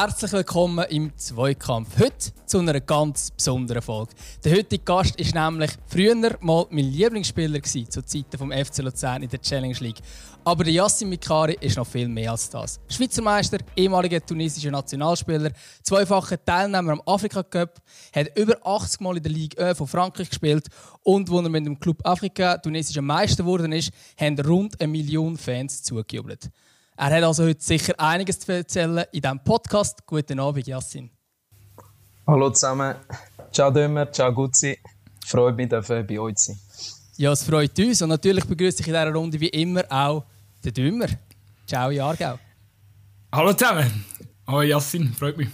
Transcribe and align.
Herzlich 0.00 0.30
willkommen 0.30 0.86
im 0.90 1.10
Zweikampf. 1.16 1.98
Heute 1.98 2.32
zu 2.46 2.60
einer 2.60 2.80
ganz 2.80 3.32
besonderen 3.32 3.82
Folge. 3.82 4.12
Der 4.44 4.56
heutige 4.56 4.84
Gast 4.84 5.16
ist 5.18 5.34
nämlich 5.34 5.72
früher 5.88 6.14
mal 6.40 6.66
mein 6.70 6.84
Lieblingsspieler 6.84 7.58
gewesen, 7.58 7.90
zu 7.90 8.02
Zeiten 8.04 8.38
vom 8.38 8.52
FC 8.52 8.78
Luzern 8.78 9.24
in 9.24 9.28
der 9.28 9.42
Challenge 9.42 9.76
League. 9.80 9.98
Aber 10.44 10.62
der 10.62 10.72
Yassin 10.72 11.08
Mikari 11.08 11.58
ist 11.60 11.76
noch 11.76 11.86
viel 11.88 12.06
mehr 12.06 12.30
als 12.30 12.48
das. 12.48 12.78
Schweizer 12.88 13.22
Meister, 13.22 13.58
ehemaliger 13.74 14.24
tunesischer 14.24 14.70
Nationalspieler, 14.70 15.50
zweifacher 15.82 16.44
Teilnehmer 16.44 16.92
am 16.92 17.02
Afrika 17.04 17.42
Cup, 17.42 17.82
hat 18.14 18.38
über 18.38 18.56
80 18.64 19.00
Mal 19.00 19.16
in 19.16 19.22
der 19.24 19.32
Ligue 19.32 19.66
1 19.66 19.78
von 19.78 19.88
Frankreich 19.88 20.28
gespielt 20.28 20.68
und 21.02 21.28
wo 21.28 21.40
er 21.40 21.48
mit 21.48 21.66
dem 21.66 21.80
Club 21.80 22.06
Afrika 22.06 22.56
tunesischer 22.58 23.02
Meister 23.02 23.42
geworden 23.42 23.72
ist, 23.72 23.90
haben 24.16 24.38
rund 24.38 24.80
eine 24.80 24.92
Million 24.92 25.36
Fans 25.36 25.82
zugejubelt. 25.82 26.50
Er 27.00 27.10
hat 27.10 27.22
also 27.22 27.44
heute 27.44 27.62
sicher 27.62 27.94
einiges 27.96 28.40
zu 28.40 28.52
erzählen 28.52 29.04
in 29.12 29.20
diesem 29.20 29.38
Podcast. 29.38 30.04
Guten 30.04 30.40
Abend, 30.40 30.66
Yassin. 30.66 31.08
Hallo 32.26 32.50
zusammen. 32.50 32.96
Ciao 33.52 33.70
Dömer, 33.70 34.10
ciao 34.10 34.32
Gutzi. 34.32 34.76
Freut 35.24 35.54
mich, 35.54 35.68
dass 35.68 35.86
bei 35.86 36.18
euch 36.18 36.36
sein. 36.38 36.58
Ja, 37.16 37.30
es 37.30 37.44
freut 37.44 37.78
uns. 37.78 38.02
Und 38.02 38.08
natürlich 38.08 38.44
begrüße 38.44 38.80
ich 38.80 38.88
in 38.88 38.94
dieser 38.94 39.14
Runde 39.14 39.38
wie 39.38 39.46
immer 39.50 39.84
auch 39.88 40.24
den 40.64 40.74
Dümmer. 40.74 41.06
Ciao, 41.68 41.90
Jargau. 41.92 42.36
Hallo 43.30 43.52
zusammen. 43.52 44.04
Hallo 44.44 44.62
Yassin, 44.62 45.14
freut 45.14 45.36
mich. 45.36 45.50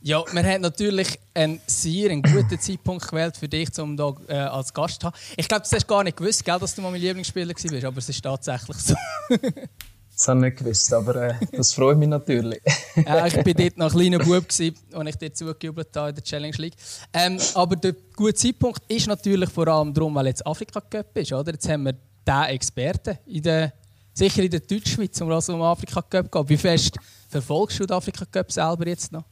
Ja, 0.00 0.24
wir 0.32 0.42
haben 0.42 0.62
natürlich 0.62 1.18
einen 1.34 1.60
sehr 1.66 2.10
einen 2.10 2.22
guten 2.22 2.58
Zeitpunkt 2.58 3.06
gewählt 3.06 3.36
für 3.36 3.48
dich, 3.48 3.78
um 3.78 3.96
hier 3.96 4.16
äh, 4.28 4.34
als 4.38 4.72
Gast 4.72 5.02
zu 5.02 5.08
haben. 5.08 5.16
Ich 5.36 5.46
glaube, 5.46 5.66
du 5.68 5.76
hast 5.76 5.86
gar 5.86 6.02
nicht 6.02 6.16
gewusst, 6.16 6.42
gell, 6.42 6.58
dass 6.58 6.74
du 6.74 6.80
mal 6.80 6.90
mein 6.90 7.02
Lieblingsspieler 7.02 7.54
warst, 7.54 7.84
aber 7.84 7.98
es 7.98 8.08
ist 8.08 8.22
tatsächlich 8.22 8.78
so. 8.78 8.94
Das 10.22 10.28
habe 10.28 10.38
ich 10.38 10.52
nicht 10.52 10.58
gewusst, 10.58 10.94
aber 10.94 11.16
äh, 11.16 11.34
das 11.50 11.72
freut 11.72 11.98
mich 11.98 12.08
natürlich. 12.08 12.60
ja, 12.94 13.26
ich 13.26 13.34
war 13.34 13.42
dort 13.42 13.76
noch 13.76 13.92
ein 13.92 13.98
kleiner 13.98 14.18
Bub, 14.20 14.44
als 14.46 14.60
ich 14.60 15.16
dir 15.16 15.34
zugejubelt 15.34 15.88
habe 15.96 16.10
in 16.10 16.14
der 16.14 16.22
Challenge 16.22 16.56
League. 16.58 16.76
Ähm, 17.12 17.40
aber 17.54 17.74
der 17.74 17.96
gute 18.14 18.34
Zeitpunkt 18.34 18.84
ist 18.86 19.08
natürlich 19.08 19.50
vor 19.50 19.66
allem 19.66 19.92
darum, 19.92 20.14
weil 20.14 20.28
jetzt 20.28 20.46
Afrika 20.46 20.80
Cup 20.80 21.16
ist. 21.16 21.32
Oder? 21.32 21.50
Jetzt 21.50 21.68
haben 21.68 21.86
wir 21.86 21.94
diesen 21.94 22.44
Experten, 22.44 23.18
in 23.26 23.42
der, 23.42 23.72
sicher 24.14 24.44
in 24.44 24.50
der 24.52 24.60
Deutschschweiz, 24.60 25.20
um 25.20 25.32
es 25.32 25.48
um 25.48 25.60
Afrika 25.60 26.00
Cup 26.02 26.30
geht. 26.30 26.48
Wie 26.48 26.56
fest 26.56 26.96
verfolgst 27.28 27.80
du 27.80 27.86
den 27.86 27.96
Afrika 27.96 28.24
Cup 28.24 28.52
selber 28.52 28.86
jetzt 28.86 29.10
noch? 29.10 29.24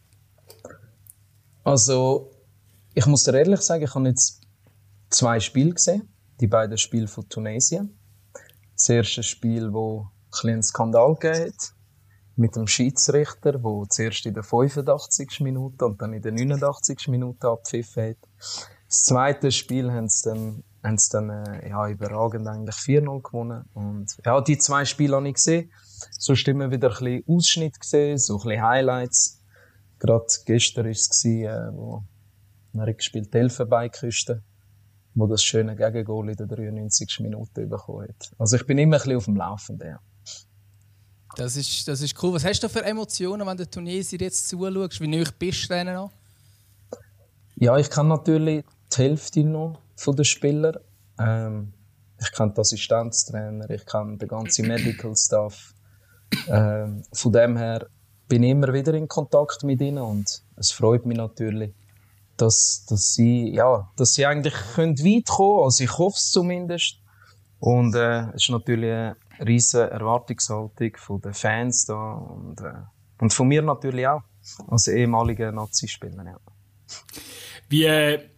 Also, 1.63 2.33
ich 2.95 3.07
muss 3.07 3.23
dir 3.23 3.35
ehrlich 3.35 3.61
sagen, 3.61 3.85
ich 3.85 3.95
habe 3.95 4.09
jetzt 4.09 4.41
zwei 5.09 5.39
Spiele 5.39 5.73
gesehen. 5.73 6.09
Die 6.41 6.49
beiden 6.49 6.77
Spiele 6.77 7.07
von 7.07 7.29
Tunesien. 7.29 7.97
Das 8.75 8.89
erste 8.89 9.23
Spiel, 9.23 9.73
wo 9.73 10.09
einen 10.43 10.63
Skandal 10.63 11.15
gegeben 11.15 11.55
mit 12.37 12.57
dem 12.57 12.67
Schiedsrichter, 12.67 13.53
der 13.59 13.85
zuerst 13.89 14.25
in 14.25 14.35
der 14.35 14.43
85. 14.43 15.41
Minute 15.41 15.85
und 15.85 16.01
dann 16.01 16.15
in 16.15 16.23
der 16.23 16.33
89. 16.33 17.09
Minute 17.09 17.49
abpfiffen 17.49 18.11
hat. 18.11 18.17
Das 18.89 19.05
zweite 19.05 19.53
Spiel 19.53 19.93
haben 19.93 20.09
sie 20.09 20.31
dann, 20.31 20.65
haben 20.83 20.99
sie 20.99 21.11
dann 21.11 21.31
äh, 21.31 21.69
ja, 21.69 21.89
überragend 21.89 22.49
eigentlich 22.49 22.77
4-0 22.77 23.23
gewonnen. 23.23 23.69
Und 23.75 24.17
ja, 24.25 24.41
die 24.41 24.59
zwei 24.59 24.85
Spiele 24.85 25.17
habe 25.17 25.29
ich 25.29 25.35
gesehen. 25.35 25.71
So 26.19 26.33
immer 26.33 26.71
wieder 26.71 26.89
ein 26.89 26.95
bisschen 26.95 27.25
Ausschnitt 27.29 27.79
gesehen, 27.79 28.19
so 28.19 28.39
ein 28.39 28.49
bisschen 28.49 28.63
Highlights. 28.63 29.43
Gerade 29.99 30.27
gestern 30.47 30.85
war 30.87 30.91
es, 30.91 31.25
äh, 31.25 31.49
wo 31.73 32.05
man 32.73 32.97
gespielt 32.97 33.35
Elfenbeinküste 33.35 34.43
wo 35.15 35.27
das 35.27 35.43
schöne 35.43 35.77
Gegengol 35.77 36.31
in 36.31 36.37
der 36.37 36.47
93. 36.47 37.21
Minute 37.21 37.67
bekommen 37.67 38.09
hat. 38.09 38.33
Also 38.39 38.57
ich 38.57 38.67
bin 38.67 38.79
immer 38.79 38.97
ein 38.97 39.03
bisschen 39.03 39.17
auf 39.17 39.25
dem 39.25 39.37
Laufenden. 39.37 39.89
Ja. 39.89 40.01
Das 41.37 41.57
ist, 41.57 41.87
das 41.87 42.01
ist 42.01 42.21
cool. 42.23 42.35
Was 42.35 42.45
hast 42.45 42.63
du 42.63 42.69
für 42.69 42.85
Emotionen, 42.85 43.47
wenn 43.47 43.57
der 43.57 43.71
Tunesier 43.71 44.19
jetzt 44.21 44.49
zuschaust? 44.49 45.01
Wie 45.01 45.07
neu 45.07 45.25
bist 45.39 45.65
du 45.65 45.75
denen 45.75 45.95
noch? 45.95 46.11
Ja, 47.57 47.77
ich 47.77 47.91
kenne 47.91 48.09
natürlich 48.09 48.65
die 48.93 48.97
Hälfte 48.97 49.45
noch 49.45 49.81
von 49.97 50.17
den 50.17 50.25
Spielern. 50.25 50.77
Ähm, 51.19 51.73
ich 52.21 52.33
kenne 52.33 52.53
den 52.53 52.61
Assistenztrainer, 52.61 53.71
ich 53.71 53.87
kenne 53.87 54.17
den 54.17 54.29
ganzen 54.29 54.67
Medical 54.67 55.15
Staff. 55.17 55.75
Ähm, 56.49 57.03
von 57.13 57.33
dem 57.33 57.57
her 57.57 57.87
bin 58.29 58.43
ich 58.43 58.51
immer 58.51 58.73
wieder 58.73 58.95
in 58.95 59.09
Kontakt 59.09 59.65
mit 59.65 59.81
ihnen 59.81 59.99
und 59.99 60.43
es 60.57 60.71
freut 60.71 61.05
mich 61.07 61.17
natürlich, 61.19 61.75
dass, 62.37 62.87
dass, 62.89 63.15
sie, 63.15 63.53
ja, 63.53 63.91
dass 63.97 64.15
sie 64.15 64.27
eigentlich 64.27 64.55
weit 64.55 64.97
kommen 64.97 65.25
können. 65.25 65.65
Also 65.65 65.85
ich 65.85 65.99
hoffe 65.99 66.17
es 66.17 66.31
zumindest. 66.31 66.97
Und 67.59 67.95
äh, 67.95 68.29
es 68.31 68.45
ist 68.45 68.51
natürlich 68.51 68.91
eine 68.91 69.17
riesige 69.47 69.91
Erwartungshaltung 69.91 70.97
von 70.97 71.21
den 71.21 71.35
Fans 71.35 71.87
da 71.87 72.13
und, 72.15 72.61
äh, 72.61 72.73
und 73.19 73.33
von 73.33 73.49
mir 73.49 73.63
natürlich 73.63 74.07
auch, 74.07 74.23
als 74.69 74.89
ehemaliger 74.89 75.53
Nazi-Spieler. 75.53 76.25
Ja. 76.25 76.41
Wie, 77.69 77.85
äh, 77.85 78.31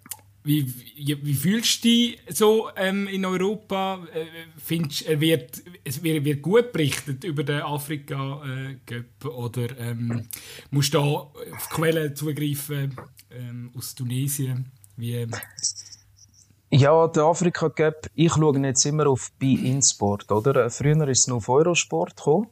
wie, 0.44 0.66
wie, 0.96 1.24
wie, 1.24 1.34
fühlst 1.34 1.84
du 1.84 1.88
dich 1.88 2.20
so 2.28 2.68
ähm, 2.76 3.06
in 3.06 3.24
Europa? 3.24 4.04
Äh, 4.12 4.26
findest, 4.56 5.08
äh, 5.08 5.20
wird, 5.20 5.62
es 5.84 6.02
wird, 6.02 6.24
wird 6.24 6.42
gut 6.42 6.72
berichtet 6.72 7.22
über 7.24 7.44
den 7.44 7.62
Afrika-Cup 7.62 9.24
äh, 9.24 9.26
oder 9.26 9.78
ähm, 9.78 10.28
musst 10.70 10.94
du 10.94 10.98
da 10.98 11.04
auf 11.04 11.69
Quellen 11.70 12.16
zugreifen 12.16 12.96
ähm, 13.30 13.70
aus 13.76 13.94
Tunesien? 13.94 14.72
Wie, 14.96 15.26
ja, 16.74 17.06
der 17.06 17.24
Afrika 17.24 17.68
Cup, 17.68 18.06
ich 18.14 18.32
schaue 18.32 18.58
jetzt 18.60 18.86
immer 18.86 19.06
auf 19.06 19.30
Be 19.38 19.58
In 19.62 19.82
Sport, 19.82 20.32
oder? 20.32 20.70
Früher 20.70 21.06
ist 21.08 21.20
es 21.20 21.26
nur 21.26 21.36
auf 21.36 21.48
Eurosport 21.50 22.16
gekommen. 22.16 22.46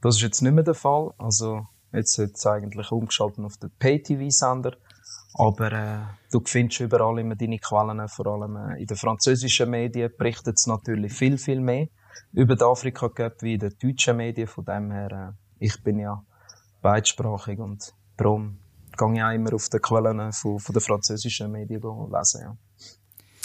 Das 0.00 0.16
ist 0.16 0.22
jetzt 0.22 0.40
nicht 0.40 0.54
mehr 0.54 0.64
der 0.64 0.72
Fall. 0.72 1.12
Also, 1.18 1.66
jetzt 1.92 2.16
hat 2.16 2.30
es 2.34 2.46
eigentlich 2.46 2.90
umgeschaltet 2.90 3.44
auf 3.44 3.58
den 3.58 3.70
Pay-TV-Sender. 3.78 4.72
Aber 5.34 5.70
äh, 5.70 5.98
du 6.30 6.40
findest 6.44 6.80
überall 6.80 7.18
immer 7.18 7.36
deine 7.36 7.58
Quellen, 7.58 8.08
vor 8.08 8.26
allem 8.26 8.56
äh, 8.56 8.80
in 8.80 8.86
den 8.86 8.96
französischen 8.96 9.68
Medien 9.68 10.10
berichtet 10.16 10.56
es 10.56 10.66
natürlich 10.66 11.12
viel, 11.12 11.36
viel 11.36 11.60
mehr 11.60 11.88
über 12.32 12.56
den 12.56 12.66
Afrika 12.66 13.10
Cup 13.10 13.42
wie 13.42 13.54
in 13.54 13.60
den 13.60 13.74
deutschen 13.82 14.16
Medien. 14.16 14.48
Von 14.48 14.64
dem 14.64 14.90
her, 14.90 15.34
äh, 15.34 15.64
ich 15.64 15.82
bin 15.82 15.98
ja 15.98 16.24
beidsprachig 16.80 17.58
und 17.58 17.92
darum 18.16 18.60
gehe 18.96 19.14
ich 19.14 19.22
auch 19.22 19.30
immer 19.30 19.52
auf 19.52 19.68
die 19.68 19.78
Quellen 19.78 20.32
von, 20.32 20.58
von 20.58 20.72
den 20.72 20.80
französischen 20.80 21.52
Medien 21.52 21.82
lesen. 21.82 22.40
Ja. 22.40 22.56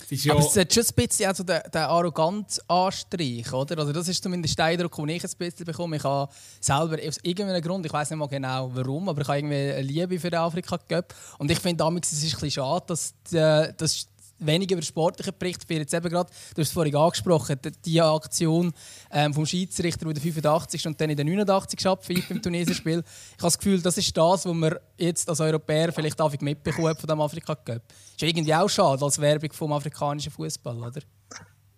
Ja 0.10 0.34
Aber 0.34 0.42
es 0.42 0.56
hat 0.56 0.74
schon 0.74 0.84
ein 0.84 0.96
bisschen 0.96 1.28
also 1.28 1.44
den, 1.44 1.60
den 1.74 1.82
arroganten 1.82 2.60
Anstrich, 2.68 3.52
oder? 3.52 3.78
Also 3.80 3.92
das 3.92 4.08
ist 4.08 4.24
zumindest 4.24 4.58
der 4.58 4.66
Eindruck, 4.66 4.96
den 4.96 5.10
ich 5.10 5.24
ein 5.24 5.32
bisschen 5.38 5.66
bekomme. 5.66 5.98
Ich 5.98 6.04
habe 6.04 6.32
selber 6.62 6.98
aus 7.06 7.18
irgendeinem 7.24 7.62
Grund, 7.62 7.86
ich 7.86 7.92
weiß 7.92 8.10
nicht 8.10 8.20
mal 8.20 8.28
genau 8.28 8.72
warum, 8.74 9.10
aber 9.10 9.22
ich 9.22 9.28
habe 9.28 9.40
irgendwie 9.40 9.56
eine 9.56 9.82
Liebe 9.82 10.20
für 10.20 10.30
den 10.30 10.40
Afrika 10.40 10.78
Cup. 10.78 11.14
Und 11.40 11.52
ich 11.52 11.60
finde, 11.60 11.84
es 12.02 12.12
ist 12.14 12.24
ein 12.24 12.30
bisschen 12.32 12.52
schade, 12.52 12.86
dass, 12.88 13.14
die, 13.30 13.74
dass 13.76 14.08
weniger 14.40 14.76
über 14.76 14.84
sportliche 14.84 15.32
Berichte 15.32 15.68
wird. 15.70 15.80
Jetzt 15.82 15.94
eben 15.94 16.10
gerade, 16.10 16.30
du 16.56 16.62
hast 16.62 16.68
es 16.68 16.74
vorhin 16.74 16.96
angesprochen, 16.96 17.60
die 17.86 18.02
Aktion 18.02 18.74
ähm, 19.12 19.34
vom 19.34 19.46
Schiedsrichter, 19.46 20.06
der 20.06 20.10
in 20.10 20.14
der 20.16 20.24
85. 20.24 20.88
und 20.88 21.00
dann 21.00 21.10
in 21.10 21.18
der 21.18 21.26
89. 21.26 21.88
abpfeift 21.88 22.30
beim 22.30 22.42
Tunesien-Spiel. 22.42 23.00
Ich 23.00 23.38
habe 23.38 23.48
das 23.48 23.58
Gefühl, 23.58 23.82
das 23.82 23.98
ist 23.98 24.16
das, 24.16 24.46
was 24.46 24.54
man 24.54 24.76
jetzt 24.98 25.30
als 25.30 25.40
Europäer 25.40 25.92
vielleicht 25.92 26.20
häufig 26.20 26.42
mitbekommen 26.42 26.96
von 26.96 27.08
dem 27.08 27.22
Afrika 27.22 27.56
Cup. 27.56 27.82
Ist 28.16 28.24
irgendwie 28.24 28.54
auch 28.54 28.70
schade 28.70 29.04
als 29.04 29.20
Werbung 29.20 29.52
vom 29.54 29.74
afrikanischen 29.74 30.32
Fußball, 30.32 30.78
oder? 30.78 31.02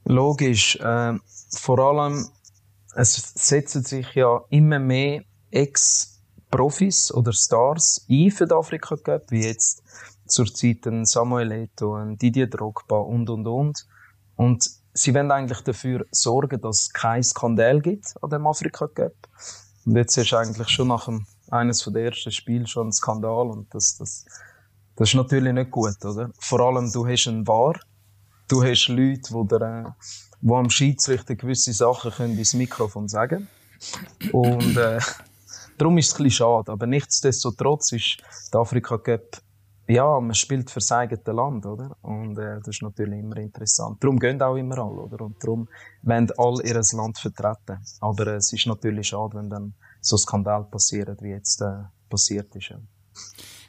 Logisch. 0.06 0.76
Äh, 0.78 1.14
vor 1.52 1.80
allem, 1.80 2.30
es 2.96 3.34
setzen 3.36 3.84
sich 3.84 4.08
ja 4.16 4.42
immer 4.50 4.80
mehr 4.80 5.24
Ex-Profis 5.52 7.14
oder 7.14 7.34
Stars 7.34 8.06
ein 8.10 8.32
für 8.32 8.48
den 8.48 8.58
Afrika 8.58 8.98
Cup, 8.98 9.30
wie 9.30 9.46
jetzt 9.46 9.84
zur 10.32 10.54
Zeit 10.54 10.86
ein 10.88 11.06
Samuel 11.06 11.52
Eto'o, 11.52 12.02
ein 12.02 12.18
Didier 12.18 12.48
Drogba 12.48 12.98
und, 12.98 13.30
und, 13.30 13.48
und. 13.48 13.88
Und 14.36 14.70
sie 14.94 15.14
wollen 15.14 15.32
eigentlich 15.32 15.62
dafür 15.62 16.06
sorgen, 16.12 16.62
dass 16.62 16.82
es 16.82 16.94
keinen 16.94 17.24
Skandal 17.24 17.82
gibt 17.82 18.16
an 18.22 18.30
dem 18.30 18.48
Afrika 18.48 18.88
Cup. 18.88 19.14
Und 19.86 19.96
jetzt 19.96 20.18
ist 20.18 20.34
eigentlich 20.34 20.70
schon 20.70 20.90
nach 20.90 21.06
dem, 21.06 21.26
eines 21.50 21.84
der 21.84 22.06
ersten 22.06 22.32
Spiele 22.32 22.68
schon 22.68 22.88
ein 22.88 22.92
Skandal 22.94 23.48
und 23.48 23.74
das, 23.74 23.98
das, 23.98 24.26
das 24.96 25.10
ist 25.10 25.16
natürlich 25.16 25.54
nicht 25.54 25.72
gut, 25.72 26.04
oder? 26.04 26.30
Vor 26.40 26.60
allem, 26.60 26.92
du 26.92 27.08
hast 27.08 27.28
einen 27.28 27.48
War, 27.48 27.80
du 28.48 28.64
hast 28.64 28.88
Leute, 28.88 29.34
die, 29.34 29.56
äh, 29.56 29.84
die 30.42 30.54
am 30.54 30.70
Schiedsrichter 30.70 31.36
gewisse 31.36 31.74
Sachen 31.74 32.12
können 32.12 32.38
ins 32.38 32.54
Mikrofon 32.54 33.08
sagen 33.08 33.48
Und 34.32 34.78
äh, 34.78 35.00
darum 35.78 35.98
ist 35.98 36.08
es 36.08 36.14
ein 36.14 36.24
bisschen 36.24 36.32
schade. 36.32 36.72
Aber 36.72 36.86
nichtsdestotrotz 36.86 37.92
ist 37.92 38.18
der 38.54 38.62
Afrika 38.62 38.98
Cup 38.98 39.42
ja, 39.90 40.20
man 40.20 40.36
spielt 40.36 40.70
für 40.70 40.82
sein 40.82 41.10
eigenes 41.10 41.26
Land, 41.26 41.66
oder? 41.66 41.98
Und 42.02 42.38
äh, 42.38 42.60
das 42.60 42.76
ist 42.76 42.84
natürlich 42.84 43.20
immer 43.20 43.38
interessant. 43.38 44.04
Darum 44.04 44.20
gehen 44.20 44.40
auch 44.42 44.56
immer 44.56 44.78
alle, 44.78 45.02
oder? 45.02 45.26
Und 45.26 45.44
darum 45.44 45.68
wollen 46.04 46.30
alle 46.38 46.64
ihr 46.64 46.82
Land 46.94 47.18
vertreten. 47.18 47.80
Aber 48.00 48.28
äh, 48.28 48.36
es 48.36 48.54
ist 48.54 48.68
natürlich 48.68 49.08
schade, 49.08 49.36
wenn 49.38 49.50
dann 49.50 49.74
so 50.00 50.16
Skandal 50.16 50.66
passiert, 50.66 51.22
wie 51.24 51.30
jetzt 51.30 51.62
äh, 51.62 51.86
passiert 52.08 52.56
ist. 52.56 52.70
Ja. 52.70 52.80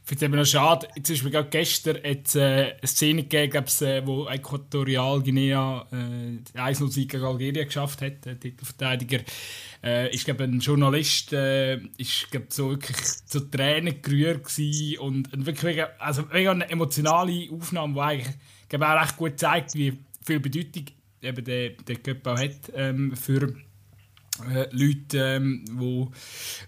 Finde 0.02 0.26
es 0.26 0.32
noch 0.32 0.47
schade. 0.47 0.88
Zum 1.02 1.14
Beispiel 1.14 1.31
gerade 1.31 1.49
gestern 1.50 1.97
hat 1.97 2.35
äh, 2.35 2.75
eine 2.79 2.87
Szene 2.87 3.23
gegeben, 3.25 3.67
äh, 3.81 4.06
wo 4.06 4.26
Äquatorial 4.29 5.23
Guinea 5.23 5.87
äh, 5.93 6.58
1-0-Sieg 6.58 7.11
gegen 7.11 7.25
Algerien 7.25 7.67
geschafft 7.67 8.02
hat, 8.02 8.25
der 8.25 8.38
Titelverteidiger. 8.38 9.20
Äh, 9.85 10.08
ich 10.08 10.25
glaube, 10.25 10.44
ein 10.44 10.61
Journalist 10.61 11.32
äh, 11.32 11.76
ist 11.97 12.31
glaub, 12.31 12.52
so 12.52 12.70
wirklich 12.70 12.97
zu 13.26 13.41
Tränen 13.50 14.02
gerührt 14.02 14.47
und, 14.99 15.32
und 15.32 15.47
wirklich 15.47 15.82
also 15.99 16.25
mega 16.32 16.50
eine 16.50 16.69
emotionale 16.69 17.49
Aufnahme, 17.52 17.94
die 17.94 18.00
eigentlich 18.00 18.37
glaub, 18.69 18.82
auch 18.82 19.02
recht 19.02 19.17
gut 19.17 19.38
zeigt, 19.38 19.75
wie 19.75 19.99
viel 20.25 20.41
Bedeutung 20.41 20.87
eben 21.23 21.44
der, 21.44 21.70
der 21.70 21.97
auch 21.97 22.38
hat 22.38 22.73
ähm, 22.75 23.14
für 23.17 23.55
äh, 24.48 24.69
Leute, 24.70 25.19
ähm, 25.19 25.64
die 25.69 26.08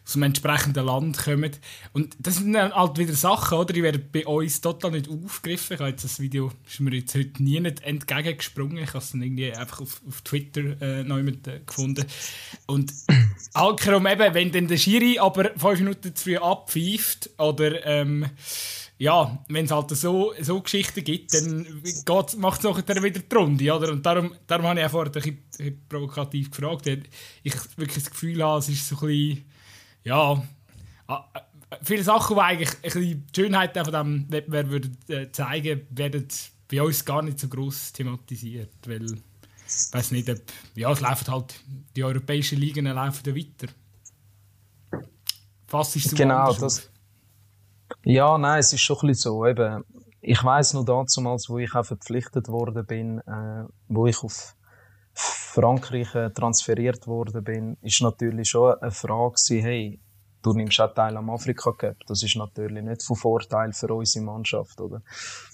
aus 0.05 0.15
einem 0.15 0.25
entsprechenden 0.25 0.87
Land 0.87 1.19
kommen. 1.19 1.51
Und 1.93 2.17
das 2.19 2.37
sind 2.37 2.53
dann 2.53 2.73
halt 2.73 2.99
wieder 2.99 3.15
Sachen, 3.15 3.59
oder? 3.59 3.73
die 3.73 3.83
werden 3.83 4.05
bei 4.13 4.27
uns 4.27 4.61
total 4.61 4.93
nicht 4.93 5.09
aufgegriffen. 5.09 5.75
Ich 5.75 5.81
habe 5.81 5.91
jetzt 5.91 6.05
das 6.05 6.21
Video 6.21 6.53
ist 6.67 6.81
mir 6.81 6.95
jetzt 6.95 7.15
heute 7.15 7.43
nie 7.43 7.61
nicht 7.61 7.83
entgegengesprungen. 7.83 8.79
Ich 8.79 8.89
habe 8.89 8.99
es 8.99 9.13
dann 9.13 9.23
irgendwie 9.23 9.53
einfach 9.53 9.81
auf, 9.81 10.03
auf 10.07 10.21
Twitter 10.23 10.81
äh, 10.81 11.05
neu 11.05 11.23
mit, 11.23 11.47
äh, 11.47 11.61
gefunden. 11.65 12.05
Und 12.67 12.93
Alkerum 13.55 14.07
eben, 14.07 14.35
wenn 14.35 14.53
dann 14.53 14.69
der 14.69 14.77
Schiri 14.77 15.19
aber 15.19 15.51
fünf 15.57 15.81
Minuten 15.81 16.15
zu 16.15 16.25
früh 16.25 16.37
abpfeift 16.37 17.31
oder 17.39 17.85
ähm, 17.87 18.27
ja, 18.99 19.45
wenn 19.49 19.65
es 19.65 19.71
halt 19.71 19.91
so, 19.91 20.33
so 20.41 20.61
Geschichten 20.61 21.03
gibt, 21.03 21.35
dann 21.35 21.67
macht 22.39 22.59
es 22.59 22.65
nachher 22.65 23.03
wieder 23.03 23.21
die 23.21 23.35
Runde, 23.35 23.75
oder? 23.75 23.91
Und 23.91 24.07
darum, 24.07 24.35
darum 24.47 24.67
habe 24.67 24.81
ich 24.81 24.87
auch 24.87 24.91
vorher 24.91 25.13
ein 25.13 25.43
bisschen 25.53 25.89
provokativ 25.89 26.51
gefragt, 26.51 26.87
weil 26.87 27.03
ich 27.43 27.55
wirklich 27.77 28.05
das 28.05 28.11
Gefühl 28.11 28.43
habe, 28.43 28.61
es 28.61 28.69
ist 28.69 28.89
so 28.89 28.97
ein 28.97 29.07
bisschen, 29.09 29.45
ja, 30.05 30.43
viele 31.83 32.05
Sachen, 32.05 32.37
die 32.37 32.43
eigentlich 32.43 32.71
ein 32.71 32.83
bisschen 32.83 33.27
die 33.27 33.41
Schönheit 33.41 33.75
von 33.75 33.85
diesem 33.85 34.31
Wettbewerb 34.31 34.69
würden, 34.69 34.97
äh, 35.09 35.31
zeigen, 35.33 35.87
werden 35.91 36.29
bei 36.71 36.83
uns 36.83 37.05
gar 37.05 37.23
nicht 37.23 37.39
so 37.39 37.49
gross 37.49 37.93
thematisiert, 37.93 38.73
weil 38.87 39.05
ich 39.05 39.93
weiß 39.93 40.11
nicht, 40.13 40.29
ob, 40.29 40.39
ja, 40.75 40.93
es 40.93 41.01
laufen 41.01 41.33
halt, 41.33 41.55
die 41.97 42.05
europäischen 42.05 42.59
Ligen 42.59 42.87
laufen 42.87 43.23
ja 43.27 43.35
weiter. 43.35 43.73
Fast 45.67 45.97
ist 45.97 46.11
so 46.11 46.17
Genau, 46.17 46.53
das, 46.53 46.91
ja, 48.05 48.39
nein, 48.39 48.61
es 48.61 48.73
ist 48.73 48.81
schon 48.81 48.97
ein 49.03 49.09
bisschen 49.09 49.33
so. 49.33 49.47
Eben, 49.47 49.85
ich 50.21 50.43
weiß 50.43 50.75
noch 50.75 50.85
damals, 50.85 51.49
wo 51.49 51.59
ich 51.59 51.75
auch 51.75 51.85
verpflichtet 51.85 52.49
worden 52.49 52.87
bin, 52.87 53.19
äh, 53.21 53.65
wo 53.89 54.07
ich 54.07 54.23
auf 54.23 54.55
Frankreich 55.15 56.15
äh, 56.15 56.31
transferiert 56.31 57.07
worden 57.07 57.45
bin, 57.45 57.77
ist 57.83 58.01
natürlich 58.01 58.49
schon 58.49 58.75
eine 58.81 58.91
Frage 58.91 59.35
gewesen, 59.35 59.63
hey, 59.63 60.01
du 60.43 60.53
nimmst 60.53 60.81
auch 60.81 60.95
teil 60.95 61.17
am 61.17 61.31
Afrika 61.31 61.73
Cup. 61.73 61.97
Das 62.07 62.23
ist 62.23 62.37
natürlich 62.37 62.83
nicht 62.83 63.03
von 63.03 63.17
Vorteil 63.17 63.73
für 63.73 63.93
unsere 63.95 64.25
Mannschaft, 64.25 64.81
oder? 64.81 65.03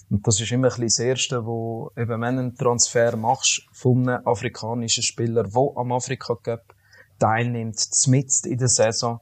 Und 0.09 0.25
das 0.25 0.39
ist 0.39 0.51
immer 0.51 0.67
ein 0.67 0.81
bisschen 0.81 0.85
das 0.85 0.99
Erste, 0.99 1.45
wo, 1.45 1.91
eben, 1.97 2.21
wenn 2.21 2.35
du 2.35 2.41
einen 2.41 2.55
Transfer 2.55 3.15
machst 3.15 3.63
von 3.71 4.07
einem 4.07 4.25
afrikanischen 4.25 5.03
Spieler, 5.03 5.43
der 5.43 5.71
am 5.75 5.91
Afrika 5.91 6.35
Cup 6.35 6.73
teilnimmt, 7.19 7.79
mitten 8.07 8.51
in 8.51 8.57
der 8.57 8.69
Saison, 8.69 9.19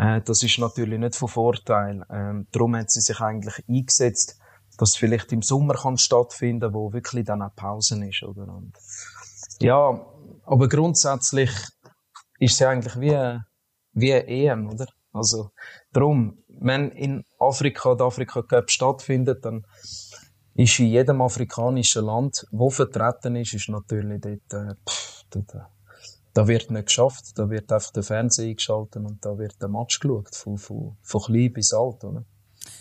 äh, 0.00 0.22
das 0.22 0.42
ist 0.42 0.58
natürlich 0.58 0.98
nicht 0.98 1.14
von 1.14 1.28
Vorteil. 1.28 2.02
Ähm, 2.10 2.46
darum 2.52 2.74
hat 2.74 2.90
sie 2.90 3.00
sich 3.00 3.20
eigentlich 3.20 3.62
eingesetzt, 3.68 4.38
dass 4.78 4.96
vielleicht 4.96 5.30
im 5.32 5.42
Sommer 5.42 5.74
kann 5.74 5.98
stattfinden, 5.98 6.72
wo 6.72 6.92
wirklich 6.92 7.26
dann 7.26 7.42
auch 7.42 7.54
Pause 7.54 8.02
ist, 8.08 8.22
oder? 8.22 8.48
Und 8.48 8.72
ja, 9.60 10.00
aber 10.46 10.68
grundsätzlich 10.68 11.50
ist 12.38 12.56
sie 12.56 12.64
eigentlich 12.64 12.98
wie, 12.98 13.38
wie 13.92 14.14
eine 14.14 14.26
EM, 14.26 14.70
oder? 14.70 14.86
Also, 15.12 15.50
darum, 15.92 16.38
wenn 16.48 16.92
in 16.92 17.24
Afrika 17.38 17.94
der 17.94 18.06
Afrika 18.06 18.42
Cup 18.42 18.70
stattfindet, 18.70 19.44
dann 19.44 19.66
ist 20.54 20.78
in 20.78 20.86
jedem 20.86 21.20
afrikanischen 21.20 22.06
Land, 22.06 22.46
wo 22.52 22.70
vertreten 22.70 23.36
ist, 23.36 23.52
ist 23.52 23.68
natürlich 23.68 24.20
dort, 24.22 24.54
äh, 24.54 24.74
pff, 24.88 25.24
dort, 25.30 25.54
äh, 25.54 25.79
da 26.32 26.46
wird 26.46 26.70
nicht 26.70 26.86
geschafft, 26.86 27.38
da 27.38 27.50
wird 27.50 27.72
einfach 27.72 27.92
der 27.92 28.02
Fernseher 28.02 28.48
eingeschaltet 28.48 29.04
und 29.04 29.24
da 29.24 29.36
wird 29.38 29.60
der 29.60 29.68
Match 29.68 29.98
geschaut, 29.98 30.34
von, 30.34 30.58
von, 30.58 30.96
von 31.02 31.20
klein 31.22 31.52
bis 31.52 31.72
alt. 31.72 32.04
Oder? 32.04 32.24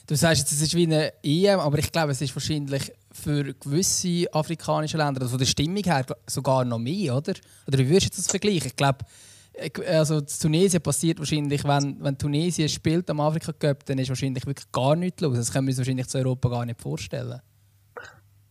Du 0.07 0.15
sagst 0.15 0.41
jetzt, 0.41 0.51
es 0.51 0.61
ist 0.61 0.75
wie 0.75 0.83
eine 0.83 1.13
EM, 1.23 1.59
aber 1.59 1.79
ich 1.79 1.91
glaube, 1.91 2.11
es 2.11 2.21
ist 2.21 2.35
wahrscheinlich 2.35 2.91
für 3.11 3.53
gewisse 3.53 4.25
afrikanische 4.31 4.97
Länder, 4.97 5.21
also 5.21 5.31
von 5.31 5.39
der 5.39 5.45
Stimmung 5.45 5.83
her, 5.83 6.05
sogar 6.27 6.65
noch 6.65 6.79
mehr, 6.79 7.15
oder? 7.15 7.33
Oder 7.67 7.79
wie 7.79 7.89
würdest 7.89 8.13
du 8.13 8.17
das 8.17 8.27
vergleichen? 8.27 8.67
Ich 8.67 8.75
glaube, 8.75 9.05
also 9.87 10.21
Tunesien 10.21 10.81
passiert 10.81 11.19
wahrscheinlich, 11.19 11.63
wenn, 11.63 11.97
wenn 12.01 12.17
Tunesien 12.17 12.69
spielt 12.69 13.09
am 13.09 13.19
Afrika 13.19 13.51
Cup, 13.51 13.85
dann 13.85 13.97
ist 13.97 14.09
wahrscheinlich 14.09 14.45
wirklich 14.45 14.71
gar 14.71 14.95
nichts 14.95 15.21
los. 15.21 15.35
Das 15.37 15.51
können 15.51 15.67
wir 15.67 15.71
uns 15.71 15.77
wahrscheinlich 15.79 16.07
zu 16.07 16.17
Europa 16.17 16.49
gar 16.49 16.65
nicht 16.65 16.81
vorstellen. 16.81 17.41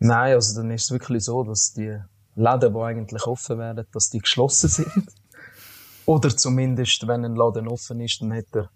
Nein, 0.01 0.35
also 0.35 0.61
dann 0.61 0.71
ist 0.71 0.85
es 0.85 0.91
wirklich 0.91 1.25
so, 1.25 1.43
dass 1.45 1.73
die 1.73 1.99
Läden, 2.39 2.75
die 2.75 2.81
eigentlich 2.81 3.27
offen 3.27 3.59
werden, 3.59 3.87
dass 3.93 4.11
die 4.11 4.21
geschlossen 4.21 4.69
sind. 4.69 4.89
Oder 6.07 6.35
zumindest, 6.35 7.07
wenn 7.07 7.25
ein 7.25 7.37
Laden 7.37 7.69
offen 7.69 8.01
ist, 8.01 8.23
dann 8.23 8.33
hat 8.33 8.47
er 8.53 8.71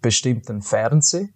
bestimmt 0.00 0.50
einen 0.50 0.62
Fernseher 0.62 1.28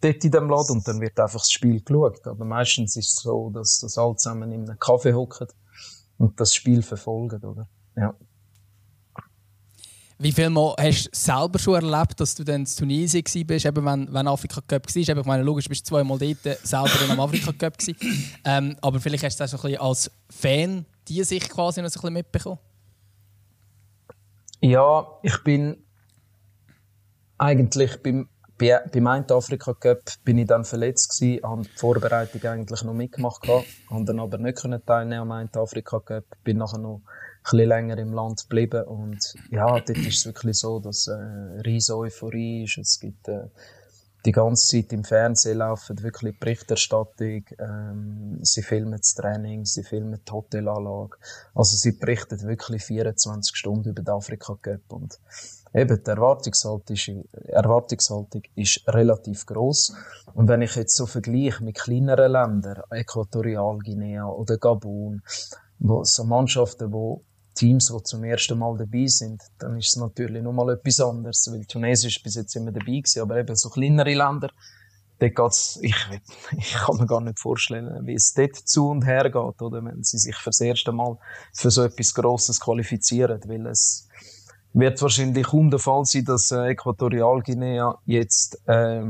dort 0.00 0.22
in 0.24 0.30
dem 0.30 0.50
Laden 0.50 0.76
und 0.76 0.86
dann 0.86 1.00
wird 1.00 1.18
einfach 1.18 1.40
das 1.40 1.50
Spiel 1.50 1.80
geschaut. 1.80 2.26
Aber 2.26 2.44
meistens 2.44 2.96
ist 2.96 3.08
es 3.08 3.16
so, 3.16 3.50
dass 3.50 3.78
das 3.78 3.96
alle 3.96 4.16
zusammen 4.16 4.52
in 4.52 4.68
einem 4.68 4.78
Kaffee 4.78 5.14
hocken 5.14 5.48
und 6.18 6.38
das 6.38 6.54
Spiel 6.54 6.82
verfolgen, 6.82 7.42
oder? 7.42 7.68
Ja. 7.96 8.14
Wie 10.18 10.32
viel 10.32 10.48
Mal 10.48 10.74
hast 10.78 11.06
du 11.06 11.10
selber 11.12 11.58
schon 11.58 11.74
erlebt, 11.74 12.20
dass 12.20 12.34
du 12.34 12.44
dann 12.44 12.60
in 12.60 12.66
Tunesien 12.66 13.24
warst, 13.24 13.66
eben 13.66 13.84
wenn, 13.84 14.12
wenn 14.12 14.28
Afrika 14.28 14.60
Cup 14.60 14.86
war? 14.86 14.96
Ich 14.96 15.26
meine, 15.26 15.42
logisch, 15.42 15.68
bist 15.68 15.86
du 15.86 15.88
zweimal 15.88 16.18
dort 16.18 16.58
selber 16.62 17.10
am 17.10 17.20
Afrika 17.20 17.52
Cup 17.52 17.76
ähm, 18.44 18.76
aber 18.80 19.00
vielleicht 19.00 19.24
hast 19.24 19.40
du 19.40 19.44
das 19.44 19.50
so 19.50 19.56
ein 19.56 19.62
bisschen 19.62 19.80
als 19.80 20.10
Fan 20.30 20.86
die 21.08 21.22
sich 21.24 21.48
quasi 21.48 21.82
noch 21.82 21.90
so 21.90 21.98
ein 21.98 22.02
bisschen 22.02 22.14
mitbekommen? 22.14 22.58
Ja, 24.60 25.06
ich 25.22 25.42
bin 25.44 25.84
eigentlich 27.38 28.02
beim, 28.02 28.28
bei, 28.58 28.80
beim 28.92 29.06
Afrika 29.06 29.74
Cup 29.74 30.02
bin 30.24 30.38
ich 30.38 30.46
dann 30.46 30.64
verletzt 30.64 31.18
gewesen, 31.18 31.44
habe 31.44 31.62
die 31.62 31.68
Vorbereitung 31.76 32.42
eigentlich 32.44 32.82
noch 32.82 32.94
mitgemacht 32.94 33.42
gehabt, 33.42 33.66
dann 33.90 34.20
aber 34.20 34.38
nicht 34.38 34.58
können 34.58 34.84
teilnehmen 34.84 35.30
am 35.30 35.48
Afrika 35.54 36.00
Cup, 36.00 36.24
bin 36.44 36.58
nachher 36.58 36.78
noch 36.78 37.02
ein 37.52 37.58
länger 37.58 37.98
im 37.98 38.12
Land 38.12 38.42
geblieben 38.42 38.84
und 38.84 39.34
ja, 39.50 39.66
dort 39.66 39.90
ist 39.90 40.18
es 40.18 40.26
wirklich 40.26 40.58
so, 40.58 40.80
dass 40.80 41.08
äh, 41.08 41.60
riesige 41.60 41.98
Euphorie 41.98 42.64
ist, 42.64 42.78
es 42.78 42.98
gibt 42.98 43.28
äh, 43.28 43.48
die 44.24 44.32
ganze 44.32 44.68
Zeit 44.68 44.92
im 44.92 45.04
Fernsehen 45.04 45.58
laufen 45.58 46.02
wirklich 46.02 46.38
Berichterstattung. 46.38 47.44
Ähm, 47.58 48.38
sie 48.42 48.62
filmen 48.62 48.98
das 48.98 49.14
Training, 49.14 49.64
sie 49.66 49.82
filmen 49.82 50.20
die 50.26 50.32
Hotelanlage. 50.32 51.16
Also 51.54 51.76
sie 51.76 51.92
berichten 51.92 52.40
wirklich 52.42 52.84
24 52.84 53.54
Stunden 53.54 53.90
über 53.90 54.02
den 54.02 54.14
Afrika 54.14 54.56
Cup 54.60 54.80
und 54.88 55.20
eben 55.74 56.02
die 56.02 56.10
Erwartungshaltung 56.10 56.96
ist, 56.96 57.10
Erwartungshaltung 57.48 58.42
ist 58.54 58.82
relativ 58.88 59.44
groß. 59.44 59.94
Und 60.34 60.48
wenn 60.48 60.62
ich 60.62 60.74
jetzt 60.76 60.96
so 60.96 61.06
vergleiche 61.06 61.62
mit 61.62 61.76
kleineren 61.76 62.32
Ländern, 62.32 62.82
Äquatorialguinea 62.90 64.26
oder 64.26 64.56
Gabun, 64.56 65.22
wo 65.78 66.02
so 66.04 66.24
Mannschaften, 66.24 66.92
wo 66.92 67.22
Teams, 67.54 67.92
die 67.94 68.02
zum 68.02 68.24
ersten 68.24 68.58
Mal 68.58 68.76
dabei 68.76 69.06
sind, 69.06 69.42
dann 69.58 69.78
ist 69.78 69.88
es 69.88 69.96
natürlich 69.96 70.42
noch 70.42 70.52
mal 70.52 70.72
etwas 70.72 71.00
anderes, 71.00 71.48
weil 71.52 71.64
Tunesien 71.64 72.10
ist 72.10 72.22
bis 72.22 72.34
jetzt 72.34 72.56
immer 72.56 72.72
dabei 72.72 72.98
gewesen, 72.98 73.22
aber 73.22 73.36
eben 73.36 73.54
so 73.54 73.70
kleinere 73.70 74.14
Länder, 74.14 74.50
dort 75.18 75.34
geht's, 75.34 75.78
ich, 75.82 75.96
ich 76.56 76.74
kann 76.74 76.96
mir 76.96 77.06
gar 77.06 77.20
nicht 77.20 77.38
vorstellen, 77.38 78.06
wie 78.06 78.14
es 78.14 78.34
dort 78.34 78.56
zu 78.56 78.88
und 78.88 79.04
her 79.04 79.24
geht, 79.24 79.62
oder 79.62 79.84
wenn 79.84 80.02
sie 80.02 80.18
sich 80.18 80.36
fürs 80.36 80.60
erste 80.60 80.92
Mal 80.92 81.16
für 81.52 81.70
so 81.70 81.82
etwas 81.82 82.14
Grosses 82.14 82.60
qualifizieren, 82.60 83.40
weil 83.46 83.66
es 83.66 84.08
wird 84.72 85.00
wahrscheinlich 85.00 85.46
kaum 85.46 85.70
der 85.70 85.78
Fall 85.78 86.04
sein, 86.04 86.24
dass 86.24 86.50
äh, 86.50 86.70
Äquatorialguinea 86.70 87.96
jetzt 88.06 88.60
äh, 88.66 89.04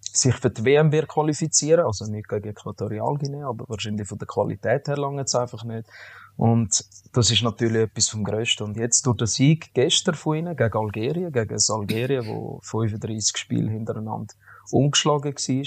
sich 0.00 0.34
für 0.34 0.50
die 0.50 0.64
WM 0.64 0.92
wird 0.92 1.08
qualifizieren, 1.08 1.86
also 1.86 2.06
nicht 2.06 2.28
gegen 2.28 2.48
Äquatorialguinea, 2.48 3.48
aber 3.48 3.64
wahrscheinlich 3.68 4.08
von 4.08 4.18
der 4.18 4.26
Qualität 4.26 4.88
her 4.88 4.96
lange 4.96 5.22
es 5.22 5.34
einfach 5.34 5.64
nicht. 5.64 5.88
Und 6.36 6.84
das 7.12 7.30
ist 7.30 7.42
natürlich 7.42 7.82
etwas 7.82 8.08
vom 8.08 8.24
Größten. 8.24 8.66
Und 8.66 8.76
jetzt 8.76 9.06
durch 9.06 9.16
den 9.16 9.26
Sieg 9.26 9.72
gestern 9.72 10.14
von 10.14 10.36
ihnen 10.36 10.56
gegen 10.56 10.76
Algerien, 10.76 11.32
gegen 11.32 11.48
das 11.48 11.70
Algerien, 11.70 12.26
wo 12.26 12.60
35 12.62 13.36
Spiele 13.36 13.70
hintereinander 13.70 14.34
umgeschlagen 14.70 15.34
war. 15.34 15.66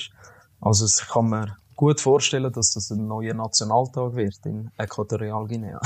Also 0.59 0.85
ich 0.85 1.07
kann 1.07 1.29
mir 1.29 1.57
gut 1.75 2.01
vorstellen, 2.01 2.51
dass 2.51 2.73
das 2.73 2.91
ein 2.91 3.07
neuer 3.07 3.33
Nationaltag 3.33 4.15
wird 4.15 4.45
in 4.45 4.71
Äquatorialguinea. 4.77 5.79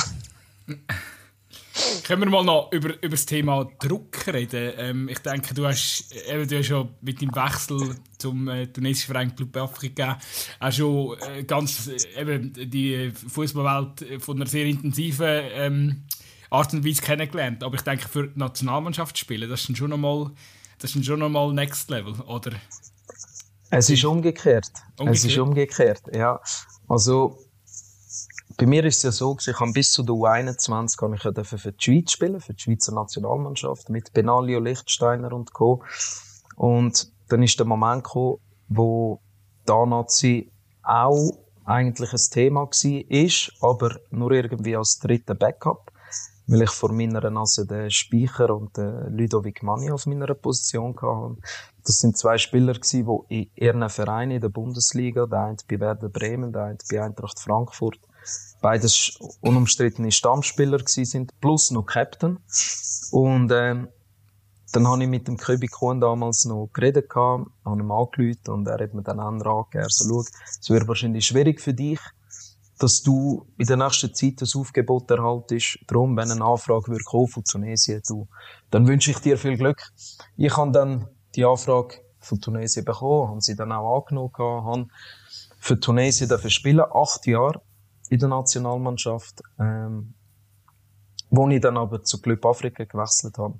Können 2.06 2.22
wir 2.24 2.30
mal 2.30 2.44
noch 2.44 2.72
über, 2.72 2.90
über 2.90 3.10
das 3.10 3.26
Thema 3.26 3.70
Druck 3.80 4.28
reden? 4.28 4.74
Ähm, 4.78 5.10
ich 5.10 5.20
denke, 5.20 5.54
du 5.54 5.66
hast, 5.66 6.14
eben, 6.28 6.48
du 6.48 6.58
hast 6.58 6.66
schon 6.66 6.90
mit 7.02 7.22
dem 7.22 7.34
Wechsel 7.34 7.96
zum 8.18 8.48
äh, 8.48 8.68
tunesischen 8.68 9.14
Verein 9.14 9.36
Club 9.36 9.56
Afrika 9.58 10.18
auch 10.60 10.72
schon 10.72 11.18
äh, 11.20 11.44
ganz 11.44 11.88
äh, 11.88 12.22
eben 12.22 12.54
die 12.54 13.12
Fußballwelt 13.12 14.24
von 14.24 14.38
einer 14.38 14.48
sehr 14.48 14.66
intensiven 14.66 15.42
ähm, 15.54 16.04
Art 16.50 16.74
und 16.74 16.86
Weise 16.86 17.02
kennengelernt. 17.02 17.64
Aber 17.64 17.76
ich 17.76 17.82
denke, 17.82 18.08
für 18.08 18.28
die 18.28 18.38
Nationalmannschaft 18.38 19.18
spielen, 19.18 19.50
das 19.50 19.68
ist 19.68 19.78
schon 19.78 19.90
nochmal, 19.90 20.32
das 20.80 20.96
ist 20.96 21.06
schon 21.06 21.20
nochmal 21.20 21.54
Next 21.54 21.90
Level, 21.90 22.14
oder? 22.22 22.52
Es 23.70 23.90
ist 23.90 24.04
umgekehrt. 24.04 24.70
umgekehrt. 25.00 25.18
Es 25.18 25.26
ist 25.26 25.38
umgekehrt, 25.38 26.02
ja. 26.14 26.40
Also, 26.90 27.40
bei 28.58 28.65
mir 28.65 28.84
ist 28.86 28.98
es 28.98 29.03
ja 29.03 29.12
so, 29.12 29.38
ich 29.39 29.60
habe 29.60 29.72
bis 29.72 29.91
zu 29.91 30.03
der 30.03 30.15
U21 30.15 30.98
kann 30.98 31.13
ich 31.13 31.24
ja 31.24 31.43
für 31.43 31.72
die 31.72 31.84
Schweiz 31.84 32.12
spielen, 32.12 32.39
für 32.39 32.53
die 32.53 32.62
Schweizer 32.62 32.93
Nationalmannschaft, 32.93 33.89
mit 33.89 34.13
Benalio, 34.13 34.60
Lichtsteiner 34.60 35.31
und 35.34 35.53
Co. 35.53 35.84
Und 36.55 37.12
dann 37.29 37.43
ist 37.43 37.60
der 37.60 37.65
Moment 37.65 38.03
gekommen, 38.03 38.38
wo 38.67 39.20
da 39.65 39.86
Nazi 39.86 40.51
auch 40.84 41.31
eigentlich 41.65 42.12
ein 42.12 42.20
Thema 42.31 42.62
war, 42.62 43.12
ist, 43.12 43.51
aber 43.62 43.98
nur 44.10 44.31
irgendwie 44.31 44.75
als 44.75 45.00
dritter 45.00 45.36
Backup, 45.36 45.91
weil 46.48 46.63
ich 46.63 46.72
vor 46.72 46.91
meiner 46.91 47.29
Nase 47.29 47.65
den 47.65 47.89
Speicher 47.89 48.55
und 48.55 48.75
den 48.75 49.17
Ludovic 49.17 49.63
Manni 49.63 49.91
auf 49.91 50.05
meiner 50.05 50.34
Position 50.34 50.96
hatte. 50.96 51.38
Das 51.86 52.00
sind 52.00 52.17
zwei 52.17 52.38
Spieler 52.38 52.74
die 52.74 53.05
in 53.29 53.50
ihren 53.55 53.89
Vereinen 53.89 54.31
in 54.31 54.41
der 54.41 54.50
Bundesliga, 54.50 55.25
der 55.25 55.39
eine 55.46 55.58
bei 55.70 55.79
Werder 55.79 56.10
Bremen, 56.10 56.51
der 56.51 56.65
eine 56.65 56.77
bei 56.89 57.01
Eintracht 57.01 57.39
Frankfurt, 57.39 58.00
beides 58.62 59.18
unumstrittene 59.42 60.12
Stammspieler 60.12 60.80
sind, 60.86 61.40
plus 61.42 61.72
noch 61.72 61.86
Captain. 61.86 62.40
Und 63.12 63.51
ähm, 63.51 63.90
dann 64.72 64.88
habe 64.88 65.04
ich 65.04 65.10
mit 65.10 65.28
dem 65.28 65.38
Köbi 65.38 65.68
Kuhn 65.68 66.00
damals 66.00 66.46
noch 66.46 66.70
geredet, 66.74 67.13
habe 67.13 67.46
ihm 67.66 67.92
angerufen 67.92 68.40
und 68.48 68.68
er 68.68 68.82
hat 68.82 68.94
mir 68.94 69.04
dann 69.04 69.20
angegeben, 69.20 69.68
er 69.74 69.90
so, 69.90 70.06
schau, 70.08 70.30
es 70.60 70.70
wird 70.70 70.88
wahrscheinlich 70.88 71.25
schwierig 71.25 71.60
für 71.60 71.74
dich, 71.74 72.00
dass 72.80 73.01
du 73.01 73.46
in 73.58 73.68
der 73.68 73.78
nächsten 73.78 74.13
Zeit 74.13 74.42
das 74.42 74.56
Aufgebot 74.56 75.12
erhaltest. 75.12 75.80
Darum, 75.88 76.16
wenn 76.16 76.32
eine 76.32 76.44
Anfrage 76.44 76.92
wird 76.92 77.06
kommen 77.06 77.28
von 77.28 77.44
Tunesien, 77.44 78.01
du, 78.08 78.28
dann 78.70 78.88
wünsche 78.88 79.12
ich 79.12 79.20
dir 79.20 79.38
viel 79.38 79.58
Glück. 79.58 79.82
Ich 80.38 80.56
habe 80.56 80.72
dann 80.72 81.08
die 81.36 81.46
Anfrage 81.46 81.98
von 82.20 82.40
Tunesien 82.40 82.86
bekommen, 82.86 83.30
haben 83.30 83.42
sie 83.42 83.56
dann 83.56 83.72
auch 83.72 84.00
angenommen, 84.00 84.32
haben 84.38 84.92
für 85.60 85.80
Tunesien 85.80 86.30
dafür 86.30 86.50
spielen, 86.50 86.82
acht 86.94 87.28
Jahre 87.28 87.62
in 88.12 88.20
der 88.20 88.30
Nationalmannschaft. 88.30 89.41
Ähm, 89.58 90.13
wo 91.30 91.48
ich 91.48 91.62
dann 91.62 91.77
aber 91.77 92.03
zu 92.03 92.22
Club 92.22 92.46
Afrika 92.46 92.84
gewechselt 92.84 93.38
habe, 93.38 93.60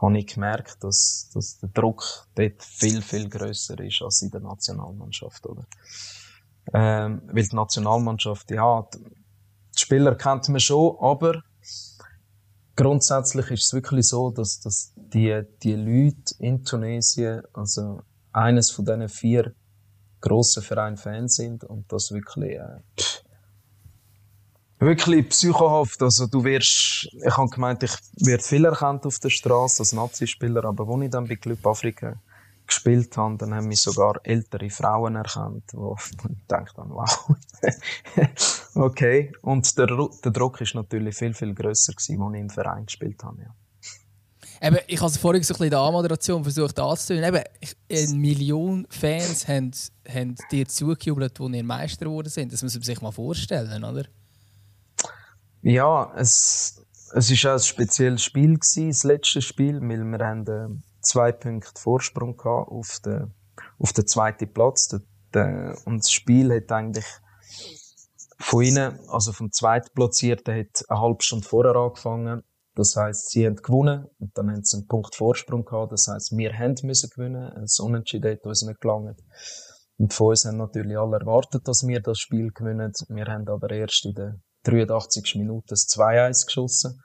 habe 0.00 0.18
ich 0.18 0.26
gemerkt, 0.28 0.84
dass, 0.84 1.30
dass 1.34 1.58
der 1.58 1.68
Druck 1.70 2.28
dort 2.36 2.62
viel, 2.62 3.02
viel 3.02 3.28
grösser 3.28 3.78
ist 3.80 4.00
als 4.02 4.22
in 4.22 4.30
der 4.30 4.40
Nationalmannschaft, 4.40 5.44
oder? 5.46 5.66
Ähm, 6.72 7.22
weil 7.26 7.42
die 7.42 7.56
Nationalmannschaft, 7.56 8.52
ja, 8.52 8.86
die 8.92 9.80
Spieler 9.80 10.14
kennt 10.14 10.48
man 10.48 10.60
schon, 10.60 10.96
aber 11.00 11.42
grundsätzlich 12.76 13.50
ist 13.50 13.64
es 13.64 13.72
wirklich 13.72 14.06
so, 14.06 14.30
dass, 14.30 14.60
dass 14.60 14.92
die, 14.94 15.42
die 15.64 15.74
Leute 15.74 16.34
in 16.38 16.64
Tunesien, 16.64 17.42
also 17.52 18.02
eines 18.32 18.70
von 18.70 18.84
diesen 18.84 19.08
vier 19.08 19.54
grossen 20.20 20.62
Vereinen 20.62 20.96
Fan 20.96 21.26
sind 21.26 21.64
und 21.64 21.90
das 21.90 22.12
wirklich, 22.12 22.52
äh, 22.52 22.78
wirklich 24.82 25.28
psychohaft. 25.28 26.02
Also 26.02 26.26
du 26.26 26.44
wirst, 26.44 27.08
ich 27.12 27.36
habe 27.36 27.48
gemeint, 27.48 27.82
ich 27.82 27.92
werde 28.16 28.42
viel 28.42 28.64
erkannt 28.64 29.06
auf 29.06 29.18
der 29.18 29.30
Straße 29.30 29.80
als 29.80 29.92
Nazi-Spieler, 29.92 30.64
aber 30.64 30.88
als 30.88 31.04
ich 31.04 31.10
dann 31.10 31.28
bei 31.28 31.36
Club 31.36 31.66
Afrika 31.66 32.20
gespielt 32.66 33.16
habe, 33.16 33.36
dann 33.38 33.54
haben 33.54 33.68
mich 33.68 33.80
sogar 33.80 34.20
ältere 34.24 34.70
Frauen 34.70 35.16
erkannt, 35.16 35.64
wo 35.72 35.96
ich 35.96 36.46
dachte 36.46 36.72
dann, 36.76 36.90
wow. 36.90 37.30
okay. 38.74 39.32
Und 39.42 39.76
der, 39.78 39.86
der 40.24 40.32
Druck 40.32 40.60
ist 40.60 40.74
natürlich 40.74 41.16
viel, 41.16 41.34
viel 41.34 41.54
grösser 41.54 41.92
gewesen, 41.92 42.22
als 42.22 42.34
ich 42.34 42.40
im 42.40 42.50
Verein 42.50 42.86
gespielt 42.86 43.22
habe, 43.22 43.42
ja. 43.42 43.54
Eben, 44.64 44.78
ich 44.86 45.00
habe 45.00 45.10
es 45.10 45.16
vorhin 45.16 45.42
so 45.42 45.54
ein 45.54 45.54
bisschen 45.54 45.64
in 45.64 45.70
der 45.70 45.80
Anmoderation 45.80 46.44
versucht 46.44 46.78
anzutönen. 46.78 47.24
Eben, 47.24 47.42
eine 47.90 48.14
Million 48.14 48.86
Fans 48.90 49.48
haben, 49.48 49.72
haben 50.08 50.36
dir 50.52 50.68
zugejubelt, 50.68 51.40
als 51.40 51.52
ihr 51.52 51.64
Meister 51.64 52.04
geworden 52.04 52.28
sind. 52.28 52.52
Das 52.52 52.62
muss 52.62 52.74
man 52.74 52.82
sich 52.84 53.00
mal 53.00 53.10
vorstellen, 53.10 53.82
oder? 53.82 54.04
Ja, 55.62 56.12
es, 56.16 56.84
es 57.14 57.30
ist 57.30 57.46
auch 57.46 57.52
ein 57.52 57.60
spezielles 57.60 58.24
Spiel 58.24 58.54
gewesen, 58.54 58.88
das 58.88 59.04
letzte 59.04 59.40
Spiel, 59.40 59.80
weil 59.80 60.04
wir 60.04 60.26
haben 60.26 60.46
äh, 60.48 60.82
zwei 61.00 61.30
Punkte 61.30 61.80
Vorsprung 61.80 62.36
gehabt 62.36 62.68
auf 62.68 62.98
den, 63.04 63.32
auf 63.78 63.92
den 63.92 64.08
zweiten 64.08 64.52
Platz. 64.52 64.92
Und 64.92 65.98
das 65.98 66.10
Spiel 66.10 66.52
hat 66.52 66.72
eigentlich 66.72 67.06
von 68.40 68.64
ihnen, 68.64 68.98
also 69.08 69.32
vom 69.32 69.52
Zweitplatzierten, 69.52 70.52
hat 70.52 70.84
eine 70.88 71.00
halbe 71.00 71.22
Stunde 71.22 71.46
vorher 71.46 71.76
angefangen. 71.76 72.42
Das 72.74 72.96
heißt, 72.96 73.30
sie 73.30 73.46
haben 73.46 73.56
gewonnen 73.56 74.06
und 74.18 74.36
dann 74.36 74.50
haben 74.50 74.64
sie 74.64 74.78
einen 74.78 74.88
Punkt 74.88 75.14
Vorsprung 75.14 75.64
gehabt. 75.64 75.92
Das 75.92 76.08
heißt, 76.08 76.36
wir 76.36 76.58
haben 76.58 76.74
müssen 76.82 77.10
gewinnen. 77.14 77.52
Ein 77.52 77.66
Unentschieden 77.78 78.32
hat 78.32 78.44
uns 78.44 78.62
nicht 78.62 78.80
gelangt. 78.80 79.22
Und 79.96 80.12
von 80.12 80.28
uns 80.28 80.44
haben 80.44 80.56
natürlich 80.56 80.98
alle 80.98 81.20
erwartet, 81.20 81.68
dass 81.68 81.86
wir 81.86 82.00
das 82.00 82.18
Spiel 82.18 82.50
gewinnen. 82.50 82.92
Wir 83.10 83.26
haben 83.26 83.46
aber 83.48 83.70
erst 83.70 84.06
in 84.06 84.14
der 84.14 84.40
83 84.62 85.36
Minuten 85.36 85.66
das 85.68 85.88
2-1 85.88 86.46
geschossen 86.46 87.02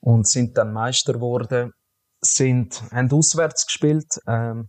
und 0.00 0.28
sind 0.28 0.58
dann 0.58 0.72
Meister 0.72 1.14
geworden, 1.14 1.72
sind, 2.20 2.82
haben 2.92 3.12
auswärts 3.12 3.66
gespielt, 3.66 4.18
ähm, 4.26 4.68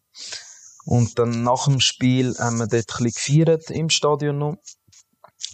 und 0.85 1.17
dann 1.17 1.43
nach 1.43 1.65
dem 1.65 1.79
Spiel 1.79 2.35
haben 2.37 2.59
wir 2.59 2.67
dort 2.67 2.91
ein 2.99 3.05
bisschen 3.05 3.45
gefeiert 3.45 3.69
im 3.69 3.89
Stadion 3.89 4.37
noch, 4.37 4.55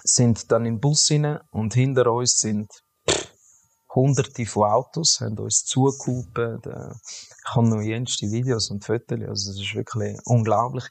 sind 0.03 0.51
dann 0.51 0.65
in 0.65 0.75
den 0.75 0.79
Bus 0.79 1.11
rein 1.11 1.39
und 1.51 1.73
hinter 1.73 2.11
uns 2.11 2.39
sind 2.39 2.67
hunderte 3.93 4.45
von 4.45 4.69
Autos, 4.69 5.19
haben 5.19 5.37
uns 5.39 5.65
zugehupen. 5.65 6.59
Ich 6.63 7.55
habe 7.55 7.67
noch 7.67 7.81
jenste 7.81 8.31
Videos 8.31 8.69
und 8.69 8.85
Fotos, 8.85 9.19
also 9.27 9.51
es 9.51 9.57
war 9.57 9.75
wirklich 9.75 10.17
unglaublich. 10.25 10.85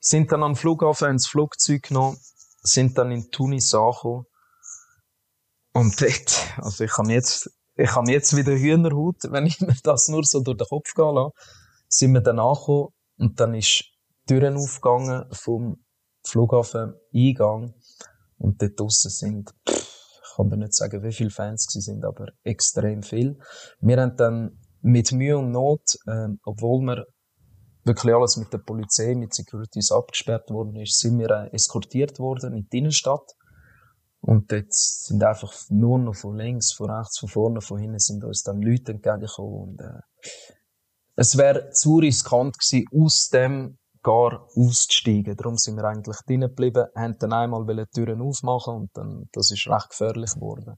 Sind 0.00 0.32
dann 0.32 0.42
am 0.42 0.56
Flughafen 0.56 1.10
ins 1.10 1.26
Flugzeug 1.26 1.82
genommen, 1.84 2.18
sind 2.62 2.98
dann 2.98 3.12
in 3.12 3.30
Tunis 3.30 3.74
angekommen 3.74 4.26
und 5.74 6.00
dort, 6.00 6.58
also 6.58 6.84
ich 6.84 6.96
habe 6.96 7.12
jetzt, 7.12 7.50
ich 7.74 7.94
habe 7.94 8.10
jetzt 8.10 8.36
wieder 8.36 8.52
Hühnerhaut, 8.52 9.16
wenn 9.24 9.44
ich 9.44 9.60
mir 9.60 9.76
das 9.82 10.08
nur 10.08 10.24
so 10.24 10.40
durch 10.40 10.56
den 10.56 10.68
Kopf 10.68 10.94
gehen 10.94 11.14
lasse, 11.14 11.32
sind 11.88 12.14
wir 12.14 12.20
dann 12.20 12.38
angekommen 12.38 12.88
und 13.18 13.40
dann 13.40 13.54
ist 13.54 13.84
die 14.28 14.34
Türen 14.34 14.56
aufgegangen 14.56 15.26
vom 15.32 15.84
Flughafen 16.26 16.94
Eingang 17.12 17.74
und 18.38 18.62
dort 18.62 18.78
draussen 18.78 19.10
sind, 19.10 19.50
pff, 19.68 20.20
ich 20.22 20.36
kann 20.36 20.48
dir 20.48 20.56
nicht 20.56 20.74
sagen, 20.74 21.02
wie 21.02 21.12
viele 21.12 21.30
Fans 21.30 21.66
sie 21.68 21.80
sind, 21.80 22.04
aber 22.04 22.28
extrem 22.44 23.02
viel. 23.02 23.38
Wir 23.80 24.00
haben 24.00 24.16
dann 24.16 24.60
mit 24.80 25.12
Mühe 25.12 25.38
und 25.38 25.50
Not, 25.50 25.82
äh, 26.06 26.28
obwohl 26.44 26.80
wir 26.82 27.04
wirklich 27.84 28.14
alles 28.14 28.36
mit 28.36 28.52
der 28.52 28.58
Polizei, 28.58 29.14
mit 29.14 29.34
Securities 29.34 29.90
abgesperrt 29.90 30.50
worden 30.50 30.76
ist, 30.76 30.98
sind 31.00 31.18
wir 31.18 31.30
äh, 31.30 31.50
eskortiert 31.52 32.18
worden 32.18 32.54
in 32.54 32.68
die 32.72 32.78
Innenstadt 32.78 33.34
und 34.26 34.50
dort 34.50 34.72
sind 34.72 35.22
einfach 35.22 35.52
nur 35.68 35.98
noch 35.98 36.14
von 36.14 36.38
links, 36.38 36.72
von 36.72 36.90
rechts, 36.90 37.18
von 37.18 37.28
vorne, 37.28 37.60
von 37.60 37.78
hinten 37.78 37.98
sind 37.98 38.24
uns 38.24 38.42
dann 38.42 38.62
Leute 38.62 38.92
entgegengekommen. 38.92 39.68
Und, 39.68 39.80
äh, 39.82 40.00
es 41.14 41.36
wäre 41.36 41.70
zu 41.72 41.98
riskant 41.98 42.58
gewesen, 42.58 42.86
aus 42.90 43.28
dem 43.28 43.76
gar 44.02 44.48
auszusteigen. 44.56 45.36
Darum 45.36 45.58
sind 45.58 45.76
wir 45.76 45.84
eigentlich 45.84 46.16
drinnen 46.26 46.48
geblieben, 46.48 46.86
haben 46.96 47.18
dann 47.18 47.34
einmal 47.34 47.66
die 47.66 47.84
Türen 47.94 48.22
aufmachen 48.22 48.74
und 48.74 48.90
dann, 48.94 49.28
das 49.32 49.50
ist 49.50 49.68
recht 49.68 49.90
gefährlich 49.90 50.32
geworden. 50.32 50.76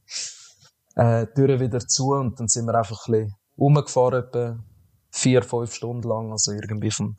Äh, 0.97 1.27
Türen 1.29 1.61
wieder 1.61 1.79
zu 1.79 2.15
und 2.15 2.41
dann 2.41 2.49
sind 2.49 2.67
wir 2.67 2.75
einfach 2.75 3.07
ein 3.07 3.13
bisschen 3.13 3.35
rumgefahren, 3.57 4.25
etwa 4.25 4.59
vier, 5.13 5.43
fünf 5.43 5.73
Stunden 5.73 6.09
lang, 6.09 6.33
also 6.33 6.51
irgendwie 6.51 6.91
von 6.91 7.17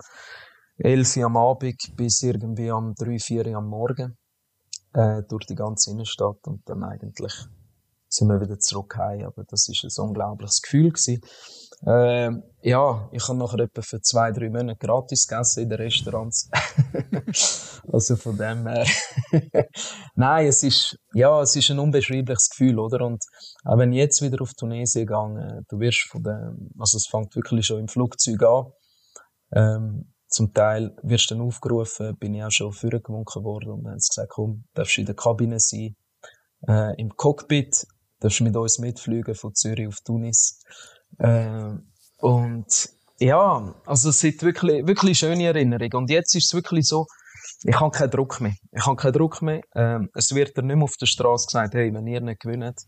11 0.79 1.15
Uhr 1.15 1.25
am 1.25 1.38
Abend 1.38 1.96
bis 1.96 2.22
irgendwie 2.22 2.69
am 2.69 2.96
3, 2.96 3.17
4 3.17 3.48
Uhr 3.48 3.55
am 3.55 3.67
Morgen 3.67 4.17
äh, 4.94 5.24
durch 5.24 5.46
die 5.46 5.56
ganze 5.56 5.91
Innenstadt 5.91 6.48
und 6.48 6.67
dann 6.67 6.84
eigentlich 6.84 7.34
sind 8.10 8.29
wir 8.29 8.39
wieder 8.41 8.60
zurück 8.60 8.96
heim. 8.98 9.25
Aber 9.25 9.44
das 9.44 9.67
ist 9.67 9.84
ein 9.84 10.03
unglaubliches 10.03 10.62
Gefühl 10.62 10.91
gewesen. 10.91 11.22
Äh, 11.86 12.32
ja, 12.67 13.10
ich 13.12 13.27
habe 13.27 13.38
nachher 13.38 13.60
etwa 13.60 13.82
für 13.82 14.01
zwei, 14.01 14.32
drei 14.32 14.50
Monate 14.50 14.79
gratis 14.79 15.27
gegessen 15.27 15.63
in 15.63 15.70
den 15.70 15.79
Restaurants. 15.79 16.50
also 17.91 18.15
von 18.15 18.38
dem 18.38 18.67
her. 18.67 18.88
Nein, 20.15 20.48
es 20.48 20.63
ist, 20.63 20.98
ja, 21.13 21.41
es 21.41 21.56
ist 21.56 21.70
ein 21.70 21.79
unbeschreibliches 21.79 22.50
Gefühl, 22.50 22.79
oder? 22.79 23.06
Und 23.06 23.24
auch 23.63 23.77
wenn 23.77 23.91
ich 23.91 24.00
jetzt 24.00 24.22
wieder 24.22 24.41
auf 24.41 24.53
Tunesien 24.53 25.06
gehe, 25.06 25.62
du 25.70 25.79
wirst 25.79 26.08
von 26.10 26.24
dem, 26.24 26.72
also 26.79 26.98
es 26.98 27.08
fängt 27.08 27.36
wirklich 27.36 27.65
schon 27.65 27.79
im 27.79 27.88
Flugzeug 27.88 28.41
an. 28.44 28.65
Ähm, 29.53 30.13
zum 30.38 30.53
Teil 30.53 30.96
wirst 31.01 31.32
du 31.32 31.36
dann 31.36 31.44
aufgerufen, 31.44 32.15
bin 32.17 32.36
ich 32.36 32.44
auch 32.44 32.51
schon 32.51 32.72
vorgewunken 32.72 33.44
worden 33.44 33.72
und 33.72 33.84
dann 33.84 33.94
haben 33.94 34.00
sie 34.00 34.10
gesagt, 34.10 34.29
komm, 34.29 34.65
darfst 34.75 34.98
du 34.98 35.01
in 35.01 35.08
der 35.08 35.15
Kabine 35.15 35.60
sein, 35.60 35.96
äh, 36.67 37.01
im 37.01 37.10
Cockpit, 37.15 37.88
darfst 38.20 38.39
du 38.39 38.44
mit 38.44 38.56
uns 38.56 38.77
mitfliegen 38.77 39.34
von 39.34 39.56
Zürich 39.56 39.88
auf 39.88 39.98
Tunis. 40.06 40.62
Äh, 41.17 41.74
und 42.20 42.89
ja, 43.20 43.75
also 43.86 44.10
es 44.10 44.20
sind 44.20 44.44
wirklich, 44.44 44.86
wirklich 44.86 45.17
schöne 45.17 45.46
Erinnerungen. 45.46 45.96
Und 45.96 46.12
jetzt 46.12 46.36
ist 46.36 46.46
es 46.46 46.53
wirklich 46.53 46.86
so, 46.86 47.08
ich 47.63 47.79
habe 47.79 47.89
keinen 47.89 48.12
Druck 48.12 48.39
mehr. 48.39 48.53
Ich 48.72 48.86
habe 48.86 48.96
keinen 48.96 49.13
Druck 49.13 49.41
mehr. 49.41 49.62
Ähm, 49.74 50.10
es 50.13 50.36
wird 50.36 50.56
dir 50.56 50.62
nicht 50.62 50.75
mehr 50.75 50.84
auf 50.84 50.98
der 50.98 51.08
Straße 51.08 51.48
gesagt, 51.48 51.74
hey, 51.74 51.91
wenn 51.91 52.06
ihr 52.06 52.22
nicht 52.22 52.41
gewinnt, 52.41 52.79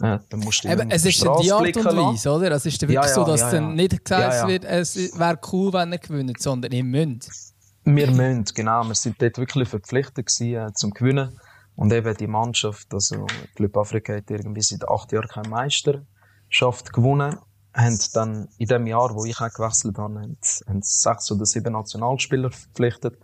ja, 0.00 0.20
dann 0.28 0.40
musst 0.40 0.64
du 0.64 0.68
Eben, 0.68 0.90
es 0.90 1.04
ist 1.04 1.22
ja 1.22 1.36
die 1.40 1.52
Art 1.52 1.76
und 1.76 1.84
Weise, 1.84 2.30
oder? 2.30 2.50
Es 2.52 2.66
ist 2.66 2.80
wirklich 2.80 2.94
ja, 2.94 3.06
ja, 3.06 3.14
so, 3.14 3.24
dass 3.24 3.40
ja, 3.40 3.50
dann 3.50 3.74
nicht 3.74 4.04
gesagt 4.04 4.48
wird, 4.48 4.64
es 4.64 4.96
wäre 4.96 5.38
cool, 5.52 5.72
wenn 5.72 5.92
ihr 5.92 5.98
gewinnt, 5.98 6.40
sondern 6.40 6.72
ihr 6.72 6.84
müsst. 6.84 7.52
Wir 7.84 8.10
müssen, 8.10 8.44
genau. 8.54 8.84
Wir 8.84 8.94
sind 8.94 9.20
dort 9.20 9.38
wirklich 9.38 9.68
verpflichtet 9.68 10.26
gewesen, 10.26 10.54
äh, 10.54 10.72
zum 10.72 10.92
Gewinnen. 10.92 11.38
Und 11.74 11.92
eben 11.92 12.16
die 12.16 12.26
Mannschaft, 12.26 12.92
also 12.92 13.26
Club 13.56 13.76
Afrika 13.76 14.14
hat 14.14 14.30
irgendwie 14.30 14.62
seit 14.62 14.88
acht 14.88 15.10
Jahren 15.12 15.28
keine 15.28 15.48
Meisterschaft 15.48 16.92
gewonnen. 16.92 17.38
Haben 17.74 17.98
dann 18.12 18.48
in 18.58 18.68
dem 18.68 18.86
Jahr, 18.86 19.14
wo 19.14 19.24
ich 19.24 19.40
auch 19.40 19.52
gewechselt 19.52 19.98
habe, 19.98 20.20
haben, 20.20 20.36
haben 20.68 20.82
sechs 20.82 21.32
oder 21.32 21.46
sieben 21.46 21.72
Nationalspieler 21.72 22.50
verpflichtet. 22.50 23.18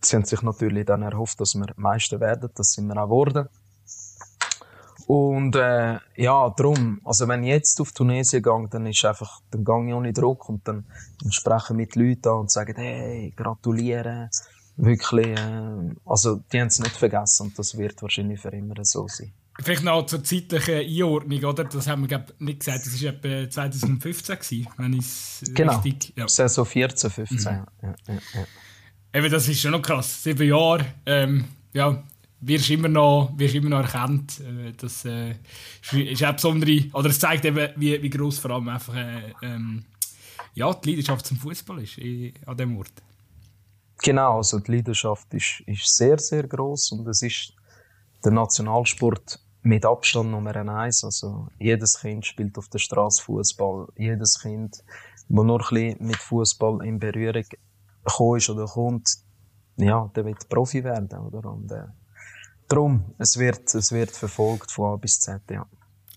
Sie 0.00 0.16
haben 0.16 0.24
sich 0.24 0.42
natürlich 0.42 0.86
dann 0.86 1.02
erhofft, 1.02 1.40
dass 1.40 1.54
wir 1.54 1.72
Meister 1.76 2.20
werden. 2.20 2.50
Das 2.54 2.72
sind 2.72 2.86
wir 2.86 2.96
auch 2.96 3.06
geworden. 3.06 3.48
Und 5.06 5.54
äh, 5.56 5.98
ja, 6.16 6.50
darum, 6.56 7.00
also 7.04 7.28
wenn 7.28 7.44
ich 7.44 7.50
jetzt 7.50 7.80
auf 7.80 7.92
Tunesien 7.92 8.42
gehe, 8.42 8.68
dann 8.70 8.86
ist 8.86 9.04
einfach, 9.04 9.40
dann 9.50 9.64
gehe 9.64 9.88
ich 9.88 9.94
ohne 9.94 10.12
Druck 10.12 10.48
und 10.48 10.66
dann, 10.66 10.84
dann 11.22 11.32
spreche 11.32 11.74
mit 11.74 11.94
Leuten 11.94 12.28
an 12.28 12.40
und 12.40 12.50
sagen, 12.50 12.74
hey, 12.76 13.32
gratulieren, 13.36 14.30
wirklich, 14.76 15.38
äh, 15.38 15.94
also 16.06 16.40
die 16.52 16.60
haben 16.60 16.68
es 16.68 16.78
nicht 16.78 16.96
vergessen 16.96 17.48
und 17.48 17.58
das 17.58 17.76
wird 17.76 18.00
wahrscheinlich 18.02 18.40
für 18.40 18.50
immer 18.50 18.74
so 18.82 19.06
sein. 19.08 19.32
Vielleicht 19.62 19.84
noch 19.84 20.06
zur 20.06 20.24
zeitlichen 20.24 20.74
Einordnung, 20.74 21.44
oder? 21.44 21.64
Das 21.64 21.86
haben 21.86 22.02
wir 22.02 22.08
glaub, 22.08 22.34
nicht 22.40 22.60
gesagt, 22.60 22.86
das 22.86 23.02
war 23.02 23.10
etwa 23.10 23.50
2015, 23.50 24.36
gewesen, 24.36 24.68
wenn 24.78 24.92
ich 24.94 25.00
es 25.00 25.42
genau. 25.54 25.78
richtig... 25.78 26.12
Ja. 26.16 26.26
Saison 26.26 26.66
14, 26.66 27.10
15, 27.10 27.38
mhm. 27.38 27.44
ja, 27.46 27.66
ja, 27.82 28.14
ja. 28.34 28.46
Eben, 29.12 29.30
das 29.30 29.46
ist 29.46 29.60
schon 29.60 29.70
noch 29.70 29.82
krass. 29.82 30.24
Sieben 30.24 30.48
Jahre, 30.48 30.84
ähm, 31.06 31.44
ja, 31.72 32.02
wirst 32.46 32.70
immer 32.70 32.88
noch, 32.88 33.32
wirst 33.36 33.54
immer 33.54 33.70
noch 33.70 33.82
erkannt. 33.82 34.40
Äh, 34.40 34.72
das 34.76 35.04
äh, 35.04 35.34
ist 35.92 36.22
eine 36.22 36.34
besondere, 36.34 36.84
oder 36.92 37.10
es 37.10 37.18
zeigt 37.18 37.44
eben, 37.44 37.68
wie, 37.76 38.02
wie 38.02 38.10
groß 38.10 38.38
vor 38.38 38.52
allem 38.52 38.68
einfach 38.68 38.94
äh, 38.94 39.32
ähm, 39.42 39.84
ja, 40.54 40.72
die 40.72 40.90
Leidenschaft 40.90 41.26
zum 41.26 41.36
Fußball 41.36 41.82
ist 41.82 41.98
äh, 41.98 42.32
an 42.46 42.56
dem 42.56 42.76
Ort. 42.76 43.02
Genau, 44.02 44.36
also 44.36 44.58
die 44.58 44.72
Leidenschaft 44.72 45.32
ist, 45.34 45.62
ist 45.66 45.96
sehr, 45.96 46.18
sehr 46.18 46.46
groß 46.46 46.92
und 46.92 47.08
es 47.08 47.22
ist 47.22 47.54
der 48.24 48.32
Nationalsport 48.32 49.40
mit 49.62 49.84
Abstand 49.84 50.30
Nummer 50.30 50.54
eins. 50.56 51.04
Also 51.04 51.48
jedes 51.58 51.98
Kind 52.00 52.24
spielt 52.26 52.56
auf 52.58 52.68
der 52.68 52.78
Straße 52.78 53.22
Fußball. 53.22 53.88
Jedes 53.96 54.40
Kind, 54.40 54.76
das 55.28 55.44
nur 55.44 55.72
ein 55.72 55.96
mit 56.00 56.16
Fußball 56.16 56.84
in 56.84 56.98
Berührung 56.98 57.44
kommt 58.04 58.48
oder 58.48 58.66
kommt, 58.66 59.08
ja, 59.76 60.10
der 60.14 60.24
wird 60.24 60.48
Profi 60.48 60.84
werden, 60.84 61.18
oder? 61.18 61.50
Und, 61.50 61.72
äh, 61.72 61.86
Darum, 62.68 63.04
es 63.18 63.38
wird, 63.38 63.74
es 63.74 63.92
wird 63.92 64.10
verfolgt 64.10 64.70
von 64.70 64.94
A 64.94 64.96
bis 64.96 65.20
Z, 65.20 65.40
ja. 65.50 65.66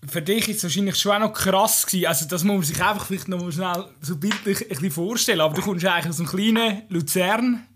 Für 0.06 0.22
dich 0.22 0.48
ist 0.48 0.58
es 0.58 0.62
wahrscheinlich 0.62 0.96
schon 0.96 1.12
auch 1.12 1.18
noch 1.18 1.32
krass 1.32 1.84
gewesen. 1.84 2.06
Also 2.06 2.26
das 2.26 2.44
muss 2.44 2.56
man 2.56 2.64
sich 2.64 2.82
einfach 2.82 3.04
vielleicht 3.04 3.26
noch 3.26 3.40
mal 3.40 3.50
schnell 3.50 3.84
so 4.00 4.16
bildlich 4.16 4.62
ein 4.62 4.68
bisschen 4.68 4.90
vorstellen. 4.92 5.40
Aber 5.40 5.54
du 5.54 5.62
kommst 5.62 5.84
eigentlich 5.84 6.10
aus 6.10 6.20
einem 6.20 6.28
kleinen 6.28 6.82
Luzern 6.88 7.66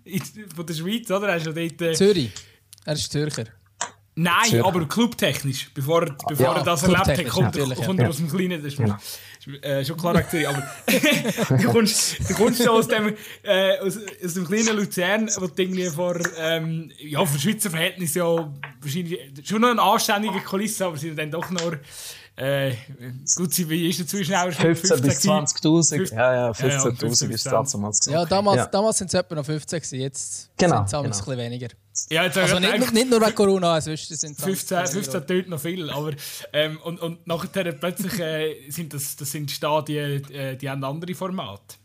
von 0.54 0.64
der 0.64 0.74
Schweiz, 0.74 1.10
oder? 1.10 1.34
Hast 1.34 1.46
du 1.46 1.52
dort, 1.52 1.82
äh... 1.82 1.94
Zürich. 1.94 2.32
Er 2.84 2.94
ist 2.94 3.10
Zürcher. 3.10 3.46
Nein, 4.14 4.50
Zürcher. 4.50 4.66
aber 4.66 4.86
clubtechnisch. 4.86 5.74
Bevor, 5.74 6.16
bevor 6.28 6.46
ja, 6.46 6.56
er 6.58 6.62
das 6.62 6.84
erlebt 6.84 7.08
hat, 7.08 7.28
kommt, 7.28 7.56
er, 7.56 7.74
kommt 7.74 7.98
er 7.98 8.08
aus 8.08 8.18
dem 8.18 8.30
kleinen... 8.30 8.62
Das 8.62 8.72
ist 8.72 8.78
ja. 8.78 9.00
Äh, 9.62 9.84
aktuell, 9.90 10.46
aber 10.46 10.62
du 11.56 11.72
kommst, 11.72 12.18
du 12.28 12.34
kommst 12.34 12.68
aus 12.68 12.88
dem, 12.88 13.14
äh, 13.42 13.78
aus, 13.78 13.98
aus 14.24 14.34
dem 14.34 14.46
kleinen 14.46 14.76
Luzern, 14.76 15.28
wo 15.36 15.46
du 15.46 15.62
irgendwie 15.62 15.86
vor, 15.86 16.16
ähm, 16.38 16.92
ja, 16.98 17.24
für 17.24 17.38
Schweizer 17.38 17.70
Verhältnisse 17.70 18.20
ja 18.20 18.52
wahrscheinlich 18.80 19.18
schon 19.44 19.60
noch 19.60 19.70
eine 19.70 19.82
anständige 19.82 20.40
Kulisse, 20.40 20.86
aber 20.86 20.96
sind 20.96 21.18
dann 21.18 21.30
doch 21.30 21.50
noch 21.50 21.72
äh, 22.34 22.74
gut, 23.36 23.56
wie 23.68 23.90
ist 23.90 23.98
der 23.98 24.06
Zuschauer? 24.06 24.52
15 24.52 25.02
bis 25.02 25.20
20.000. 25.20 26.14
Ja, 26.14 26.34
ja, 26.34 26.50
15.000 26.50 27.24
ja, 27.24 27.28
ja, 27.28 27.34
ist 27.34 27.46
das 27.46 27.72
damals 27.72 28.06
Ja, 28.06 28.24
damals, 28.24 28.56
ja. 28.56 28.66
damals 28.66 28.98
sind 28.98 29.08
es 29.08 29.14
etwa 29.14 29.34
noch 29.34 29.44
15 29.44 29.78
gewesen, 29.78 30.00
jetzt 30.00 30.50
genau, 30.56 30.76
sind 30.76 30.84
es 30.84 30.90
genau. 30.90 31.02
ein 31.02 31.10
bisschen 31.10 31.38
weniger. 31.38 31.68
Ja, 32.08 32.24
jetzt 32.24 32.38
also 32.38 32.58
nicht, 32.58 32.92
nicht, 32.92 33.10
nur 33.10 33.20
wegen 33.20 33.34
Corona, 33.34 33.80
sonst 33.82 34.08
sind 34.08 34.40
15, 34.40 34.86
15 34.86 35.26
tönt 35.26 35.48
noch 35.50 35.60
viel, 35.60 35.90
aber 35.90 36.12
ähm, 36.54 36.80
und, 36.82 37.00
und 37.00 37.26
nachher 37.26 37.72
plötzlich 37.72 38.18
äh, 38.18 38.70
sind 38.70 38.94
das, 38.94 39.14
das 39.16 39.30
sind 39.30 39.50
Stadien, 39.50 40.24
äh, 40.30 40.56
die 40.56 40.70
haben 40.70 40.82
andere 40.84 41.14
Formate. 41.14 41.76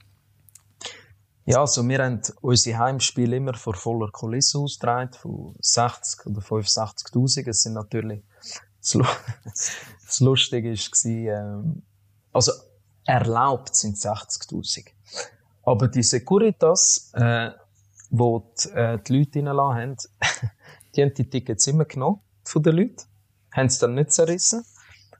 Ja, 1.46 1.62
also 1.62 1.88
wir 1.88 2.04
haben 2.04 2.22
unsere 2.42 2.78
Heimspiele 2.78 3.36
immer 3.36 3.54
vor 3.54 3.74
voller 3.74 4.12
Kulisse 4.12 4.60
ausgetragen, 4.60 5.14
von 5.14 5.56
60 5.60 6.26
oder 6.26 6.42
65.000. 6.42 7.50
Es 7.50 7.64
sind 7.64 7.74
natürlich 7.74 8.22
das 10.08 10.20
Lustige 10.22 10.72
war, 10.72 11.06
ähm, 11.06 11.84
also 12.34 12.52
erlaubt 13.06 13.76
sind 13.76 13.98
60.000. 13.98 14.88
Aber 15.64 15.88
die 15.88 16.04
Securitas, 16.04 17.12
äh, 17.14 17.52
wo 18.10 18.52
die, 18.64 18.70
äh, 18.70 19.00
die 19.06 19.18
Leute 19.18 19.40
reingelassen 19.40 19.76
haben, 19.76 19.98
die 20.96 21.02
haben 21.02 21.14
die 21.14 21.30
Tickets 21.30 21.68
immer 21.68 21.86
genommen 21.86 22.22
von 22.44 22.64
den 22.64 22.76
Leuten, 22.76 23.04
haben 23.52 23.68
es 23.68 23.80
dann 23.80 23.96
nicht 23.96 24.12
zerrissen. 24.12 24.64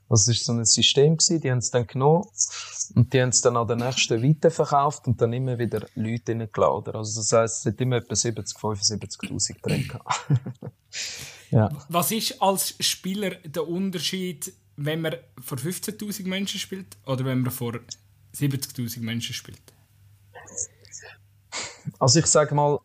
Also 0.08 0.32
es 0.32 0.48
war 0.48 0.54
so 0.54 0.60
ein 0.60 0.64
System, 0.64 1.18
gewesen, 1.18 1.40
die 1.40 1.50
haben 1.50 1.58
es 1.58 1.70
dann 1.70 1.86
genommen 1.86 2.24
und 2.94 3.12
die 3.12 3.20
haben 3.20 3.28
es 3.28 3.42
dann 3.42 3.58
an 3.58 3.68
den 3.68 3.78
nächsten 3.78 4.22
weiterverkauft 4.22 5.06
und 5.06 5.20
dann 5.20 5.34
immer 5.34 5.58
wieder 5.58 5.86
Leute 5.94 6.32
reingeladen. 6.32 6.94
Also 6.94 7.20
das 7.20 7.32
heisst, 7.32 7.58
es 7.58 7.72
hat 7.72 7.80
immer 7.80 7.96
etwa 7.96 8.16
70, 8.16 8.56
75'000 8.56 9.60
drin 9.60 9.86
gehabt. 9.86 10.30
ja. 11.50 11.68
Was 11.90 12.10
ist 12.10 12.40
als 12.40 12.74
Spieler 12.80 13.32
der 13.44 13.68
Unterschied 13.68 14.54
wenn 14.80 15.00
man 15.00 15.16
vor 15.40 15.58
15.000 15.58 16.26
Menschen 16.28 16.60
spielt 16.60 16.96
oder 17.04 17.24
wenn 17.24 17.40
man 17.40 17.50
vor 17.50 17.80
70.000 18.34 19.00
Menschen 19.00 19.34
spielt? 19.34 19.60
Also 21.98 22.20
ich 22.20 22.26
sage 22.26 22.54
mal, 22.54 22.78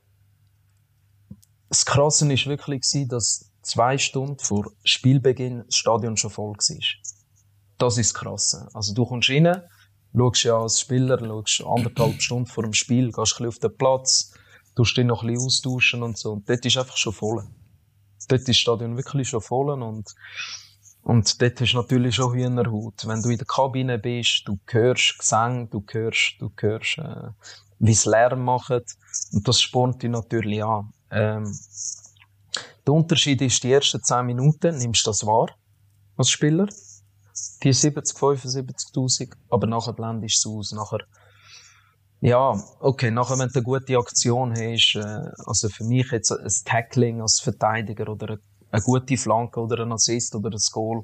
das 1.70 1.86
Krasse 1.86 2.28
war 2.28 2.46
wirklich, 2.46 3.08
dass 3.08 3.52
zwei 3.62 3.98
Stunden 4.00 4.40
vor 4.40 4.72
Spielbeginn 4.84 5.66
das 5.68 5.76
Stadion 5.76 6.18
schon 6.18 6.32
voll 6.32 6.54
war. 6.54 6.78
Das 7.78 7.98
ist 7.98 8.12
das 8.12 8.14
Krasse. 8.14 8.70
Also 8.74 8.96
du 8.96 9.06
kommst 9.06 9.30
rein, 9.30 9.62
schaust 10.16 10.44
ja 10.44 10.60
als 10.60 10.80
Spieler, 10.80 11.20
schaust 11.20 11.62
anderthalb 11.64 12.20
Stunden 12.22 12.48
vor 12.48 12.64
dem 12.64 12.74
Spiel, 12.74 13.12
gehst 13.12 13.18
ein 13.18 13.24
bisschen 13.24 13.48
auf 13.48 13.60
den 13.60 13.78
Platz, 13.78 14.34
tust 14.76 14.98
dich 14.98 15.06
noch 15.06 15.22
ein 15.22 15.28
bisschen 15.28 15.46
austauschen 15.46 16.02
und 16.02 16.18
so. 16.18 16.32
Und 16.34 16.50
dort 16.50 16.66
ist 16.66 16.78
einfach 16.78 16.98
schon 16.98 17.14
voll. 17.14 17.48
Dort 18.28 18.42
ist 18.42 18.48
das 18.48 18.58
Stadion 18.58 18.98
wirklich 18.98 19.30
schon 19.30 19.42
voll 19.42 19.70
und 19.70 20.16
und 21.04 21.42
dort 21.42 21.60
hast 21.60 21.74
du 21.74 21.78
natürlich 21.78 22.16
schon 22.16 22.34
Hühnerhaut. 22.34 23.06
Wenn 23.06 23.22
du 23.22 23.30
in 23.30 23.38
der 23.38 23.46
Kabine 23.46 24.00
bist, 24.00 24.44
du 24.46 24.58
hörst 24.68 25.20
Gesang, 25.20 25.70
du 25.70 25.84
hörst, 25.92 26.36
du 26.40 26.50
hörst, 26.58 26.98
äh, 26.98 27.30
wie 27.80 27.92
es 27.92 28.06
Lärm 28.06 28.44
macht. 28.44 28.96
Und 29.34 29.48
das 29.48 29.62
spornt 29.62 30.02
dich 30.02 30.10
natürlich 30.10 30.64
an. 30.64 30.94
Ähm, 31.12 31.54
der 32.88 32.94
Unterschied 32.94 33.42
ist, 33.42 33.64
die 33.64 33.72
ersten 33.74 34.02
10 34.02 34.26
Minuten 34.26 34.78
nimmst 34.78 35.06
du 35.06 35.10
das 35.10 35.26
wahr, 35.26 35.50
als 36.16 36.30
Spieler. 36.30 36.68
Die 37.64 37.74
70, 37.74 38.18
75.000. 38.18 39.34
Aber 39.50 39.68
nachher 39.68 39.94
blendest 39.94 40.44
du 40.46 40.62
es 40.62 40.72
aus. 40.72 40.78
Nachher, 40.78 41.06
ja, 42.22 42.58
okay, 42.80 43.12
nachher, 43.12 43.38
wenn 43.40 43.50
du 43.50 43.56
eine 43.56 43.64
gute 43.64 43.98
Aktion 43.98 44.52
hast, 44.52 44.96
äh, 44.96 45.32
also 45.46 45.68
für 45.68 45.84
mich 45.84 46.12
jetzt 46.12 46.32
ein 46.32 46.48
Tackling 46.64 47.22
als 47.22 47.42
Verteidiger 47.42 48.08
oder 48.08 48.28
eine 48.28 48.40
eine 48.74 48.82
gute 48.82 49.18
Flanke 49.18 49.60
oder 49.60 49.84
ein 49.84 49.92
Assist 49.92 50.34
oder 50.36 50.50
ein 50.50 50.60
Goal, 50.72 51.04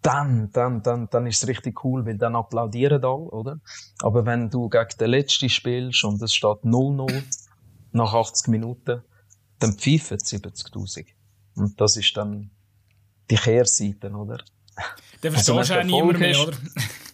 dann, 0.00 0.50
dann, 0.52 0.82
dann, 0.82 1.08
dann 1.10 1.26
ist 1.26 1.42
es 1.42 1.48
richtig 1.48 1.84
cool, 1.84 2.06
weil 2.06 2.16
dann 2.16 2.34
applaudieren 2.34 3.04
alle, 3.04 3.12
oder? 3.12 3.60
Aber 4.00 4.24
wenn 4.24 4.48
du 4.48 4.70
gegen 4.70 4.88
den 4.98 5.10
Letzten 5.10 5.50
spielst 5.50 6.04
und 6.04 6.22
es 6.22 6.34
steht 6.34 6.64
0-0 6.64 7.22
nach 7.92 8.14
80 8.14 8.48
Minuten, 8.48 9.02
dann 9.58 9.74
pfeifen 9.74 10.16
70.000. 10.16 11.04
Und 11.56 11.78
das 11.78 11.96
ist 11.96 12.16
dann 12.16 12.50
die 13.30 13.36
Kehrseite, 13.36 14.10
oder? 14.10 14.38
Der 15.22 15.32
verstehst 15.32 15.58
also, 15.58 15.74
auch 15.74 15.84
niemand 15.84 16.18
mehr, 16.18 16.40
oder? 16.40 16.56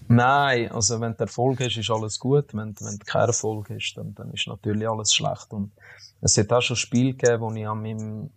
Nein, 0.07 0.71
also 0.71 1.01
wenn 1.01 1.15
du 1.15 1.25
Erfolg 1.25 1.59
hast, 1.59 1.77
ist 1.77 1.91
alles 1.91 2.21
gut. 2.21 2.55
Wenn, 2.55 2.73
wenn 2.79 2.99
du 2.99 3.05
keinen 3.05 3.27
Erfolg 3.27 3.69
hast, 3.71 3.95
dann, 3.95 4.15
dann 4.15 4.31
ist 4.33 4.47
natürlich 4.47 4.89
alles 4.89 5.13
schlecht. 5.13 5.53
Und 5.53 5.73
es 6.21 6.39
hat 6.39 6.53
auch 6.53 6.63
schon 6.63 6.77
Spiele 6.77 7.15
gegeben, 7.15 7.41
wo 7.41 7.53
ich 7.53 7.67
an 7.67 7.83
meinem 7.83 8.31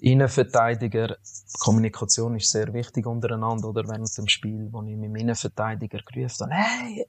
Innenverteidiger, 0.00 1.16
Kommunikation 1.58 2.36
ist 2.36 2.50
sehr 2.50 2.72
wichtig 2.72 3.06
untereinander, 3.06 3.68
oder 3.68 3.86
während 3.88 4.16
dem 4.16 4.28
Spiel, 4.28 4.68
wo 4.70 4.82
ich 4.82 4.96
meinem 4.96 5.16
Innenverteidiger 5.16 6.00
gerufen 6.00 6.50
habe, 6.50 6.54
hey, 6.54 7.06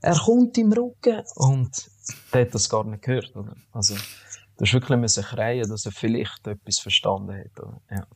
er 0.00 0.16
kommt 0.16 0.56
im 0.58 0.72
Rücken, 0.72 1.22
und 1.34 1.90
der 2.32 2.42
hat 2.42 2.54
das 2.54 2.68
gar 2.68 2.84
nicht 2.84 3.02
gehört, 3.02 3.34
oder? 3.34 3.54
Also, 3.72 3.94
du 3.94 4.64
hast 4.64 4.72
wirklich 4.72 4.98
müssen 4.98 5.24
kreien, 5.24 5.68
dass 5.68 5.86
er 5.86 5.92
vielleicht 5.92 6.46
etwas 6.46 6.78
verstanden 6.78 7.38
hat, 7.38 7.60
oder? 7.60 7.80
Ja. 7.90 8.06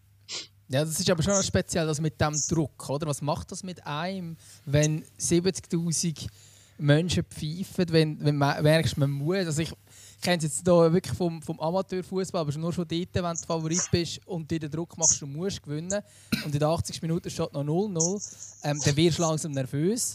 Ja, 0.68 0.84
das 0.86 0.98
ist 0.98 1.10
aber 1.10 1.22
schon 1.22 1.42
speziell, 1.42 1.86
das 1.86 2.00
mit 2.00 2.18
dem 2.18 2.34
Druck, 2.48 2.88
oder? 2.88 3.06
Was 3.06 3.20
macht 3.20 3.52
das 3.52 3.62
mit 3.62 3.86
einem, 3.86 4.38
wenn 4.64 5.04
70.000 5.20 6.28
Menschen 6.78 7.24
pfeifen, 7.24 7.92
wenn, 7.92 8.24
wenn 8.24 8.36
man 8.36 8.62
merkst, 8.62 8.96
man 8.96 9.10
muss, 9.10 9.46
also 9.46 9.60
ich 9.60 9.72
kenne 10.22 10.38
es 10.38 10.44
jetzt 10.44 10.62
hier 10.64 10.92
wirklich 10.92 11.16
vom, 11.16 11.42
vom 11.42 11.60
Amateurfußball, 11.60 12.40
aber 12.40 12.58
nur 12.58 12.72
schon 12.72 12.88
dort, 12.88 13.14
wenn 13.14 13.22
du 13.22 13.46
Favorit 13.46 13.82
bist 13.90 14.20
und 14.26 14.50
dir 14.50 14.60
den 14.60 14.70
Druck 14.70 14.96
machst, 14.96 15.20
du 15.20 15.26
musst 15.26 15.62
gewinnen 15.62 16.00
und 16.44 16.54
in 16.54 16.58
den 16.60 16.62
80 16.62 17.02
Minuten 17.02 17.28
steht 17.28 17.52
noch 17.52 17.64
0-0, 17.64 18.34
ähm, 18.62 18.80
dann 18.84 18.96
wirst 18.96 19.18
du 19.18 19.22
langsam 19.22 19.52
nervös. 19.52 20.14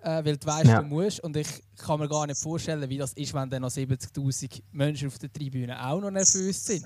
äh, 0.00 0.24
weil 0.24 0.36
du 0.36 0.46
weißt, 0.46 0.66
ja. 0.66 0.80
du 0.80 0.86
musst. 0.86 1.20
Und 1.20 1.36
ich 1.36 1.48
kann 1.76 1.98
mir 2.00 2.08
gar 2.08 2.26
nicht 2.26 2.40
vorstellen, 2.40 2.88
wie 2.88 2.98
das 2.98 3.12
ist, 3.14 3.34
wenn 3.34 3.50
dann 3.50 3.62
noch 3.62 3.70
70.000 3.70 4.62
Menschen 4.72 5.08
auf 5.08 5.18
der 5.18 5.32
Tribüne 5.32 5.84
auch 5.84 6.00
noch 6.00 6.10
nervös 6.10 6.64
sind. 6.64 6.84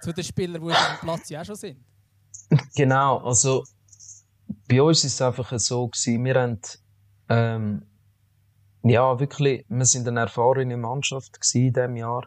Zu 0.00 0.12
den 0.12 0.24
Spielern, 0.24 0.62
die 0.62 0.72
auf 0.72 0.76
dem 0.76 1.00
Platz 1.00 1.28
ja 1.28 1.40
auch 1.40 1.44
schon 1.44 1.56
sind. 1.56 1.78
Genau, 2.74 3.18
also 3.18 3.64
bei 4.68 4.82
uns 4.82 5.04
ist 5.04 5.14
es 5.14 5.22
einfach 5.22 5.56
so 5.60 5.86
gewesen, 5.86 6.24
wir 6.24 6.34
haben 6.34 6.60
ähm, 7.28 7.82
ja 8.82 9.18
wirklich, 9.20 9.64
wir 9.68 9.84
sind 9.84 10.08
eine 10.08 10.20
erfahrene 10.20 10.76
Mannschaft 10.76 11.38
in 11.54 11.72
diesem 11.72 11.96
Jahr. 11.96 12.26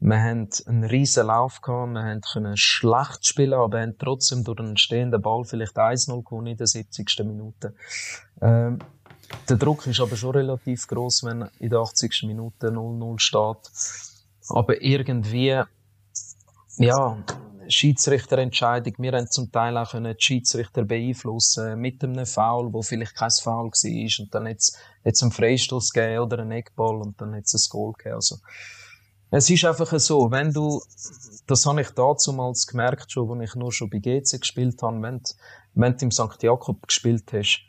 Wir 0.00 0.20
haben 0.20 0.48
einen 0.66 0.84
riesen 0.84 1.28
Lauf 1.28 1.60
gehabt, 1.60 1.92
wir 1.92 2.20
können 2.32 2.56
schlecht 2.56 3.24
spielen, 3.24 3.54
aber 3.54 3.80
haben 3.80 3.96
trotzdem 3.98 4.42
durch 4.42 4.58
einen 4.58 4.76
stehenden 4.76 5.22
Ball 5.22 5.44
vielleicht 5.44 5.78
1-0 5.78 6.24
gewonnen 6.24 6.48
in 6.48 6.56
der 6.56 6.66
70. 6.66 7.20
Minute. 7.20 7.74
Ähm, 8.40 8.80
der 9.48 9.56
Druck 9.56 9.86
ist 9.86 10.00
aber 10.00 10.16
schon 10.16 10.32
relativ 10.32 10.88
groß, 10.88 11.24
wenn 11.24 11.48
in 11.60 11.70
der 11.70 11.78
80. 11.78 12.24
Minute 12.24 12.68
0-0 12.68 13.18
steht. 13.20 13.70
Aber 14.48 14.82
irgendwie, 14.82 15.62
ja, 16.78 17.18
Schiedsrichterentscheidung. 17.72 18.94
Wir 18.98 19.12
haben 19.12 19.30
zum 19.30 19.50
Teil 19.50 19.76
auch 19.76 19.90
können 19.90 20.16
die 20.16 20.22
Schiedsrichter 20.22 20.84
beeinflussen 20.84 21.78
mit 21.80 22.02
einem 22.04 22.26
Foul, 22.26 22.72
wo 22.72 22.82
vielleicht 22.82 23.14
kein 23.14 23.30
Foul 23.30 23.70
war. 23.70 24.20
Und 24.20 24.34
dann 24.34 24.46
jetzt 24.46 24.78
jetzt 25.04 25.22
einen 25.22 25.32
Freistoß 25.32 25.92
gegeben 25.92 26.22
oder 26.22 26.38
einen 26.40 26.52
Eckball 26.52 27.00
und 27.00 27.20
dann 27.20 27.34
jetzt 27.34 27.54
ein 27.54 27.62
Goal 27.70 27.92
gegeben. 27.92 28.16
Also, 28.16 28.38
es 29.30 29.48
ist 29.48 29.64
einfach 29.64 29.98
so, 29.98 30.30
wenn 30.30 30.52
du, 30.52 30.82
das 31.46 31.64
habe 31.64 31.80
ich 31.80 31.90
damals 31.90 32.66
gemerkt 32.66 33.10
schon, 33.10 33.40
als 33.40 33.50
ich 33.50 33.56
nur 33.56 33.72
schon 33.72 33.88
bei 33.88 33.98
GC 33.98 34.38
gespielt 34.38 34.82
habe, 34.82 35.00
wenn, 35.00 35.22
wenn 35.74 35.96
du 35.96 36.04
im 36.04 36.10
St. 36.10 36.42
Jakob 36.42 36.86
gespielt 36.86 37.32
hast, 37.32 37.64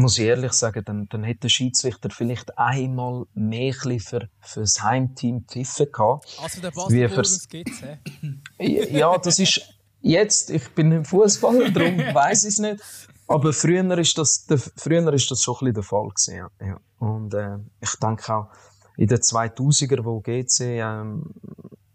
muss 0.00 0.18
ich 0.18 0.24
ehrlich 0.24 0.52
sagen, 0.52 0.82
dann, 0.84 1.08
dann 1.10 1.22
hätte 1.22 1.40
der 1.40 1.48
Schiedsrichter 1.50 2.08
vielleicht 2.10 2.58
einmal 2.58 3.26
mehr 3.34 3.74
für, 3.74 4.28
für 4.40 4.60
das 4.60 4.82
Heimteam 4.82 5.44
pfiffen 5.46 5.92
gehabt. 5.92 6.38
Also 6.42 6.60
der 6.62 6.70
Basketball 6.70 7.24
gibt's, 7.48 7.82
hä? 7.82 8.98
Ja, 8.98 9.18
das 9.18 9.38
ist 9.38 9.60
jetzt, 10.00 10.50
ich 10.50 10.68
bin 10.74 10.92
im 10.92 11.04
Fußball, 11.04 11.72
darum 11.72 11.98
weiß 12.14 12.44
ich 12.44 12.54
es 12.54 12.58
nicht. 12.58 12.82
Aber 13.28 13.52
früher 13.52 13.98
ist 13.98 14.16
das, 14.18 14.46
der, 14.46 14.58
früher 14.58 15.12
ist 15.12 15.30
das 15.30 15.42
schon 15.42 15.54
ein 15.54 15.58
bisschen 15.58 15.74
der 15.74 15.82
Fall 15.82 16.08
gewesen, 16.08 16.50
ja. 16.60 16.80
Und 16.98 17.34
äh, 17.34 17.58
ich 17.80 17.94
denke 17.96 18.34
auch, 18.34 18.48
in 18.96 19.08
den 19.08 19.18
2000er, 19.18 20.04
wo 20.04 20.20
GC 20.20 20.60
ähm, 20.60 21.34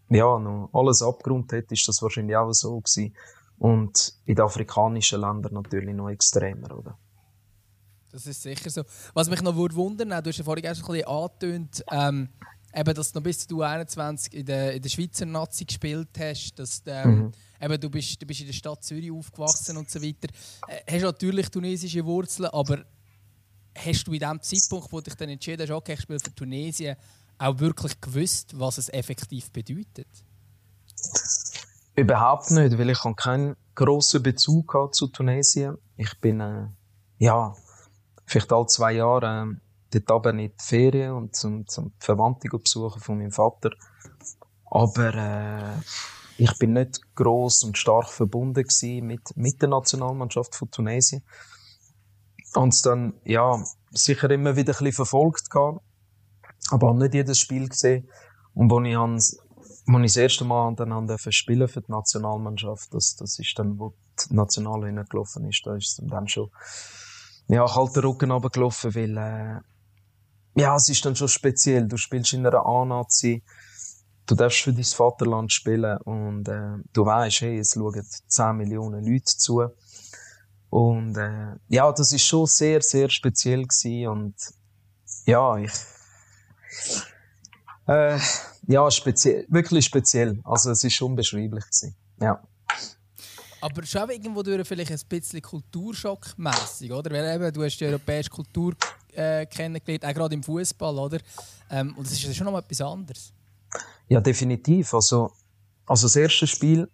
ja, 0.08 0.38
noch 0.38 0.70
alles 0.72 1.02
abgerundet 1.02 1.64
hat, 1.64 1.72
ist 1.72 1.86
das 1.86 2.02
wahrscheinlich 2.02 2.36
auch 2.36 2.52
so 2.52 2.80
gewesen. 2.80 3.14
Und 3.58 4.14
in 4.24 4.36
den 4.36 4.44
afrikanischen 4.44 5.20
Ländern 5.20 5.54
natürlich 5.54 5.94
noch 5.94 6.08
extremer, 6.08 6.76
oder? 6.76 6.98
Das 8.10 8.26
ist 8.26 8.42
sicher 8.42 8.70
so. 8.70 8.82
Was 9.14 9.28
mich 9.28 9.42
noch 9.42 9.54
wundern 9.54 10.10
würde, 10.10 10.22
du 10.22 10.30
hast 10.30 10.38
ja 10.38 10.44
vorhin 10.44 10.64
schon 10.74 10.84
ein 10.84 10.92
bisschen 10.92 11.08
angetönt, 11.08 11.84
ähm, 11.90 12.28
eben, 12.74 12.94
dass 12.94 13.12
du 13.12 13.18
noch 13.18 13.24
bis 13.24 13.46
zu 13.46 13.62
21 13.62 14.34
in 14.34 14.46
der, 14.46 14.74
in 14.74 14.82
der 14.82 14.88
Schweizer 14.88 15.26
Nazi 15.26 15.64
gespielt 15.64 16.08
hast, 16.18 16.58
dass 16.58 16.82
ähm, 16.86 17.16
mhm. 17.16 17.32
eben, 17.60 17.80
du, 17.80 17.90
bist, 17.90 18.20
du 18.20 18.26
bist 18.26 18.40
in 18.40 18.46
der 18.46 18.54
Stadt 18.54 18.82
Zürich 18.82 19.10
aufgewachsen 19.10 19.76
und 19.76 19.90
so 19.90 20.02
weiter. 20.02 20.28
Äh, 20.68 20.94
hast 20.94 21.02
natürlich 21.02 21.48
tunesische 21.50 22.04
Wurzeln, 22.04 22.48
aber 22.50 22.84
hast 23.76 24.04
du 24.04 24.12
in 24.12 24.20
dem 24.20 24.40
Zeitpunkt, 24.40 24.92
wo 24.92 25.00
dich 25.00 25.14
dann 25.14 25.28
entschieden 25.28 25.62
hast, 25.62 25.70
okay, 25.70 25.94
ich 25.94 26.00
spiele 26.00 26.20
für 26.20 26.34
Tunesien, 26.34 26.96
auch 27.38 27.58
wirklich 27.58 28.00
gewusst, 28.00 28.58
was 28.58 28.78
es 28.78 28.88
effektiv 28.88 29.50
bedeutet? 29.52 30.08
Überhaupt 31.94 32.50
nicht, 32.50 32.78
weil 32.78 32.90
ich 32.90 32.98
keinen 33.16 33.56
grossen 33.74 34.22
Bezug 34.22 34.94
zu 34.94 35.06
Tunesien. 35.08 35.78
Ich 35.96 36.18
bin 36.20 36.40
äh, 36.40 36.66
ja 37.18 37.54
vielleicht 38.28 38.52
alle 38.52 38.66
zwei 38.66 38.92
Jahre 38.92 39.56
äh, 39.92 39.98
dort 39.98 40.10
oben 40.10 40.38
in 40.38 40.50
die 40.50 40.54
Ferien 40.62 41.12
und 41.12 41.34
zum, 41.34 41.66
zum 41.66 41.92
Verwandte 41.98 42.48
besuchen 42.48 43.00
von 43.00 43.18
meinem 43.18 43.32
Vater. 43.32 43.70
Aber 44.66 45.14
äh, 45.14 45.80
ich 46.36 46.56
bin 46.58 46.74
nicht 46.74 47.00
groß 47.16 47.64
und 47.64 47.78
stark 47.78 48.08
verbunden 48.10 48.64
mit, 49.02 49.36
mit 49.36 49.62
der 49.62 49.68
Nationalmannschaft 49.70 50.54
von 50.54 50.70
Tunesien. 50.70 51.22
Und 52.54 52.74
es 52.74 52.82
dann, 52.82 53.14
ja, 53.24 53.62
sicher 53.90 54.30
immer 54.30 54.56
wieder 54.56 54.72
ein 54.72 54.78
bisschen 54.78 54.92
verfolgt 54.92 55.50
gehabt, 55.50 55.80
aber 56.70 56.94
nicht 56.94 57.14
jedes 57.14 57.38
Spiel 57.38 57.68
gesehen. 57.68 58.08
Und 58.54 58.70
wo 58.70 58.80
ich, 58.80 58.96
ans, 58.96 59.38
wo 59.86 59.98
ich 59.98 60.06
das 60.06 60.16
erste 60.16 60.44
Mal 60.44 60.74
dann 60.74 61.18
spielen 61.30 61.68
für 61.68 61.80
die 61.80 61.92
Nationalmannschaft, 61.92 62.92
das, 62.92 63.16
das 63.16 63.38
ist 63.38 63.58
dann, 63.58 63.78
wo 63.78 63.94
die 64.20 64.34
National 64.34 64.84
hingelaufen 64.84 65.48
ist, 65.48 65.62
da 65.64 65.76
ist 65.76 65.98
es 65.98 66.06
dann 66.08 66.28
schon, 66.28 66.50
ja, 67.48 67.66
kalter 67.66 68.04
Rücken 68.04 68.30
runtergelaufen, 68.30 68.94
weil, 68.94 69.16
äh, 69.16 70.60
ja, 70.60 70.76
es 70.76 70.88
ist 70.88 71.04
dann 71.04 71.16
schon 71.16 71.28
speziell. 71.28 71.86
Du 71.88 71.96
spielst 71.96 72.32
in 72.32 72.46
einer 72.46 72.64
A-Nazi, 72.64 73.42
du 74.26 74.34
darfst 74.34 74.60
für 74.60 74.72
dein 74.72 74.84
Vaterland 74.84 75.52
spielen 75.52 75.98
und 75.98 76.48
äh, 76.48 76.82
du 76.92 77.06
weißt, 77.06 77.40
hey, 77.42 77.58
es 77.58 77.72
schauen 77.72 78.06
10 78.28 78.56
Millionen 78.56 79.04
Leute 79.04 79.24
zu. 79.24 79.64
Und 80.70 81.16
äh, 81.16 81.54
ja, 81.68 81.90
das 81.92 82.12
ist 82.12 82.26
schon 82.26 82.46
sehr, 82.46 82.82
sehr 82.82 83.08
speziell 83.08 83.62
gewesen 83.62 84.08
und 84.08 84.34
ja, 85.24 85.56
ich 85.56 85.72
äh, 87.86 88.18
ja, 88.66 88.90
speziell, 88.90 89.46
wirklich 89.48 89.86
speziell. 89.86 90.40
Also 90.44 90.70
es 90.70 90.84
ist 90.84 91.00
unbeschreiblich 91.00 91.64
gewesen. 91.64 91.96
Ja. 92.20 92.42
Aber 93.60 93.84
schon 93.84 94.08
irgendwo 94.10 94.42
durch 94.42 94.66
vielleicht 94.66 94.92
ein 94.92 95.00
bisschen 95.08 95.42
Kulturschock-mässig, 95.42 96.92
oder? 96.92 97.10
Weil 97.10 97.34
eben, 97.34 97.52
du 97.52 97.64
hast 97.64 97.78
die 97.78 97.86
europäische 97.86 98.30
Kultur 98.30 98.74
äh, 99.12 99.46
kennengelernt, 99.46 100.04
auch 100.04 100.14
gerade 100.14 100.34
im 100.34 100.42
Fußball, 100.42 100.96
oder? 100.96 101.18
Ähm, 101.70 101.94
und 101.96 102.06
das 102.06 102.12
ist 102.12 102.36
schon 102.36 102.46
noch 102.46 102.58
etwas 102.58 102.80
anderes. 102.80 103.32
Ja, 104.08 104.20
definitiv. 104.20 104.94
Also, 104.94 105.32
also 105.86 106.06
das 106.06 106.16
erste 106.16 106.46
Spiel 106.46 106.88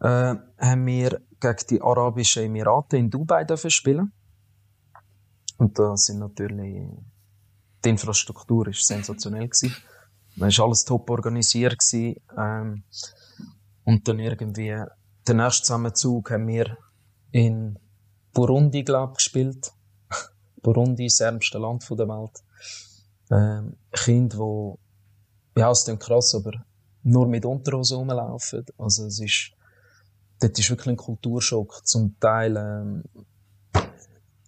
äh, 0.00 0.34
haben 0.58 0.86
wir 0.86 1.20
gegen 1.40 1.66
die 1.68 1.82
Arabischen 1.82 2.44
Emirate 2.44 2.96
in 2.96 3.10
Dubai 3.10 3.44
dürfen 3.44 3.70
spielen. 3.70 4.12
Und 5.58 5.78
da 5.78 5.96
sind 5.96 6.20
natürlich 6.20 6.88
die 7.84 7.88
Infrastruktur 7.88 8.68
ist 8.68 8.86
sensationell 8.86 9.48
gewesen. 9.48 9.74
Da 10.36 10.46
war 10.46 10.64
alles 10.64 10.84
top 10.84 11.08
organisiert. 11.10 11.82
Ähm, 11.92 12.82
und 13.84 14.06
dann 14.06 14.18
irgendwie 14.18 14.74
den 15.30 15.36
nächsten 15.36 15.64
Zusammenzug 15.64 16.30
haben 16.32 16.48
wir 16.48 16.76
in 17.30 17.78
Burundi, 18.32 18.82
glaube 18.82 19.14
gespielt. 19.14 19.72
Burundi 20.62 21.06
ist 21.06 21.20
das 21.20 21.26
ärmste 21.26 21.58
Land 21.58 21.88
der 21.88 22.08
Welt. 22.08 22.42
Ähm, 23.30 23.76
Kinder, 23.92 24.38
die, 24.38 25.60
ja, 25.60 25.70
es 25.70 25.86
ist 25.86 26.00
krass, 26.00 26.34
aber 26.34 26.64
nur 27.04 27.28
mit 27.28 27.44
Unterhosen 27.44 27.98
rumlaufen. 27.98 28.66
Also, 28.76 29.06
es 29.06 29.20
ist, 29.20 29.52
dort 30.40 30.58
ist 30.58 30.68
wirklich 30.70 30.94
ein 30.94 30.96
Kulturschock. 30.96 31.86
Zum 31.86 32.18
Teil, 32.18 32.56
ähm, 32.56 33.04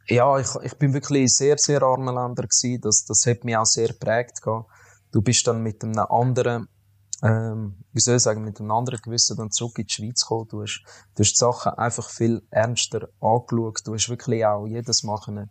ja, 0.09 0.37
ich, 0.41 0.49
ich 0.65 0.75
bin 0.79 0.93
wirklich 0.95 1.23
in 1.23 1.29
sehr, 1.29 1.59
sehr 1.59 1.83
armen 1.83 2.15
Ländern 2.15 2.49
gewesen. 2.49 2.81
Das, 2.81 3.05
das 3.05 3.25
hat 3.27 3.45
mich 3.45 3.57
auch 3.57 3.67
sehr 3.67 3.89
geprägt 3.89 4.41
Du 5.13 5.23
bist 5.23 5.47
dann 5.47 5.63
mit 5.63 5.85
einem 5.85 5.99
anderen 5.99 6.67
ähm, 7.23 7.85
wie 7.93 8.01
soll 8.01 8.17
ich 8.17 8.23
sagen, 8.23 8.45
mit 8.45 8.59
einem 8.59 8.71
anderen 8.71 9.01
Gewissen 9.01 9.37
dann 9.37 9.51
zurück 9.51 9.79
in 9.79 9.87
die 9.87 9.93
Schweiz 9.93 10.23
gekommen. 10.23 10.49
Du 10.49 10.63
hast, 10.63 10.83
du 11.15 11.23
hast 11.23 11.33
die 11.33 11.37
Sachen 11.39 11.73
einfach 11.73 12.11
viel 12.11 12.43
ernster 12.51 13.09
angeschaut. 13.21 13.87
Du 13.87 13.95
hast 13.95 14.09
wirklich 14.09 14.45
auch 14.45 14.67
jedes 14.67 15.03
können, 15.03 15.51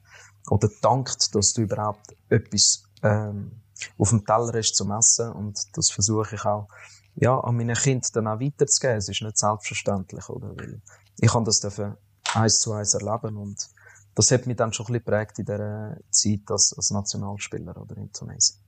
oder 0.49 0.69
dankt, 0.81 1.33
dass 1.35 1.53
du 1.53 1.61
überhaupt 1.61 2.15
etwas 2.29 2.83
ähm, 3.03 3.61
auf 3.97 4.09
dem 4.09 4.25
Teller 4.25 4.53
hast 4.53 4.75
zum 4.75 4.91
Essen. 4.91 5.31
Und 5.31 5.59
das 5.73 5.91
versuche 5.91 6.35
ich 6.35 6.45
auch 6.45 6.67
ja, 7.15 7.39
an 7.39 7.55
meine 7.55 7.73
Kinder 7.73 8.07
dann 8.13 8.27
auch 8.27 8.39
weiterzugeben. 8.39 8.97
Es 8.97 9.09
ist 9.09 9.21
nicht 9.21 9.37
selbstverständlich, 9.37 10.27
oder? 10.29 10.49
Weil 10.57 10.81
ich 11.19 11.31
kann 11.31 11.45
das 11.45 11.59
dürfen 11.59 11.95
eins 12.33 12.59
zu 12.59 12.73
eins 12.73 12.93
erleben 12.93 13.37
und 13.37 13.69
das 14.15 14.31
hat 14.31 14.45
mich 14.45 14.57
dann 14.57 14.73
schon 14.73 14.85
ein 14.87 14.93
bisschen 14.93 15.05
geprägt 15.05 15.39
in 15.39 15.45
dieser 15.45 15.97
Zeit 16.09 16.41
als, 16.47 16.73
als 16.75 16.91
Nationalspieler 16.91 17.77
oder 17.77 17.97
in 17.97 18.11
Tunesien. 18.11 18.60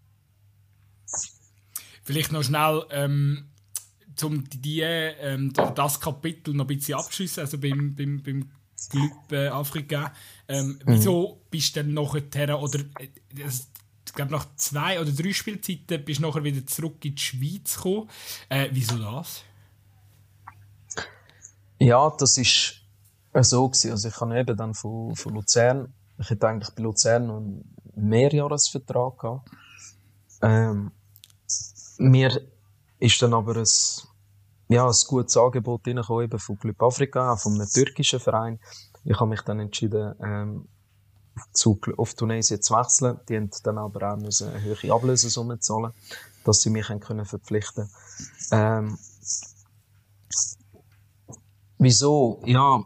Vielleicht 2.04 2.32
noch 2.32 2.44
schnell, 2.44 2.84
ähm, 2.90 3.46
um 4.22 4.44
die, 4.50 4.82
ähm, 4.82 5.54
das 5.54 6.00
Kapitel 6.00 6.54
noch 6.54 6.66
ein 6.66 6.76
bisschen 6.76 6.96
abzuschließen, 6.96 7.42
also 7.42 7.58
beim, 7.58 7.96
beim, 7.96 8.22
beim 8.22 8.52
Club 8.90 9.32
äh, 9.32 9.48
Afrika. 9.48 10.14
Ähm, 10.48 10.68
mhm. 10.68 10.80
Wieso 10.86 11.42
bist 11.50 11.76
du 11.76 11.84
dann 11.84 11.94
nachher, 11.94 12.62
oder 12.62 12.80
äh, 13.00 13.08
ich 14.06 14.14
glaube 14.14 14.32
nach 14.32 14.46
zwei 14.56 15.00
oder 15.00 15.12
drei 15.12 15.34
Spielzeiten 15.34 16.04
bist 16.06 16.20
du 16.20 16.28
nachher 16.28 16.44
wieder 16.44 16.66
zurück 16.68 17.04
in 17.06 17.16
die 17.16 17.22
Schweiz 17.22 17.76
gekommen. 17.76 18.10
Äh, 18.50 18.70
wieso 18.72 18.98
das? 18.98 19.44
Ja, 21.80 22.14
das 22.18 22.38
ist 22.38 22.82
so 23.42 23.68
gewesen. 23.68 23.92
Also 23.92 24.10
ich 24.10 24.22
habe 24.22 24.40
eben 24.40 24.56
dann 24.56 24.74
von, 24.74 25.16
von 25.16 25.34
Luzern, 25.34 25.94
ich 26.20 26.30
hätte 26.30 26.48
eigentlich 26.48 26.70
bei 26.76 26.84
Luzern 26.84 27.28
noch 27.28 27.38
einen 27.38 27.76
Mehrjahresvertrag 27.96 29.18
gehabt. 29.18 29.50
Ähm, 30.42 30.92
mir 31.98 32.42
ist 33.00 33.22
dann 33.22 33.34
aber 33.34 33.58
ein, 33.58 33.68
ja, 34.70 34.88
ein 34.88 34.96
gutes 35.08 35.38
Angebot 35.38 35.88
eben 35.88 36.40
von 36.40 36.60
Club 36.60 36.82
Afrika, 36.82 37.36
von 37.36 37.56
einem 37.56 37.70
türkischen 37.70 38.20
Verein. 38.20 38.60
Ich 39.04 39.20
habe 39.20 39.30
mich 39.30 39.42
dann 39.42 39.60
entschieden, 39.60 40.16
ähm, 40.24 40.68
zu, 41.52 41.80
auf 41.98 42.14
Tunesien 42.14 42.62
zu 42.62 42.74
wechseln. 42.76 43.20
Die 43.28 43.36
haben 43.36 43.50
dann 43.64 43.78
aber 43.78 44.14
auch 44.14 44.18
müssen 44.18 44.50
eine 44.50 44.62
höhere 44.62 44.94
Ablösesumme 44.94 45.60
zahlen, 45.60 45.92
dass 46.46 46.62
sie 46.62 46.70
mich 46.70 46.88
können 47.00 47.26
verpflichten 47.26 47.90
ähm, 48.52 48.98
Wieso? 51.78 52.42
Ja, 52.46 52.86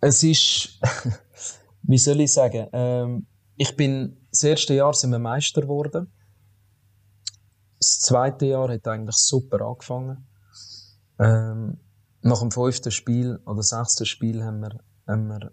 es 0.00 0.22
ist, 0.24 0.80
wie 1.82 1.98
soll 1.98 2.20
ich 2.20 2.32
sagen, 2.32 2.66
ähm, 2.72 3.26
ich 3.56 3.76
bin, 3.76 4.16
das 4.30 4.42
erste 4.42 4.74
Jahr 4.74 4.94
sind 4.94 5.10
wir 5.10 5.18
Meister 5.18 5.60
geworden. 5.60 6.10
Das 7.80 8.00
zweite 8.00 8.46
Jahr 8.46 8.68
hat 8.70 8.86
eigentlich 8.86 9.16
super 9.16 9.62
angefangen. 9.62 10.28
Ähm, 11.18 11.78
nach 12.22 12.40
dem 12.40 12.50
fünften 12.50 12.92
Spiel 12.92 13.40
oder 13.46 13.62
sechsten 13.62 14.04
Spiel 14.04 14.44
haben 14.44 14.60
wir, 14.60 14.78
haben 15.08 15.28
wir 15.28 15.52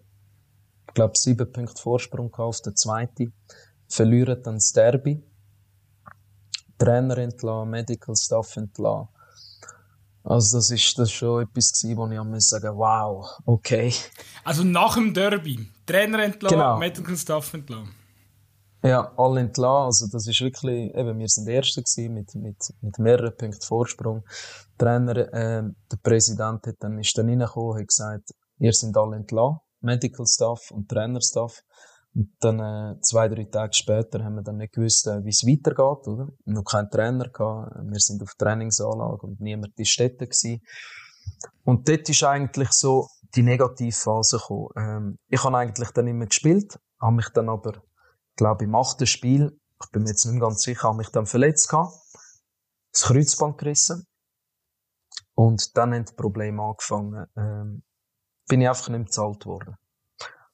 ich 0.87 0.93
glaube, 0.93 1.13
sieben 1.15 1.51
Punkte 1.51 1.81
Vorsprung 1.81 2.33
auf 2.35 2.61
der 2.61 2.75
zweite. 2.75 3.31
Verlieren 3.87 4.43
dann 4.43 4.55
das 4.55 4.73
Derby. 4.73 5.23
Trainer 6.77 7.17
entlassen, 7.17 7.69
Medical 7.69 8.15
Staff 8.15 8.57
entlassen. 8.57 9.07
Also 10.23 10.57
das 10.57 10.71
ist, 10.71 10.99
das 10.99 11.09
schon 11.09 11.43
etwas 11.43 11.71
gewesen, 11.71 11.97
wo 11.97 12.07
ich 12.07 12.19
am 12.19 12.37
sagen 12.41 12.75
wow, 12.75 13.39
okay. 13.45 13.93
Also 14.43 14.65
nach 14.65 14.95
dem 14.95 15.13
Derby, 15.13 15.71
Trainer 15.85 16.23
entlassen, 16.23 16.57
genau. 16.57 16.77
Medical 16.77 17.15
Staff 17.15 17.53
entlassen. 17.53 17.95
Ja, 18.87 19.11
alle 19.17 19.41
entlassen. 19.41 19.85
Also 19.85 20.07
das 20.11 20.27
ist 20.27 20.41
wirklich, 20.41 20.93
eben, 20.95 21.19
wir 21.19 21.27
sind 21.27 21.47
Erste 21.47 21.81
gewesen, 21.81 22.13
mit, 22.13 22.33
mit, 22.35 22.57
mit 22.81 22.99
mehreren 22.99 23.35
Punkten 23.35 23.61
Vorsprung. 23.61 24.23
Trainer, 24.77 25.17
äh, 25.33 25.63
der 25.91 25.97
Präsident 26.01 26.65
hat 26.65 26.75
dann, 26.79 26.97
ist 26.99 27.17
dann 27.17 27.27
reingekommen, 27.27 27.79
hat 27.79 27.87
gesagt, 27.87 28.31
ihr 28.59 28.73
sind 28.73 28.95
alle 28.95 29.17
entlassen, 29.17 29.59
Medical 29.81 30.25
Staff 30.25 30.71
und 30.71 30.87
Trainerstaff. 30.89 31.63
Und 32.15 32.29
dann, 32.39 32.59
äh, 32.59 33.01
zwei, 33.01 33.27
drei 33.27 33.43
Tage 33.43 33.73
später 33.73 34.23
haben 34.23 34.35
wir 34.35 34.41
dann 34.41 34.57
nicht 34.57 34.73
gewusst, 34.73 35.05
äh, 35.07 35.23
wie 35.23 35.29
es 35.29 35.43
weitergeht, 35.45 36.07
oder? 36.07 36.29
Noch 36.45 36.63
kein 36.63 36.89
Trainer 36.89 37.29
gehabt. 37.29 37.75
Wir 37.83 37.99
sind 37.99 38.23
auf 38.23 38.35
Trainingsanlage 38.37 39.27
und 39.27 39.39
niemand 39.41 39.77
in 39.77 39.85
Städte 39.85 40.25
gewesen. 40.25 40.61
Und 41.63 41.87
dort 41.89 42.07
ist 42.09 42.23
eigentlich 42.23 42.71
so 42.71 43.07
die 43.35 43.43
Negativphase 43.43 44.37
gekommen. 44.37 44.69
Ähm, 44.77 45.19
ich 45.27 45.43
habe 45.43 45.57
eigentlich 45.57 45.91
dann 45.91 46.07
immer 46.07 46.25
gespielt, 46.25 46.79
habe 46.99 47.15
mich 47.15 47.29
dann 47.33 47.49
aber, 47.49 47.81
glaube 48.37 48.63
im 48.63 48.75
achten 48.75 49.07
Spiel, 49.07 49.59
ich 49.83 49.91
bin 49.91 50.03
mir 50.03 50.09
jetzt 50.09 50.25
nicht 50.25 50.41
ganz 50.41 50.63
sicher, 50.63 50.87
habe 50.87 50.97
mich 50.97 51.09
dann 51.09 51.25
verletzt 51.25 51.69
gehabt. 51.69 51.93
Das 52.93 53.03
Kreuzband 53.03 53.57
gerissen. 53.57 54.07
Und 55.35 55.77
dann 55.77 55.93
haben 55.93 56.05
die 56.05 56.15
Probleme 56.15 56.63
angefangen. 56.63 57.27
Ähm, 57.35 57.83
bin 58.47 58.61
ich 58.61 58.69
einfach 58.69 58.89
nicht 58.89 59.05
bezahlt 59.05 59.45
worden. 59.45 59.75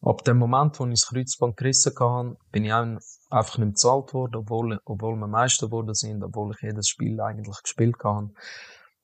Ab 0.01 0.25
dem 0.25 0.37
Moment, 0.37 0.77
wo 0.79 0.85
ich 0.85 0.99
das 0.99 1.07
Kreuzband 1.07 1.55
gerissen 1.55 1.93
hatte, 1.97 2.35
bin 2.51 2.65
ich 2.65 2.73
einfach 2.73 3.57
nicht 3.57 3.75
bezahlt 3.75 4.13
worden, 4.13 4.35
obwohl, 4.35 4.79
obwohl 4.83 5.15
wir 5.15 5.27
Meister 5.27 5.67
geworden 5.67 5.93
sind, 5.93 6.21
obwohl 6.23 6.53
ich 6.53 6.61
jedes 6.61 6.89
Spiel 6.89 7.21
eigentlich 7.21 7.61
gespielt 7.61 8.03
habe. 8.03 8.33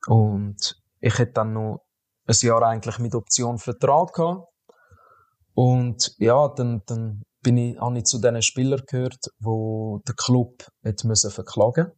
Und 0.07 0.81
ich 0.99 1.17
hätte 1.17 1.33
dann 1.33 1.53
noch 1.53 1.85
ein 2.25 2.35
Jahr 2.41 2.63
eigentlich 2.63 2.99
mit 2.99 3.15
Option 3.15 3.57
Vertrag 3.57 4.13
gehabt. 4.13 4.47
Und 5.53 6.13
ja, 6.17 6.49
dann, 6.49 6.83
dann 6.85 7.23
bin 7.41 7.57
ich, 7.57 7.79
habe 7.79 7.97
ich 7.97 8.05
zu 8.05 8.19
den 8.19 8.41
Spielern 8.41 8.83
gehört, 8.87 9.19
wo 9.39 10.01
der 10.07 10.15
Club 10.15 10.67
hätte 10.83 11.07
müssen 11.07 11.31
verklagen 11.31 11.91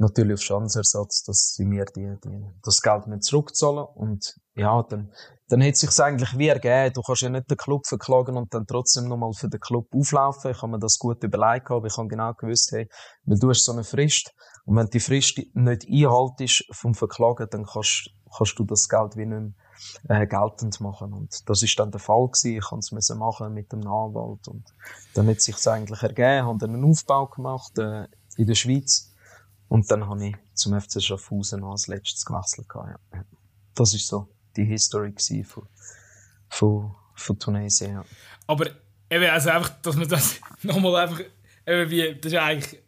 Natürlich 0.00 0.34
auf 0.34 0.42
Schadensersatz, 0.42 1.24
dass 1.24 1.54
sie 1.54 1.64
mir 1.64 1.84
die, 1.84 2.16
die, 2.24 2.46
das 2.62 2.80
Geld 2.82 3.08
nicht 3.08 3.24
zurückzahlen. 3.24 3.84
Und 3.96 4.32
ja, 4.54 4.80
dann, 4.84 5.12
dann 5.48 5.60
hätte 5.60 5.72
es 5.72 5.80
sich 5.80 6.04
eigentlich 6.04 6.38
wie 6.38 6.46
ergeben. 6.46 6.92
Du 6.94 7.02
kannst 7.02 7.22
ja 7.22 7.28
nicht 7.28 7.50
den 7.50 7.56
Club 7.56 7.84
verklagen 7.84 8.36
und 8.36 8.54
dann 8.54 8.64
trotzdem 8.64 9.08
nochmal 9.08 9.32
für 9.32 9.48
den 9.48 9.58
Club 9.58 9.88
auflaufen. 9.92 10.52
Ich 10.52 10.62
habe 10.62 10.70
mir 10.70 10.78
das 10.78 10.98
gut 10.98 11.24
überlegt, 11.24 11.68
aber 11.72 11.88
ich 11.88 11.96
habe 11.96 12.06
genau 12.06 12.32
gewusst, 12.34 12.70
hey, 12.70 12.88
weil 13.24 13.40
du 13.40 13.50
hast 13.50 13.64
so 13.64 13.72
eine 13.72 13.82
Frist. 13.82 14.32
Und 14.68 14.76
wenn 14.76 14.90
die 14.90 15.00
Frist 15.00 15.38
nicht 15.54 15.88
einhaltest 15.88 16.66
vom 16.72 16.94
Verklagen, 16.94 17.48
dann 17.50 17.64
kannst, 17.64 18.10
kannst 18.36 18.58
du 18.58 18.64
das 18.64 18.86
Geld 18.86 19.16
wie 19.16 19.24
nicht 19.24 19.54
äh, 20.10 20.26
geltend 20.26 20.78
machen. 20.82 21.14
Und 21.14 21.48
das 21.48 21.62
ist 21.62 21.78
dann 21.78 21.90
der 21.90 22.00
Fall 22.00 22.26
gewesen. 22.26 22.58
Ich 22.58 22.64
konnte 22.64 22.94
es 22.94 23.08
machen 23.14 23.54
mit 23.54 23.72
dem 23.72 23.86
Anwalt. 23.86 24.46
Und 24.46 24.66
dann 25.14 25.26
hat 25.26 25.38
es 25.38 25.44
sich 25.44 25.66
eigentlich 25.66 26.02
ergeben, 26.02 26.44
habe 26.44 26.58
dann 26.58 26.74
einen 26.74 26.84
Aufbau 26.84 27.28
gemacht, 27.28 27.78
äh, 27.78 28.08
in 28.36 28.46
der 28.46 28.56
Schweiz. 28.56 29.14
Und 29.68 29.90
dann 29.90 30.06
habe 30.06 30.26
ich 30.26 30.36
zum 30.52 30.78
FC 30.78 31.02
Schaffhausen 31.02 31.64
als 31.64 31.86
letztes 31.86 32.26
gewechselt. 32.26 32.66
Ja. 32.74 33.24
Das 33.74 33.94
ist 33.94 34.06
so 34.06 34.28
die 34.54 34.66
History 34.66 35.14
von, 35.44 35.66
von, 36.50 36.94
von 37.14 37.38
Tunesien. 37.38 37.92
Ja. 37.92 38.04
Aber 38.46 38.66
eben, 39.08 39.30
also 39.30 39.48
einfach, 39.48 39.80
dass 39.80 39.96
man 39.96 40.08
das 40.08 40.38
nochmal 40.62 40.96
einfach, 40.96 41.20
eben 41.66 41.90
wie, 41.90 42.20
das 42.20 42.32
ist 42.32 42.38
eigentlich, 42.38 42.82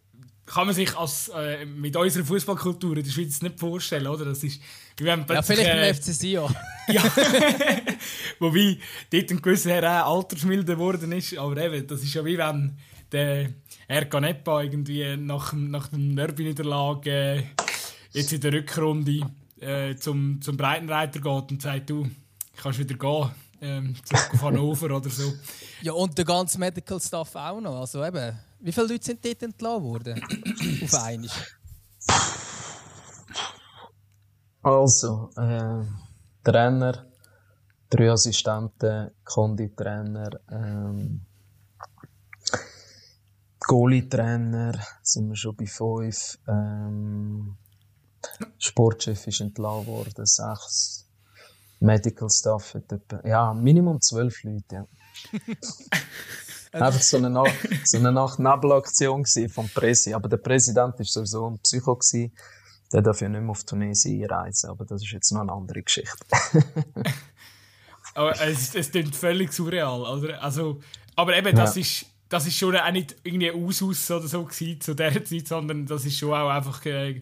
kann 0.53 0.67
man 0.67 0.75
sich 0.75 0.97
als, 0.97 1.29
äh, 1.29 1.65
mit 1.65 1.97
unserer 1.97 2.25
Fußballkultur 2.25 2.97
in 2.97 3.05
der 3.05 3.11
Schweiz 3.11 3.41
nicht 3.41 3.61
vorstellen, 3.61 4.09
oder? 4.09 4.25
Das 4.25 4.43
ist, 4.43 4.61
ja, 4.99 5.17
vielleicht 5.25 5.49
äh, 5.49 5.89
im 5.89 5.95
FC 5.95 6.05
Sion. 6.07 6.55
ja. 6.89 7.03
Wobei 8.41 8.79
dort 9.13 9.31
ein 9.31 9.43
gewisser 9.43 9.71
Herr 9.71 10.07
auch 10.07 10.17
altersmilder 10.17 10.75
geworden 10.75 11.13
ist, 11.13 11.39
aber 11.39 11.57
eben, 11.57 11.87
das 11.87 12.03
ist 12.03 12.15
ja 12.15 12.25
wie 12.25 12.37
wenn 12.37 12.77
der 13.13 13.51
Ercanepa 13.87 14.63
irgendwie 14.63 15.17
nach, 15.17 15.53
nach 15.53 15.87
dem 15.89 16.17
Derby-Niederlage 16.17 17.11
äh, 17.11 17.43
jetzt 18.11 18.33
in 18.33 18.41
der 18.41 18.53
Rückrunde 18.53 19.21
äh, 19.61 19.95
zum, 19.95 20.43
zum 20.43 20.57
Breitenreiter 20.57 21.21
geht 21.21 21.53
und 21.53 21.63
sagt, 21.63 21.91
du, 21.91 22.11
kannst 22.61 22.79
wieder 22.81 22.95
gehen, 22.95 23.31
ähm, 23.61 23.95
zurück 24.05 24.31
auf 24.35 24.43
Hannover 24.43 24.97
oder 24.97 25.11
so. 25.11 25.33
Ja, 25.83 25.93
und 25.93 26.19
der 26.19 26.27
ganze 26.27 26.59
Medical 26.59 27.01
Staff 27.01 27.35
auch 27.37 27.59
noch. 27.59 27.81
Also 27.81 28.05
eben, 28.05 28.39
wie 28.61 28.73
viele 28.73 28.87
Leute 28.87 29.05
sind 29.05 29.25
dort 29.25 29.42
entlassen 29.42 29.85
worden? 29.85 30.23
auf 30.83 30.94
einmal? 30.94 31.31
Also, 34.62 35.31
äh, 35.37 35.85
Trainer, 36.44 37.07
drei 37.88 38.11
Assistenten, 38.11 39.11
Konditrainer, 39.25 40.31
ähm, 40.51 41.23
Goalie-Trainer, 43.61 44.73
sind 45.03 45.29
wir 45.29 45.37
schon 45.37 45.57
bei 45.57 45.66
fünf. 45.66 46.38
Ähm, 46.46 47.57
Sportchef 48.59 49.27
ist 49.27 49.40
entlassen 49.40 49.87
worden, 49.87 50.27
sechs. 50.27 51.07
Medical 51.81 52.29
Staff 52.29 52.77
ja, 53.25 53.55
Minimum 53.55 54.01
zwölf 54.03 54.42
Leute, 54.44 54.75
ja. 54.75 54.87
Einfach 56.72 57.02
so 57.02 57.16
eine, 57.16 57.30
Nacht, 57.30 57.54
so 57.85 57.98
eine 57.98 58.12
Nacht-Nebelaktion 58.12 59.24
vom 59.48 59.68
Presse. 59.68 60.14
Aber 60.14 60.28
der 60.28 60.37
Präsident 60.37 60.98
war 60.98 61.04
sowieso 61.04 61.50
ein 61.50 61.59
Psycho. 61.59 61.96
Gewesen. 61.96 62.33
Der 62.92 63.02
darf 63.02 63.20
ja 63.20 63.28
nicht 63.28 63.40
mehr 63.40 63.50
auf 63.50 63.64
Tunesien 63.64 64.28
reisen, 64.28 64.70
aber 64.70 64.85
das 64.85 65.02
ist 65.02 65.12
jetzt 65.12 65.30
noch 65.30 65.42
eine 65.42 65.52
andere 65.52 65.83
Geschichte. 65.83 66.16
aber 68.14 68.40
es, 68.40 68.74
es 68.74 68.90
klingt 68.90 69.14
völlig 69.14 69.52
surreal, 69.52 70.00
oder? 70.02 70.42
Also, 70.42 70.80
aber 71.14 71.37
eben, 71.37 71.54
das 71.54 71.76
ja. 71.76 71.83
ist 71.83 72.06
das 72.30 72.46
ist 72.46 72.56
schon 72.56 72.76
auch 72.76 72.92
nicht 72.92 73.16
irgendwie 73.24 73.50
Ausus 73.50 74.11
oder 74.11 74.26
so 74.26 74.44
gewesen 74.44 74.80
zu 74.80 74.94
dieser 74.94 75.24
Zeit, 75.24 75.48
sondern 75.48 75.85
das 75.85 76.04
ist 76.06 76.16
schon 76.16 76.33
auch 76.33 76.48
einfach 76.48 76.85
äh, 76.87 77.20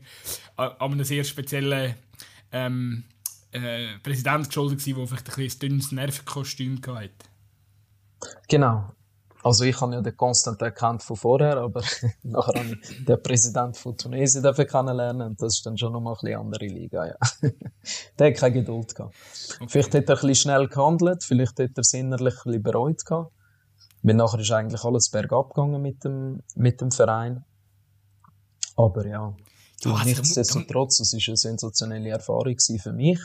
an 0.56 0.72
einem 0.78 1.04
sehr 1.04 1.24
speziellen 1.24 1.94
ähm, 2.52 3.04
äh, 3.50 3.98
Präsident 4.02 4.48
geschuldet 4.48 4.78
gewesen, 4.78 4.96
der 4.96 5.06
vielleicht 5.06 5.38
ein, 5.38 5.44
ein 5.44 5.58
dünnes 5.58 5.92
Nervenkostüm 5.92 6.80
hatte. 6.86 7.10
Genau. 8.48 8.92
Also 9.42 9.64
ich 9.64 9.80
habe 9.80 9.94
ja 9.94 10.00
den 10.00 10.16
Konstantin 10.16 10.66
erkannt 10.66 11.02
von 11.02 11.16
vorher, 11.16 11.58
aber 11.58 11.82
nachher 12.22 12.60
habe 12.60 12.78
ich 12.80 13.04
den 13.04 13.22
Präsident 13.22 13.76
von 13.76 13.96
Tunesien 13.96 14.42
kennenlernen 14.42 15.28
und 15.28 15.40
das 15.40 15.56
ist 15.56 15.66
dann 15.66 15.78
schon 15.78 15.92
nochmal 15.92 16.14
ein 16.14 16.20
bisschen 16.20 16.40
andere 16.40 16.66
Liga, 16.66 17.06
ja. 17.06 17.16
der 18.18 18.30
hat 18.30 18.36
keine 18.36 18.54
Geduld 18.54 18.94
gehabt. 18.94 19.14
Okay. 19.56 19.66
Vielleicht 19.68 19.94
hat 19.94 20.08
er 20.08 20.16
ein 20.16 20.20
bisschen 20.20 20.34
schnell 20.34 20.68
gehandelt, 20.68 21.22
vielleicht 21.22 21.60
hat 21.60 21.70
er 21.74 21.80
es 21.80 21.92
innerlich 21.92 22.34
ein 22.34 22.42
bisschen 22.44 22.62
bereut 22.62 23.04
gehabt. 23.04 23.32
Weil 24.02 24.14
nachher 24.14 24.40
ist 24.40 24.52
eigentlich 24.52 24.84
alles 24.84 25.10
bergab 25.10 25.54
gegangen 25.54 25.82
mit 25.82 26.04
dem, 26.04 26.42
mit 26.54 26.80
dem 26.80 26.90
Verein. 26.90 27.44
Aber 28.76 29.04
ja, 29.06 29.34
ja 29.80 29.92
also 29.92 30.04
nichtsdestotrotz, 30.04 31.00
es 31.00 31.12
war 31.12 31.20
eine 31.28 31.36
sensationelle 31.36 32.10
Erfahrung 32.10 32.56
für 32.58 32.92
mich. 32.92 33.20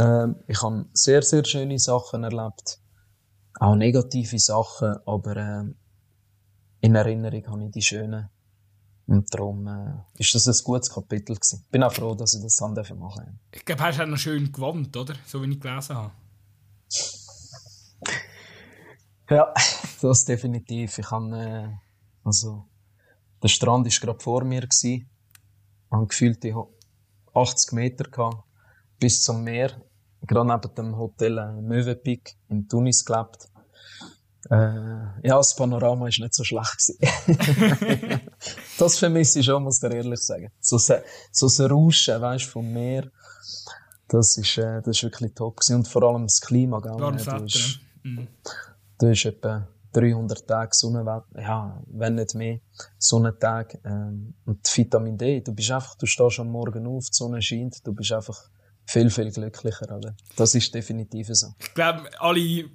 Ähm, 0.00 0.36
ich 0.48 0.60
habe 0.62 0.86
sehr, 0.92 1.22
sehr 1.22 1.44
schöne 1.44 1.78
Sachen 1.78 2.24
erlebt. 2.24 2.80
Auch 3.58 3.74
negative 3.74 4.38
Sachen, 4.38 4.96
aber 5.06 5.36
äh, 5.36 5.64
in 6.80 6.94
Erinnerung 6.94 7.46
habe 7.46 7.64
ich 7.64 7.70
die 7.70 7.82
schönen. 7.82 8.28
Und 9.06 9.32
darum 9.32 9.66
äh, 9.66 10.20
ist 10.20 10.34
das 10.34 10.48
ein 10.48 10.64
gutes 10.64 10.90
Kapitel 10.90 11.36
gewesen. 11.36 11.64
Bin 11.70 11.82
auch 11.82 11.92
froh, 11.92 12.14
dass 12.14 12.34
ich 12.34 12.42
das 12.42 12.56
dann 12.56 12.74
machen 12.74 12.98
durfte. 12.98 13.32
Ich 13.52 13.64
glaube, 13.64 13.82
hast 13.84 13.98
du 13.98 14.02
auch 14.02 14.08
noch 14.08 14.18
schön 14.18 14.52
gewohnt, 14.52 14.96
oder? 14.96 15.14
So 15.26 15.42
wie 15.42 15.50
ich 15.52 15.60
gelesen 15.60 15.96
habe. 15.96 16.12
Ja, 19.30 19.54
das 20.02 20.24
definitiv. 20.24 20.98
Ich 20.98 21.10
habe, 21.10 21.38
äh, 21.38 21.68
also, 22.24 22.66
der 23.42 23.48
Strand 23.48 23.86
war 23.86 24.00
gerade 24.00 24.20
vor 24.22 24.44
mir. 24.44 24.64
Ich 24.64 25.06
hatte 25.90 26.06
gefühlt 26.06 26.44
80 27.32 27.72
Meter 27.72 28.04
gehabt, 28.04 28.44
bis 28.98 29.22
zum 29.22 29.44
Meer. 29.44 29.80
Gerade 30.26 30.48
neben 30.48 30.74
dem 30.74 30.96
Hotel 30.96 31.38
äh, 31.38 31.52
Mövenpick 31.60 32.36
in 32.48 32.68
Tunis 32.68 33.04
gelebt. 33.04 33.48
Äh, 34.50 34.56
ja, 35.26 35.36
das 35.36 35.56
Panorama 35.56 36.02
war 36.02 36.06
nicht 36.06 36.34
so 36.34 36.44
schlecht. 36.44 36.92
das 38.78 38.98
vermisse 38.98 39.40
ich 39.40 39.46
schon, 39.46 39.62
muss 39.62 39.82
ich 39.82 39.90
ehrlich 39.90 40.20
sagen. 40.20 40.52
So, 40.60 40.78
so 40.78 40.94
ein 40.94 41.70
Rauschen, 41.70 42.20
weißt, 42.20 42.44
vom 42.44 42.72
Meer, 42.72 43.10
das 44.08 44.36
ist, 44.36 44.58
äh, 44.58 44.82
das 44.82 44.96
ist 44.96 45.02
wirklich 45.02 45.34
top 45.34 45.56
gewesen. 45.56 45.76
Und 45.76 45.88
vor 45.88 46.02
allem 46.04 46.24
das 46.24 46.40
Klima, 46.40 46.78
gell? 46.80 46.92
Warmes 46.92 47.24
du, 47.24 47.30
hast, 47.32 47.80
mhm. 48.04 48.28
du 48.98 49.08
hast 49.08 49.24
etwa 49.24 49.66
300 49.92 50.46
Tage 50.46 50.70
Sonnenwetter, 50.74 51.40
ja, 51.40 51.82
wenn 51.86 52.16
nicht 52.16 52.34
mehr, 52.34 52.60
Sonnentage, 52.98 53.80
ähm, 53.84 54.34
und 54.44 54.76
Vitamin 54.76 55.16
D. 55.16 55.40
Du 55.40 55.52
bist 55.52 55.70
einfach, 55.70 55.96
du 55.96 56.06
stehst 56.06 56.38
am 56.38 56.50
Morgen 56.50 56.86
auf, 56.86 57.06
die 57.06 57.16
Sonne 57.16 57.42
scheint, 57.42 57.84
du 57.84 57.92
bist 57.94 58.12
einfach 58.12 58.50
viel, 58.86 59.10
viel 59.10 59.30
glücklicher. 59.30 59.94
Oder? 59.94 60.14
Das 60.36 60.54
ist 60.54 60.74
definitiv 60.74 61.28
so. 61.32 61.48
Ich 61.58 61.74
glaube, 61.74 62.08
alle, 62.18 62.40
die 62.40 62.70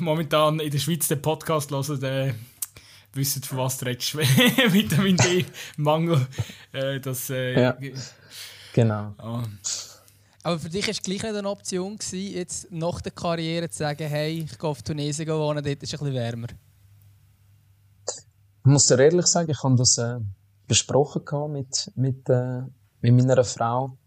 momentan 0.00 0.60
in 0.60 0.70
der 0.70 0.78
Schweiz 0.78 1.08
den 1.08 1.20
Podcast 1.20 1.70
hören, 1.70 2.02
äh, 2.02 2.34
wissen, 3.14 3.42
von 3.42 3.58
was 3.58 3.78
du 3.78 3.86
redest. 3.86 4.16
Vitamin 4.72 5.16
D-Mangel. 5.16 6.26
Äh, 6.72 7.00
das, 7.00 7.30
äh, 7.30 7.60
ja, 7.60 7.76
genau. 8.72 9.14
Ah. 9.18 9.42
Aber 10.42 10.60
für 10.60 10.68
dich 10.68 10.86
war 10.86 10.92
es 10.92 11.02
gleich 11.02 11.22
nicht 11.22 11.34
eine 11.34 11.48
Option, 11.48 11.96
gewesen, 11.96 12.34
jetzt 12.34 12.70
nach 12.70 13.00
der 13.00 13.10
Karriere 13.10 13.68
zu 13.68 13.78
sagen, 13.78 14.06
hey, 14.06 14.44
ich 14.44 14.56
gehe 14.56 14.70
auf 14.70 14.82
Tunesien 14.82 15.26
wohnen, 15.28 15.64
dort 15.64 15.82
ist 15.82 15.92
es 15.92 16.00
ein 16.00 16.04
bisschen 16.04 16.14
wärmer. 16.14 16.46
Ich 18.06 18.72
muss 18.72 18.86
dir 18.86 18.98
ehrlich 18.98 19.26
sagen, 19.26 19.50
ich 19.50 19.62
habe 19.62 19.74
das 19.74 19.98
äh, 19.98 20.18
besprochen 20.68 21.52
mit, 21.52 21.90
mit, 21.96 22.28
äh, 22.28 22.62
mit 23.00 23.14
meiner 23.14 23.42
Frau. 23.42 23.98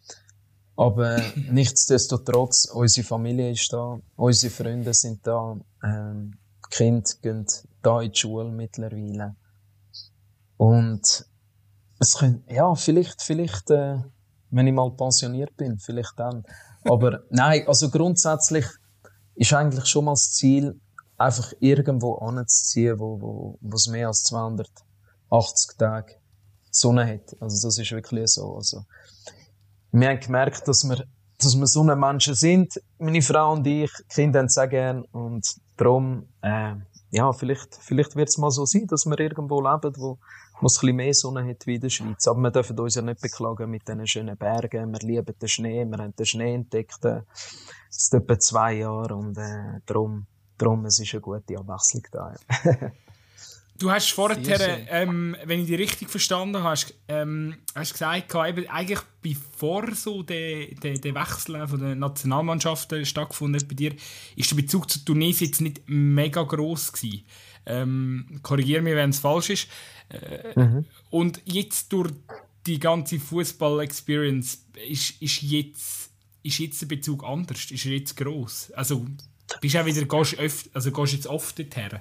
Aber 0.79 1.21
nichtsdestotrotz, 1.51 2.69
unsere 2.73 3.05
Familie 3.05 3.51
ist 3.51 3.73
da, 3.73 3.99
unsere 4.15 4.53
Freunde 4.53 4.93
sind 4.93 5.27
da, 5.27 5.57
ähm, 5.83 6.31
die 6.71 6.77
Kinder 6.77 7.09
gehen 7.21 7.45
da 7.81 7.99
in 7.99 8.13
die 8.13 8.17
Schule 8.17 8.49
mittlerweile. 8.49 9.35
Und 10.55 11.25
es 11.99 12.17
könnte, 12.17 12.53
ja, 12.53 12.73
vielleicht, 12.75 13.21
vielleicht, 13.21 13.69
äh, 13.71 13.97
wenn 14.51 14.67
ich 14.67 14.73
mal 14.73 14.89
pensioniert 14.91 15.57
bin, 15.57 15.79
vielleicht 15.79 16.17
dann. 16.17 16.45
Aber 16.85 17.23
nein, 17.29 17.67
also 17.67 17.89
grundsätzlich 17.89 18.65
ist 19.35 19.51
eigentlich 19.51 19.85
schon 19.85 20.05
mal 20.05 20.13
das 20.13 20.31
Ziel, 20.31 20.79
einfach 21.17 21.51
irgendwo 21.59 22.15
anzuziehen, 22.19 22.97
wo, 22.99 23.19
wo, 23.19 23.57
wo 23.59 23.75
es 23.75 23.87
mehr 23.87 24.07
als 24.07 24.23
280 24.23 25.77
Tage 25.77 26.15
Sonne 26.71 27.05
hat. 27.05 27.35
Also 27.41 27.67
das 27.67 27.77
ist 27.77 27.91
wirklich 27.91 28.31
so. 28.31 28.55
Also, 28.55 28.85
wir 29.91 30.09
haben 30.09 30.19
gemerkt, 30.19 30.67
dass 30.67 30.83
wir, 30.87 31.05
dass 31.37 31.57
wir 31.57 31.67
so 31.67 31.81
eine 31.81 31.95
Menschen 31.95 32.35
sind, 32.35 32.81
meine 32.97 33.21
Frau 33.21 33.53
und 33.53 33.65
ich, 33.65 33.91
die 34.11 34.15
Kinder 34.15 34.39
haben 34.39 34.49
sehr 34.49 34.67
gern 34.67 35.03
und 35.11 35.45
darum, 35.77 36.27
äh, 36.41 36.75
ja, 37.11 37.31
vielleicht, 37.33 37.75
vielleicht 37.81 38.15
wird 38.15 38.29
es 38.29 38.37
mal 38.37 38.51
so 38.51 38.65
sein, 38.65 38.85
dass 38.87 39.05
wir 39.05 39.19
irgendwo 39.19 39.61
leben, 39.61 39.93
wo, 39.97 40.19
wo 40.59 40.67
es 40.67 40.77
ein 40.77 40.81
bisschen 40.81 40.95
mehr 40.95 41.13
Sonne 41.13 41.47
hat 41.47 41.65
wie 41.65 41.75
in 41.75 41.81
der 41.81 41.89
Schweiz. 41.89 42.27
Aber 42.27 42.39
wir 42.39 42.51
dürfen 42.51 42.79
uns 42.79 42.95
ja 42.95 43.01
nicht 43.01 43.21
beklagen 43.21 43.69
mit 43.69 43.87
diesen 43.87 44.05
schönen 44.05 44.37
Bergen. 44.37 44.91
Wir 44.91 44.99
lieben 44.99 45.33
den 45.39 45.47
Schnee, 45.47 45.85
wir 45.85 45.97
haben 45.97 46.15
den 46.15 46.25
Schnee 46.25 46.53
entdeckt, 46.53 47.03
äh, 47.05 47.21
seit 47.89 48.21
etwa 48.21 48.39
zwei 48.39 48.73
Jahren 48.73 49.11
und 49.11 49.37
äh, 49.37 49.79
darum, 49.87 50.27
darum 50.57 50.85
es 50.85 50.99
ist 50.99 51.13
eine 51.13 51.21
gute 51.21 51.57
Abwechslung 51.57 52.03
da. 52.11 52.35
Du 53.79 53.89
hast 53.89 54.11
vorher, 54.11 54.37
ähm, 54.89 55.37
wenn 55.45 55.61
ich 55.61 55.67
dich 55.67 55.79
richtig 55.79 56.09
verstanden 56.09 56.57
habe, 56.57 56.71
hast, 56.71 56.93
ähm, 57.07 57.55
hast 57.73 57.93
gesagt, 57.93 58.35
eben, 58.35 58.67
eigentlich 58.67 58.99
bevor 59.21 59.95
so 59.95 60.21
der, 60.21 60.67
der, 60.75 60.99
der 60.99 61.15
Wechsel 61.15 61.65
von 61.65 61.79
den 61.79 61.99
Nationalmannschaften 61.99 63.05
stattgefunden 63.05 63.59
hat 63.59 63.69
bei 63.69 63.75
dir, 63.75 63.95
ist 64.35 64.51
der 64.51 64.57
Bezug 64.57 64.91
zu 64.91 65.03
Tunesien 65.05 65.47
jetzt 65.47 65.61
nicht 65.61 65.81
mega 65.87 66.43
groß 66.43 66.91
gewesen. 66.91 67.23
Ähm, 67.65 68.39
Korrigiere 68.43 68.81
mich, 68.81 68.95
wenn 68.95 69.11
es 69.11 69.19
falsch 69.19 69.51
ist. 69.51 69.67
Äh, 70.09 70.59
mhm. 70.59 70.85
Und 71.09 71.41
jetzt 71.45 71.93
durch 71.93 72.11
die 72.67 72.79
ganze 72.79 73.17
Fußball-Experience 73.17 74.65
ist, 74.89 75.21
ist, 75.21 75.41
jetzt, 75.41 76.09
ist 76.43 76.59
jetzt 76.59 76.81
der 76.81 76.87
Bezug 76.87 77.23
anders, 77.23 77.71
ist 77.71 77.85
er 77.85 77.93
jetzt 77.93 78.17
groß. 78.17 78.71
Also 78.71 79.05
bist 79.61 79.75
du 79.75 79.81
auch 79.81 79.85
wieder, 79.85 80.03
gehst, 80.03 80.37
öf, 80.37 80.69
also 80.73 80.91
gehst 80.91 81.13
jetzt 81.13 81.27
oft 81.27 81.57
dorthin? 81.57 81.99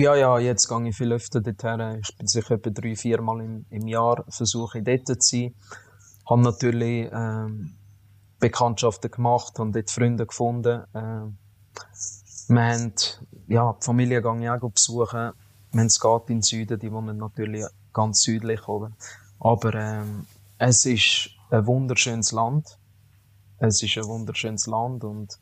Ja, 0.00 0.14
ja, 0.14 0.38
jetzt 0.38 0.68
gehe 0.68 0.88
ich 0.88 0.96
viel 0.96 1.12
öfter 1.12 1.40
dorthin. 1.40 1.98
Ich 2.00 2.16
bin 2.16 2.28
sicher 2.28 2.54
etwa 2.54 2.70
drei, 2.70 2.94
vier 2.94 3.20
Mal 3.20 3.40
im, 3.40 3.66
im 3.68 3.88
Jahr 3.88 4.24
versuche 4.28 4.80
dort 4.80 5.08
zu 5.08 5.14
sein. 5.18 5.54
Habe 6.24 6.42
natürlich 6.42 7.10
ähm, 7.12 7.74
Bekanntschaften 8.38 9.10
gemacht 9.10 9.58
und 9.58 9.74
dort 9.74 9.90
Freunde 9.90 10.24
gefunden. 10.24 10.84
Ähm, 10.94 11.36
wir 12.46 12.62
haben, 12.62 12.92
ja, 13.48 13.72
die 13.72 13.84
Familie 13.84 14.22
gehe 14.22 14.40
ich 14.40 14.48
auch 14.48 14.70
besuchen. 14.70 15.32
Wenn 15.72 15.86
es 15.86 15.98
geht 15.98 16.22
in 16.28 16.36
den 16.36 16.42
Süden, 16.42 16.78
die 16.78 16.92
wohnen 16.92 17.16
natürlich 17.16 17.66
ganz 17.92 18.22
südlich, 18.22 18.68
oder? 18.68 18.92
Aber 19.40 19.74
ähm, 19.74 20.26
es 20.58 20.86
ist 20.86 21.30
ein 21.50 21.66
wunderschönes 21.66 22.30
Land. 22.30 22.78
Es 23.58 23.82
ist 23.82 23.98
ein 23.98 24.04
wunderschönes 24.04 24.68
Land 24.68 25.02
und 25.02 25.40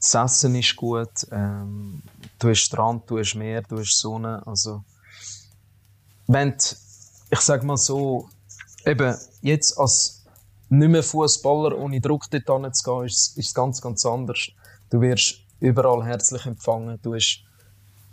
das 0.00 0.14
Essen 0.14 0.54
ist 0.54 0.76
gut. 0.76 1.26
Ähm, 1.30 2.02
du 2.38 2.48
hast 2.48 2.60
Strand, 2.60 3.08
du 3.10 3.18
hast 3.18 3.34
Meer, 3.34 3.62
du 3.62 3.78
hast 3.78 3.98
Sonne. 3.98 4.42
Also, 4.46 4.84
wenn 6.26 6.50
du, 6.50 6.64
ich 7.30 7.40
sag 7.40 7.64
mal 7.64 7.76
so, 7.76 8.28
eben 8.84 9.14
jetzt 9.42 9.78
als 9.78 10.24
nicht 10.68 10.88
mehr 10.88 11.02
Fußballer 11.02 11.76
ohne 11.78 12.00
Druck 12.00 12.26
dort 12.30 12.76
zu 12.76 12.84
gehen, 12.84 13.06
ist, 13.06 13.36
es 13.36 13.54
ganz, 13.54 13.80
ganz 13.80 14.04
anders. 14.04 14.50
Du 14.90 15.00
wirst 15.00 15.40
überall 15.60 16.04
herzlich 16.04 16.44
empfangen. 16.46 16.98
Du 17.02 17.14
hast 17.14 17.42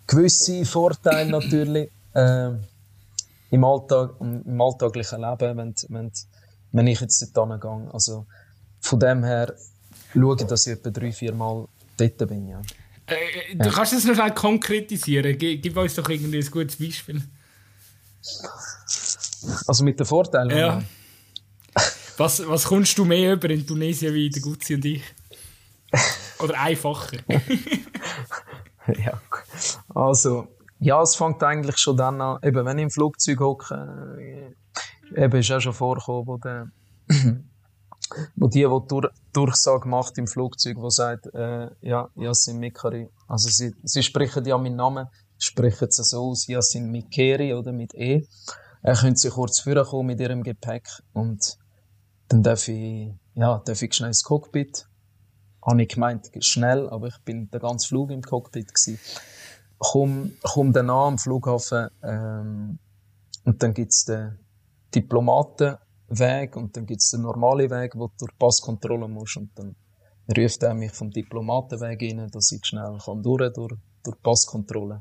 gewisse 0.07 0.65
Vorteile 0.65 1.29
natürlich 1.29 1.91
äh, 2.13 2.51
im, 3.51 3.63
Alltag, 3.63 4.15
im 4.19 4.61
alltäglichen 4.61 5.21
Leben, 5.21 5.57
wenn, 5.57 5.75
wenn, 5.89 6.11
wenn 6.71 6.87
ich 6.87 7.01
jetzt 7.01 7.29
dort 7.33 7.61
gehe. 7.61 7.89
Also 7.93 8.25
von 8.79 8.99
dem 8.99 9.23
her 9.23 9.53
schaue 10.13 10.35
dass 10.37 10.67
ich 10.67 10.73
etwa 10.73 10.89
drei, 10.89 11.11
vier 11.11 11.33
Mal 11.33 11.67
dort 11.97 12.17
bin. 12.27 12.47
Ja. 12.47 12.61
Äh, 13.07 13.55
du 13.55 13.69
kannst 13.69 13.93
das 13.93 14.05
noch 14.05 14.35
konkretisieren. 14.35 15.37
Gib, 15.37 15.61
gib 15.61 15.77
uns 15.77 15.95
doch 15.95 16.09
irgendwie 16.09 16.39
ein 16.39 16.51
gutes 16.51 16.75
Beispiel. 16.75 17.21
Also 19.67 19.83
mit 19.83 19.99
den 19.99 20.05
Vorteilen? 20.05 20.57
Ja. 20.57 20.81
Was, 22.17 22.47
was 22.47 22.63
kommst 22.63 22.97
du 22.97 23.03
mehr 23.03 23.33
über 23.33 23.49
in 23.49 23.67
Tunesien 23.67 24.13
wie 24.13 24.29
der 24.29 24.41
Gutzi 24.41 24.75
und 24.75 24.85
ich? 24.85 25.03
Oder 26.39 26.57
einfacher? 26.61 27.17
ja, 28.87 29.21
also, 29.93 30.47
ja, 30.79 31.01
es 31.01 31.13
fängt 31.15 31.43
eigentlich 31.43 31.77
schon 31.77 31.97
dann 31.97 32.21
an, 32.21 32.39
eben 32.41 32.65
wenn 32.65 32.77
ich 32.77 32.83
im 32.83 32.89
Flugzeug 32.89 33.41
hocke, 33.41 34.55
äh, 35.13 35.25
eben 35.25 35.39
ist 35.39 35.51
auch 35.51 35.59
schon 35.59 35.73
vorgekommen, 35.73 36.25
wo 36.25 36.37
der 36.37 36.71
wo 38.35 38.47
die, 38.47 38.59
die 38.59 38.87
Dur 38.87 39.11
Durchsage 39.33 39.87
macht 39.87 40.17
im 40.17 40.27
Flugzeug, 40.27 40.77
wo 40.77 40.89
sagt, 40.89 41.27
äh, 41.33 41.69
ja, 41.81 42.09
Yassin 42.15 42.59
Mikari, 42.59 43.09
also 43.27 43.49
sie, 43.49 43.73
sie 43.83 44.03
sprechen 44.03 44.45
ja 44.45 44.57
meinen 44.57 44.75
Namen, 44.75 45.07
sprechen 45.37 45.91
sie 45.91 46.03
so 46.03 46.29
aus, 46.29 46.47
Yassin 46.47 46.89
Mikeri 46.91 47.53
oder 47.53 47.71
mit 47.71 47.93
E. 47.95 48.27
Er 48.81 48.95
könnte 48.95 49.19
sie 49.19 49.29
kurz 49.29 49.59
vorkommen 49.59 50.07
mit 50.07 50.19
ihrem 50.19 50.43
Gepäck 50.43 50.87
und 51.13 51.57
dann 52.27 52.43
darf 52.43 52.67
ich, 52.67 53.11
ja, 53.33 53.61
darf 53.65 53.81
ich 53.81 53.93
schnell 53.93 54.09
ins 54.09 54.23
Cockpit. 54.23 54.87
Habe 55.65 55.81
ich 55.81 55.89
gemeint, 55.89 56.29
schnell, 56.39 56.87
aber 56.89 57.07
ich 57.07 57.17
bin 57.25 57.49
den 57.49 57.59
ganzen 57.59 57.87
Flug 57.87 58.11
im 58.11 58.21
Cockpit 58.21 58.73
gewesen. 58.73 58.99
Komm, 59.79 60.33
komm 60.43 60.71
dann 60.71 60.89
an 60.89 61.13
am 61.13 61.17
Flughafen, 61.17 61.89
ähm, 62.03 62.79
und 63.45 63.61
dann 63.61 63.73
gibt's 63.73 64.05
den 64.05 64.39
Diplomaten, 64.93 65.77
Weg 66.07 66.55
und 66.55 66.75
dann 66.75 66.85
gibt's 66.85 67.11
den 67.11 67.21
normalen 67.21 67.69
Weg, 67.69 67.95
wo 67.95 68.07
du 68.07 68.13
durch 68.19 68.37
Passkontrolle 68.37 69.07
musst 69.07 69.37
und 69.37 69.49
dann 69.55 69.75
ruft 70.37 70.63
er 70.63 70.73
mich 70.73 70.91
vom 70.91 71.11
Diplomatenweg 71.11 72.01
rein, 72.01 72.29
dass 72.31 72.51
ich 72.51 72.65
schnell 72.65 72.97
kann 73.03 73.23
durch, 73.23 73.53
durch, 73.53 73.73
durch 74.03 74.21
Passkontrolle. 74.21 74.99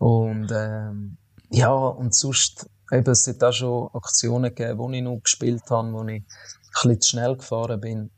Und 0.00 0.50
ähm, 0.52 1.16
ja, 1.50 1.72
und 1.72 2.14
sonst, 2.14 2.68
eben, 2.90 3.10
es 3.10 3.26
hat 3.26 3.42
auch 3.42 3.52
schon 3.52 3.88
Aktionen 3.92 4.54
gegeben, 4.54 4.78
wo 4.78 4.90
ich 4.90 5.02
noch 5.02 5.20
gespielt 5.22 5.70
habe, 5.70 5.92
wo 5.92 6.02
ich 6.04 6.22
ein 6.22 6.26
bisschen 6.72 7.00
zu 7.00 7.08
schnell 7.10 7.36
gefahren 7.36 7.80
bin. 7.80 8.10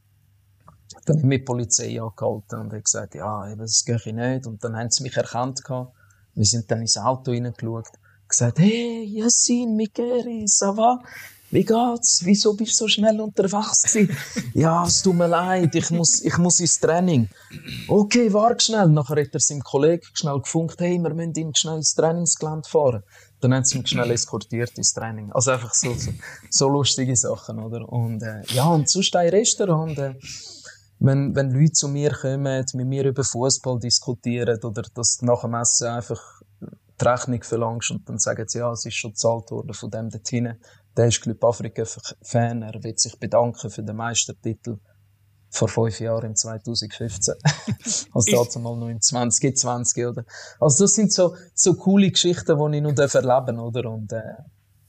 Dann 1.05 1.17
habe 1.17 1.21
ich 1.21 1.25
mit 1.25 1.41
die 1.41 1.45
Polizei 1.45 2.01
angehalten 2.01 2.61
und 2.61 2.73
habe 2.73 2.83
gesagt, 2.83 3.15
ja, 3.15 3.51
eben, 3.51 3.61
das 3.61 3.85
gehe 3.85 3.97
ich 3.97 4.13
nicht. 4.13 4.47
Und 4.47 4.65
dann 4.65 4.77
haben 4.77 4.91
sie 4.91 5.03
mich 5.03 5.17
erkannt 5.17 5.63
gehabt. 5.65 5.95
Wir 6.35 6.45
sind 6.45 6.71
dann 6.71 6.81
ins 6.81 6.97
Auto 6.97 7.31
reingeschaut 7.31 7.89
gesagt, 8.29 8.59
hey, 8.59 9.05
Yassin, 9.05 9.77
Mikeri, 9.77 10.47
ça 10.49 10.73
va? 10.73 10.99
Wie 11.51 11.65
geht's? 11.65 12.23
Wieso 12.25 12.55
bist 12.55 12.73
du 12.73 12.85
so 12.85 12.89
schnell 12.89 13.21
unterwegs 13.21 13.83
gewesen? 13.83 14.17
ja, 14.55 14.85
es 14.85 15.03
tut 15.03 15.15
mir 15.15 15.29
leid, 15.29 15.75
ich 15.75 15.91
muss, 15.91 16.23
ich 16.23 16.37
muss 16.39 16.61
ins 16.61 16.81
Training. 16.81 17.29
Okay, 17.89 18.33
warte 18.33 18.65
schnell. 18.65 18.89
Nachher 18.89 19.23
hat 19.23 19.33
er 19.33 19.41
seinem 19.41 19.63
Kollegen 19.63 20.03
schnell 20.13 20.41
gefunkt, 20.41 20.81
hey, 20.81 20.99
wir 20.99 21.15
müssen 21.15 21.35
ihn 21.35 21.55
schnell 21.55 21.77
ins 21.77 21.95
Trainingsgelände 21.95 22.69
fahren. 22.69 23.03
Dann 23.41 23.55
haben 23.55 23.65
sie 23.65 23.79
ihn 23.79 23.87
schnell 23.87 24.11
eskortiert 24.11 24.77
ins 24.77 24.93
Training. 24.93 25.31
Also 25.33 25.53
einfach 25.53 25.73
so, 25.73 25.95
so, 25.95 26.11
so 26.51 26.69
lustige 26.69 27.15
Sachen, 27.15 27.59
oder? 27.61 27.89
Und, 27.89 28.23
äh, 28.23 28.43
ja, 28.49 28.67
und 28.67 28.89
sonst 28.89 29.15
ein 29.15 29.29
Restaurant, 29.29 29.99
äh, 29.99 30.15
wenn, 30.99 31.35
wenn 31.37 31.51
Leute 31.51 31.73
zu 31.73 31.89
mir 31.89 32.11
kommen, 32.11 32.65
mit 32.75 32.87
mir 32.87 33.05
über 33.05 33.23
Fußball 33.23 33.79
diskutieren 33.79 34.59
oder 34.63 34.83
dass 34.95 35.21
nach 35.23 35.43
dem 35.43 35.55
Essen 35.55 35.89
einfach 35.89 36.21
die 37.01 37.05
Rechnung 37.05 37.43
verlangst 37.43 37.91
und 37.91 38.09
dann 38.09 38.19
sagen 38.19 38.49
sie, 38.49 38.59
ja, 38.59 38.73
es 38.73 38.87
ist 38.87 38.95
schon 38.95 39.11
gezahlt 39.11 39.51
worden 39.51 39.75
von 39.75 39.91
dem 39.91 40.09
dort 40.09 40.29
hinten. 40.29 40.59
Der 40.97 41.09
ist 41.09 41.21
Club 41.21 41.43
Afrika-Fan, 41.45 42.63
er 42.63 42.83
will 42.83 42.97
sich 42.99 43.19
bedanken 43.19 43.71
für 43.71 43.83
den 43.83 43.97
Meistertitel 43.97 44.79
vor 45.51 45.69
fünf 45.69 46.01
Jahren, 46.01 46.27
im 46.27 46.37
2015. 46.37 47.35
also 48.13 48.33
dazu 48.33 48.59
mal 48.61 48.77
noch 48.77 48.89
im 48.89 49.01
2020, 49.01 50.07
oder? 50.07 50.25
Also 50.61 50.85
das 50.85 50.95
sind 50.95 51.13
so, 51.13 51.37
so 51.55 51.75
coole 51.75 52.11
Geschichten, 52.11 52.57
die 52.73 52.77
ich 52.77 52.83
noch 52.83 52.97
erleben 52.97 53.59
oder? 53.59 53.91
Und 53.91 54.13
äh, 54.13 54.23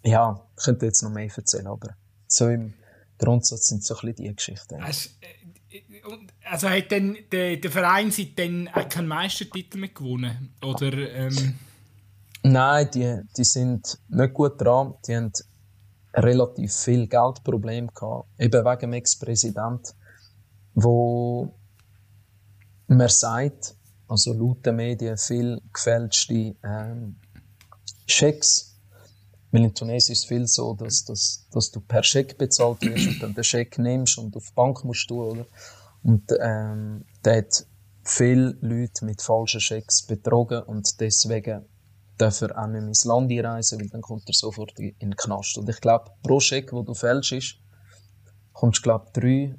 ja, 0.03 0.47
ich 0.57 0.63
könnte 0.63 0.85
jetzt 0.85 1.03
noch 1.03 1.11
mehr 1.11 1.29
erzählen, 1.33 1.67
aber 1.67 1.95
so 2.27 2.47
im 2.47 2.73
Grundsatz 3.17 3.67
sind 3.67 3.83
so 3.83 3.95
ein 3.95 4.13
bisschen 4.13 4.25
die 4.25 4.35
Geschichten. 4.35 4.81
Also, 4.81 5.09
also 6.45 6.69
hat 6.69 6.91
denn 6.91 7.17
der, 7.31 7.57
der 7.57 7.71
Verein 7.71 8.11
seitdem 8.11 8.67
auch 8.69 8.87
keinen 8.87 9.07
Meistertitel 9.07 9.77
mehr 9.77 9.89
gewonnen? 9.89 10.55
Oder, 10.63 10.93
ähm 10.93 11.59
Nein, 12.43 12.89
die, 12.93 13.21
die 13.35 13.43
sind 13.43 13.99
nicht 14.07 14.33
gut 14.33 14.61
dran. 14.61 14.93
Die 15.05 15.15
haben 15.15 15.31
relativ 16.17 16.73
viel 16.75 17.07
Geldprobleme 17.07 17.87
gehabt. 17.93 18.27
Eben 18.39 18.65
wegen 18.65 18.79
dem 18.79 18.93
Ex-Präsident, 18.93 19.95
wo 20.73 21.53
man 22.87 23.09
sagt, 23.09 23.75
also 24.07 24.33
laut 24.33 24.65
den 24.65 24.77
Medien, 24.77 25.17
viel 25.17 25.61
gefälschte 25.73 26.55
ähm, 26.63 27.17
Schecks. 28.07 28.75
Weil 29.51 29.63
in 29.63 29.73
Tunesien 29.73 30.13
ist 30.13 30.23
es 30.23 30.25
viel 30.25 30.47
so, 30.47 30.73
dass, 30.73 31.05
dass, 31.05 31.47
dass 31.51 31.71
du 31.71 31.79
per 31.81 32.03
Scheck 32.03 32.37
bezahlt 32.37 32.81
wirst 32.81 33.07
und 33.07 33.23
dann 33.23 33.33
den 33.33 33.43
Scheck 33.43 33.77
nimmst 33.77 34.17
und 34.17 34.35
auf 34.35 34.47
die 34.47 34.53
Bank 34.53 34.83
musst 34.83 35.09
du, 35.09 35.23
oder? 35.23 35.45
Und 36.03 36.31
ähm, 36.39 37.05
der 37.23 37.37
hat 37.37 37.65
viele 38.03 38.57
Leute 38.61 39.05
mit 39.05 39.21
falschen 39.21 39.59
Schecks 39.59 40.03
betrogen 40.03 40.63
und 40.63 40.99
deswegen 40.99 41.65
darf 42.17 42.41
er 42.41 42.57
auch 42.57 42.67
nicht 42.67 42.79
mehr 42.79 42.87
ins 42.87 43.05
Land 43.05 43.31
einreisen, 43.31 43.79
weil 43.79 43.89
dann 43.89 44.01
kommt 44.01 44.27
er 44.27 44.33
sofort 44.33 44.77
in 44.79 44.95
den 44.99 45.15
Knast. 45.15 45.57
Und 45.57 45.69
ich 45.69 45.79
glaube, 45.81 46.11
pro 46.23 46.39
Scheck, 46.39 46.73
wo 46.73 46.81
du 46.81 46.93
fälschst, 46.93 47.57
kommst 48.53 48.79
du, 48.79 48.83
glaube 48.83 49.07
drei, 49.13 49.55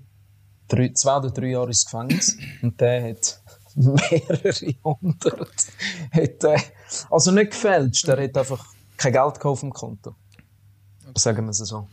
drei, 0.68 0.92
zwei 0.92 1.16
oder 1.16 1.30
drei 1.30 1.48
Jahre 1.48 1.68
ins 1.68 1.84
Gefängnis. 1.84 2.36
Und 2.62 2.80
der 2.80 3.10
hat 3.10 3.40
mehrere 3.74 4.74
hundert. 4.84 5.66
Hat, 6.10 6.44
äh, 6.44 6.58
also 7.10 7.30
nicht 7.30 7.52
gefälscht, 7.52 8.06
der 8.08 8.22
hat 8.22 8.36
einfach 8.36 8.64
kein 8.96 9.12
Geld 9.12 9.44
auf 9.44 9.60
dem 9.60 9.72
Konto. 9.72 10.14
Sagen 11.16 11.46
wir 11.46 11.50
es 11.50 11.58
so. 11.58 11.88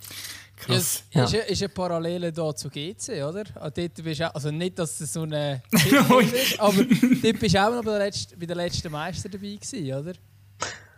Krass. 0.58 1.04
Ja, 1.12 1.26
ist, 1.26 1.34
ja. 1.34 1.42
ist 1.42 1.62
eine 1.62 1.70
Parallele 1.70 2.32
da 2.32 2.56
zu 2.56 2.70
GC, 2.70 3.24
oder? 3.24 3.44
Ah, 3.56 3.70
dort 3.70 4.04
bist 4.04 4.22
auch, 4.22 4.34
also 4.34 4.52
nicht, 4.52 4.80
dass 4.80 5.00
es 5.00 5.14
so 5.14 5.24
eine 5.24 5.62
ist, 5.72 6.60
aber 6.60 6.84
dort 6.84 7.40
bist 7.40 7.56
du 7.56 7.64
auch 7.64 7.72
noch 7.72 7.84
bei 7.84 7.92
der, 7.92 8.00
letzten, 8.00 8.40
bei 8.40 8.46
der 8.46 8.56
letzten 8.56 8.92
Meister 8.92 9.30
dabei 9.30 9.56
gewesen, 9.56 9.94
oder? 9.94 10.14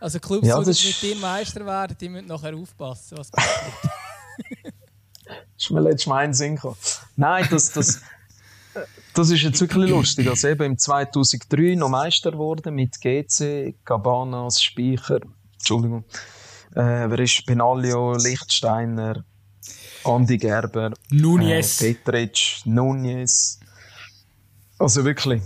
Also 0.00 0.20
Clubs, 0.20 0.46
ja, 0.46 0.60
die 0.60 0.68
mit 0.68 1.02
dir 1.02 1.16
Meister 1.16 1.66
werden, 1.66 1.96
die 2.00 2.08
müssen 2.08 2.28
nachher 2.28 2.54
aufpassen, 2.54 3.18
was 3.18 3.30
passiert. 3.30 3.72
das 5.24 5.42
ist 5.58 5.70
mir 5.70 5.80
letztes 5.80 6.06
Mal 6.06 6.24
ein 6.24 6.34
Sinn 6.34 6.54
gekommen. 6.54 6.76
Nein, 7.16 7.46
das, 7.50 7.72
das, 7.72 8.00
das 9.14 9.30
ist 9.30 9.42
jetzt 9.42 9.60
wirklich 9.60 9.90
lustig. 9.90 10.28
Also 10.28 10.48
eben 10.48 10.62
im 10.64 10.78
2003 10.78 11.74
noch 11.74 11.88
Meister 11.88 12.32
geworden 12.32 12.74
mit 12.74 13.00
GC, 13.00 13.74
Cabanas, 13.84 14.62
Speicher, 14.62 15.20
Entschuldigung, 15.54 16.04
äh, 16.74 17.10
wer 17.10 17.18
ist 17.18 17.44
Benaglio, 17.46 18.14
Lichtsteiner, 18.14 19.24
Andi 20.04 20.38
Gerber, 20.38 20.92
Nunez, 21.10 21.80
äh, 21.80 21.94
Petric, 21.94 22.60
Nunez. 22.64 23.58
Also 24.78 25.04
wirklich 25.04 25.42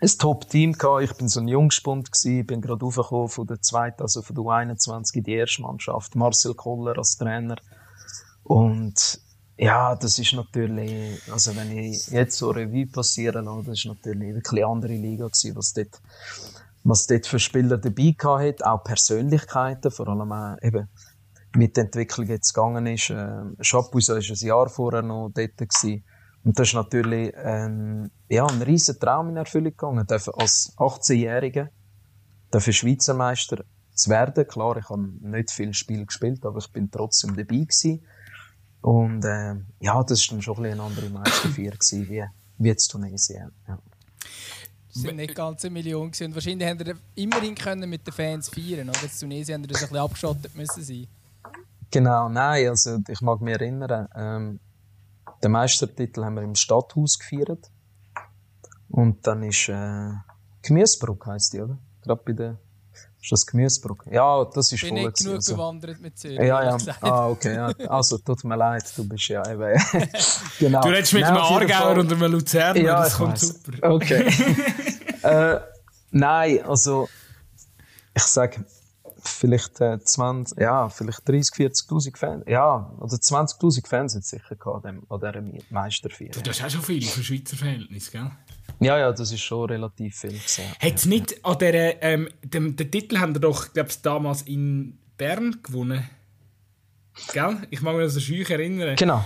ein 0.00 0.08
Top-Team 0.08 0.72
gehabt. 0.74 1.02
Ich 1.02 1.12
bin 1.14 1.28
so 1.28 1.40
ein 1.40 1.48
Jungspund 1.48 2.12
gewesen, 2.12 2.46
bin 2.46 2.60
gerade 2.60 2.84
aufgekommen 2.84 3.28
von 3.28 3.46
der 3.46 3.60
zweiten, 3.60 4.02
also 4.02 4.22
von 4.22 4.34
der 4.36 4.44
U21 4.44 5.16
in 5.16 5.24
die 5.24 5.34
erste 5.34 5.62
Mannschaft. 5.62 6.14
Marcel 6.14 6.54
Koller 6.54 6.96
als 6.96 7.16
Trainer. 7.16 7.56
Und 8.44 9.20
ja, 9.56 9.96
das 9.96 10.18
ist 10.18 10.34
natürlich, 10.34 11.20
also 11.32 11.54
wenn 11.56 11.76
ich 11.76 12.06
jetzt 12.08 12.38
so 12.38 12.50
Revue 12.50 12.86
passieren 12.86 13.46
lasse, 13.46 13.66
das 13.66 13.78
ist 13.80 13.86
natürlich 13.86 14.34
wirklich 14.34 14.64
eine 14.64 14.72
andere 14.72 14.92
Liga 14.92 15.26
gewesen, 15.26 15.56
was 15.56 15.72
dort, 15.72 16.00
was 16.84 17.06
dort 17.08 17.26
für 17.26 17.40
Spieler 17.40 17.76
dabei 17.76 18.14
gehabt 18.16 18.42
hat, 18.42 18.64
auch 18.64 18.84
Persönlichkeiten, 18.84 19.90
vor 19.90 20.08
allem 20.08 20.30
auch 20.30 20.56
eben 20.62 20.88
mit 21.56 21.76
der 21.76 21.84
Entwicklung 21.84 22.28
jetzt 22.28 22.52
gegangen 22.52 22.86
ist. 22.86 23.10
Äh, 23.10 23.42
ist 23.58 23.74
ein 23.74 24.46
Jahr 24.46 24.68
vorher 24.68 25.02
noch 25.02 25.30
dort 25.34 25.56
gewesen. 25.56 26.04
Und 26.48 26.58
das 26.58 26.68
ist 26.68 26.74
natürlich 26.74 27.30
ähm, 27.36 28.10
ja, 28.30 28.46
ein 28.46 28.62
riesen 28.62 28.98
Traum 28.98 29.28
in 29.28 29.36
Erfüllung 29.36 29.72
gegangen, 29.72 30.06
als 30.08 30.72
18-Jähriger 30.78 31.68
Schweizer 32.58 33.12
Meister 33.12 33.64
zu 33.92 34.08
werden. 34.08 34.48
Klar, 34.48 34.78
ich 34.78 34.88
habe 34.88 35.10
nicht 35.20 35.50
viel 35.50 35.74
Spiel 35.74 36.06
gespielt, 36.06 36.46
aber 36.46 36.56
ich 36.56 36.72
bin 36.72 36.90
trotzdem 36.90 37.36
dabei 37.36 37.44
gewesen. 37.44 38.02
Und 38.80 39.26
äh, 39.26 39.56
ja, 39.80 40.02
das 40.02 40.26
war 40.26 40.36
dann 40.36 40.40
schon 40.40 40.64
ein 40.64 40.72
eine 40.72 40.82
andere 40.84 41.10
Meisterfeier 41.10 41.72
gewesen, 41.72 42.08
wie, 42.08 42.24
wie 42.56 42.68
jetzt 42.68 42.88
Tunesien. 42.88 43.52
Ja. 43.68 43.78
Es 44.88 45.02
sind 45.02 45.16
nicht 45.16 45.34
ganz 45.34 45.66
eine 45.66 45.74
Million 45.74 46.10
gewesen. 46.10 46.28
Und 46.28 46.34
wahrscheinlich 46.34 46.66
haben 46.66 46.78
wir 46.78 46.96
immerhin 47.14 47.56
können 47.56 47.90
mit 47.90 48.06
den 48.06 48.14
Fans 48.14 48.48
feiern, 48.48 48.88
oder? 48.88 49.02
In 49.02 49.10
Tunesien 49.20 49.56
haben 49.56 49.64
wir 49.64 49.68
das 49.68 49.82
ein 49.82 49.88
bisschen 49.90 50.02
abgeschottet 50.02 50.54
müssen 50.54 50.82
sein. 50.82 51.06
Genau, 51.90 52.30
nein, 52.30 52.68
also 52.68 53.00
ich 53.06 53.20
mag 53.20 53.42
mich 53.42 53.52
erinnern, 53.52 54.08
ähm, 54.14 54.60
den 55.42 55.52
Meistertitel 55.52 56.24
haben 56.24 56.34
wir 56.34 56.42
im 56.42 56.54
Stadthaus 56.54 57.18
gefeiert. 57.18 57.70
Und 58.88 59.26
dann 59.26 59.42
ist 59.42 59.68
äh, 59.68 60.10
Gemüsebruck 60.62 61.26
heisst 61.26 61.52
die, 61.52 61.60
oder? 61.60 61.78
Gerade 62.02 62.22
bei 62.24 62.32
der 62.32 62.58
ist 63.20 63.32
das 63.32 63.46
Gemüsebruck? 63.46 64.04
Ja, 64.10 64.44
das 64.44 64.70
ist 64.72 64.80
voll. 64.80 64.88
Ich 64.88 64.94
bin 64.94 65.04
nicht 65.04 65.16
genug 65.18 65.34
also. 65.36 65.54
bewandert 65.54 66.00
mit 66.00 66.16
Zürich. 66.16 66.38
Ja, 66.38 66.62
ja. 66.62 66.78
Ah, 67.00 67.28
okay. 67.28 67.54
Ja. 67.54 67.66
Also, 67.88 68.18
tut 68.18 68.44
mir 68.44 68.56
leid, 68.56 68.84
du 68.96 69.08
bist 69.08 69.28
ja 69.28 69.42
eben. 69.50 69.80
genau. 70.58 70.80
Du 70.80 70.88
redest 70.88 71.12
mit 71.12 71.22
nein, 71.22 71.32
einem 71.32 71.42
Aargauer 71.42 71.98
und 71.98 72.12
einem 72.12 72.32
Luzerner, 72.32 72.80
ja, 72.80 73.02
das 73.02 73.16
kommt 73.16 73.32
weiss. 73.32 73.62
super. 73.64 73.90
Okay. 73.90 74.32
äh, 75.22 75.60
nein, 76.12 76.64
also, 76.64 77.08
ich 78.14 78.22
sage, 78.22 78.64
vielleicht 79.22 79.80
äh, 79.80 79.98
20, 79.98 80.58
ja, 80.58 80.88
vielleicht 80.88 81.28
30, 81.28 81.54
40.000 81.54 82.16
Fans, 82.16 82.44
ja, 82.46 82.92
oder 82.98 83.16
20.000 83.16 83.86
Fans 83.86 84.14
hat 84.14 84.22
es 84.22 84.30
sicher 84.30 84.56
gehabt 84.56 84.86
an, 84.86 85.02
dieser 85.10 85.42
Meisterfeier. 85.70 86.30
Du, 86.30 86.40
das 86.40 86.58
ist 86.58 86.64
auch 86.64 86.70
schon 86.70 86.82
viel 86.82 87.02
für 87.02 87.22
Schweizer 87.22 87.56
Verhältnisse, 87.56 88.10
gell? 88.10 88.30
Ja, 88.80 88.98
ja, 88.98 89.12
das 89.12 89.32
ist 89.32 89.40
schon 89.40 89.70
relativ 89.70 90.16
viel 90.16 90.38
gesehen. 90.38 90.70
Hat 90.78 90.94
es 90.94 91.06
nicht 91.06 91.44
an 91.44 91.58
der, 91.58 92.02
ähm, 92.02 92.28
dem, 92.44 92.76
den 92.76 92.90
Titel 92.90 93.18
haben 93.18 93.34
wir 93.34 93.40
doch, 93.40 93.72
glaube 93.72 93.88
ich, 93.88 94.00
damals 94.02 94.42
in 94.42 94.98
Bern 95.16 95.58
gewonnen? 95.62 96.08
Gell? 97.32 97.66
Ich 97.70 97.82
mag 97.82 97.96
mich 97.96 98.04
an 98.04 98.10
so 98.10 98.20
Scheuch 98.20 98.50
erinnern. 98.50 98.94
Genau. 98.96 99.24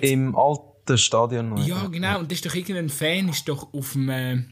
Im 0.00 0.36
alten 0.36 0.96
Stadion. 0.96 1.50
Noch. 1.50 1.66
Ja, 1.66 1.86
genau. 1.88 2.20
Und 2.20 2.30
da 2.30 2.34
ist 2.34 2.46
doch 2.46 2.54
irgendein 2.54 2.88
Fan 2.88 3.28
ist 3.28 3.48
doch 3.48 3.72
auf 3.74 3.92
dem, 3.92 4.08
äh, 4.08 4.44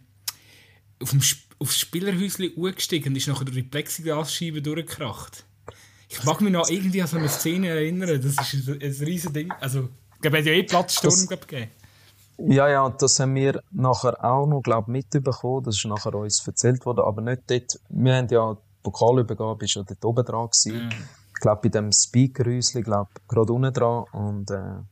auf 1.01 1.11
dem 1.11 1.20
Sp 1.22 1.49
aufs 1.61 1.78
Spielerhäuschen 1.78 2.50
hochgestiegen 2.56 3.12
und 3.12 3.16
ist 3.16 3.28
nachher 3.28 3.44
durch 3.44 3.56
die 3.56 3.62
Plexiglasscheibe 3.62 4.62
durchgekracht. 4.62 5.44
Ich 6.08 6.24
mag 6.24 6.40
mich 6.40 6.52
noch 6.52 6.68
irgendwie 6.68 7.02
an 7.02 7.08
so 7.08 7.18
eine 7.18 7.28
Szene 7.28 7.68
erinnern. 7.68 8.20
Das 8.20 8.32
ist 8.52 8.68
ein, 8.68 8.80
ein 8.82 9.04
riesiges 9.04 9.32
Ding. 9.32 9.52
Also, 9.61 9.88
ich 10.14 10.20
glaube, 10.20 10.38
es 10.38 10.44
hat 10.44 10.46
ja 10.46 10.52
eh 10.52 10.62
Platzsturm 10.64 11.26
gegeben. 11.28 11.70
Ja, 12.48 12.68
ja, 12.68 12.88
das 12.88 13.20
haben 13.20 13.34
wir 13.34 13.62
nachher 13.70 14.24
auch 14.24 14.46
noch, 14.46 14.62
glaube 14.62 14.90
mitbekommen. 14.90 15.62
Das 15.62 15.76
ist 15.76 15.84
nachher 15.84 16.14
uns 16.14 16.44
erzählt 16.46 16.84
worden, 16.86 17.04
aber 17.04 17.20
nicht 17.20 17.42
dort. 17.46 17.78
Wir 17.90 18.16
haben 18.16 18.28
ja, 18.28 18.54
die 18.54 18.82
Pokalübergabe 18.82 19.64
ist 19.64 19.74
ja 19.74 19.82
dort 19.82 20.04
oben 20.04 20.24
dran 20.24 20.48
gewesen. 20.48 20.86
Mm. 20.86 20.90
Ich 21.34 21.40
glaube, 21.40 21.61
bei 21.62 21.68
dem 21.68 21.92
Speakerhäuschen, 21.92 22.82
glaube 22.82 23.11
gerade 23.28 23.52
unten 23.52 23.72
dran. 23.72 24.04
Und, 24.12 24.50
äh, 24.50 24.82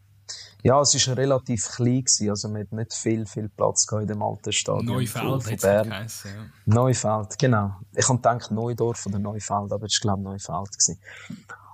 ja, 0.63 0.81
es 0.81 1.07
war 1.07 1.17
relativ 1.17 1.69
klein, 1.69 2.05
gewesen, 2.05 2.31
also 2.31 2.55
hat 2.55 2.73
nicht 2.73 2.93
viel, 2.93 3.27
viel 3.27 3.49
Platz 3.49 3.87
in 3.93 4.07
dem 4.07 4.23
alten 4.23 4.53
Stadion. 4.53 4.87
Neufeld 4.87 5.43
von 5.43 5.57
Bern. 5.57 5.89
Geheißen, 5.89 6.31
ja. 6.35 6.47
Neufeld, 6.67 7.39
genau. 7.39 7.77
Ich 7.95 8.09
habe 8.09 8.19
gedacht 8.19 8.51
Neudorf 8.51 9.07
oder 9.07 9.19
Neufeld, 9.19 9.73
aber 9.73 9.87
es 9.87 10.01
war 10.03 10.17
glaube 10.17 10.37
ich 10.37 10.49
Neufeld. 10.49 10.73
Gewesen. 10.73 11.01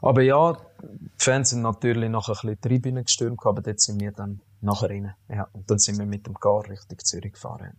Aber 0.03 0.21
ja, 0.21 0.53
die 0.83 1.11
Fans 1.17 1.51
sind 1.51 1.63
natürlich 1.63 2.11
noch 2.11 2.29
ein 2.29 2.35
bisschen 2.35 2.61
Tribüne 2.61 3.05
gestürmt, 3.05 3.41
aber 3.45 3.63
dort 3.63 3.81
sind 3.81 4.01
wir 4.01 4.13
dann 4.13 4.41
nachher 4.61 4.91
rein. 4.91 5.15
Ja, 5.29 5.49
und 5.53 5.71
dann 5.71 5.79
sind 5.79 5.99
wir 5.99 6.07
mit 6.07 6.27
dem 6.27 6.35
Car 6.35 6.69
Richtung 6.69 6.99
Zürich 6.99 7.33
gefahren. 7.33 7.73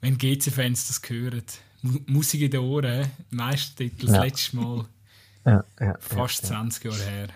Wenn 0.00 0.16
GC-Fans 0.16 0.88
das 0.88 1.02
hören, 1.06 1.44
Musik 2.06 2.40
in 2.40 2.50
den 2.50 2.60
Ohren, 2.60 3.10
Meistertitel, 3.30 4.06
das 4.06 4.16
ja. 4.16 4.22
letzte 4.22 4.56
Mal. 4.56 4.84
Ja, 5.44 5.64
ja, 5.78 5.96
fast 6.00 6.44
ja, 6.44 6.48
20 6.48 6.84
Jahre 6.84 7.10
her. 7.10 7.28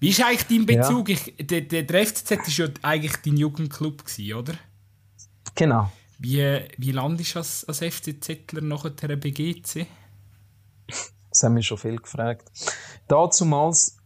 Wie 0.00 0.10
ist 0.10 0.22
eigentlich 0.22 0.46
dein 0.46 0.66
Bezug? 0.66 1.08
Ja. 1.08 1.14
Ich, 1.16 1.46
der, 1.46 1.62
der, 1.62 1.82
der 1.82 2.06
FCZ 2.06 2.30
war 2.30 2.66
ja 2.66 2.72
eigentlich 2.82 3.16
dein 3.24 3.36
Jugendclub, 3.36 4.04
gewesen, 4.04 4.34
oder? 4.34 4.54
Genau. 5.54 5.90
Wie, 6.18 6.60
wie 6.76 6.92
landest 6.92 7.34
du 7.34 7.38
als, 7.38 7.64
als 7.64 7.78
FCZler 7.78 8.60
nachher 8.60 9.16
bei 9.16 9.30
GC? 9.30 9.86
Das 11.30 11.42
haben 11.42 11.54
mich 11.54 11.66
schon 11.66 11.78
viel 11.78 11.96
gefragt. 11.96 12.50
Dazumals 13.06 13.98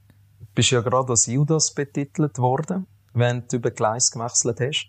bist 0.55 0.71
du 0.71 0.77
ja 0.77 0.81
gerade 0.83 1.11
als 1.11 1.27
Judas 1.27 1.73
betitelt 1.73 2.39
worden. 2.39 2.87
wenn 3.15 3.47
du 3.49 3.57
über 3.57 3.71
Gleis 3.71 4.11
gewechselt 4.11 4.61
hast. 4.61 4.89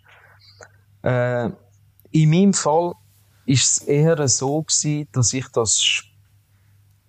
Äh, 1.04 1.52
in 2.12 2.30
meinem 2.30 2.54
Fall 2.54 2.94
ist 3.46 3.64
es 3.64 3.78
eher 3.80 4.28
so 4.28 4.64
gewesen, 4.64 5.08
dass 5.12 5.34
ich 5.34 5.48
das 5.50 6.04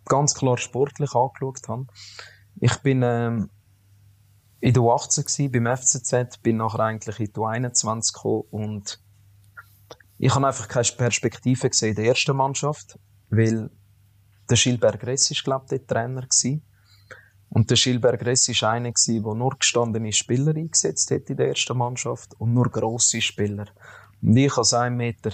ganz 0.07 0.35
klar 0.35 0.59
sportlich 0.59 1.15
angeschaut 1.15 1.69
habe. 1.69 1.87
Ich 2.61 2.77
bin 2.79 3.03
ähm, 3.03 3.51
in 4.65 4.73
der 4.73 4.83
U18 4.83 5.53
beim 5.53 5.77
FCZ, 5.77 6.39
bin 6.43 6.57
nachher 6.57 6.81
eigentlich 6.81 7.21
in 7.21 7.27
die 7.27 7.33
U21 7.33 8.15
gekommen 8.15 8.45
und 8.51 8.99
ich 10.17 10.35
habe 10.35 10.47
einfach 10.47 10.69
keine 10.69 10.89
Perspektive 10.97 11.69
gesehen 11.69 11.91
in 11.91 11.97
der 11.97 12.07
ersten 12.07 12.35
Mannschaft, 12.35 12.99
weil 13.29 13.69
der 14.49 14.57
Gilbert 14.57 15.01
Gress 15.01 15.31
ist, 15.31 15.45
glaube 15.45 15.67
ich, 15.67 15.69
der 15.69 15.87
Trainer 15.87 16.23
gewesen. 16.23 16.65
Und 17.51 17.69
der 17.69 17.77
Gilbert 17.77 18.19
Gress 18.19 18.49
war 18.49 18.71
einer, 18.71 18.91
der 18.91 19.35
nur 19.35 19.55
gestandene 19.59 20.15
Spieler 20.15 20.57
eingesetzt 20.57 21.11
hat 21.11 21.29
in 21.29 21.37
der 21.37 21.49
ersten 21.49 21.77
Mannschaft 21.77 22.33
und 22.41 22.55
nur 22.55 22.71
grosse 22.71 23.21
Spieler. 23.21 23.67
Und 24.23 24.35
ich 24.35 24.57
als 24.57 24.73
1 24.73 24.97
Meter, 24.97 25.33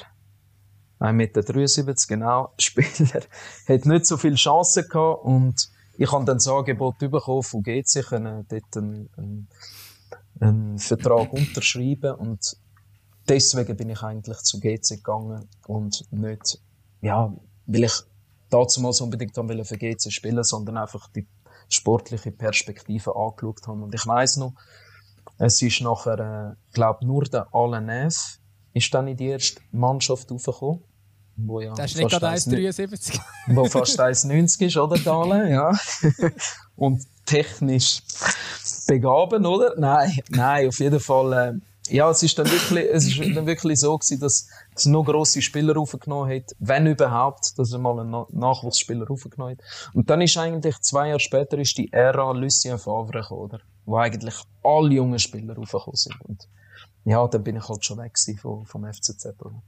1,73 0.98 1.84
Meter, 1.84 2.06
genau, 2.08 2.52
Spieler, 2.58 3.22
hat 3.68 3.86
nicht 3.86 4.06
so 4.06 4.16
viele 4.16 4.34
Chancen 4.34 4.88
gehabt 4.88 5.24
und 5.24 5.70
ich 6.00 6.10
habe 6.12 6.24
dann 6.24 6.38
das 6.38 6.48
Angebot 6.48 6.98
bekommen 6.98 7.42
von 7.42 7.62
GC, 7.62 8.02
können 8.08 8.46
dort 8.48 8.76
einen, 8.76 9.10
einen, 9.18 9.48
einen 10.40 10.78
Vertrag 10.78 11.30
unterschreiben 11.30 12.14
und 12.14 12.56
deswegen 13.28 13.76
bin 13.76 13.90
ich 13.90 14.02
eigentlich 14.02 14.38
zu 14.38 14.60
GC 14.60 14.96
gegangen 14.96 15.46
und 15.66 16.10
nicht, 16.10 16.58
ja, 17.02 17.30
weil 17.66 17.84
ich 17.84 17.92
damals 18.48 19.02
unbedingt 19.02 19.36
haben 19.36 19.64
für 19.66 19.76
GC 19.76 20.10
spielen, 20.10 20.42
sondern 20.42 20.78
einfach 20.78 21.06
die 21.08 21.28
sportliche 21.68 22.32
Perspektive 22.32 23.14
angeschaut 23.14 23.66
habe. 23.66 23.82
Und 23.82 23.94
ich 23.94 24.06
weiss 24.06 24.38
noch, 24.38 24.54
es 25.36 25.60
ist 25.60 25.82
nachher, 25.82 26.56
äh, 26.56 26.72
glaube 26.72 27.04
nur 27.04 27.24
der 27.24 27.46
Alain 27.52 27.84
Neff 27.84 28.40
ist 28.72 28.94
dann 28.94 29.06
in 29.06 29.18
die 29.18 29.26
erste 29.26 29.60
Mannschaft 29.70 30.32
aufgekommen. 30.32 30.82
Wo 31.46 31.60
ja 31.60 31.74
das 31.74 31.92
ist 31.92 31.98
nicht 31.98 32.10
gerade 32.10 32.28
1,73. 32.28 33.18
Wo 33.48 33.64
fast 33.66 34.00
1,90 34.00 34.66
ist, 34.66 34.76
oder, 34.76 34.98
Dale? 34.98 35.50
Ja. 35.50 35.72
Und 36.76 37.02
technisch 37.26 38.02
begaben, 38.86 39.46
oder? 39.46 39.74
Nein, 39.78 40.18
nein, 40.30 40.68
auf 40.68 40.78
jeden 40.78 41.00
Fall. 41.00 41.32
Äh, 41.32 41.94
ja, 41.94 42.08
es 42.10 42.22
ist 42.22 42.38
dann 42.38 42.46
wirklich, 42.46 42.88
es 42.92 43.06
ist 43.06 43.18
dann 43.36 43.46
wirklich 43.46 43.80
so 43.80 43.96
gewesen, 43.96 44.20
dass 44.20 44.48
es 44.74 44.86
nur 44.86 45.04
grosse 45.04 45.42
Spieler 45.42 45.76
aufgenommen 45.76 46.30
hat, 46.30 46.54
wenn 46.58 46.86
überhaupt, 46.86 47.58
dass 47.58 47.72
er 47.72 47.78
mal 47.78 47.98
einen 47.98 48.24
Nachwuchsspieler 48.30 49.10
aufgenommen 49.10 49.58
hat. 49.58 49.64
Und 49.92 50.08
dann 50.08 50.20
ist 50.20 50.36
eigentlich 50.36 50.78
zwei 50.80 51.08
Jahre 51.08 51.20
später 51.20 51.58
ist 51.58 51.76
die 51.76 51.92
Ära 51.92 52.30
Lucien 52.32 52.78
Favre 52.78 53.20
gekommen, 53.20 53.40
oder? 53.40 53.60
Wo 53.86 53.96
eigentlich 53.96 54.34
alle 54.62 54.94
jungen 54.94 55.18
Spieler 55.18 55.58
aufgekommen 55.58 55.96
sind. 55.96 56.20
Und 56.22 56.48
ja, 57.04 57.26
dann 57.26 57.42
bin 57.42 57.56
ich 57.56 57.68
halt 57.68 57.84
schon 57.84 57.98
weg 57.98 58.16
vom, 58.40 58.64
vom 58.66 58.84
FCZ. 58.84 59.26
Oder? 59.40 59.62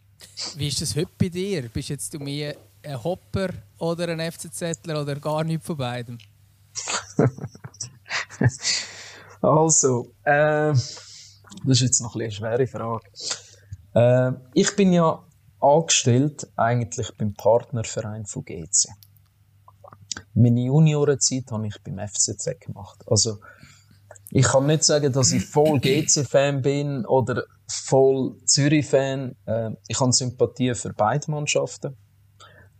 Wie 0.56 0.68
ist 0.68 0.80
das 0.80 0.96
heute 0.96 1.10
bei 1.18 1.28
dir? 1.28 1.68
Bist 1.68 1.88
jetzt 1.88 2.12
du 2.14 2.18
mehr 2.18 2.56
ein 2.82 3.02
Hopper 3.02 3.50
oder 3.78 4.08
ein 4.08 4.32
FCZler 4.32 5.02
oder 5.02 5.16
gar 5.16 5.44
nichts 5.44 5.66
von 5.66 5.76
beidem? 5.76 6.18
also, 9.40 10.12
äh, 10.24 10.72
das 10.72 10.82
ist 11.64 11.80
jetzt 11.80 12.00
noch 12.00 12.14
eine 12.14 12.30
schwere 12.30 12.66
Frage. 12.66 13.06
Äh, 13.94 14.32
ich 14.54 14.74
bin 14.76 14.92
ja 14.92 15.22
angestellt 15.60 16.48
eigentlich 16.56 17.12
beim 17.16 17.34
Partnerverein 17.34 18.26
von 18.26 18.44
GC. 18.44 18.88
Meine 20.34 20.60
Juniorenzeit 20.60 21.50
habe 21.50 21.66
ich 21.66 21.82
beim 21.82 21.98
FCZ 21.98 22.60
gemacht. 22.60 23.02
Also, 23.06 23.38
ich 24.30 24.46
kann 24.46 24.66
nicht 24.66 24.84
sagen, 24.84 25.12
dass 25.12 25.32
ich 25.32 25.44
voll 25.44 25.78
GC-Fan 25.80 26.62
bin 26.62 27.04
oder 27.06 27.44
voll 27.72 28.36
Zürich-Fan. 28.44 29.36
Äh, 29.46 29.70
ich 29.88 30.00
habe 30.00 30.12
Sympathie 30.12 30.74
für 30.74 30.92
beide 30.92 31.30
Mannschaften. 31.30 31.96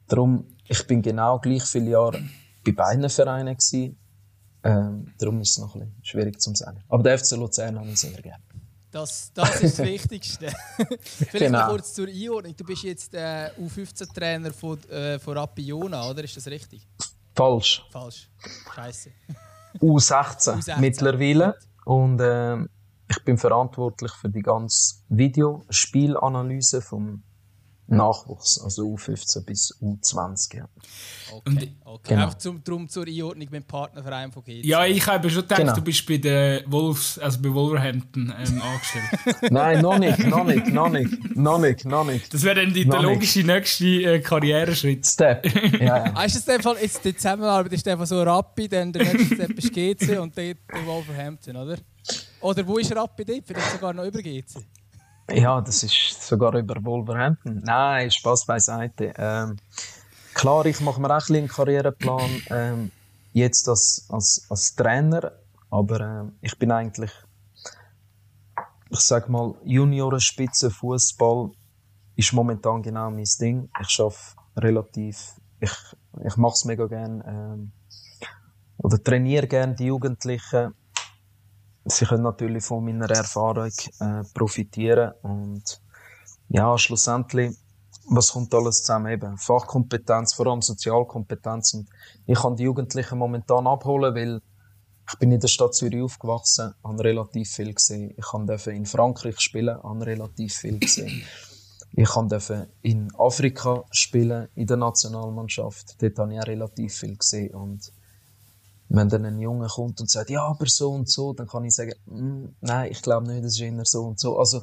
Darum, 0.07 0.47
ich 0.68 0.86
bin 0.86 1.03
genau 1.03 1.38
gleich 1.38 1.64
viele 1.64 1.90
Jahre 1.90 2.22
bei 2.64 2.72
beiden 2.72 3.09
Vereinen 3.09 3.57
gewesen. 3.57 3.99
Ähm, 4.64 5.12
darum 5.18 5.40
ist 5.40 5.53
es 5.53 5.59
noch 5.59 5.74
ein 5.74 5.80
bisschen 5.80 6.05
schwierig 6.05 6.40
zu 6.40 6.55
sagen. 6.55 6.84
Aber 6.88 7.03
der 7.03 7.18
FC 7.18 7.32
Luzern 7.32 7.78
habe 7.78 7.88
ich 7.88 7.99
sehr 7.99 8.12
gerne. 8.22 8.43
Das, 8.90 9.32
das 9.32 9.62
ist 9.62 9.78
das 9.78 9.86
Wichtigste. 9.86 10.53
Vielleicht 11.01 11.32
genau. 11.32 11.61
noch 11.61 11.68
kurz 11.70 11.95
zur 11.95 12.09
Einordnung. 12.09 12.55
Du 12.57 12.64
bist 12.64 12.82
jetzt 12.82 13.14
äh, 13.14 13.51
U15-Trainer 13.59 14.53
von, 14.53 14.78
äh, 14.90 15.18
von 15.18 15.36
Rapiona, 15.36 16.09
oder? 16.11 16.22
Ist 16.22 16.36
das 16.36 16.47
richtig? 16.47 16.86
Falsch. 17.34 17.82
Falsch. 17.90 18.28
Scheiße. 18.74 19.11
U16, 19.80 20.62
U16 20.62 20.78
mittlerweile. 20.78 21.57
Und 21.86 22.20
äh, 22.20 22.59
ich 23.12 23.24
bin 23.24 23.36
verantwortlich 23.36 24.12
für 24.12 24.28
die 24.28 24.42
ganze 24.42 24.96
Videospielanalyse 25.08 26.80
vom 26.80 27.22
Nachwuchs, 27.88 28.58
also 28.62 28.84
U15 28.94 29.44
bis 29.44 29.78
U20. 29.82 30.56
Ja. 30.56 30.68
Okay, 31.30 31.74
okay. 31.84 32.14
Genau. 32.14 32.28
Auch 32.28 32.34
zum, 32.34 32.64
drum 32.64 32.88
zur 32.88 33.06
Einordnung 33.06 33.48
mit 33.50 33.52
dem 33.52 33.64
Partnerverein 33.64 34.32
von 34.32 34.42
GC. 34.42 34.64
Ja, 34.64 34.86
ich 34.86 35.06
habe 35.06 35.28
schon 35.28 35.42
gedacht, 35.42 35.60
genau. 35.60 35.74
du 35.74 35.82
bist 35.82 36.06
bei 36.06 36.16
den 36.16 36.62
Wolves, 36.70 37.18
also 37.18 37.40
bei 37.42 37.52
Wolverhampton 37.52 38.32
ähm, 38.38 38.62
angestellt. 38.62 39.52
Nein, 39.52 39.82
noch 39.82 39.98
nicht, 39.98 40.18
noch 40.26 40.44
nicht, 40.44 40.68
noch 40.68 40.88
nicht, 40.88 41.36
noch 41.36 41.58
nicht, 41.58 41.84
noch 41.84 42.04
nicht. 42.04 42.32
Das 42.32 42.42
wäre 42.42 42.64
dann 42.64 42.72
die, 42.72 42.88
der 42.88 43.02
logische 43.02 43.42
nächste 43.42 43.84
äh, 43.84 44.20
Karriereschritt. 44.20 45.06
Step, 45.06 45.44
ja, 45.80 46.04
ja. 46.06 46.12
Ah, 46.14 46.24
ist 46.24 46.36
das 46.36 46.54
in 46.54 46.62
Fall, 46.62 46.76
jetzt 46.80 47.04
die 47.04 47.14
Zusammenarbeit 47.14 47.72
ist 47.72 47.86
einfach 47.86 48.06
so 48.06 48.22
rapid, 48.22 48.72
dann 48.72 48.92
der 48.92 49.12
nächste 49.12 49.34
Step 49.34 49.50
ist 49.58 49.72
GC 49.72 50.18
und 50.18 50.36
dort 50.36 50.86
Wolverhampton, 50.86 51.56
oder? 51.56 51.76
Oder 52.43 52.66
wo 52.66 52.78
ist 52.78 52.95
Rapid 52.95 53.28
dort? 53.28 53.47
Vielleicht 53.47 53.70
sogar 53.70 53.93
noch 53.93 54.05
über 54.05 54.20
GC? 54.20 54.66
Ja, 55.30 55.61
das 55.61 55.82
ist 55.84 56.26
sogar 56.26 56.55
über 56.55 56.74
Wolverhampton. 56.84 57.62
Nein, 57.64 58.11
Spaß 58.11 58.45
beiseite. 58.47 59.14
Ähm, 59.16 59.57
klar, 60.34 60.66
ich 60.66 60.80
mache 60.80 61.01
mir 61.01 61.16
auch 61.16 61.28
ein 61.28 61.36
einen 61.36 61.49
Karriereplan 61.49 62.30
ähm, 62.51 62.90
jetzt 63.32 63.68
als, 63.68 64.07
als, 64.11 64.47
als 64.51 64.74
Trainer, 64.74 65.32
aber 65.70 66.01
ähm, 66.01 66.32
ich 66.40 66.59
bin 66.59 66.72
eigentlich, 66.72 67.12
ich 68.90 69.01
sag 69.01 69.28
mal, 69.28 69.55
Juniorenspitze 69.64 70.70
Fußball 70.70 71.51
ist 72.16 72.32
momentan 72.32 72.82
genau 72.82 73.11
mein 73.11 73.28
Ding. 73.40 73.70
Ich 73.80 73.88
schaffe 73.88 74.36
relativ, 74.57 75.36
ich, 75.61 75.72
ich 76.24 76.36
mache 76.36 76.55
es 76.55 76.64
mega 76.64 76.86
gern 76.86 77.22
ähm, 77.26 77.72
oder 78.78 79.03
trainiere 79.03 79.47
gern 79.47 79.76
die 79.76 79.86
Jugendlichen 79.86 80.74
sie 81.85 82.05
können 82.05 82.22
natürlich 82.22 82.64
von 82.64 82.85
meiner 82.85 83.11
Erfahrung 83.11 83.72
äh, 84.01 84.22
profitieren 84.35 85.12
und 85.22 85.80
ja, 86.49 86.76
schlussendlich, 86.76 87.57
was 88.09 88.33
kommt 88.33 88.55
alles 88.55 88.80
zusammen 88.83 89.12
eben? 89.12 89.39
Fachkompetenz, 89.39 90.35
vor 90.35 90.47
allem 90.49 90.62
Sozialkompetenz 90.62 91.74
und 91.74 91.89
ich 92.26 92.39
kann 92.39 92.57
die 92.57 92.64
Jugendlichen 92.64 93.18
momentan 93.18 93.66
abholen, 93.66 94.14
weil 94.14 94.41
ich 95.09 95.18
bin 95.18 95.33
in 95.33 95.41
der 95.41 95.49
Stadt 95.49 95.74
Zürich 95.74 96.03
aufgewachsen, 96.03 96.74
habe 96.85 97.05
relativ 97.05 97.51
viel 97.51 97.74
gesehen. 97.74 98.14
Ich 98.16 98.26
durfte 98.26 98.72
in 98.72 98.87
Frankreich 98.87 99.41
spielen, 99.41 99.83
habe 99.83 100.07
relativ 100.07 100.55
viel 100.55 100.78
gesehen. 100.78 101.22
Ich 101.95 102.09
durfte 102.09 102.68
in 102.83 103.12
Afrika 103.18 103.85
spielen, 103.91 104.49
in 104.55 104.66
der 104.66 104.76
Nationalmannschaft. 104.76 106.01
Dort 106.01 106.18
habe 106.18 106.35
ich 106.35 106.41
auch 106.41 106.47
relativ 106.47 106.95
viel 106.95 107.16
gesehen 107.16 107.55
und 107.55 107.93
wenn 108.95 109.09
dann 109.09 109.24
ein 109.24 109.38
Junge 109.38 109.68
kommt 109.68 110.01
und 110.01 110.11
sagt, 110.11 110.28
ja, 110.28 110.43
aber 110.43 110.66
so 110.66 110.93
und 110.93 111.09
so, 111.09 111.32
dann 111.32 111.47
kann 111.47 111.64
ich 111.64 111.74
sagen, 111.74 111.95
mm, 112.07 112.57
nein, 112.61 112.90
ich 112.90 113.01
glaube 113.01 113.26
nicht, 113.26 113.45
das 113.45 113.55
ist 113.55 113.61
eher 113.61 113.84
so 113.84 114.03
und 114.03 114.20
so. 114.20 114.38
Also, 114.38 114.62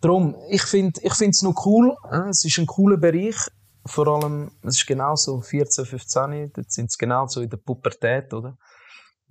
darum, 0.00 0.34
ich 0.48 0.62
finde 0.62 1.00
ich 1.02 1.12
es 1.20 1.42
noch 1.42 1.64
cool. 1.64 1.96
Äh, 2.10 2.28
es 2.30 2.44
ist 2.44 2.58
ein 2.58 2.66
cooler 2.66 2.96
Bereich. 2.96 3.36
Vor 3.86 4.08
allem, 4.08 4.50
es 4.62 4.78
ist 4.78 4.86
genau 4.86 5.14
so 5.16 5.40
14, 5.40 5.86
15, 5.86 6.52
dort 6.52 6.72
sind 6.72 6.90
sie 6.90 6.98
genau 6.98 7.26
so 7.26 7.40
in 7.40 7.50
der 7.50 7.56
Pubertät, 7.56 8.32
oder? 8.34 8.56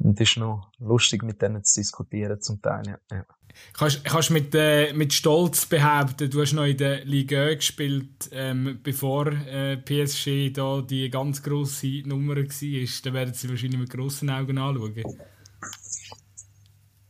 Und 0.03 0.19
es 0.19 0.31
ist 0.31 0.37
noch 0.37 0.71
lustig, 0.79 1.23
mit 1.23 1.41
denen 1.41 1.63
zu 1.63 1.79
diskutieren, 1.79 2.41
zum 2.41 2.61
Teil, 2.61 2.83
ja. 2.87 2.97
ja. 3.11 3.25
Kannst, 3.73 4.03
kannst 4.05 4.31
mit, 4.31 4.55
äh, 4.55 4.93
mit 4.93 5.13
Stolz 5.13 5.65
behaupten, 5.65 6.29
du 6.29 6.41
hast 6.41 6.53
noch 6.53 6.65
in 6.65 6.77
der 6.77 7.03
Liga 7.05 7.53
gespielt, 7.53 8.29
ähm, 8.31 8.79
bevor 8.81 9.27
äh, 9.27 9.77
PSG 9.77 10.53
da 10.53 10.81
die 10.81 11.09
ganz 11.09 11.43
grosse 11.43 12.01
Nummer 12.05 12.35
war. 12.37 12.43
Dann 12.43 13.13
werden 13.13 13.33
sie 13.33 13.49
wahrscheinlich 13.49 13.79
mit 13.79 13.89
grossen 13.89 14.29
Augen 14.29 14.57
anschauen. 14.57 15.03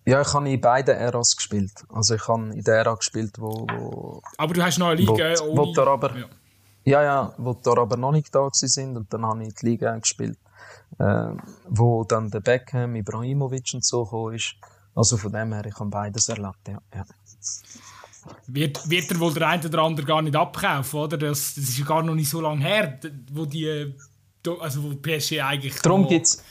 Ja, 0.05 0.21
ich 0.21 0.33
habe 0.33 0.49
in 0.49 0.59
beiden 0.59 0.95
Äras 0.95 1.35
gespielt. 1.35 1.85
Also 1.89 2.15
ich 2.15 2.27
habe 2.27 2.51
in 2.53 2.63
der 2.63 2.75
Ära 2.75 2.95
gespielt, 2.95 3.35
wo... 3.37 3.67
wo 3.67 4.21
aber 4.37 4.53
du 4.53 4.63
hast 4.63 4.79
noch 4.79 4.87
eine 4.87 4.99
Liga 4.99 5.35
wo, 5.39 5.61
ohne... 5.61 5.75
Wo 5.75 5.81
aber, 5.81 6.17
ja. 6.17 6.25
ja, 6.85 7.03
ja, 7.03 7.33
wo 7.37 7.53
da 7.53 7.71
aber 7.77 7.97
noch 7.97 8.11
nicht 8.11 8.33
da 8.33 8.49
sind 8.51 8.97
und 8.97 9.13
dann 9.13 9.25
habe 9.25 9.43
ich 9.43 9.53
die 9.53 9.67
Liga 9.67 9.95
gespielt. 9.97 10.39
Äh, 10.99 11.35
wo 11.67 12.03
dann 12.03 12.29
der 12.29 12.41
Beckham, 12.41 12.95
Ibrahimovic 12.95 13.71
und 13.73 13.85
so 13.85 14.03
gekommen 14.03 14.35
ist. 14.35 14.55
Also 14.93 15.17
von 15.17 15.31
dem 15.31 15.53
her, 15.53 15.65
ich 15.65 15.79
habe 15.79 15.89
beides 15.89 16.29
erlebt, 16.29 16.67
ja. 16.67 16.81
ja. 16.93 17.05
Wird, 18.47 18.89
wird 18.89 19.09
er 19.09 19.19
wohl 19.19 19.33
der 19.33 19.47
eine 19.47 19.65
oder 19.65 19.79
andere 19.79 20.05
gar 20.05 20.21
nicht 20.21 20.35
abkaufen, 20.35 20.99
oder? 20.99 21.17
Das, 21.17 21.55
das 21.55 21.63
ist 21.63 21.77
ja 21.77 21.85
gar 21.85 22.03
noch 22.03 22.13
nicht 22.13 22.29
so 22.29 22.41
lange 22.41 22.63
her, 22.63 22.99
wo 23.31 23.45
die, 23.45 23.95
also 24.59 24.83
wo 24.83 24.95
PSG 24.95 25.41
eigentlich... 25.41 25.79
Darum 25.81 26.07
gibt's, 26.07 26.43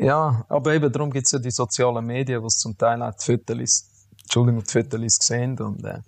ja, 0.00 0.44
aber 0.48 0.74
eben 0.74 0.92
darum 0.92 1.10
gibt 1.10 1.26
es 1.26 1.32
ja 1.32 1.38
die 1.38 1.50
sozialen 1.50 2.04
Medien, 2.04 2.42
wo 2.42 2.46
es 2.46 2.58
zum 2.58 2.76
Teil 2.76 3.02
auch 3.02 3.14
die 3.14 3.24
Fotos 3.24 3.86
Entschuldigung, 4.22 4.62
die 4.64 4.70
Fotos 4.70 5.18
gesehen 5.18 5.58
und 5.58 5.84
äh, 5.84 6.00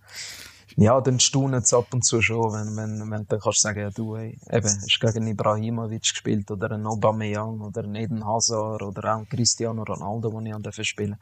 ja, 0.81 1.01
dann 1.01 1.19
staunen 1.19 1.63
es 1.63 1.75
ab 1.75 1.93
und 1.93 2.05
zu 2.05 2.23
schon, 2.23 2.53
wenn, 2.53 2.77
wenn, 2.77 3.11
wenn 3.11 3.27
du 3.27 3.39
kannst 3.39 3.63
sagen, 3.63 3.81
ja 3.81 3.91
du, 3.91 4.15
ey, 4.15 4.39
eben, 4.49 4.65
hast 4.65 5.01
gegen 5.01 5.27
Ibrahimovic 5.27 6.03
gespielt 6.03 6.49
oder 6.53 6.71
einen 6.71 6.87
Aubameyang 6.87 7.61
oder 7.61 7.83
einen 7.83 7.97
Eden 7.97 8.25
Hazard 8.25 8.83
oder 8.83 9.13
auch 9.13 9.17
einen 9.17 9.29
Cristiano 9.29 9.83
Ronaldo, 9.83 10.31
den 10.31 10.47
ich 10.47 10.55
an 10.55 10.63
spielen 10.85 11.17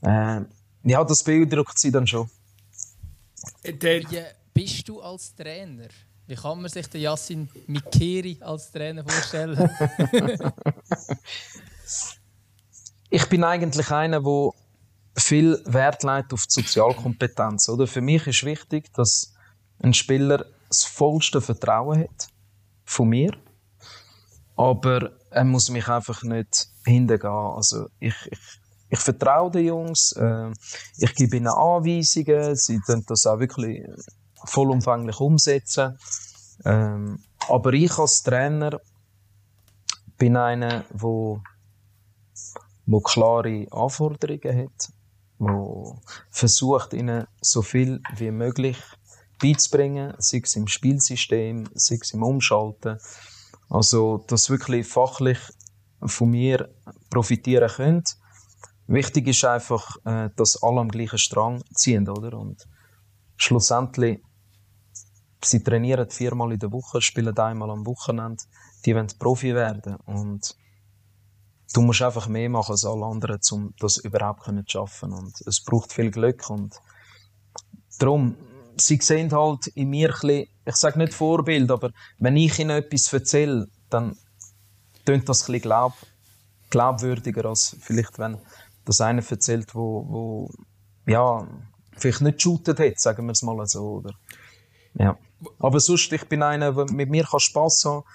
äh, 0.00 0.40
Ja, 0.84 1.04
das 1.04 1.22
beeindruckt 1.22 1.78
sie 1.78 1.92
dann 1.92 2.06
schon. 2.06 2.30
Wie 3.62 4.24
bist 4.54 4.88
du 4.88 5.02
als 5.02 5.34
Trainer? 5.34 5.88
Wie 6.26 6.34
kann 6.34 6.62
man 6.62 6.70
sich 6.70 6.86
den 6.86 7.02
Yassin 7.02 7.50
Mikeri 7.66 8.38
als 8.40 8.72
Trainer 8.72 9.04
vorstellen? 9.04 9.70
ich 13.10 13.26
bin 13.26 13.44
eigentlich 13.44 13.90
einer, 13.90 14.22
der 14.22 14.50
viel 15.16 15.62
Wert 15.64 16.02
legt 16.02 16.32
auf 16.32 16.46
die 16.46 16.60
Sozialkompetenz. 16.60 17.68
Oder? 17.68 17.86
Für 17.86 18.00
mich 18.00 18.26
ist 18.26 18.44
wichtig, 18.44 18.92
dass 18.92 19.34
ein 19.80 19.94
Spieler 19.94 20.46
das 20.68 20.84
vollste 20.84 21.40
Vertrauen 21.40 22.00
hat 22.00 22.28
von 22.84 23.08
mir. 23.08 23.32
Aber 24.56 25.12
er 25.30 25.44
muss 25.44 25.70
mich 25.70 25.88
einfach 25.88 26.22
nicht 26.22 26.68
hingehen. 26.84 27.26
Also 27.26 27.88
ich, 27.98 28.14
ich, 28.30 28.38
ich 28.88 28.98
vertraue 28.98 29.50
den 29.50 29.66
Jungs, 29.66 30.12
äh, 30.12 30.50
ich 30.98 31.14
gebe 31.14 31.36
ihnen 31.36 31.48
Anweisungen, 31.48 32.56
sie 32.56 32.78
können 32.80 33.04
das 33.06 33.26
auch 33.26 33.38
wirklich 33.38 33.84
vollumfänglich 34.44 35.18
umsetzen. 35.20 35.98
Ähm, 36.64 37.22
aber 37.48 37.72
ich 37.74 37.98
als 37.98 38.22
Trainer 38.22 38.80
bin 40.16 40.36
einer, 40.36 40.84
der 40.90 41.42
wo 42.86 43.00
klare 43.00 43.66
Anforderungen 43.70 44.64
hat 44.64 44.92
wo 45.38 46.00
versucht, 46.30 46.92
ihnen 46.94 47.26
so 47.40 47.62
viel 47.62 48.00
wie 48.16 48.30
möglich 48.30 48.78
beizubringen, 49.40 50.14
sei 50.18 50.40
es 50.42 50.56
im 50.56 50.66
Spielsystem, 50.66 51.68
sei 51.74 51.98
es 52.00 52.12
im 52.12 52.22
Umschalten. 52.22 52.98
Also, 53.68 54.24
dass 54.28 54.50
wirklich 54.50 54.86
fachlich 54.86 55.38
von 56.04 56.30
mir 56.30 56.68
profitieren 57.10 57.68
können. 57.68 58.04
Wichtig 58.86 59.26
ist 59.26 59.44
einfach, 59.44 59.96
äh, 60.04 60.30
dass 60.36 60.62
alle 60.62 60.80
am 60.80 60.88
gleichen 60.88 61.18
Strang 61.18 61.62
ziehen, 61.74 62.08
oder? 62.08 62.38
Und 62.38 62.68
schlussendlich, 63.36 64.22
sie 65.42 65.62
trainieren 65.62 66.08
viermal 66.08 66.52
in 66.52 66.60
der 66.60 66.70
Woche, 66.70 67.00
spielen 67.00 67.36
einmal 67.36 67.70
am 67.70 67.84
Wochenende, 67.84 68.44
die 68.84 68.94
wollen 68.94 69.08
Profi 69.18 69.54
werden. 69.54 69.96
Und 70.06 70.56
du 71.72 71.82
musst 71.82 72.02
einfach 72.02 72.28
mehr 72.28 72.48
machen 72.48 72.72
als 72.72 72.84
alle 72.84 73.04
anderen, 73.04 73.40
um 73.50 73.74
das 73.78 73.96
überhaupt 73.98 74.44
zu 74.44 74.62
schaffen. 74.66 75.12
Und 75.12 75.40
es 75.46 75.62
braucht 75.62 75.92
viel 75.92 76.10
Glück. 76.10 76.48
Und 76.50 76.80
darum, 77.98 78.36
sie 78.76 78.98
sehen 79.00 79.32
halt 79.32 79.66
in 79.68 79.90
mir 79.90 80.08
ein 80.08 80.12
bisschen, 80.12 80.46
ich 80.64 80.76
sage 80.76 80.98
nicht 80.98 81.14
Vorbild, 81.14 81.70
aber 81.70 81.90
wenn 82.18 82.36
ich 82.36 82.58
ihnen 82.58 82.70
etwas 82.70 83.12
erzähle, 83.12 83.68
dann 83.90 84.16
tönt 85.04 85.28
das 85.28 85.48
ein 85.48 85.60
glaub, 85.60 85.94
glaubwürdiger, 86.70 87.46
als 87.46 87.76
vielleicht, 87.80 88.18
wenn 88.18 88.38
das 88.84 89.00
einer 89.00 89.22
erzählt, 89.28 89.74
wo, 89.74 90.06
wo 90.08 90.50
ja, 91.06 91.46
vielleicht 91.96 92.20
nicht 92.20 92.42
shootet 92.42 92.78
hat, 92.80 92.98
sagen 92.98 93.26
wir 93.26 93.32
es 93.32 93.42
mal 93.42 93.64
so. 93.66 93.98
Oder? 93.98 94.14
Ja. 94.94 95.18
Aber 95.58 95.80
sonst, 95.80 96.12
ich 96.12 96.24
bin 96.24 96.42
einer, 96.42 96.72
der 96.72 96.90
mit 96.92 97.10
mir 97.10 97.26
Spass 97.38 97.84
haben 97.84 98.02
kann. 98.02 98.12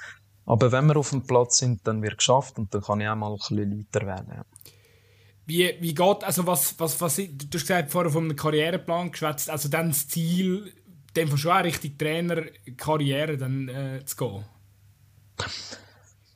Aber 0.51 0.69
wenn 0.73 0.85
wir 0.87 0.97
auf 0.97 1.11
dem 1.11 1.25
Platz 1.25 1.59
sind, 1.59 1.87
dann 1.87 2.01
wird 2.01 2.17
geschafft 2.17 2.59
und 2.59 2.73
dann 2.73 2.81
kann 2.81 2.99
ich 2.99 3.07
auch 3.07 3.15
mal 3.15 3.31
ein 3.31 3.37
bisschen 3.37 3.71
lauter 3.71 4.05
werden. 4.05 4.33
Ja. 4.35 4.45
Wie, 5.45 5.77
wie 5.79 5.93
geht, 5.93 6.23
also 6.25 6.45
was, 6.45 6.77
was, 6.77 6.99
was, 6.99 7.15
du 7.15 7.23
hast 7.53 7.61
gesagt, 7.61 7.89
vorher 7.89 8.11
von 8.11 8.25
einem 8.25 8.35
Karriereplan 8.35 9.13
geschwätzt, 9.13 9.49
also 9.49 9.69
dann 9.69 9.91
das 9.91 10.09
Ziel, 10.09 10.73
dem 11.15 11.29
von 11.29 11.37
schon 11.37 11.53
Richtung 11.53 11.97
Trainerkarriere 11.97 13.37
dann 13.37 13.69
äh, 13.69 14.03
zu 14.03 14.17
gehen? 14.17 14.45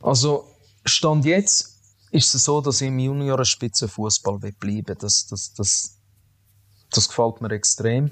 Also, 0.01 0.49
Stand 0.85 1.25
jetzt 1.25 1.81
ist 2.11 2.33
es 2.33 2.45
so, 2.45 2.61
dass 2.61 2.79
ich 2.79 2.87
im 2.87 2.99
Juniorenspitzenfußball 2.99 4.39
bleiben 4.57 4.95
das, 4.97 5.27
das, 5.27 5.53
das, 5.55 5.97
das 6.89 7.09
gefällt 7.09 7.41
mir 7.41 7.51
extrem. 7.51 8.11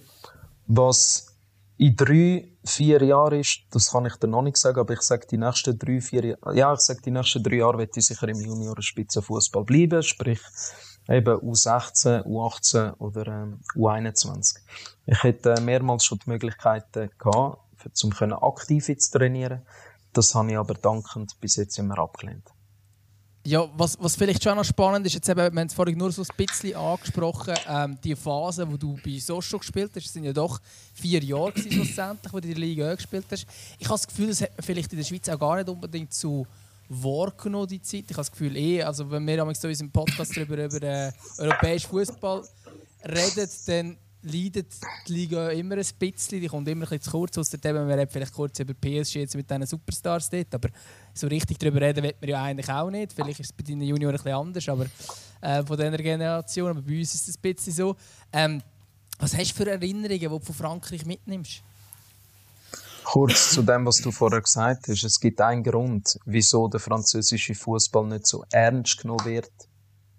Was 0.68 1.33
in 1.78 1.96
drei, 1.96 2.48
vier 2.64 3.04
Jahren 3.04 3.40
ist, 3.40 3.64
das 3.72 3.92
kann 3.92 4.06
ich 4.06 4.16
dir 4.18 4.28
noch 4.28 4.42
nicht 4.44 4.58
sagen, 4.58 4.80
aber 4.80 4.94
ich 4.94 5.02
sage 5.02 5.28
die 5.30 5.38
nächsten 5.38 5.78
drei, 5.78 6.00
vier 6.02 6.26
Jahre, 6.26 6.56
ja, 6.56 6.74
ich 6.74 6.80
sage 6.80 7.02
die 7.02 7.12
nächsten 7.12 7.42
drei 7.42 7.56
Jahre 7.56 7.80
werde 7.80 7.92
ich 7.96 8.06
sicher 8.06 8.28
im 8.28 8.40
Junioren-Spitzenfußball 8.40 9.64
bleiben, 9.64 10.04
sprich 10.04 10.40
eben 11.10 11.36
U16, 11.40 12.24
U18 12.26 12.98
oder 12.98 13.28
ähm, 13.28 13.60
U21. 13.76 14.58
Ich 15.06 15.24
hätte 15.24 15.60
mehrmals 15.62 16.06
schon 16.06 16.20
die 16.26 16.30
Möglichkeiten 16.30 17.10
gehabt, 17.18 18.04
um 18.04 18.34
aktiv 18.34 18.86
zu 18.86 19.12
trainieren. 19.12 19.66
Das 20.14 20.36
habe 20.36 20.52
ich 20.52 20.58
aber 20.58 20.76
dankend 20.76 21.40
bis 21.42 21.56
jetzt 21.56 21.78
immer 21.80 21.98
abgelehnt. 21.98 22.53
Ja, 23.46 23.70
was, 23.76 23.98
was 24.00 24.16
vielleicht 24.16 24.42
schon 24.42 24.56
noch 24.56 24.64
spannend 24.64 25.06
ist, 25.06 25.16
jetzt 25.16 25.28
eben, 25.28 25.38
wir 25.38 25.60
haben 25.60 25.68
es 25.68 25.74
vorhin 25.74 25.98
nur 25.98 26.14
so 26.14 26.22
ein 26.22 26.28
bisschen 26.38 26.78
angesprochen, 26.78 27.54
ähm, 27.68 27.98
die 28.02 28.16
Phase, 28.16 28.66
wo 28.72 28.78
du 28.78 28.98
bei 29.04 29.20
Socho 29.20 29.60
gespielt 29.60 29.92
hast, 29.96 30.14
sind 30.14 30.24
ja 30.24 30.32
doch 30.32 30.62
vier 30.94 31.22
Jahre 31.22 31.52
schlussendlich, 31.58 32.32
wo 32.32 32.40
du 32.40 32.48
in 32.48 32.54
der 32.54 32.62
Liga 32.62 32.96
gespielt 32.96 33.26
hast. 33.30 33.46
Ich 33.78 33.86
habe 33.88 33.96
das 33.96 34.08
Gefühl, 34.08 34.28
das 34.28 34.42
hat 34.42 34.52
man 34.56 34.64
vielleicht 34.64 34.94
in 34.94 34.98
der 35.00 35.06
Schweiz 35.06 35.28
auch 35.28 35.38
gar 35.38 35.58
nicht 35.58 35.68
unbedingt 35.68 36.14
so 36.14 36.48
wahrgenommen, 36.88 37.68
die 37.68 37.82
Zeit. 37.82 38.06
Ich 38.06 38.12
habe 38.12 38.22
das 38.22 38.32
Gefühl, 38.32 38.56
eh, 38.56 38.82
also 38.82 39.12
wenn 39.12 39.28
wir 39.28 39.34
in 39.34 39.42
unserem 39.42 39.92
Podcast 39.92 40.38
darüber 40.38 40.64
über 40.64 40.82
äh, 40.82 41.12
europäischen 41.38 41.90
Fußball 41.90 42.44
reden, 43.06 43.50
dann 43.66 43.98
leidet 44.24 44.74
die 45.08 45.14
Liga 45.14 45.50
immer 45.50 45.76
ein 45.76 45.86
bisschen, 46.00 46.42
die 46.42 46.48
kommt 46.48 46.68
immer 46.68 46.86
ein 46.86 46.90
bisschen 46.90 47.02
zu 47.02 47.12
kurz. 47.12 47.38
Außerdem, 47.38 47.88
wir 47.88 47.98
reden 47.98 48.12
vielleicht 48.12 48.34
kurz 48.34 48.60
über 48.60 48.74
PSG 48.74 49.16
jetzt 49.16 49.36
mit 49.36 49.50
diesen 49.50 49.66
Superstars 49.66 50.30
dort, 50.30 50.54
aber 50.56 50.70
so 51.14 51.28
richtig 51.28 51.60
darüber 51.60 51.82
reden 51.82 52.04
wird 52.04 52.20
man 52.22 52.30
ja 52.30 52.44
eigentlich 52.44 52.70
auch 52.70 52.90
nicht. 52.90 53.14
Vielleicht 53.14 53.40
ist 53.40 53.52
es 53.52 53.54
bei 53.54 53.64
deinen 53.64 53.82
Junioren 53.82 54.16
ein 54.16 54.24
bisschen 54.24 54.38
anders, 54.38 54.70
aber 54.70 54.86
äh, 55.42 55.64
von 55.64 55.78
dieser 55.78 55.98
Generation, 55.98 56.70
aber 56.70 56.82
bei 56.82 57.00
uns 57.00 57.14
ist 57.14 57.30
es 57.30 57.36
ein 57.36 57.42
bisschen 57.42 57.74
so. 57.74 57.96
Ähm, 58.32 58.62
was 59.20 59.38
hast 59.38 59.52
du 59.52 59.64
für 59.64 59.70
Erinnerungen, 59.70 60.20
die 60.20 60.28
du 60.28 60.40
von 60.40 60.56
Frankreich 60.56 61.06
mitnimmst? 61.06 61.62
Kurz 63.04 63.52
zu 63.52 63.62
dem, 63.62 63.86
was 63.86 63.98
du 63.98 64.12
vorher 64.12 64.42
gesagt 64.42 64.88
hast. 64.88 65.04
Es 65.04 65.20
gibt 65.20 65.42
einen 65.42 65.64
Grund, 65.64 66.18
wieso 66.26 66.68
der 66.68 66.80
französische 66.80 67.54
Fußball 67.54 68.08
nicht 68.08 68.26
so 68.26 68.46
ernst 68.52 69.02
genommen 69.02 69.26
wird 69.26 69.52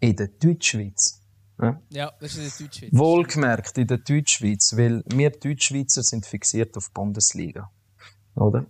in 0.01 0.15
der 0.17 0.29
Deutschschweiz. 0.29 1.21
Ja, 1.61 1.81
ja 1.91 2.13
das 2.21 2.37
ist 2.37 2.61
in 2.61 2.67
der 2.67 2.67
Deutschschweiz. 2.67 2.91
Wohlgemerkt 2.93 3.79
in 3.79 3.87
der 3.87 3.99
Deutschschweiz, 3.99 4.77
weil 4.77 5.03
wir 5.07 5.31
Deutschschweizer 5.31 6.03
sind 6.03 6.27
fixiert 6.27 6.77
auf 6.77 6.89
die 6.89 6.93
Bundesliga. 6.95 7.71
Oder? 8.35 8.67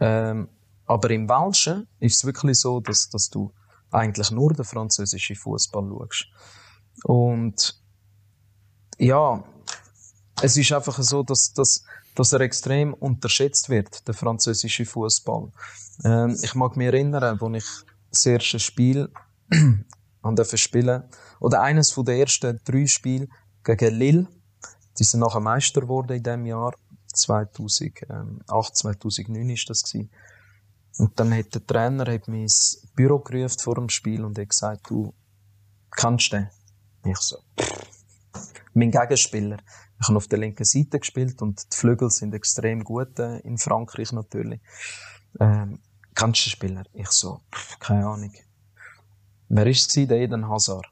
Ähm, 0.00 0.48
aber 0.86 1.10
im 1.10 1.28
Welschen 1.28 1.88
ist 1.98 2.16
es 2.16 2.24
wirklich 2.24 2.58
so, 2.60 2.80
dass, 2.80 3.08
dass 3.08 3.30
du 3.30 3.52
eigentlich 3.90 4.30
nur 4.30 4.52
den 4.52 4.64
französischen 4.64 5.36
Fußball 5.36 5.88
schaust. 5.88 6.26
Und 7.04 7.82
ja, 8.98 9.42
es 10.42 10.56
ist 10.56 10.72
einfach 10.72 10.98
so, 11.00 11.22
dass, 11.22 11.52
dass, 11.52 11.84
dass 12.14 12.32
er 12.32 12.40
extrem 12.40 12.94
unterschätzt 12.94 13.68
wird, 13.68 14.06
der 14.06 14.14
französische 14.14 14.84
Fußball. 14.84 15.50
Ähm, 16.04 16.38
ich 16.42 16.54
mag 16.54 16.76
mich 16.76 16.86
erinnern, 16.86 17.38
als 17.40 17.54
ich 17.54 17.86
das 18.10 18.26
erste 18.26 18.58
Spiel 18.58 19.10
an 20.24 20.36
der 20.36 20.44
spielen. 20.44 21.04
Oder 21.40 21.62
eines 21.62 21.90
von 21.90 22.04
der 22.04 22.18
ersten 22.18 22.60
drei 22.64 22.86
Spiele 22.86 23.28
gegen 23.62 23.94
Lille. 23.94 24.28
Die 24.98 25.04
sind 25.04 25.20
nachher 25.20 25.40
Meister 25.40 25.82
geworden 25.82 26.16
in 26.16 26.22
diesem 26.22 26.46
Jahr. 26.46 26.74
2008, 27.12 28.76
2009 28.76 29.50
ist 29.50 29.70
das 29.70 29.82
gewesen. 29.84 30.10
Und 30.98 31.18
dann 31.18 31.36
hat 31.36 31.54
der 31.54 31.66
Trainer 31.66 32.12
hat 32.12 32.28
mich 32.28 32.42
ins 32.42 32.88
Büro 32.94 33.18
gerufen 33.18 33.58
vor 33.58 33.74
dem 33.74 33.88
Spiel 33.88 34.24
und 34.24 34.38
hat 34.38 34.48
gesagt, 34.48 34.90
du 34.90 35.12
kannst 35.90 36.32
den? 36.32 36.48
Ich 37.04 37.18
so, 37.18 37.38
mein 38.72 38.90
Gegenspieler. 38.90 39.58
Ich 40.00 40.08
habe 40.08 40.16
auf 40.16 40.28
der 40.28 40.38
linken 40.38 40.64
Seite 40.64 40.98
gespielt 40.98 41.40
und 41.42 41.72
die 41.72 41.76
Flügel 41.76 42.10
sind 42.10 42.34
extrem 42.34 42.84
gut 42.84 43.18
äh, 43.18 43.38
in 43.38 43.58
Frankreich 43.58 44.12
natürlich. 44.12 44.60
Ähm, 45.40 45.80
kannst 46.14 46.46
du 46.46 46.50
Spieler? 46.50 46.84
Ich 46.92 47.08
so, 47.10 47.40
keine 47.80 48.06
Ahnung. 48.06 48.32
Wer 49.48 49.66
war? 49.66 50.06
Der 50.06 50.16
Eden 50.18 50.48
Hazard. 50.48 50.86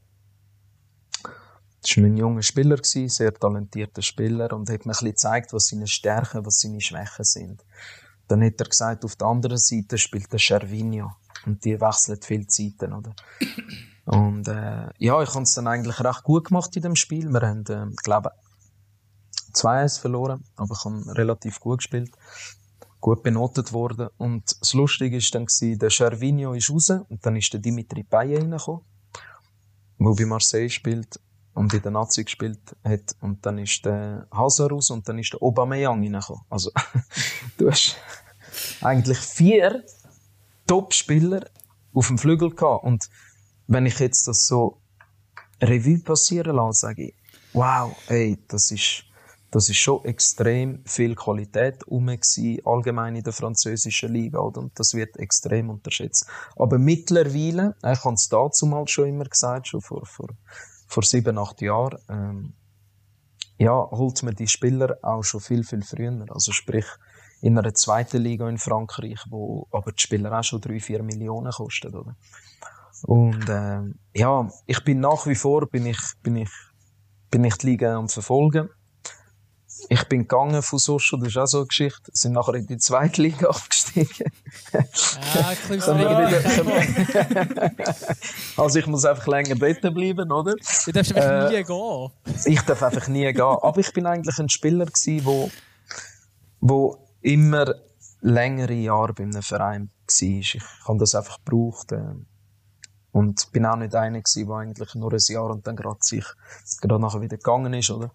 Das 1.82 1.96
war 1.96 2.04
ein 2.04 2.16
junger 2.16 2.42
Spieler, 2.42 2.76
ein 2.76 3.08
sehr 3.08 3.34
talentierter 3.34 4.02
Spieler 4.02 4.52
und 4.52 4.70
hat 4.70 4.86
mir 4.86 4.92
gezeigt, 4.92 5.52
was 5.52 5.66
seine 5.66 5.88
Stärken, 5.88 6.46
was 6.46 6.60
seine 6.60 6.80
Schwächen 6.80 7.24
sind. 7.24 7.64
Dann 8.28 8.44
hat 8.44 8.60
er 8.60 8.68
gesagt, 8.68 9.04
auf 9.04 9.16
der 9.16 9.26
anderen 9.26 9.58
Seite 9.58 9.98
spielt 9.98 10.32
der 10.32 10.38
Cervinho 10.38 11.10
und 11.44 11.64
die 11.64 11.80
wechseln 11.80 12.22
viel 12.22 12.46
Zeiten, 12.46 12.92
oder? 12.92 13.14
Und 14.04 14.46
äh, 14.48 14.90
ja, 14.98 15.22
ich 15.22 15.30
habe 15.30 15.42
es 15.42 15.54
dann 15.54 15.66
eigentlich 15.66 15.98
recht 16.00 16.22
gut 16.22 16.48
gemacht 16.48 16.74
in 16.76 16.82
dem 16.82 16.96
Spiel. 16.96 17.28
Wir 17.28 17.40
haben, 17.40 17.64
äh, 17.66 17.94
glaube 18.02 18.30
2-1 19.54 20.00
verloren, 20.00 20.44
aber 20.56 20.74
ich 20.74 20.84
habe 20.84 21.16
relativ 21.18 21.58
gut 21.58 21.78
gespielt 21.78 22.12
gut 23.02 23.22
benotet 23.22 23.74
worden. 23.74 24.08
Und 24.16 24.56
das 24.60 24.72
Lustige 24.72 25.18
war 25.18 25.28
dann, 25.32 25.44
gewesen, 25.44 25.78
der 25.78 25.90
Cervinho 25.90 26.54
ist 26.54 26.70
raus 26.70 26.90
und 26.90 27.26
dann 27.26 27.36
ist 27.36 27.52
der 27.52 27.60
Dimitri 27.60 28.04
Payet 28.04 28.40
reingekommen, 28.40 28.80
der 29.98 30.14
bei 30.16 30.24
Marseille 30.24 30.70
spielt. 30.70 31.20
und 31.54 31.74
in 31.74 31.82
der 31.82 31.90
Nazi 31.90 32.24
gespielt 32.24 32.76
hat. 32.82 33.14
Und 33.20 33.44
dann 33.44 33.58
ist 33.58 33.84
der 33.84 34.26
Hazard 34.32 34.72
raus 34.72 34.90
und 34.90 35.06
dann 35.06 35.18
ist 35.18 35.34
der 35.34 35.42
Aubameyang 35.42 36.00
reingekommen. 36.00 36.42
Also, 36.48 36.70
du 37.58 37.70
hast 37.70 37.96
eigentlich 38.80 39.18
vier 39.18 39.84
Top-Spieler 40.66 41.44
auf 41.92 42.06
dem 42.06 42.16
Flügel 42.16 42.54
gehabt. 42.54 42.84
Und 42.84 43.10
wenn 43.66 43.84
ich 43.84 43.98
jetzt 43.98 44.26
das 44.28 44.46
so 44.46 44.80
Revue 45.60 45.98
passieren 45.98 46.56
lasse, 46.56 46.80
sage 46.80 47.08
ich, 47.08 47.14
wow, 47.52 47.94
ey, 48.08 48.38
das 48.48 48.70
ist, 48.70 49.04
das 49.52 49.68
ist 49.68 49.76
schon 49.76 50.02
extrem 50.06 50.82
viel 50.86 51.14
Qualität 51.14 51.86
rum 51.86 52.08
allgemein 52.64 53.16
in 53.16 53.22
der 53.22 53.34
französischen 53.34 54.10
Liga, 54.10 54.38
oder? 54.40 54.62
Und 54.62 54.72
das 54.80 54.94
wird 54.94 55.18
extrem 55.18 55.68
unterschätzt. 55.68 56.26
Aber 56.56 56.78
mittlerweile, 56.78 57.76
ich 57.84 58.02
habe 58.02 58.14
es 58.14 58.28
dazu 58.30 58.64
mal 58.64 58.88
schon 58.88 59.08
immer 59.08 59.24
gesagt, 59.24 59.68
schon 59.68 59.82
vor, 59.82 60.06
vor, 60.06 60.30
vor 60.88 61.02
sieben, 61.02 61.36
acht 61.36 61.60
Jahren, 61.60 61.98
ähm, 62.08 62.54
ja, 63.58 63.74
holt 63.90 64.22
man 64.22 64.34
die 64.34 64.48
Spieler 64.48 64.96
auch 65.02 65.22
schon 65.22 65.40
viel, 65.40 65.64
viel 65.64 65.82
früher. 65.82 66.24
Also 66.30 66.50
sprich, 66.52 66.86
in 67.42 67.58
einer 67.58 67.74
zweiten 67.74 68.22
Liga 68.22 68.48
in 68.48 68.56
Frankreich, 68.56 69.20
wo 69.28 69.68
aber 69.70 69.92
die 69.92 70.00
Spieler 70.00 70.32
auch 70.32 70.44
schon 70.44 70.62
drei, 70.62 70.80
vier 70.80 71.02
Millionen 71.02 71.52
kosten, 71.52 71.94
oder? 71.94 72.16
Und 73.02 73.46
äh, 73.50 73.82
ja, 74.14 74.48
ich 74.66 74.82
bin 74.82 75.00
nach 75.00 75.26
wie 75.26 75.34
vor 75.34 75.66
bin 75.66 75.84
ich, 75.84 75.98
bin 76.22 76.36
ich, 76.36 76.50
bin 77.30 77.44
ich 77.44 77.56
die 77.56 77.66
Liga 77.66 77.96
am 77.96 78.08
verfolgen. 78.08 78.70
Ich 79.88 80.04
bin 80.04 80.22
gegangen 80.22 80.62
von 80.62 80.78
Social, 80.78 81.18
das 81.20 81.28
ist 81.28 81.36
auch 81.36 81.46
so 81.46 81.58
eine 81.58 81.66
Geschichte. 81.66 82.10
Sind 82.12 82.32
nachher 82.32 82.54
in 82.54 82.66
die 82.66 82.78
zweite 82.78 83.22
Liga 83.22 83.48
abgestiegen. 83.50 84.32
Ja, 84.72 84.84
Also 88.56 88.78
ich 88.78 88.86
muss 88.86 89.04
einfach 89.04 89.26
länger 89.26 89.54
dort 89.56 89.80
bleiben, 89.94 90.30
oder? 90.30 90.54
Du 90.84 90.92
darfst 90.92 91.14
einfach 91.14 91.50
äh, 91.50 91.58
nie 91.58 91.64
gehen. 91.64 92.10
Ich 92.44 92.60
darf 92.62 92.82
einfach 92.82 93.08
nie 93.08 93.32
gehen. 93.32 93.40
Aber 93.40 93.78
ich 93.78 93.92
bin 93.92 94.06
eigentlich 94.06 94.38
ein 94.38 94.48
Spieler 94.48 94.86
gewesen, 94.86 95.24
wo, 95.24 95.50
wo 96.60 97.08
immer 97.20 97.74
längere 98.20 98.74
Jahre 98.74 99.12
bei 99.12 99.24
einem 99.24 99.42
Verein 99.42 99.90
war. 100.06 100.28
Ich 100.28 100.60
habe 100.86 100.98
das 100.98 101.14
einfach 101.14 101.38
gebraucht. 101.44 101.92
Äh, 101.92 102.14
und 103.12 103.52
bin 103.52 103.66
auch 103.66 103.76
nicht 103.76 103.94
einer 103.94 104.22
der 104.22 104.56
eigentlich 104.56 104.94
nur 104.94 105.12
ein 105.12 105.18
Jahr 105.28 105.50
und 105.50 105.66
dann 105.66 105.76
gerade 105.76 105.98
sich 106.00 106.24
gerade 106.80 107.00
nachher 107.00 107.20
wieder 107.20 107.36
gegangen 107.36 107.74
ist, 107.74 107.90
oder? 107.90 108.10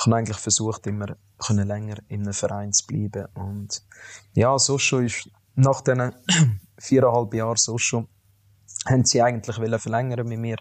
Ich 0.00 0.06
habe 0.06 0.16
eigentlich 0.16 0.38
versucht, 0.38 0.86
immer 0.86 1.14
können 1.36 1.68
länger 1.68 1.96
in 2.08 2.22
einem 2.22 2.32
Verein 2.32 2.72
zu 2.72 2.86
bleiben. 2.86 3.26
Und 3.34 3.82
ja, 4.32 4.58
so 4.58 4.78
schon 4.78 5.04
ist 5.04 5.28
nach 5.54 5.82
diesen 5.82 6.14
viereinhalb 6.78 7.34
Jahren 7.34 7.56
so 7.56 7.76
schon 7.76 8.08
haben 8.86 9.04
sie 9.04 9.20
eigentlich 9.20 9.56
verlängern 9.56 10.26
mit 10.26 10.38
mir. 10.38 10.56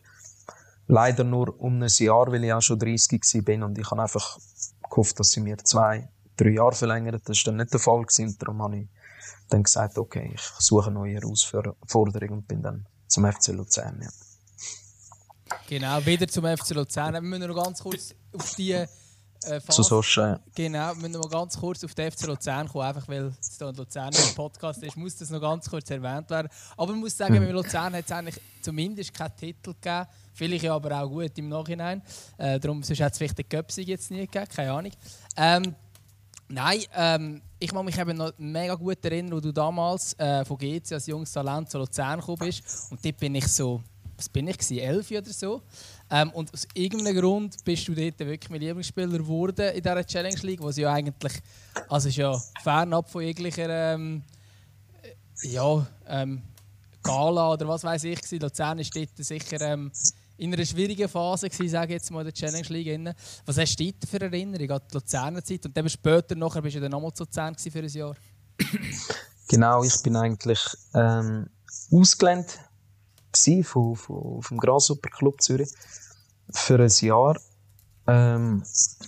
Leider 0.88 1.24
nur 1.24 1.58
um 1.58 1.82
ein 1.82 1.88
Jahr, 1.88 2.30
weil 2.32 2.44
ich 2.44 2.52
auch 2.52 2.62
schon 2.62 2.80
30 2.80 3.22
war 3.48 3.66
und 3.66 3.78
ich 3.78 3.90
habe 3.90 4.02
einfach 4.02 4.38
gehofft, 4.90 5.18
dass 5.20 5.30
sie 5.32 5.40
mir 5.40 5.58
zwei, 5.60 6.10
drei 6.36 6.50
Jahre 6.50 6.74
verlängern. 6.74 7.22
Das 7.24 7.38
war 7.38 7.54
dann 7.54 7.58
nicht 7.58 7.72
der 7.72 7.80
Fall 7.80 8.02
gewesen. 8.02 8.36
Darum 8.40 8.62
habe 8.62 8.80
ich 8.80 8.88
dann 9.48 9.64
gesagt, 9.64 9.98
okay, 9.98 10.32
ich 10.34 10.42
suche 10.58 10.88
eine 10.88 10.96
neue 10.96 11.14
Herausforderung 11.14 12.30
und 12.30 12.48
bin 12.48 12.62
dann 12.62 12.86
zum 13.08 13.32
FC 13.32 13.50
Luzern. 13.50 14.02
Ja. 14.02 14.10
Genau, 15.70 16.06
wieder 16.06 16.28
zum 16.28 16.46
FC 16.46 16.72
Luzern. 16.72 17.14
Wir 17.14 17.22
müssen 17.22 17.48
noch 17.48 17.64
ganz 17.64 17.82
kurz 17.82 18.14
auf 18.34 18.56
die 18.56 18.86
äh, 19.44 19.62
Zu 19.62 19.84
Soscha. 19.84 20.40
Genau, 20.56 20.90
wir 20.90 20.96
müssen 20.96 21.22
noch 21.22 21.30
ganz 21.30 21.58
kurz 21.58 21.84
auf 21.84 21.94
den 21.94 22.12
FC 22.12 22.28
Luzern 22.28 22.68
kommen, 22.68 22.86
einfach 22.86 23.08
weil 23.08 23.34
es 23.40 23.58
hier 23.58 23.68
ein 23.68 23.76
Luzern 23.76 24.14
im 24.14 24.36
Podcast 24.36 24.84
ist, 24.84 24.98
muss 24.98 25.16
das 25.16 25.30
noch 25.30 25.42
ganz 25.42 25.70
kurz 25.70 25.90
erwähnt 25.90 26.30
werden. 26.30 26.50
Aber 26.78 26.94
ich 26.94 27.00
muss 27.00 27.18
sagen, 27.18 27.36
mhm. 27.36 27.42
mit 27.42 27.52
Luzern 27.52 27.94
hat 27.94 28.06
es 28.06 28.12
eigentlich 28.12 28.40
zumindest 28.62 29.14
keinen 29.14 29.36
Titel 29.36 29.74
gegeben. 29.74 30.06
Vielleicht 30.34 30.66
aber 30.66 31.02
auch 31.02 31.10
gut 31.10 31.38
im 31.38 31.50
Nachhinein. 31.50 32.02
Äh, 32.38 32.60
darum 32.60 32.84
sonst 32.84 33.02
hat 33.02 33.12
es 33.14 33.18
vielleicht 33.18 33.38
den 33.38 33.50
Köpsig 33.50 33.88
jetzt 33.88 34.12
nie 34.12 34.28
gegeben, 34.28 34.48
keine 34.54 34.72
Ahnung. 34.72 34.92
Ähm, 35.36 35.76
Nein, 36.52 36.80
ähm, 36.96 37.42
ich 37.60 37.70
kann 37.70 37.86
mich 37.86 37.98
eben 38.00 38.18
noch 38.18 38.34
mega 38.40 38.74
gut 38.74 39.06
erinnern, 39.06 39.34
wo 39.34 39.40
du 39.40 39.52
damals 39.52 40.18
äh, 40.18 40.44
von 40.44 40.58
GC 40.58 40.94
als 40.94 41.06
junges 41.06 41.32
Talent 41.32 41.70
zu 41.70 41.78
Luzern 41.78 42.20
gekommen 42.20 42.40
bist. 42.40 42.64
Und 42.90 43.06
dort 43.06 43.18
bin 43.18 43.36
ich 43.36 43.48
so, 43.48 43.84
was 44.18 44.30
bin 44.30 44.48
ich 44.48 44.58
gewesen, 44.58 44.80
elf 44.80 45.12
oder 45.12 45.32
so. 45.32 45.62
Ähm, 46.12 46.32
und 46.32 46.54
aus 46.54 46.68
irgendeinem 46.74 47.22
Grund 47.22 47.64
bist 47.64 47.88
du 47.88 47.94
dort 47.94 48.20
wirklich 48.20 48.50
mein 48.50 48.62
Lieblingsspieler 48.62 49.18
geworden 49.20 49.70
in 49.70 49.82
dieser 49.82 50.06
Challenge 50.06 50.40
League, 50.42 50.60
sie 50.72 50.82
ja 50.82 50.92
eigentlich, 50.92 51.34
also 51.88 52.10
ist 52.10 52.18
ja 52.18 52.36
fernab 52.64 53.10
von 53.10 53.22
jeglicher, 53.22 53.94
ähm, 53.94 54.24
ja, 55.44 55.86
ähm, 56.08 56.42
Gala 57.04 57.54
oder 57.54 57.68
was 57.68 57.84
weiß 57.84 58.04
ich, 58.06 58.22
gewesen. 58.22 58.40
Luzern 58.42 58.80
ist 58.80 58.96
dort 58.96 59.18
sicher 59.18 59.62
ähm, 59.62 59.92
in 60.38 60.54
einer 60.54 60.66
schwierigen 60.66 61.08
Phase 61.08 61.50
gewesen, 61.50 61.72
sage 61.72 61.94
ich 61.94 62.02
jetzt 62.02 62.12
mal, 62.12 62.22
in 62.22 62.26
der 62.26 62.34
Challenge 62.34 62.68
League. 62.70 63.16
Was 63.46 63.58
hast 63.58 63.80
du 63.80 63.86
dort 63.86 64.10
für 64.10 64.22
Erinnerung 64.22 64.72
an 64.72 64.82
die 64.90 64.96
Luzerner 64.96 65.44
Zeit? 65.44 65.66
Und 65.66 65.78
dann 65.78 65.90
später 65.90 66.36
nachher 66.36 66.62
bist 66.62 66.76
du 66.76 66.82
dann 66.82 66.92
nochmal 66.92 67.14
zu 67.14 67.24
Luzern 67.24 67.56
für 67.56 67.80
ein 67.80 67.88
Jahr. 67.88 68.16
Genau, 69.48 69.84
ich 69.84 70.02
bin 70.04 70.16
eigentlich 70.16 70.60
ähm, 70.94 71.48
ausgelernt 73.40 73.68
von, 73.68 73.96
von, 73.96 74.42
vom 74.42 74.58
Grasshopper 74.58 75.10
Club 75.10 75.42
Zürich 75.42 75.72
für 76.52 76.80
ein 76.80 76.92
Jahr. 77.02 77.38
Ähm, 78.08 78.64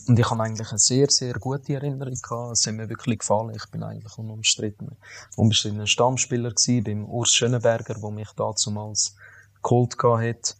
und 0.07 0.19
ich 0.19 0.29
habe 0.29 0.43
eigentlich 0.43 0.69
eine 0.69 0.77
sehr, 0.77 1.09
sehr 1.09 1.33
gute 1.33 1.73
Erinnerung 1.73 2.13
gehabt. 2.13 2.53
Es 2.53 2.67
hat 2.67 2.75
mir 2.75 2.87
wirklich 2.87 3.19
gefallen. 3.19 3.55
Ich 3.55 3.65
bin 3.71 3.81
eigentlich 3.83 4.15
unumstritten, 4.17 4.95
unbestrittener 5.35 5.87
Stammspieler 5.87 6.51
gewesen, 6.51 6.83
beim 6.83 7.05
Urs 7.05 7.33
Schönenberger, 7.33 7.95
der 7.95 8.11
mich 8.11 8.29
damals 8.35 9.15
geholt 9.63 9.97
hat. 10.03 10.55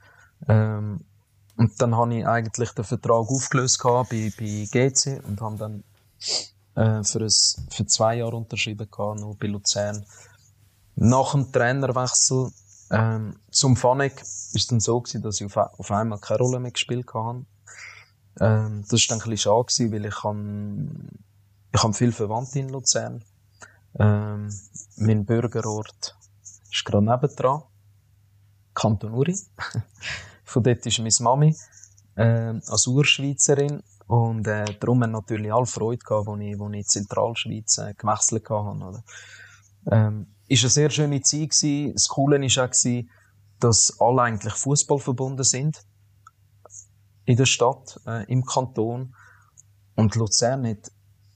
Ähm, 0.48 1.02
und 1.58 1.80
dann 1.80 1.96
habe 1.96 2.16
ich 2.16 2.26
eigentlich 2.26 2.72
den 2.72 2.86
Vertrag 2.86 3.30
aufgelöst 3.30 3.80
bei, 3.84 4.32
bei 4.40 4.68
GC 4.72 5.22
und 5.28 5.42
habe 5.42 5.58
dann 5.58 5.84
äh, 6.76 7.04
für, 7.04 7.20
ein, 7.20 7.32
für 7.70 7.86
zwei 7.86 8.16
Jahre 8.16 8.38
unterschrieben 8.38 8.90
gehabt, 8.90 9.20
noch 9.20 9.36
bei 9.36 9.48
Luzern. 9.48 10.04
Nach 10.96 11.34
dem 11.34 11.52
Trainerwechsel 11.52 12.52
ähm, 12.92 13.40
zum 13.50 13.78
Fanek 13.78 14.22
ist 14.22 14.72
dann 14.72 14.82
so 14.82 15.00
gewesen, 15.00 15.22
dass 15.22 15.40
ich 15.40 15.46
auf, 15.46 15.58
auf 15.58 15.92
einmal 15.92 16.20
keine 16.20 16.40
Rolle 16.40 16.60
mehr 16.60 16.72
gespielt 16.72 17.14
habe. 17.14 17.46
Ähm, 18.40 18.84
das 18.90 18.92
war 18.92 19.18
dann 19.18 19.22
ein 19.22 19.30
bisschen 19.30 19.38
schade 19.38 19.66
gewesen, 19.66 19.92
weil 19.94 20.06
ich 20.06 20.24
han, 20.24 21.10
ich 21.74 21.84
han 21.84 21.94
viel 21.94 22.12
Verwandte 22.12 22.60
in 22.60 22.70
Luzern. 22.70 23.24
Ähm, 23.98 24.54
mein 24.98 25.26
Bürgerort 25.26 26.18
ist 26.70 26.86
gerade 26.86 27.06
nebendran. 27.06 27.64
Kanton 28.74 29.14
Uri. 29.14 29.38
Von 30.44 30.64
dort 30.64 30.86
ist 30.86 31.00
meine 31.00 31.12
Mami 31.22 31.56
äh, 32.16 32.60
als 32.68 32.88
Urschweizerin 32.88 33.84
und 34.08 34.48
äh, 34.48 34.66
darum 34.80 35.04
haben 35.04 35.12
natürlich 35.12 35.54
alle 35.54 35.66
Freude 35.66 36.04
gehabt, 36.04 36.28
als 36.28 36.42
ich, 36.42 36.60
als 36.60 36.72
ich 36.72 36.78
in 36.78 36.86
Zentralschweiz 36.86 37.78
äh, 37.78 37.94
gewechselt 37.94 38.50
habe. 38.50 39.04
Ähm, 39.90 40.28
ist 40.52 40.64
eine 40.64 40.70
sehr 40.70 40.90
schöne 40.90 41.22
Zeit 41.22 41.52
gewesen. 41.52 41.94
Das 41.94 42.10
Coole 42.10 42.42
war 42.42 42.66
auch, 42.66 43.04
dass 43.60 44.00
alle 44.00 44.22
eigentlich 44.24 44.54
Fußball 44.54 45.00
verbunden 45.00 45.44
sind. 45.44 45.82
In 47.26 47.38
der 47.38 47.46
Stadt, 47.46 48.00
äh, 48.06 48.26
im 48.26 48.46
Kanton. 48.46 49.16
Und 49.96 50.16
Luzern 50.16 50.68
hat 50.68 50.92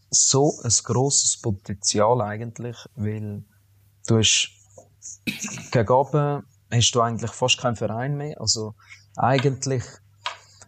so 0.09 0.59
ein 0.63 0.71
grosses 0.83 1.39
Potenzial 1.39 2.21
eigentlich, 2.21 2.77
weil 2.95 3.45
du 4.07 4.17
hast 4.17 4.51
gegen 5.71 6.43
hast 6.71 6.91
du 6.91 7.01
eigentlich 7.01 7.31
fast 7.31 7.59
keinen 7.59 7.75
Verein 7.75 8.17
mehr. 8.17 8.39
Also 8.41 8.75
eigentlich 9.15 9.83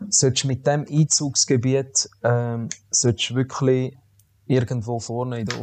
solltest 0.10 0.44
du 0.44 0.48
mit 0.48 0.66
dem 0.66 0.86
Einzugsgebiet 0.90 2.10
ähm, 2.24 2.70
solltest 2.92 3.36
wirklich 3.36 3.98
irgendwo 4.46 5.00
vorne 5.00 5.40
in 5.40 5.48
den 5.48 5.60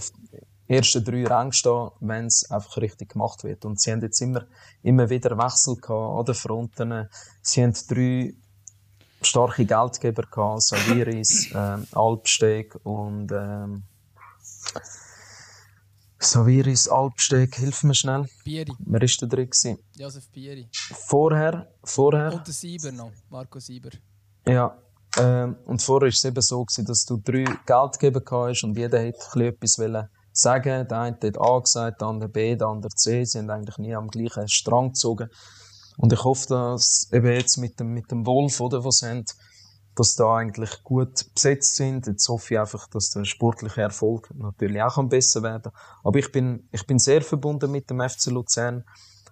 ersten 0.67 1.05
drei 1.05 1.27
Rängen 1.27 1.53
stehen, 1.53 1.91
wenn 2.01 2.27
es 2.27 2.51
einfach 2.51 2.77
richtig 2.79 3.13
gemacht 3.13 3.45
wird. 3.45 3.65
Und 3.65 3.81
sie 3.81 3.93
haben 3.93 4.01
jetzt 4.01 4.21
immer, 4.21 4.47
immer 4.83 5.09
wieder 5.11 5.37
Wechsel 5.37 5.77
gehabt 5.77 6.19
an 6.19 6.25
den 6.25 6.35
Fronten. 6.35 7.09
Sie 7.43 7.63
haben 7.63 7.75
drei 7.89 8.35
starke 9.23 9.65
Geldgeber 9.65 10.23
gehabt, 10.23 10.63
Saviris, 10.63 11.51
ähm, 11.55 11.87
Alpsteg 11.93 12.79
und 12.85 13.31
ähm, 13.33 13.85
Saviris, 16.19 16.89
Alpsteg, 16.89 17.57
hilf 17.57 17.83
mir 17.83 17.95
schnell. 17.95 18.27
Bieri. 18.45 18.73
Wer 18.79 19.01
war 19.01 19.09
da 19.21 19.27
drin? 19.27 19.79
Josef 19.97 20.29
Bieri. 20.31 20.69
Vorher, 20.73 21.69
vorher... 21.83 22.33
Und 22.33 22.47
der 22.47 22.55
Sieber 22.55 22.93
noch, 22.93 23.13
Marco 23.29 23.59
Sieber. 23.59 23.91
Ja, 24.47 24.77
ähm, 25.19 25.57
und 25.67 25.83
vorher 25.83 26.07
war 26.07 26.09
es 26.09 26.25
eben 26.25 26.41
so, 26.41 26.65
gewesen, 26.65 26.87
dass 26.87 27.05
du 27.05 27.19
drei 27.19 27.45
Geldgeber 27.67 28.23
hast 28.31 28.65
und 28.65 28.77
jeder 28.77 29.01
hätte 29.01 29.45
etwas 29.45 29.79
wollen 29.79 30.09
sagen. 30.37 30.87
Der 30.89 31.01
eine 31.01 31.17
hat 31.23 31.41
A 31.41 31.59
gesagt, 31.59 32.01
der 32.01 32.09
andere 32.09 32.29
B, 32.29 32.57
der 32.57 32.69
andere 32.69 32.95
C. 32.95 33.25
Sie 33.25 33.39
haben 33.39 33.51
eigentlich 33.51 33.79
nie 33.79 33.95
am 33.95 34.09
gleichen 34.09 34.49
Strang 34.49 34.89
gezogen. 34.89 35.31
Und 35.97 36.13
ich 36.13 36.25
hoffe, 36.25 36.49
dass 36.49 37.09
eben 37.13 37.33
jetzt 37.33 37.57
mit 37.57 37.79
dem, 37.79 37.93
mit 37.93 38.11
dem 38.11 38.27
Wolf, 38.27 38.61
oder, 38.61 38.85
was 38.85 39.03
haben, 39.03 39.25
dass 39.95 40.17
da 40.17 40.37
eigentlich 40.37 40.83
gut 40.83 41.33
besetzt 41.35 41.77
sind. 41.77 42.07
Jetzt 42.07 42.29
hoffe 42.29 42.55
ich 42.55 42.61
einfach, 42.61 42.89
dass 42.89 43.11
der 43.11 43.25
sportliche 43.25 43.83
Erfolg 43.83 44.29
natürlich 44.35 44.83
auch 44.83 45.03
besser 45.05 45.43
werden 45.43 45.71
Aber 46.03 46.19
ich 46.19 46.33
bin, 46.33 46.69
ich 46.73 46.87
bin 46.87 46.99
sehr 46.99 47.23
verbunden 47.23 47.71
mit 47.71 47.91
dem 47.91 48.01
FC 48.01 48.27
Luzern. 48.27 48.85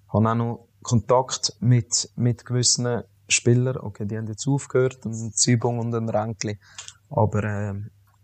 Habe 0.09 0.31
auch 0.31 0.35
noch 0.35 0.69
Kontakt 0.83 1.57
mit, 1.61 2.11
mit 2.17 2.45
gewissen 2.45 3.03
Spieler, 3.29 3.83
okay, 3.83 4.05
die 4.05 4.17
haben 4.17 4.27
jetzt 4.27 4.47
aufgehört, 4.47 5.05
ein 5.05 5.33
Zübung 5.33 5.79
und 5.79 5.95
ein 5.95 6.09
Ränkli. 6.09 6.59
Aber 7.09 7.45
äh, 7.45 7.75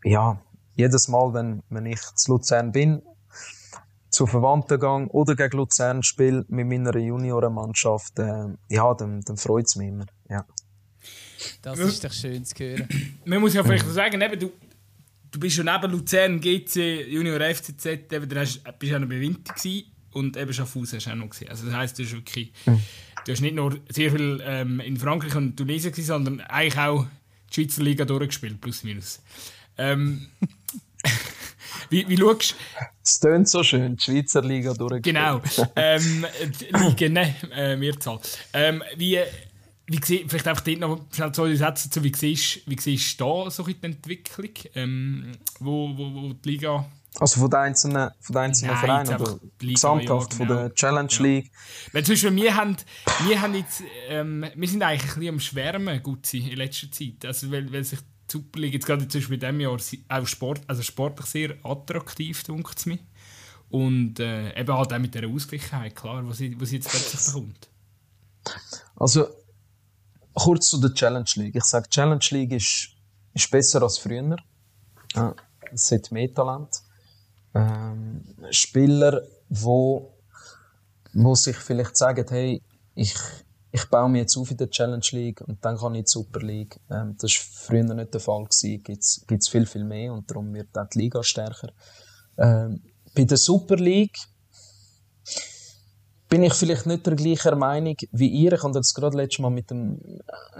ja, 0.05 0.41
jedes 0.79 1.09
Mal, 1.09 1.35
wenn, 1.35 1.62
wenn 1.68 1.87
ich 1.87 2.01
zu 2.14 2.33
Luzern 2.33 2.70
bin, 2.72 3.03
zu 4.11 4.26
Verwandten 4.26 4.81
gehe 4.81 5.09
oder 5.09 5.35
gegen 5.35 5.57
Luzern 5.59 6.03
spiele 6.03 6.45
mit 6.49 6.68
meiner 6.68 6.97
Juniorenmannschaft, 6.97 8.18
äh, 8.20 8.45
ja, 8.70 8.95
dann, 8.95 9.20
dann 9.22 9.37
freut 9.37 9.66
es 9.66 9.76
mich 9.76 9.89
immer. 9.89 10.07
Ja. 10.31 10.47
Das 11.62 11.79
ist 11.79 12.05
doch 12.05 12.12
schön 12.12 12.45
zu 12.45 12.55
hören. 12.59 12.89
Man 13.24 13.41
muss 13.41 13.55
ja 13.55 13.62
vielleicht 13.62 13.89
sagen, 13.89 14.20
eben, 14.20 14.39
du, 14.39 14.53
du 15.31 15.41
bist 15.41 15.57
schon 15.57 15.66
neben 15.66 15.91
Luzern, 15.91 16.41
GC, 16.41 17.09
Junior 17.09 17.41
FCZ, 17.41 17.87
eben, 18.12 18.29
du 18.29 18.41
hast, 18.41 18.62
bist 18.79 18.93
ja 18.93 18.99
noch 18.99 19.09
bei 19.09 19.20
Winter 19.20 19.55
gewesen 19.55 19.85
und 20.12 20.37
eben 20.37 20.53
Schaffhausen 20.53 20.99
hast 20.99 21.07
du 21.07 21.11
auch 21.11 21.16
noch 21.16 21.31
gesehen. 21.31 21.49
Also 21.49 21.66
das 21.66 21.74
heisst, 21.74 21.99
du 21.99 22.05
hast 22.05 22.12
wirklich, 22.12 22.53
mhm. 22.66 22.81
du 23.24 23.33
hast 23.33 23.41
nicht 23.41 23.57
nur 23.57 23.76
sehr 23.89 24.12
viel 24.12 24.41
ähm, 24.45 24.81
in 24.81 24.97
Frankreich 24.97 25.35
und 25.35 25.57
Tunesien 25.57 25.91
gewesen, 25.93 26.07
sondern 26.07 26.41
eigentlich 26.43 26.79
auch 26.79 27.07
die 27.51 27.55
Schweizer 27.55 27.83
Liga 27.83 28.05
durchgespielt, 28.05 28.61
plus 28.61 28.85
minus. 28.85 29.20
Ähm, 29.79 30.29
wie, 31.91 32.09
wie 32.09 32.16
schaust 32.16 32.57
Es 33.03 33.20
tönt 33.20 33.49
so 33.49 33.62
schön, 33.62 33.97
die 33.97 34.03
Schweizer 34.03 34.43
Liga 34.43 34.74
durchgespielt. 34.74 35.05
Genau, 35.05 35.41
ähm, 35.76 36.26
Liga, 36.72 37.09
ne, 37.09 37.35
äh, 37.55 37.76
Mehrzahl. 37.76 38.20
Ähm, 38.53 38.83
wie, 38.97 39.18
wie 39.87 40.01
vielleicht 40.01 40.47
einfach 40.47 40.64
dort 40.64 40.79
noch 40.81 41.01
schnell 41.12 41.33
zwei 41.33 41.55
Sätze 41.55 41.89
dazu, 41.89 42.05
wie 42.05 42.12
siehst, 42.14 42.61
wie 42.66 42.79
siehst 42.79 43.20
du 43.20 43.45
da 43.45 43.51
so 43.51 43.62
die 43.62 43.76
Entwicklung, 43.81 44.51
ähm, 44.74 45.33
wo, 45.61 45.97
wo, 45.97 46.14
wo 46.14 46.33
die 46.35 46.51
Liga 46.51 46.85
also 47.20 47.41
von 47.41 47.51
den 47.51 47.59
einzelnen, 47.61 48.11
von 48.20 48.35
den 48.35 48.43
einzelnen 48.43 48.74
Nein, 48.74 48.81
Vereinen 48.81 49.20
oder 49.20 49.41
Liga, 49.61 49.72
gesamthaft 49.72 50.33
ja, 50.35 50.39
genau. 50.39 50.55
von 50.55 50.57
der 50.57 50.74
Challenge 50.74 51.14
League? 51.18 51.51
Weil 51.93 52.05
zum 52.05 52.12
Beispiel 52.12 52.37
wir 52.37 52.57
haben, 52.57 52.76
wir 53.26 53.41
haben 53.41 53.55
jetzt, 53.55 53.83
ähm, 54.09 54.47
wir 54.55 54.68
sind 54.68 54.83
eigentlich 54.83 55.03
ein 55.03 55.18
bisschen 55.18 55.35
am 55.35 55.41
Schwärmen 55.41 56.03
gut 56.03 56.33
in 56.35 56.57
letzter 56.57 56.91
Zeit. 56.93 57.24
Also 57.24 57.51
weil, 57.51 57.72
weil 57.72 57.83
sich 57.83 57.99
die 58.33 58.61
jetzt 58.66 58.87
gerade 58.87 59.07
zum 59.09 59.20
Beispiel 59.20 59.35
in 59.35 59.41
diesem 59.41 59.61
Jahr 59.61 59.79
auch 60.09 60.26
Sport, 60.26 60.61
also 60.66 60.83
sportlich 60.83 61.26
sehr 61.26 61.57
attraktiv, 61.64 62.43
denkt 62.45 62.79
es 62.79 62.87
mir. 62.87 62.99
Und 63.70 64.18
äh, 64.20 64.59
eben 64.59 64.74
halt 64.76 64.93
auch 64.93 64.99
mit 64.99 65.14
dieser 65.14 65.29
Ausgleichheit, 65.29 65.95
klar, 65.95 66.26
was 66.26 66.39
sie, 66.39 66.57
sie 66.61 66.76
jetzt 66.76 66.89
plötzlich 66.89 67.26
bekommt. 67.26 67.68
Also 68.97 69.29
kurz 70.33 70.68
zu 70.68 70.79
der 70.79 70.95
Challenge 70.95 71.29
League. 71.35 71.57
Ich 71.57 71.64
sage, 71.64 71.89
Challenge 71.89 72.24
League 72.31 72.53
ist, 72.53 72.91
ist 73.35 73.51
besser 73.51 73.83
als 73.83 73.99
früher. 73.99 74.37
Ja, 75.14 75.35
es 75.72 75.91
hat 75.91 76.11
mehr 76.11 76.33
Talent 76.33 76.83
ähm, 77.55 78.22
Spieler, 78.51 79.22
wo, 79.49 80.14
wo 81.12 81.35
sich 81.35 81.57
vielleicht 81.57 81.97
sagen, 81.97 82.26
hey, 82.29 82.62
ich, 82.95 83.14
ich 83.71 83.85
baue 83.87 84.09
mich 84.09 84.21
jetzt 84.21 84.37
auf 84.37 84.51
in 84.51 84.57
der 84.57 84.71
Challenge 84.71 85.05
League 85.12 85.41
und 85.43 85.64
dann 85.64 85.77
kann 85.77 85.95
ich 85.95 86.01
in 86.01 86.05
die 86.05 86.11
Super 86.11 86.41
League. 86.41 86.81
Ähm, 86.91 87.16
das 87.21 87.33
war 87.35 87.66
früher 87.66 87.95
nicht 87.95 88.14
der 88.14 88.21
Fall. 88.21 88.47
Gibt's, 88.51 89.25
gibt's 89.27 89.49
viel, 89.49 89.66
viel 89.66 89.85
mehr 89.85 90.12
und 90.12 90.31
darum 90.31 90.55
wird 90.55 90.77
auch 90.77 90.89
die 90.89 91.01
Liga 91.01 91.23
stärker. 91.23 91.71
Ähm, 92.39 92.83
bei 93.14 93.25
der 93.25 93.37
Super 93.37 93.77
League 93.77 94.19
bin 96.29 96.43
ich 96.43 96.55
vielleicht 96.55 96.87
nicht 96.87 97.07
der 97.07 97.14
gleichen 97.14 97.59
Meinung 97.59 97.97
wie 98.12 98.29
ihr. 98.29 98.53
Ich 98.53 98.62
habe 98.62 98.75
das 98.75 98.95
gerade 98.95 99.16
letztes 99.16 99.41
Mal 99.41 99.51
mit 99.51 99.71
dem, 99.71 100.01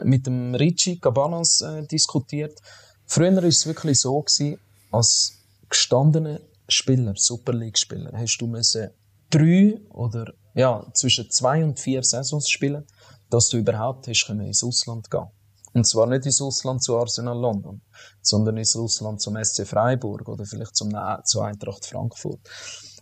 mit 0.03 0.27
dem 0.27 0.55
Richie 0.55 0.99
Cabanas 0.99 1.61
äh, 1.61 1.87
diskutiert. 1.87 2.59
Früher 3.07 3.37
war 3.37 3.45
es 3.45 3.67
wirklich 3.67 4.01
so 4.01 4.21
gewesen, 4.21 4.59
als 4.91 5.35
gestandene 5.69 6.41
Spieler, 6.69 7.15
Super 7.17 7.53
League-Spieler, 7.53 8.13
hast 8.13 8.39
du 8.39 8.47
müssen 8.47 8.91
drei 9.31 9.81
oder 9.91 10.33
ja, 10.55 10.85
zwischen 10.95 11.31
zwei 11.31 11.65
und 11.65 11.79
vier 11.79 12.03
Saisons 12.03 12.49
spielen, 12.49 12.85
dass 13.31 13.49
du 13.49 13.59
überhaupt 13.59 14.09
hast 14.09 14.27
können 14.27 14.47
ins 14.47 14.65
Ausland 14.65 15.11
gehen. 15.11 15.27
Und 15.75 15.87
zwar 15.87 16.07
nicht 16.07 16.27
ins 16.27 16.41
Ausland 16.41 16.83
zu 16.83 16.97
Arsenal 16.97 17.39
London, 17.39 17.83
sondern 18.23 18.57
ins 18.57 18.75
Ausland 18.75 19.21
zum 19.21 19.43
SC 19.43 19.67
Freiburg 19.67 20.29
oder 20.29 20.45
vielleicht 20.45 20.75
zum, 20.75 20.91
zu 21.25 21.41
Eintracht 21.41 21.85
Frankfurt. 21.85 22.41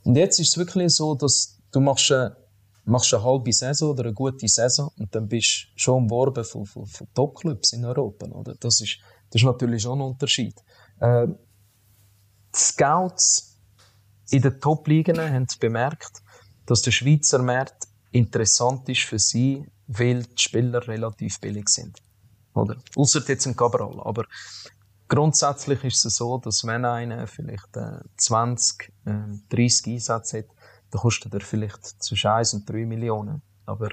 Und 0.04 0.16
jetzt 0.16 0.40
ist 0.40 0.50
es 0.50 0.58
wirklich 0.58 0.94
so, 0.94 1.14
dass 1.14 1.58
du 1.70 1.80
machst 1.80 2.10
eine, 2.12 2.36
machst 2.84 3.14
eine 3.14 3.24
halbe 3.24 3.52
Saison 3.52 3.90
oder 3.90 4.04
eine 4.04 4.14
gute 4.14 4.48
Saison 4.48 4.90
und 4.98 5.14
dann 5.14 5.28
bist 5.28 5.68
du 5.74 5.78
schon 5.80 6.04
umworben 6.04 6.44
von, 6.44 6.66
von, 6.66 6.86
von 6.86 7.06
Top-Clubs 7.14 7.72
in 7.72 7.84
Europa. 7.84 8.26
Oder? 8.26 8.54
Das, 8.58 8.80
ist, 8.80 8.98
das 9.30 9.42
ist 9.42 9.46
natürlich 9.46 9.82
schon 9.82 9.98
ein 9.98 10.06
Unterschied. 10.06 10.54
Äh, 11.00 11.28
Scouts 12.54 13.58
in 14.30 14.42
den 14.42 14.60
Top-Ligen 14.60 15.20
haben 15.20 15.46
bemerkt, 15.60 16.22
dass 16.66 16.82
der 16.82 16.90
Schweizer 16.90 17.42
Markt 17.42 17.86
interessant 18.10 18.88
ist 18.88 19.02
für 19.02 19.18
sie, 19.18 19.64
weil 19.86 20.22
die 20.22 20.42
Spieler 20.42 20.86
relativ 20.86 21.40
billig 21.40 21.68
sind. 21.68 21.98
Oder? 22.54 22.76
Außer 22.96 23.22
jetzt 23.28 23.46
in 23.46 23.56
Cabral. 23.56 24.00
Aber 24.00 24.24
grundsätzlich 25.08 25.84
ist 25.84 26.04
es 26.04 26.16
so, 26.16 26.38
dass 26.38 26.64
wenn 26.64 26.84
einer 26.84 27.26
vielleicht 27.26 27.76
äh, 27.76 28.00
20, 28.16 28.92
äh, 29.04 29.12
30 29.50 29.94
Einsätze 29.94 30.38
hat, 30.38 30.46
dann 30.90 31.00
kostet 31.00 31.34
er 31.34 31.40
vielleicht 31.40 32.02
zwischen 32.02 32.30
1 32.30 32.54
und 32.54 32.70
3 32.70 32.86
Millionen. 32.86 33.42
Aber 33.66 33.90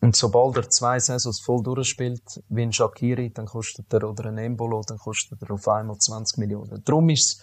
und 0.00 0.14
sobald 0.14 0.56
er 0.56 0.70
zwei 0.70 1.00
Saisons 1.00 1.40
voll 1.40 1.62
durchspielt, 1.62 2.22
wie 2.48 2.62
ein 2.62 2.72
Shakiri, 2.72 3.30
dann 3.30 3.46
kostet 3.46 3.92
er, 3.92 4.08
oder 4.08 4.26
ein 4.26 4.38
Embolo, 4.38 4.82
dann 4.86 4.98
kostet 4.98 5.42
er 5.42 5.50
auf 5.50 5.66
einmal 5.66 5.98
20 5.98 6.38
Millionen. 6.38 6.82
Darum 6.84 7.08
ist 7.10 7.42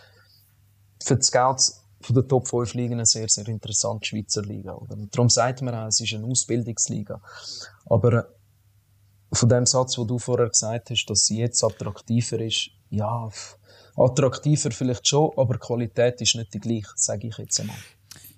es 1.00 1.08
für 1.08 1.18
die 1.18 1.24
Scouts 1.24 1.85
von 2.06 2.16
der 2.16 2.28
Top 2.28 2.48
5 2.48 2.74
Ligen 2.76 2.94
eine 2.94 3.06
sehr, 3.06 3.28
sehr 3.28 3.48
interessante 3.48 4.06
Schweizer 4.06 4.44
Liga. 4.44 4.74
Oder? 4.74 4.96
darum 5.12 5.30
sagt 5.30 5.62
man 5.62 5.74
auch, 5.74 5.88
es 5.88 6.00
ist 6.00 6.14
eine 6.14 6.26
Ausbildungsliga. 6.26 7.22
Aber 7.88 8.14
äh, 8.14 8.24
von 9.34 9.50
dem 9.50 9.66
Satz, 9.66 9.98
wo 9.98 10.06
du 10.06 10.20
vorher 10.20 10.50
gesagt 10.50 10.92
hast, 10.92 11.06
dass 11.08 11.26
sie 11.26 11.40
jetzt 11.40 11.64
attraktiver 11.64 12.40
ist, 12.40 12.70
ja, 12.90 13.30
attraktiver 13.96 14.72
vielleicht 14.72 15.08
schon, 15.08 15.32
aber 15.36 15.58
Qualität 15.58 16.22
ist 16.22 16.36
nicht 16.36 16.54
die 16.54 16.60
gleiche, 16.60 16.92
sage 16.96 17.28
ich 17.28 17.38
jetzt 17.38 17.60
einmal. 17.60 17.78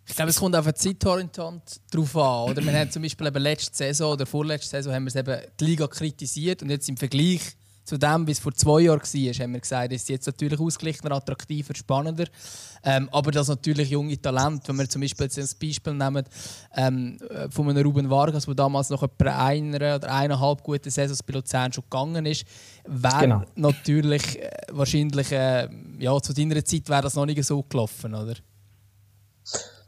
Ich 0.10 0.16
glaube, 0.16 0.30
es 0.30 0.40
kommt 0.40 0.56
auf 0.56 0.64
den 0.64 0.76
Zeithorizont 0.76 1.82
drauf 1.92 2.16
an. 2.16 2.52
Oder? 2.52 2.64
Wir 2.64 2.72
haben 2.72 2.90
zum 2.90 3.02
Beispiel 3.02 3.28
eben 3.28 3.44
letzte 3.44 3.76
Saison 3.76 4.14
oder 4.14 4.26
vorletzte 4.26 4.70
Saison 4.70 4.94
haben 4.94 5.06
wir 5.06 5.16
eben 5.16 5.42
die 5.60 5.66
Liga 5.66 5.88
kritisiert 5.88 6.64
und 6.64 6.70
jetzt 6.70 6.88
im 6.88 6.96
Vergleich 6.96 7.42
zu 7.88 7.98
dem, 7.98 8.28
wie 8.28 8.32
es 8.32 8.40
vor 8.40 8.54
zwei 8.54 8.82
Jahren 8.82 9.00
war, 9.00 9.34
haben 9.34 9.54
wir 9.54 9.60
gesagt, 9.62 9.94
ist 9.94 10.10
jetzt 10.10 10.28
natürlich 10.28 10.60
ausgeglichener, 10.60 11.16
attraktiver, 11.16 11.74
spannender. 11.74 12.26
Ähm, 12.84 13.08
aber 13.14 13.32
das 13.32 13.48
natürlich 13.48 13.90
junge 13.92 14.22
Talent, 14.22 14.68
wenn 14.68 14.78
wir 14.78 14.90
zum 14.90 15.02
Beispiel 15.02 15.28
jetzt 15.28 15.40
ein 15.40 15.48
Beispiel 15.60 15.94
nehmen 15.94 16.26
ähm, 16.76 17.18
äh, 17.30 17.50
von 17.50 17.70
einem 17.70 17.86
Ruben 17.86 18.10
Vargas, 18.10 18.46
der 18.46 18.56
damals 18.56 18.90
noch 18.90 19.04
etwa 19.04 19.46
einer 19.46 19.96
oder 19.96 20.14
eineinhalb 20.14 20.64
gute 20.64 20.92
Saisons 20.92 21.24
bei 21.24 21.34
Luzern 21.34 21.72
schon 21.72 21.86
gegangen 21.86 22.26
ist, 22.26 22.44
wäre 22.86 23.20
genau. 23.22 23.44
natürlich 23.56 24.38
äh, 24.38 24.52
wahrscheinlich, 24.72 25.32
äh, 25.32 25.70
ja, 25.98 26.22
zu 26.22 26.34
deiner 26.34 26.66
Zeit 26.66 26.90
wäre 26.90 27.04
das 27.04 27.16
noch 27.16 27.26
nicht 27.26 27.42
so 27.46 27.64
gelaufen, 27.64 28.14
oder? 28.14 28.34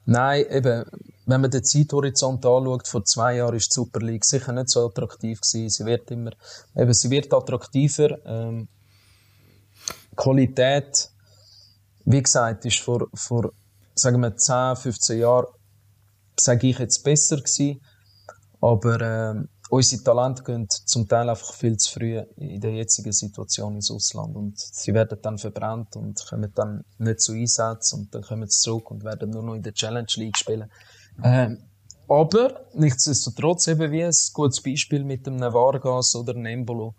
Nein, 0.05 0.45
eben, 0.49 0.85
wenn 1.29 1.41
man 1.41 1.51
den 1.51 1.63
Zeithorizont 1.63 2.43
anschaut, 2.43 2.87
vor 2.87 3.05
zwei 3.05 3.35
Jahren 3.35 3.55
ist 3.55 3.69
die 3.69 3.75
Super 3.75 3.99
League 3.99 4.25
sicher 4.25 4.51
nicht 4.51 4.69
so 4.69 4.87
attraktiv 4.87 5.39
gewesen. 5.39 5.69
Sie 5.69 5.85
wird 5.85 6.09
immer, 6.09 6.31
eben, 6.75 6.93
sie 6.93 7.09
wird 7.11 7.31
attraktiver. 7.31 8.17
Ähm, 8.25 8.67
Qualität, 10.15 11.11
wie 12.05 12.23
gesagt, 12.23 12.65
ist 12.65 12.79
vor, 12.79 13.07
vor, 13.13 13.51
sagen 13.93 14.21
wir, 14.21 14.35
10, 14.35 14.75
15 14.75 15.19
Jahren, 15.19 15.45
sage 16.35 16.67
ich 16.67 16.79
jetzt, 16.79 17.03
besser 17.03 17.37
gewesen. 17.37 17.79
Aber, 18.59 18.99
ähm, 18.99 19.49
unsere 19.69 20.03
Talente 20.03 20.41
gehen 20.41 20.67
zum 20.67 21.07
Teil 21.07 21.29
einfach 21.29 21.53
viel 21.53 21.77
zu 21.77 21.93
früh 21.93 22.19
in 22.37 22.59
der 22.59 22.71
jetzigen 22.71 23.11
Situation 23.11 23.75
ins 23.75 23.91
Ausland 23.91 24.35
und 24.35 24.57
sie 24.57 24.95
werden 24.95 25.19
dann 25.21 25.37
verbrannt 25.37 25.95
und 25.95 26.25
kommen 26.27 26.51
dann 26.55 26.83
nicht 26.97 27.19
zu 27.19 27.33
Einsatz 27.33 27.93
und 27.93 28.13
dann 28.15 28.23
kommen 28.23 28.49
sie 28.49 28.61
zurück 28.61 28.89
und 28.89 29.03
werden 29.03 29.29
nur 29.29 29.43
noch 29.43 29.53
in 29.53 29.61
der 29.61 29.75
Challenge 29.75 30.07
League 30.15 30.37
spielen. 30.37 30.71
Ähm, 31.23 31.59
aber 32.07 32.65
nichtsdestotrotz 32.73 33.67
eben 33.67 33.91
wie 33.91 34.03
ein 34.03 34.13
gutes 34.33 34.61
Beispiel 34.61 35.03
mit 35.03 35.27
einem 35.27 35.53
Vargas 35.53 36.15
oder 36.15 36.33
einem 36.33 36.45
Embolo. 36.47 36.95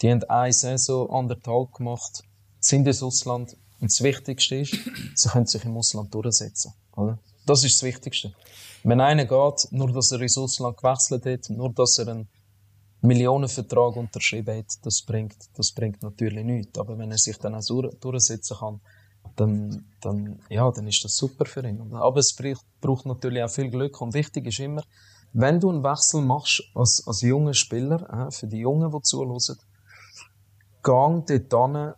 Die 0.00 0.10
haben 0.10 0.22
eine 0.24 0.52
Saison, 0.52 1.10
anderthalb 1.10 1.72
gemacht, 1.74 2.22
sind 2.60 2.86
ins 2.86 3.02
Ausland 3.02 3.56
und 3.80 3.90
das 3.90 4.02
Wichtigste 4.02 4.56
ist, 4.56 4.76
sie 5.14 5.28
können 5.28 5.46
sich 5.46 5.64
im 5.64 5.76
Ausland 5.76 6.12
durchsetzen. 6.14 6.72
Oder? 6.96 7.18
Das 7.46 7.62
ist 7.62 7.74
das 7.74 7.82
Wichtigste. 7.82 8.32
Wenn 8.82 9.00
einer 9.00 9.26
geht, 9.26 9.68
nur 9.70 9.92
dass 9.92 10.12
er 10.12 10.20
ins 10.20 10.38
Ausland 10.38 10.76
gewechselt 10.78 11.26
hat, 11.26 11.50
nur 11.50 11.72
dass 11.72 11.98
er 11.98 12.08
einen 12.08 12.28
Millionenvertrag 13.02 13.96
unterschrieben 13.96 14.56
hat, 14.56 14.78
das 14.82 15.02
bringt, 15.02 15.36
das 15.54 15.72
bringt 15.72 16.02
natürlich 16.02 16.44
nichts. 16.44 16.78
Aber 16.78 16.98
wenn 16.98 17.10
er 17.10 17.18
sich 17.18 17.36
dann 17.36 17.54
auch 17.54 17.90
durchsetzen 18.00 18.56
kann, 18.58 18.80
dann, 19.36 19.84
dann, 20.00 20.40
ja, 20.48 20.70
dann 20.70 20.86
ist 20.86 21.04
das 21.04 21.16
super 21.16 21.44
für 21.44 21.66
ihn. 21.66 21.92
Aber 21.94 22.18
es 22.18 22.34
braucht, 22.34 23.06
natürlich 23.06 23.42
auch 23.42 23.50
viel 23.50 23.70
Glück. 23.70 24.00
Und 24.00 24.14
wichtig 24.14 24.46
ist 24.46 24.60
immer, 24.60 24.82
wenn 25.32 25.58
du 25.60 25.70
einen 25.70 25.82
Wechsel 25.82 26.20
machst 26.22 26.62
als, 26.74 27.06
als 27.06 27.22
junger 27.22 27.54
Spieler, 27.54 28.28
äh, 28.28 28.30
für 28.30 28.46
die 28.46 28.58
Jungen, 28.58 28.90
die 28.90 29.02
zuhören, 29.02 29.38
gang 30.82 31.26
dort 31.26 31.76
hin, 31.76 31.92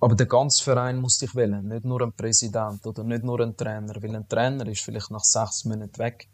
aber 0.00 0.14
der 0.14 0.26
ganze 0.26 0.64
Verein 0.64 0.98
muss 0.98 1.18
dich 1.18 1.34
wählen, 1.34 1.66
nicht 1.66 1.84
nur 1.84 2.00
ein 2.00 2.12
Präsident 2.12 2.86
oder 2.86 3.04
nicht 3.04 3.22
nur 3.22 3.40
ein 3.40 3.56
Trainer, 3.56 3.94
weil 4.02 4.16
ein 4.16 4.28
Trainer 4.28 4.66
ist 4.66 4.80
vielleicht 4.80 5.10
nach 5.10 5.24
sechs 5.24 5.66
Monaten 5.66 5.98
weg, 5.98 6.28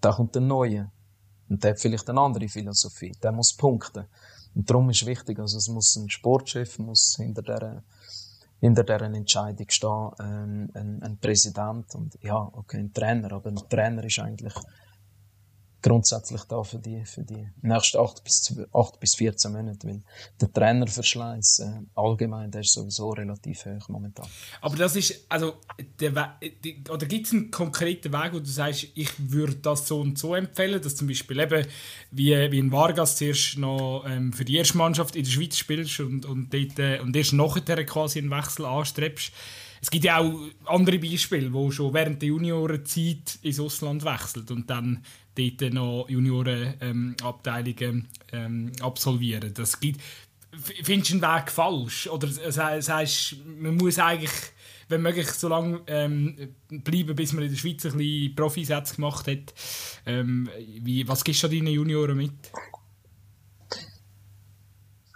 da 0.00 0.12
kommt 0.12 0.36
ein 0.36 0.46
neuer. 0.46 0.90
Und 1.48 1.64
der 1.64 1.72
hat 1.72 1.80
vielleicht 1.80 2.08
eine 2.08 2.20
andere 2.20 2.48
Philosophie. 2.48 3.12
Der 3.22 3.32
muss 3.32 3.54
punkten. 3.54 4.04
Und 4.54 4.68
darum 4.68 4.90
ist 4.90 5.04
wichtig, 5.06 5.38
also 5.38 5.58
es 5.58 5.68
muss 5.68 5.96
ein 5.96 6.08
Sportchef 6.10 6.78
muss 6.78 7.16
hinter 7.16 7.42
dieser 7.42 7.82
hinter 8.60 8.84
dieser 8.84 9.04
Entscheidung 9.04 9.66
stehen, 9.68 10.10
ähm, 10.20 10.70
ein, 10.74 11.02
ein 11.02 11.18
Präsident 11.18 11.94
und 11.94 12.18
ja, 12.22 12.36
okay, 12.36 12.78
ein 12.78 12.92
Trainer, 12.92 13.32
aber 13.32 13.50
ein 13.50 13.56
Trainer 13.68 14.04
ist 14.04 14.18
eigentlich 14.18 14.54
grundsätzlich 15.80 16.42
da 16.44 16.62
für 16.62 16.78
die, 16.78 17.04
für 17.04 17.22
die 17.22 17.46
nächsten 17.62 17.98
8 17.98 18.24
bis, 18.24 18.54
8 18.72 19.00
bis 19.00 19.14
14 19.14 19.52
Monate, 19.52 19.86
weil 19.86 20.02
der 20.40 20.52
Trainerverschleiß 20.52 21.60
äh, 21.60 21.80
allgemein, 21.94 22.50
der 22.50 22.62
ist 22.62 22.72
sowieso 22.72 23.10
relativ 23.10 23.64
hoch 23.64 23.88
momentan. 23.88 24.26
Aber 24.60 24.76
das 24.76 24.96
ist, 24.96 25.24
also, 25.28 25.54
der 26.00 26.14
We 26.14 26.28
oder 26.90 27.06
gibt 27.06 27.26
es 27.26 27.32
einen 27.32 27.50
konkreten 27.50 28.12
Weg, 28.12 28.32
wo 28.32 28.40
du 28.40 28.46
sagst, 28.46 28.88
ich 28.94 29.10
würde 29.18 29.56
das 29.56 29.86
so 29.86 30.00
und 30.00 30.18
so 30.18 30.34
empfehlen, 30.34 30.82
dass 30.82 30.96
zum 30.96 31.06
Beispiel 31.06 31.38
eben, 31.38 31.66
wie, 32.10 32.34
wie 32.50 32.58
in 32.58 32.72
Vargas 32.72 33.16
zuerst 33.16 33.58
noch 33.58 34.04
ähm, 34.06 34.32
für 34.32 34.44
die 34.44 34.56
erste 34.56 34.78
Mannschaft 34.78 35.14
in 35.14 35.24
der 35.24 35.30
Schweiz 35.30 35.56
spielst 35.56 36.00
und, 36.00 36.26
und, 36.26 36.52
dort, 36.52 36.78
äh, 36.78 37.00
und 37.00 37.14
erst 37.14 37.32
nachher 37.32 37.84
quasi 37.84 38.18
einen 38.18 38.30
Wechsel 38.30 38.64
anstrebst, 38.64 39.32
es 39.80 39.90
gibt 39.90 40.04
ja 40.04 40.18
auch 40.18 40.34
andere 40.66 40.98
Beispiele, 40.98 41.52
wo 41.52 41.70
schon 41.70 41.94
während 41.94 42.22
der 42.22 42.28
Juniorenzeit 42.28 43.38
ins 43.42 43.60
Ausland 43.60 44.04
wechselt 44.04 44.50
und 44.50 44.68
dann 44.68 45.04
dort 45.34 45.72
noch 45.72 46.08
Juniorenabteilungen 46.08 48.08
ähm, 48.32 48.32
ähm, 48.32 48.72
absolvieren. 48.80 49.52
Das 49.54 49.78
gibt, 49.78 50.00
findest 50.82 51.10
du 51.10 51.14
einen 51.14 51.22
Weg 51.22 51.50
falsch? 51.50 52.08
Oder 52.08 52.28
sagst 52.50 53.36
man 53.46 53.76
muss 53.76 53.98
eigentlich, 53.98 54.32
wenn 54.88 55.02
möglich, 55.02 55.28
so 55.28 55.48
lange 55.48 55.80
ähm, 55.86 56.54
bleiben, 56.68 57.14
bis 57.14 57.32
man 57.32 57.44
in 57.44 57.50
der 57.50 57.58
Schweiz 57.58 57.84
ein 57.84 57.96
bisschen 57.96 58.34
Profisätze 58.34 58.96
gemacht 58.96 59.26
hat? 59.26 59.54
Ähm, 60.06 60.48
wie, 60.80 61.06
was 61.06 61.24
gibst 61.24 61.42
du 61.42 61.48
deinen 61.48 61.68
Junioren 61.68 62.16
mit? 62.16 62.32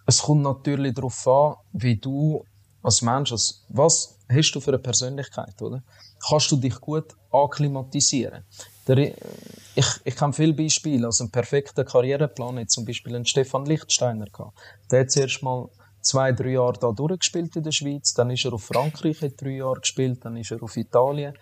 Es 0.06 0.20
kommt 0.20 0.42
natürlich 0.42 0.94
darauf 0.94 1.26
an, 1.26 1.54
wie 1.72 1.96
du 1.96 2.44
als 2.82 3.02
Mensch, 3.02 3.32
als, 3.32 3.64
was 3.68 4.11
hast 4.28 4.52
du 4.52 4.60
für 4.60 4.70
eine 4.70 4.78
Persönlichkeit, 4.78 5.60
oder? 5.60 5.82
Kannst 6.28 6.50
du 6.50 6.56
dich 6.56 6.80
gut 6.80 7.14
akklimatisieren? 7.30 8.44
Der, 8.86 8.98
ich, 8.98 9.86
ich 10.04 10.16
kenne 10.16 10.32
viele 10.32 10.54
Beispiele. 10.54 11.06
Also 11.06 11.24
einen 11.24 11.30
perfekten 11.30 11.84
Karriereplan 11.84 12.58
hat 12.58 12.70
zum 12.70 12.84
Beispiel 12.84 13.14
einen 13.14 13.26
Stefan 13.26 13.64
Lichtsteiner 13.64 14.26
gehabt. 14.26 14.58
Der 14.90 15.00
hat 15.00 15.10
zuerst 15.10 15.42
mal 15.42 15.68
zwei, 16.02 16.32
drei 16.32 16.50
Jahre 16.50 16.78
da 16.78 16.90
durchgespielt 16.92 17.56
in 17.56 17.62
der 17.62 17.72
Schweiz, 17.72 18.12
dann 18.12 18.30
ist 18.30 18.44
er 18.44 18.52
auf 18.52 18.64
Frankreich, 18.64 19.22
hat 19.22 19.40
drei 19.40 19.56
Jahre 19.56 19.80
gespielt, 19.80 20.24
dann 20.24 20.36
ist 20.36 20.50
er 20.50 20.62
auf 20.62 20.76
Italien, 20.76 21.34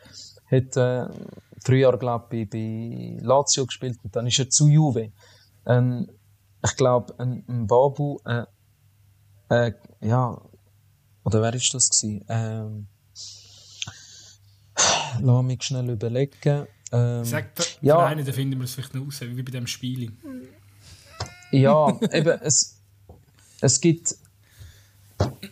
hat 0.50 0.76
äh, 0.76 1.06
drei 1.64 1.76
Jahre, 1.76 1.98
glaube 1.98 2.36
ich, 2.36 2.50
bei 2.50 3.18
Lazio 3.22 3.66
gespielt 3.66 3.98
und 4.04 4.14
dann 4.14 4.26
ist 4.26 4.38
er 4.38 4.50
zu 4.50 4.68
Juve. 4.68 5.12
Ähm, 5.66 6.10
ich 6.62 6.76
glaube, 6.76 7.18
ein, 7.18 7.44
ein 7.48 7.66
Babu, 7.66 8.18
äh, 8.26 8.44
äh, 9.48 9.72
ja, 10.00 10.40
oder 11.24 11.42
wer 11.42 11.54
ist 11.54 11.72
das 11.74 11.90
gewesen? 11.90 12.24
Ähm, 12.28 12.86
lass 15.20 15.44
mich 15.44 15.62
schnell 15.62 15.90
überlegen. 15.90 16.66
Ähm, 16.92 17.24
Sag 17.24 17.52
ja, 17.82 17.96
Vereine, 17.96 18.24
da 18.24 18.32
finden 18.32 18.58
wir 18.58 18.64
es 18.64 18.74
vielleicht 18.74 18.94
noch 18.94 19.04
raus, 19.04 19.20
wie 19.20 19.42
bei 19.42 19.52
dem 19.52 19.66
Spiel. 19.66 20.12
Ja, 21.52 21.98
eben, 22.12 22.38
es, 22.42 22.80
es 23.60 23.80
gibt 23.80 24.16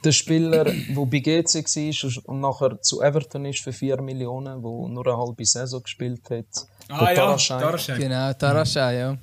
den 0.04 0.12
Spieler, 0.12 0.64
der 0.64 1.04
bei 1.06 1.18
GC 1.20 1.54
war 1.54 2.28
und 2.28 2.40
nachher 2.40 2.80
zu 2.80 3.02
Everton 3.02 3.44
ist 3.44 3.60
für 3.60 3.72
4 3.72 4.00
Millionen, 4.00 4.62
der 4.62 4.70
nur 4.70 5.06
eine 5.06 5.16
halbe 5.16 5.44
Saison 5.44 5.82
gespielt 5.82 6.28
hat. 6.30 6.66
Ah 6.88 7.10
ja, 7.10 7.36
Taraschai. 7.36 7.98
Genau, 7.98 8.32
Taraschai, 8.32 8.98
ja. 8.98 9.18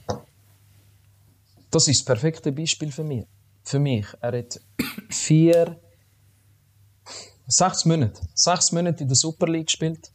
Das 1.71 1.87
ist 1.87 1.99
das 1.99 2.05
perfekte 2.05 2.51
Beispiel 2.51 2.91
für 2.91 3.03
mich. 3.03 3.25
Für 3.63 3.79
mich. 3.79 4.05
Er 4.21 4.37
hat 4.37 4.59
vier, 5.09 5.79
sechs 7.47 7.85
Monate, 7.85 8.21
sechs 8.33 8.71
Monate 8.71 9.03
in 9.03 9.07
der 9.07 9.15
Super 9.15 9.47
League 9.47 9.67
gespielt 9.67 10.11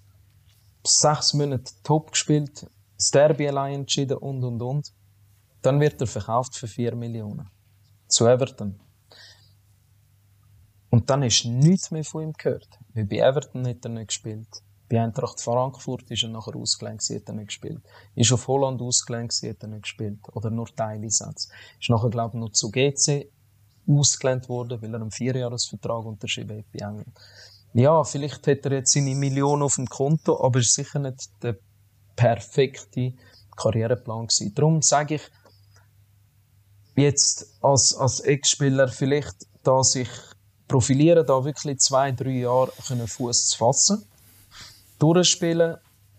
sechs 0.86 1.34
Monate 1.34 1.72
top 1.82 2.12
gespielt, 2.12 2.66
das 2.96 3.10
Derby 3.10 3.48
allein 3.48 3.74
entschieden 3.80 4.18
und 4.18 4.42
und 4.44 4.60
und. 4.62 4.92
Dann 5.62 5.80
wird 5.80 6.00
er 6.00 6.06
verkauft 6.06 6.56
für 6.56 6.66
4 6.66 6.94
Millionen. 6.94 7.50
Zu 8.08 8.26
Everton. 8.26 8.80
Und 10.88 11.08
dann 11.08 11.22
ist 11.22 11.44
nichts 11.44 11.90
mehr 11.90 12.04
von 12.04 12.22
ihm 12.22 12.32
gehört. 12.32 12.68
Weil 12.94 13.04
bei 13.04 13.18
Everton 13.18 13.66
hat 13.66 13.84
er 13.84 13.90
nicht 13.90 14.08
gespielt. 14.08 14.48
Bei 14.88 15.00
Eintracht 15.00 15.38
Frankfurt 15.40 16.10
ist 16.10 16.24
er 16.24 16.30
nachher 16.30 16.56
ausgelenkt, 16.56 17.08
hat 17.10 17.28
er 17.28 17.34
nicht 17.34 17.48
gespielt. 17.48 17.82
Ist 18.16 18.32
auf 18.32 18.48
Holland 18.48 18.80
ausgelenkt, 18.82 19.34
hat 19.34 19.62
er 19.62 19.68
nicht 19.68 19.82
gespielt. 19.82 20.18
Oder 20.32 20.50
nur 20.50 20.66
Teileinsatz. 20.74 21.48
Ist 21.78 21.90
nachher, 21.90 22.10
glaube 22.10 22.36
ich, 22.36 22.40
noch 22.40 22.50
zu 22.50 22.70
GC 22.70 23.30
ausgelenkt 23.90 24.48
worden, 24.48 24.80
weil 24.80 24.94
er 24.94 25.00
einen 25.00 25.10
Vierjahresvertrag 25.10 26.04
unterschrieben 26.04 26.58
hat 26.58 26.72
bei 26.72 26.78
England 26.78 27.08
ja, 27.72 28.02
vielleicht 28.04 28.46
hat 28.46 28.64
er 28.66 28.72
jetzt 28.72 28.92
seine 28.92 29.14
Millionen 29.14 29.62
auf 29.62 29.76
dem 29.76 29.86
Konto, 29.86 30.42
aber 30.44 30.58
ist 30.58 30.74
sicher 30.74 30.98
nicht 30.98 31.30
der 31.42 31.56
perfekte 32.16 33.14
Karriereplan 33.56 34.26
gewesen. 34.26 34.54
Darum 34.54 34.82
sage 34.82 35.16
ich, 35.16 35.22
jetzt 36.96 37.58
als, 37.62 37.94
als 37.96 38.20
Ex-Spieler 38.20 38.88
vielleicht 38.88 39.46
da 39.62 39.82
sich 39.82 40.08
profilieren, 40.66 41.26
da 41.26 41.44
wirklich 41.44 41.78
zwei, 41.78 42.12
drei 42.12 42.40
Jahre 42.40 42.72
Fuß 42.72 43.48
zu 43.48 43.58
fassen, 43.58 44.04
durchspielen, 44.98 45.76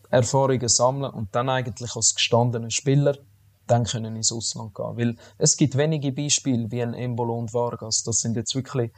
Erfahrungen 0.09 0.67
sammeln 0.67 1.11
und 1.13 1.33
dann 1.33 1.49
eigentlich 1.49 1.95
als 1.95 2.15
gestandener 2.15 2.69
Spieler 2.69 3.17
dann 3.67 3.85
können 3.85 4.15
ins 4.15 4.31
Ausland 4.31 4.75
gehen. 4.75 4.97
Weil 4.97 5.15
es 5.37 5.55
gibt 5.57 5.77
wenige 5.77 6.11
Beispiele 6.11 6.69
wie 6.71 6.81
ein 6.81 6.93
Embolo 6.93 7.37
und 7.37 7.53
Vargas. 7.53 8.03
Das 8.03 8.19
sind 8.19 8.35
jetzt 8.35 8.55
wirklich 8.55 8.91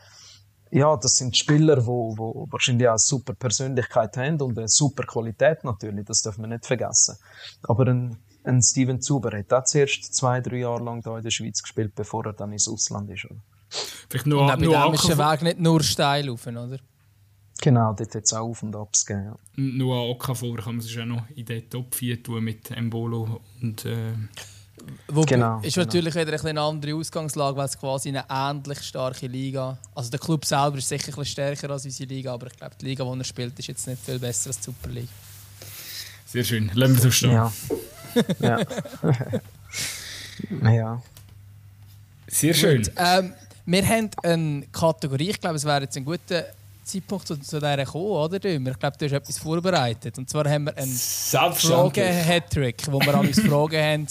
ja, 0.73 0.97
das 0.97 1.17
sind 1.17 1.37
Spieler, 1.37 1.75
die 1.75 1.85
wo, 1.85 2.17
wo 2.17 2.47
wahrscheinlich 2.49 2.87
auch 2.87 2.93
eine 2.93 2.99
super 2.99 3.35
Persönlichkeit 3.35 4.17
haben 4.17 4.41
und 4.41 4.57
eine 4.57 4.67
super 4.67 5.03
Qualität 5.03 5.63
natürlich, 5.63 6.05
das 6.05 6.23
darf 6.23 6.39
man 6.39 6.49
nicht 6.49 6.65
vergessen. 6.65 7.15
Aber 7.61 7.87
ein, 7.87 8.17
ein 8.43 8.61
Steven 8.61 8.99
Zuber 8.99 9.37
hat 9.37 9.53
auch 9.53 9.63
zuerst 9.65 10.15
zwei, 10.15 10.41
drei 10.41 10.57
Jahre 10.57 10.83
lang 10.83 11.01
da 11.01 11.15
in 11.17 11.23
der 11.23 11.29
Schweiz 11.29 11.61
gespielt, 11.61 11.93
bevor 11.93 12.25
er 12.25 12.33
dann 12.33 12.51
ins 12.51 12.67
Ausland 12.67 13.09
ist. 13.11 13.25
Oder? 13.25 13.39
Vielleicht 14.09 14.25
nur, 14.25 14.51
und 14.51 14.61
nur 14.61 14.73
dem 14.73 14.93
ist 14.93 15.07
der 15.07 15.17
Weg 15.19 15.43
nicht 15.43 15.59
nur 15.59 15.83
steil 15.83 16.27
rauf, 16.27 16.47
oder? 16.47 16.79
Genau, 17.61 17.93
dort 17.93 18.15
hat 18.15 18.23
es 18.23 18.33
auch 18.33 18.49
Auf- 18.49 18.63
und 18.63 18.75
Abs 18.75 19.05
gegeben. 19.05 19.27
Ja. 19.27 19.37
Nur 19.55 19.95
an 19.95 20.09
Okafor 20.09 20.57
kann 20.57 20.77
man 20.77 20.81
sich 20.81 20.99
auch 20.99 21.05
noch 21.05 21.29
in 21.35 21.45
den 21.45 21.69
Top 21.69 21.93
4 21.93 22.23
tun 22.23 22.43
mit 22.43 22.71
Embolo 22.71 23.41
und... 23.61 23.85
Äh 23.85 24.13
Wobei, 25.07 25.25
genau, 25.25 25.59
ist 25.61 25.75
genau. 25.75 25.85
natürlich 25.85 26.15
wieder 26.15 26.45
eine 26.45 26.61
andere 26.61 26.95
Ausgangslage, 26.95 27.55
weil 27.55 27.65
es 27.65 27.77
quasi 27.77 28.09
eine 28.09 28.25
ähnlich 28.29 28.81
starke 28.81 29.27
Liga 29.27 29.77
Also 29.95 30.09
der 30.09 30.19
Club 30.19 30.45
selber 30.45 30.77
ist 30.77 30.89
sicher 30.89 31.17
ein 31.17 31.25
stärker 31.25 31.69
als 31.69 31.85
unsere 31.85 32.09
Liga, 32.09 32.33
aber 32.33 32.47
ich 32.47 32.57
glaube, 32.57 32.75
die 32.79 32.85
Liga, 32.85 33.03
die 33.03 33.19
er 33.19 33.23
spielt, 33.23 33.57
ist 33.59 33.67
jetzt 33.67 33.87
nicht 33.87 34.03
viel 34.03 34.19
besser 34.19 34.49
als 34.49 34.59
die 34.59 34.65
Super 34.65 34.89
League. 34.89 35.09
Sehr 36.25 36.43
schön. 36.43 36.71
Lassen 36.73 36.95
wir 36.95 37.01
so 37.01 37.11
stehen. 37.11 37.31
Ja. 37.31 37.51
ja. 38.39 38.59
ja. 40.71 41.01
Sehr 42.27 42.53
schön. 42.53 42.81
Gut, 42.81 42.91
ähm, 42.97 43.33
wir 43.65 43.87
haben 43.87 44.09
eine 44.23 44.65
Kategorie, 44.71 45.29
ich 45.29 45.39
glaube, 45.39 45.55
es 45.55 45.65
wäre 45.65 45.83
jetzt 45.83 45.95
ein 45.95 46.03
guter 46.03 46.45
Zeitpunkt 46.83 47.27
zu, 47.27 47.37
zu 47.37 47.59
dieser 47.59 47.85
kommen, 47.85 48.05
oder? 48.05 48.43
Ich 48.43 48.79
glaube, 48.79 48.97
du 48.97 49.05
hast 49.05 49.13
etwas 49.13 49.37
vorbereitet. 49.37 50.17
Und 50.17 50.29
zwar 50.29 50.49
haben 50.49 50.65
wir 50.65 50.75
einen 50.75 50.91
Fragen-Hattrick, 50.91 52.91
wo 52.91 52.99
wir 52.99 53.19
uns 53.19 53.39
Fragen 53.39 53.81
haben 53.81 54.07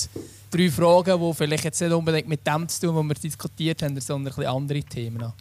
drei 0.53 0.70
Fragen, 0.70 1.20
die 1.20 1.34
vielleicht 1.34 1.64
jetzt 1.64 1.80
nicht 1.80 1.92
unbedingt 1.92 2.28
mit 2.28 2.46
dem 2.46 2.68
zu 2.68 2.86
tun, 2.86 2.96
was 2.96 3.05
wir 3.05 3.14
diskutiert 3.14 3.82
haben, 3.82 4.00
sondern 4.00 4.34
ein 4.34 4.46
andere 4.46 4.82
Themen 4.82 5.32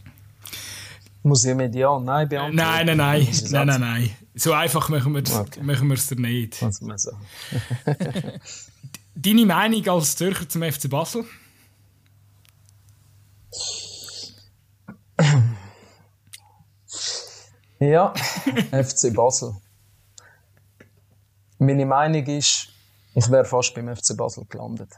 Muss 1.23 1.45
ich 1.45 1.53
mit 1.53 1.75
Ja 1.75 1.89
und 1.89 2.05
Nein 2.05 2.27
beantworten? 2.27 2.55
Nein, 2.55 2.85
nein, 2.85 2.97
nein. 2.97 3.27
nein, 3.51 3.67
nein, 3.67 3.81
nein. 3.81 4.09
So 4.33 4.53
einfach 4.53 4.89
machen 4.89 5.13
wir 5.13 5.21
es 5.21 5.35
okay. 5.35 6.15
nicht. 6.15 6.61
Was 6.61 6.81
man 6.81 6.97
so. 6.97 7.11
Deine 9.15 9.45
Meinung 9.45 9.87
als 9.89 10.15
Zürcher 10.15 10.47
zum 10.47 10.63
FC 10.63 10.89
Basel? 10.89 11.25
Ja, 17.79 18.13
FC 18.71 19.13
Basel. 19.13 19.55
Meine 21.57 21.85
Meinung 21.85 22.25
ist, 22.25 22.70
ich 23.13 23.29
wäre 23.29 23.45
fast 23.45 23.73
beim 23.75 23.93
FC 23.95 24.15
Basel 24.15 24.45
gelandet. 24.45 24.93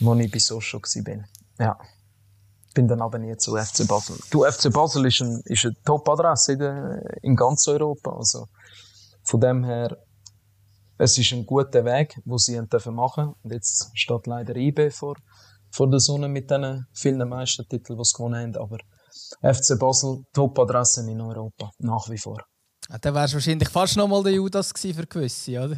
Wo 0.00 0.14
ich 0.14 0.30
bei 0.30 0.38
so 0.38 0.60
schon 0.60 0.82
war. 0.82 1.24
Ja. 1.58 1.78
Bin 2.74 2.88
dann 2.88 3.02
aber 3.02 3.18
nie 3.18 3.36
zu 3.36 3.56
FC 3.56 3.86
Basel. 3.86 4.16
Du, 4.30 4.44
FC 4.44 4.72
Basel 4.72 5.06
ist, 5.06 5.20
ein, 5.20 5.40
ist 5.44 5.64
eine 5.64 5.74
Top-Adresse 5.84 6.52
in, 6.52 7.00
in 7.22 7.36
ganz 7.36 7.68
Europa. 7.68 8.16
Also, 8.16 8.46
von 9.22 9.40
dem 9.40 9.64
her, 9.64 9.96
es 10.98 11.18
ist 11.18 11.32
ein 11.32 11.44
guter 11.44 11.84
Weg, 11.84 12.18
wo 12.24 12.38
sie 12.38 12.56
machen 12.56 12.68
dürfen 12.68 12.98
Und 12.98 13.52
jetzt 13.52 13.90
steht 13.94 14.26
leider 14.26 14.56
IB 14.56 14.90
vor, 14.90 15.16
vor 15.70 15.90
der 15.90 16.00
Sonne 16.00 16.28
mit 16.28 16.50
den 16.50 16.86
vielen 16.92 17.28
Meistertiteln, 17.28 17.98
die 17.98 18.04
sie 18.04 18.14
gewonnen 18.14 18.54
haben. 18.54 18.56
Aber 18.56 18.78
FC 19.54 19.78
Basel, 19.78 20.24
Top-Adresse 20.32 21.08
in 21.10 21.20
Europa, 21.20 21.70
nach 21.78 22.08
wie 22.08 22.18
vor. 22.18 22.42
Ja, 22.88 22.98
dann 22.98 23.14
wärst 23.14 23.34
du 23.34 23.36
wahrscheinlich 23.36 23.68
fast 23.68 23.96
noch 23.96 24.08
mal 24.08 24.22
der 24.22 24.32
Judas 24.32 24.72
für 24.72 25.06
gewisse, 25.06 25.60
oder? 25.60 25.76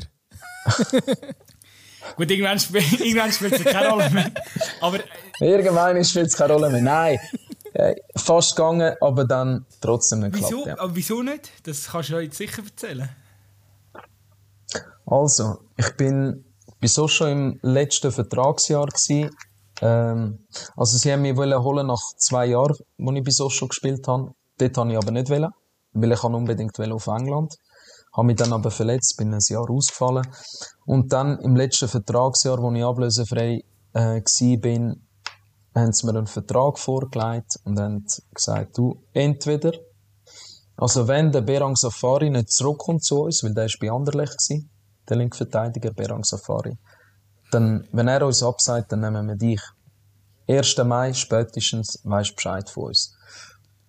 Gut, 2.16 2.30
irgendwann, 2.30 2.58
sp 2.60 2.76
irgendwann 2.78 3.32
spielt 3.32 3.54
es 3.54 3.64
keine 3.64 3.88
Rolle 3.88 4.10
mehr. 4.10 4.30
Aber, 4.80 4.98
irgendwann 5.40 6.04
spielt 6.04 6.26
es 6.26 6.36
keine 6.36 6.52
Rolle 6.52 6.70
mehr. 6.70 6.82
Nein. 6.82 7.18
Äh, 7.72 7.96
fast 8.16 8.54
gegangen, 8.54 8.94
aber 9.00 9.24
dann 9.24 9.66
trotzdem 9.80 10.20
nicht 10.20 10.34
wieso, 10.34 10.58
geklappt. 10.58 10.66
Ja. 10.66 10.78
Aber 10.78 10.94
wieso 10.94 11.22
nicht? 11.22 11.50
Das 11.64 11.88
kannst 11.88 12.10
du 12.10 12.18
jetzt 12.20 12.36
sicher 12.36 12.62
erzählen. 12.62 13.08
Also, 15.06 15.58
ich 15.76 15.90
bin, 15.96 16.44
bin 16.78 16.88
so 16.88 17.08
schon 17.08 17.30
im 17.30 17.58
letzten 17.62 18.12
Vertragsjahr 18.12 18.86
gewesen. 18.86 19.30
Ähm, 19.82 20.46
also 20.76 20.96
sie 20.98 21.12
haben 21.12 21.22
mich 21.22 21.36
wollen 21.36 21.60
holen 21.62 21.86
nach 21.88 22.00
zwei 22.16 22.46
Jahren, 22.46 22.76
wo 22.96 23.12
ich 23.12 23.24
bei 23.24 23.30
so 23.30 23.50
schon 23.50 23.68
gespielt 23.68 24.06
habe. 24.06 24.32
Dort 24.58 24.76
habe 24.76 24.92
ich 24.92 24.96
aber 24.96 25.10
nicht 25.10 25.28
wollen, 25.30 25.50
weil 25.92 26.12
ich 26.12 26.22
unbedingt 26.22 26.78
auf 26.78 27.06
England. 27.08 27.56
Habe 28.16 28.26
mich 28.26 28.36
dann 28.36 28.52
aber 28.52 28.70
verletzt, 28.70 29.16
bin 29.16 29.34
ein 29.34 29.40
Jahr 29.48 29.68
ausgefallen. 29.68 30.26
Und 30.86 31.12
dann 31.12 31.38
im 31.40 31.56
letzten 31.56 31.88
Vertragsjahr, 31.88 32.62
wo 32.62 32.70
ich 32.72 32.84
ablösefrei 32.84 33.64
äh, 33.92 34.56
bin, 34.56 35.04
haben 35.74 35.92
sie 35.92 36.06
mir 36.06 36.16
einen 36.16 36.26
Vertrag 36.26 36.78
vorgelegt 36.78 37.58
und 37.64 37.78
haben 37.80 38.06
gesagt, 38.32 38.78
du, 38.78 39.02
entweder, 39.12 39.72
also 40.76 41.08
wenn 41.08 41.32
der 41.32 41.40
Berang 41.40 41.74
Safari 41.74 42.30
nicht 42.30 42.50
zurückkommt 42.50 43.04
zu 43.04 43.22
uns, 43.22 43.42
weil 43.42 43.54
der 43.54 43.66
war 43.66 43.74
bei 43.80 43.90
Anderlecht 43.90 44.38
gewesen, 44.38 44.70
der 45.08 45.16
Linkverteidiger 45.16 45.92
Berang 45.92 46.22
Safari, 46.22 46.78
dann, 47.50 47.86
wenn 47.92 48.08
er 48.08 48.24
uns 48.24 48.42
absagt, 48.42 48.92
dann 48.92 49.00
nehmen 49.00 49.26
wir 49.26 49.36
dich. 49.36 49.60
1. 50.48 50.76
Mai 50.84 51.12
spätestens 51.12 52.00
weisst 52.04 52.36
Bescheid 52.36 52.68
von 52.68 52.84
uns. 52.84 53.13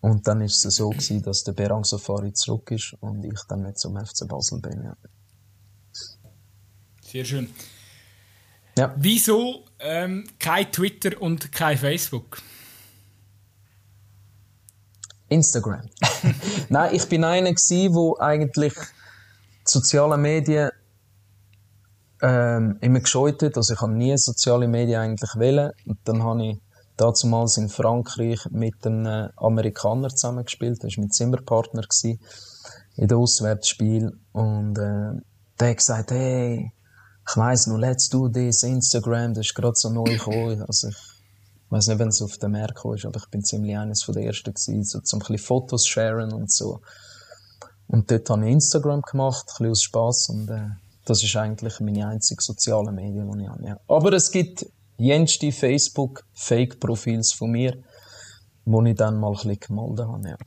Und 0.06 0.28
dann 0.28 0.39
ist 0.41 0.64
es 0.64 0.76
so 0.76 0.91
gewesen, 0.91 1.24
dass 1.24 1.43
der 1.45 1.53
Berang 1.53 1.84
Safari 1.84 2.32
zurück 2.32 2.70
ist 2.70 2.93
und 2.99 3.26
ich 3.26 3.41
dann 3.49 3.64
nicht 3.64 3.80
zum 3.80 3.97
FC 3.97 4.28
Basel 4.28 4.60
bin. 4.60 4.84
Ja. 4.84 4.95
Sehr 7.01 7.26
schön. 7.26 7.49
Ja. 8.78 8.93
Wieso 8.97 9.66
ähm, 9.80 10.28
kein 10.38 10.72
Twitter 10.72 11.20
und 11.20 11.51
kein 11.51 11.80
Facebook? 11.80 12.39
Instagram. 15.28 15.89
Nein, 16.70 16.93
ich 16.93 17.10
bin 17.10 17.24
einer 17.24 17.51
gsi, 17.51 17.89
wo 17.91 18.16
eigentlich 18.20 18.76
soziale 19.64 20.18
Medien 20.18 20.70
ähm, 22.22 22.78
immer 22.82 22.99
gescheut 22.99 23.41
hat. 23.41 23.58
Also 23.58 23.74
ich 23.74 23.82
habe 23.82 23.93
nie 23.93 24.16
soziale 24.20 24.68
Medien 24.68 25.01
eigentlich 25.01 25.36
wählen. 25.36 25.72
Und 25.88 25.97
dann 26.03 26.22
habe 26.22 26.45
ich 26.45 26.58
damals 26.98 27.58
in 27.58 27.70
Frankreich 27.70 28.39
mit 28.52 28.86
einem 28.86 29.30
Amerikaner 29.36 30.10
zusammengespielt. 30.10 30.84
Das 30.84 30.96
war 30.96 31.04
mein 31.04 31.12
Zimmerpartner 31.12 31.84
in 32.96 33.08
dem 33.08 33.18
Auswärtsspiel. 33.18 34.18
Und 34.32 34.78
äh, 34.78 35.22
der 35.60 35.70
hat 35.70 35.78
gesagt, 35.78 36.12
hey, 36.12 36.72
ich 37.28 37.38
weiss 37.38 37.68
noch, 37.68 37.78
let's 37.78 38.10
do 38.10 38.30
this, 38.30 38.64
Instagram, 38.64 39.34
das 39.34 39.48
ist 39.48 39.56
gerade 39.56 39.76
so 39.76 39.89
neu 39.89 40.04
gekommen. 40.04 40.62
Also 40.64 40.89
ich 40.89 40.98
weiß 41.70 41.88
nicht, 41.88 42.00
wenn 42.00 42.10
es 42.10 42.22
auf 42.22 42.38
den 42.38 42.52
Markt 42.52 42.76
gekommen 42.76 42.96
ist, 42.96 43.06
aber 43.06 43.20
ich 43.20 43.30
bin 43.30 43.43
ziemlich 43.43 43.78
eines 43.78 44.04
von 44.04 44.14
den 44.14 44.24
ersten 44.24 44.54
gewesen, 44.54 44.84
so 44.84 45.00
zum 45.00 45.22
ein 45.28 45.38
Fotos 45.38 45.88
sharen 45.88 46.32
und 46.34 46.52
so. 46.52 46.82
Und 47.88 48.10
dort 48.12 48.30
habe 48.30 48.46
ich 48.46 48.52
Instagram 48.52 49.02
gemacht, 49.02 49.46
ein 49.48 49.54
bisschen 49.54 49.72
aus 49.72 49.84
Spass 49.84 50.30
und 50.30 50.50
äh, 50.50 50.70
das 51.06 51.24
ist 51.24 51.36
eigentlich 51.36 51.80
meine 51.80 52.08
einzige 52.08 52.41
soziale 52.41 52.91
Medien, 52.91 53.32
die 53.32 53.43
ich 53.43 53.50
habe. 53.50 53.66
Ja. 53.66 53.80
Aber 53.88 54.14
es 54.14 54.32
gibt 54.32 54.66
jenste 54.98 55.52
Facebook-Fake-Profils 55.52 57.34
von 57.34 57.52
mir, 57.52 57.78
wo 58.66 58.84
ich 58.84 58.96
dann 58.96 59.20
mal 59.20 59.30
ein 59.30 59.34
bisschen 59.34 59.60
gemeldet 59.60 60.08
habe. 60.08 60.30
Ja. 60.30 60.38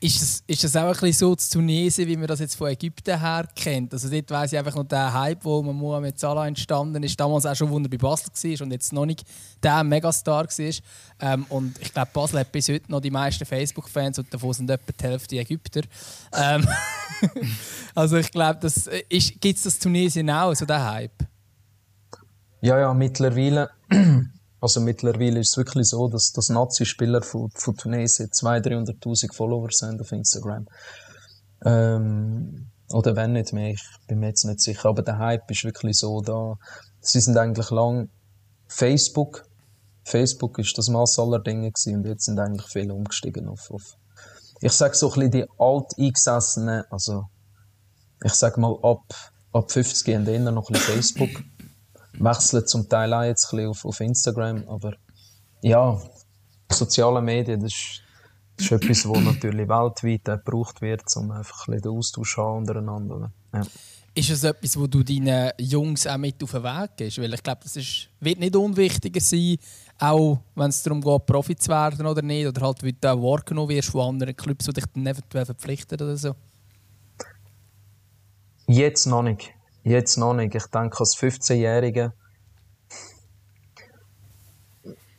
Ist 0.00 0.20
das, 0.20 0.44
ist 0.46 0.62
das 0.62 0.76
auch 0.76 0.88
ein 0.88 0.92
bisschen 0.92 1.12
so 1.12 1.34
zu 1.34 1.58
Tunesien, 1.58 2.06
wie 2.06 2.16
man 2.16 2.26
das 2.26 2.40
jetzt 2.40 2.54
von 2.54 2.68
Ägypten 2.68 3.18
her 3.18 3.48
kennt? 3.54 3.94
Also 3.94 4.10
dort 4.10 4.30
weiss 4.30 4.52
ich 4.52 4.58
einfach 4.58 4.74
noch 4.74 4.84
der 4.84 5.10
Hype, 5.12 5.42
wo 5.42 5.62
man 5.62 5.74
Mohamed 5.74 6.18
Salah 6.18 6.46
entstanden 6.46 7.02
ist, 7.02 7.18
damals 7.18 7.46
auch 7.46 7.54
schon, 7.54 7.72
er 7.82 7.88
bei 7.88 7.96
Basel 7.96 8.28
war 8.30 8.66
und 8.66 8.72
jetzt 8.72 8.92
noch 8.92 9.06
nicht 9.06 9.24
der 9.62 9.82
Megastar 9.84 10.44
war. 10.44 10.74
Ähm, 11.20 11.46
und 11.48 11.80
ich 11.80 11.94
glaube, 11.94 12.10
Basel 12.12 12.40
hat 12.40 12.52
bis 12.52 12.68
heute 12.68 12.90
noch 12.90 13.00
die 13.00 13.10
meisten 13.10 13.46
Facebook-Fans 13.46 14.18
und 14.18 14.32
davon 14.32 14.52
sind 14.52 14.68
etwa 14.68 14.92
die 14.92 15.04
Hälfte 15.04 15.38
Ägypter. 15.38 15.80
Ähm 16.34 16.68
also 17.94 18.18
ich 18.18 18.30
glaube, 18.30 18.70
gibt 19.08 19.56
es 19.56 19.62
das 19.62 19.78
Tunesien 19.78 20.28
auch, 20.28 20.54
so 20.54 20.66
der 20.66 20.84
Hype? 20.84 21.26
Ja, 22.60 22.78
ja, 22.78 22.94
mittlerweile 22.94 23.70
also 24.60 24.80
mittlerweile 24.80 25.40
ist 25.40 25.50
es 25.50 25.56
wirklich 25.56 25.88
so, 25.88 26.08
dass, 26.08 26.32
dass 26.32 26.48
Nazi-Spieler 26.48 27.22
von, 27.22 27.50
von 27.54 27.76
Tunesien 27.76 28.30
200.000, 28.30 28.98
300.000 29.00 29.34
Follower 29.34 29.68
sind 29.70 30.00
auf 30.00 30.12
Instagram. 30.12 30.66
Ähm, 31.64 32.66
oder 32.90 33.16
wenn 33.16 33.32
nicht 33.32 33.52
mehr, 33.52 33.70
ich 33.70 33.82
bin 34.06 34.20
mir 34.20 34.28
jetzt 34.28 34.44
nicht 34.44 34.60
sicher. 34.60 34.88
Aber 34.88 35.02
der 35.02 35.18
Hype 35.18 35.50
ist 35.50 35.64
wirklich 35.64 35.96
so 35.98 36.20
da. 36.20 36.56
Sie 37.00 37.20
sind 37.20 37.36
eigentlich 37.36 37.70
lang 37.70 38.08
Facebook. 38.66 39.44
Facebook 40.04 40.58
ist 40.58 40.76
das 40.78 40.88
Maß 40.88 41.18
aller 41.18 41.40
Dinge 41.40 41.70
gewesen 41.70 41.96
und 41.96 42.06
jetzt 42.06 42.24
sind 42.24 42.38
eigentlich 42.38 42.66
viele 42.68 42.94
umgestiegen 42.94 43.48
auf, 43.48 43.70
auf 43.70 43.96
ich 44.60 44.72
sag 44.72 44.94
so 44.94 45.12
ein 45.12 45.14
bisschen 45.14 45.30
die 45.32 45.46
alteingesessenen, 45.58 46.84
also 46.90 47.24
ich 48.24 48.32
sag 48.32 48.56
mal 48.56 48.74
ab, 48.82 49.04
ab 49.52 49.70
50 49.70 50.16
und 50.16 50.28
eher 50.28 50.50
noch 50.50 50.70
ein 50.70 50.72
bisschen 50.72 50.94
Facebook 50.94 51.44
wechseln 52.18 52.66
zum 52.66 52.88
Teil 52.88 53.12
auch 53.12 53.22
jetzt 53.22 53.46
ein 53.46 53.56
bisschen 53.56 53.70
auf, 53.70 53.84
auf 53.84 54.00
Instagram, 54.00 54.64
aber 54.68 54.94
ja, 55.62 55.98
soziale 56.70 57.20
Medien, 57.22 57.60
das 57.60 57.72
ist, 57.72 58.02
das 58.56 58.66
ist 58.66 58.72
etwas, 58.72 59.08
was 59.08 59.20
natürlich 59.20 59.68
weltweit 59.68 60.28
auch 60.30 60.44
gebraucht 60.44 60.80
wird, 60.80 61.02
um 61.16 61.30
einfach 61.30 61.66
ein 61.66 61.74
bisschen 61.74 61.82
den 61.82 61.98
Austausch 61.98 62.38
untereinander. 62.38 63.30
Ja. 63.52 63.62
Ist 64.14 64.30
es 64.30 64.44
etwas, 64.44 64.78
wo 64.78 64.86
du 64.86 65.02
deinen 65.02 65.52
Jungs 65.58 66.06
auch 66.06 66.16
mit 66.16 66.42
auf 66.42 66.52
den 66.52 66.62
Weg 66.62 66.96
gehst? 66.96 67.18
Weil 67.20 67.34
ich 67.34 67.42
glaube, 67.42 67.60
das 67.62 67.76
ist, 67.76 68.08
wird 68.18 68.38
nicht 68.38 68.56
unwichtiger 68.56 69.20
sein, 69.20 69.58
auch 69.98 70.38
wenn 70.54 70.70
es 70.70 70.82
darum 70.82 71.02
geht, 71.02 71.26
Profi 71.26 71.54
zu 71.54 71.68
werden 71.68 72.06
oder 72.06 72.22
nicht, 72.22 72.46
oder 72.46 72.62
halt, 72.62 72.82
wie 72.82 72.94
du 72.94 73.12
auch 73.12 73.20
wahrgenommen 73.20 73.68
wirst 73.68 73.90
von 73.90 74.08
anderen 74.08 74.34
Clubs, 74.34 74.64
die 74.64 74.72
dich 74.72 74.86
dann 74.86 75.06
eventuell 75.06 75.44
verpflichten 75.44 76.00
oder 76.00 76.16
so. 76.16 76.34
Jetzt 78.66 79.06
noch 79.06 79.22
nicht. 79.22 79.55
Jetzt 79.86 80.16
noch 80.16 80.34
nicht. 80.34 80.52
Ich 80.52 80.66
denke, 80.66 80.98
als 80.98 81.16
15-Jährige, 81.16 82.12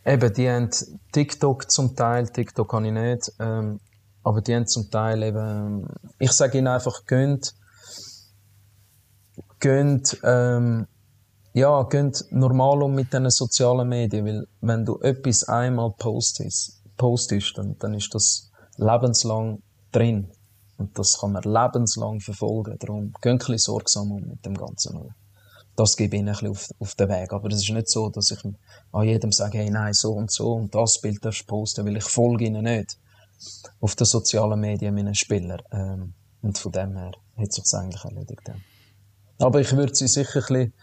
eben, 0.05 0.33
die 0.33 0.49
haben 0.49 0.69
TikTok 1.13 1.71
zum 1.71 1.95
Teil, 1.95 2.27
TikTok 2.27 2.69
kann 2.69 2.83
ich 2.83 2.91
nicht, 2.91 3.31
ähm, 3.39 3.79
aber 4.23 4.41
die 4.41 4.53
haben 4.53 4.67
zum 4.67 4.91
Teil 4.91 5.23
eben, 5.23 5.87
ich 6.19 6.33
sage 6.33 6.57
ihnen 6.57 6.67
einfach, 6.67 7.05
gönnt, 7.05 7.55
gönnt, 9.59 10.19
ähm, 10.23 10.87
ja, 11.53 11.83
gönnt 11.83 12.25
normal 12.31 12.83
um 12.83 12.93
mit 12.93 13.13
diesen 13.13 13.29
sozialen 13.29 13.87
Medien, 13.87 14.25
weil 14.25 14.47
wenn 14.59 14.83
du 14.83 14.99
etwas 14.99 15.45
einmal 15.45 15.91
postest, 15.97 16.83
postest 16.97 17.57
dann, 17.57 17.77
dann 17.79 17.93
ist 17.93 18.13
das 18.13 18.51
lebenslang 18.75 19.61
drin. 19.93 20.29
Und 20.77 20.97
das 20.97 21.19
kann 21.19 21.31
man 21.31 21.43
lebenslang 21.43 22.19
verfolgen. 22.19 22.77
Darum 22.79 23.13
geh 23.21 23.29
ein 23.29 23.37
bisschen 23.37 23.57
sorgsam 23.57 24.11
um 24.11 24.21
mit 24.27 24.45
dem 24.45 24.55
Ganzen. 24.55 25.13
Das 25.75 25.97
gebe 25.97 26.15
ich 26.15 26.21
ihnen 26.21 26.29
ein 26.29 26.33
bisschen 26.33 26.49
auf, 26.49 26.69
auf 26.79 26.95
den 26.95 27.09
Weg. 27.09 27.33
Aber 27.33 27.49
es 27.49 27.63
ist 27.63 27.69
nicht 27.69 27.89
so, 27.89 28.09
dass 28.09 28.31
ich 28.31 28.39
an 28.91 29.03
jedem 29.07 29.31
sage, 29.31 29.59
hey, 29.59 29.69
nein, 29.69 29.93
so 29.93 30.13
und 30.13 30.31
so 30.31 30.53
und 30.53 30.73
das 30.73 31.01
Bild 31.01 31.23
darfst 31.23 31.41
du 31.41 31.45
posten, 31.45 31.85
weil 31.85 31.97
ich 31.97 32.03
folge 32.03 32.45
ihnen 32.45 32.63
nicht. 32.63 32.97
Auf 33.79 33.95
den 33.95 34.05
sozialen 34.05 34.59
Medien 34.59 34.95
meinen 34.95 35.15
Spielern. 35.15 35.61
Ähm, 35.71 36.13
und 36.41 36.57
von 36.57 36.71
dem 36.71 36.95
her 36.95 37.11
hat 37.37 37.53
sich 37.53 37.73
eigentlich 37.73 38.03
erledigt. 38.03 38.51
Aber 39.39 39.59
ich 39.59 39.75
würde 39.75 39.93
sie 39.93 40.07
sicher 40.07 40.39
ein 40.39 40.47
bisschen 40.47 40.73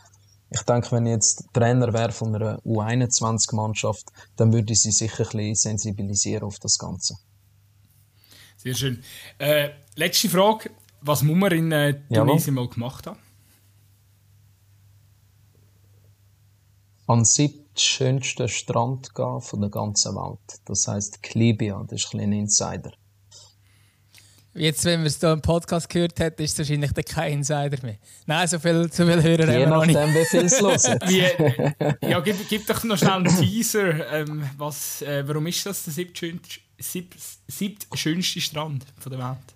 ich 0.55 0.63
denke, 0.63 0.93
wenn 0.93 1.07
ich 1.07 1.13
jetzt 1.13 1.45
Trainer 1.53 1.93
wäre 1.93 2.13
von 2.13 2.35
einer 2.35 2.61
U21-Mannschaft, 2.61 4.07
dann 4.37 4.53
würde 4.53 4.73
ich 4.73 4.83
sie 4.83 4.93
sicher 4.93 5.25
ein 5.25 5.37
bisschen 5.37 5.55
sensibilisieren 5.55 6.45
auf 6.45 6.61
das 6.61 6.79
Ganze. 6.79 7.17
Sehr 8.65 8.75
schön. 8.75 9.05
Äh, 9.39 9.71
letzte 9.95 10.31
Frage. 10.31 10.71
Was 11.03 11.23
muss 11.23 11.37
man 11.37 11.53
in 11.53 11.71
äh, 11.71 12.01
Tunesien 12.11 12.55
mal 12.55 12.67
gemacht 12.67 13.07
haben? 13.07 13.19
An 17.07 17.25
den 17.37 17.53
schönsten 17.77 18.49
Strand 18.49 19.15
gehen 19.15 19.41
von 19.43 19.61
der 19.61 19.69
ganzen 19.69 20.15
Welt. 20.15 20.61
Das 20.65 20.89
heisst 20.89 21.23
Klibia, 21.23 21.85
das 21.87 22.05
ist 22.05 22.15
ein, 22.15 22.21
ein 22.21 22.33
Insider. 22.33 22.93
Jetzt, 24.55 24.85
wenn 24.87 25.01
wir 25.01 25.09
es 25.09 25.21
hier 25.21 25.33
im 25.33 25.43
Podcast 25.43 25.91
gehört 25.91 26.19
haben, 26.21 26.37
ist 26.39 26.53
es 26.53 26.59
wahrscheinlich 26.61 26.93
kein 27.07 27.33
Insider 27.33 27.77
mehr. 27.83 27.99
Nein, 28.25 28.49
so 28.49 28.59
viel, 28.59 28.91
so 28.91 29.05
viel 29.05 29.23
hören 29.23 29.51
Je 29.51 29.67
nachdem, 29.67 30.15
wie 30.15 30.25
viel 30.25 30.45
es 30.45 30.59
hören. 30.59 31.99
ja, 32.01 32.21
gib, 32.21 32.49
gib 32.49 32.67
doch 32.67 32.83
noch 32.85 32.97
schnell 32.97 33.13
einen 33.13 33.37
Teaser. 33.37 34.11
Ähm, 34.13 34.49
was, 34.57 35.03
äh, 35.03 35.27
warum 35.27 35.49
ist 35.49 35.67
das 35.67 35.85
der 35.85 35.93
siebtschönste 35.93 36.64
sieb, 36.85 37.15
siebtschönste 37.49 38.41
Strand 38.41 38.87
der 39.05 39.19
Welt? 39.19 39.55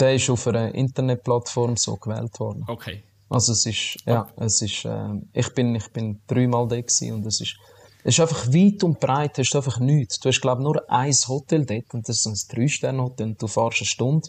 Der 0.00 0.14
ist 0.14 0.30
auf 0.30 0.46
einer 0.46 0.74
Internetplattform 0.74 1.76
so 1.76 1.96
gewählt 1.96 2.38
worden. 2.38 2.64
Okay. 2.66 3.02
Also 3.28 3.52
es 3.52 3.66
ist, 3.66 3.98
ja, 4.06 4.28
es 4.36 4.62
ist, 4.62 4.84
äh, 4.84 5.08
ich 5.32 5.52
bin, 5.54 5.74
ich 5.74 5.88
bin 5.92 6.20
dreimal 6.26 6.66
da 6.68 6.76
und 6.76 7.26
es 7.26 7.40
ist, 7.40 7.56
es 8.04 8.14
ist 8.14 8.20
einfach 8.20 8.46
weit 8.46 8.82
und 8.84 9.00
breit, 9.00 9.36
hast 9.36 9.50
du 9.50 9.58
einfach 9.58 9.80
nichts. 9.80 10.18
Du 10.20 10.28
hast, 10.28 10.40
glaube 10.40 10.62
ich, 10.62 10.64
nur 10.64 10.90
ein 10.90 11.12
Hotel 11.12 11.66
dort 11.66 11.92
und 11.92 12.08
das 12.08 12.24
ist 12.24 12.26
ein 12.26 12.56
Drei-Sterne-Hotel 12.56 13.26
und 13.26 13.42
du 13.42 13.48
fährst 13.48 13.80
eine 13.80 13.86
Stunde 13.86 14.28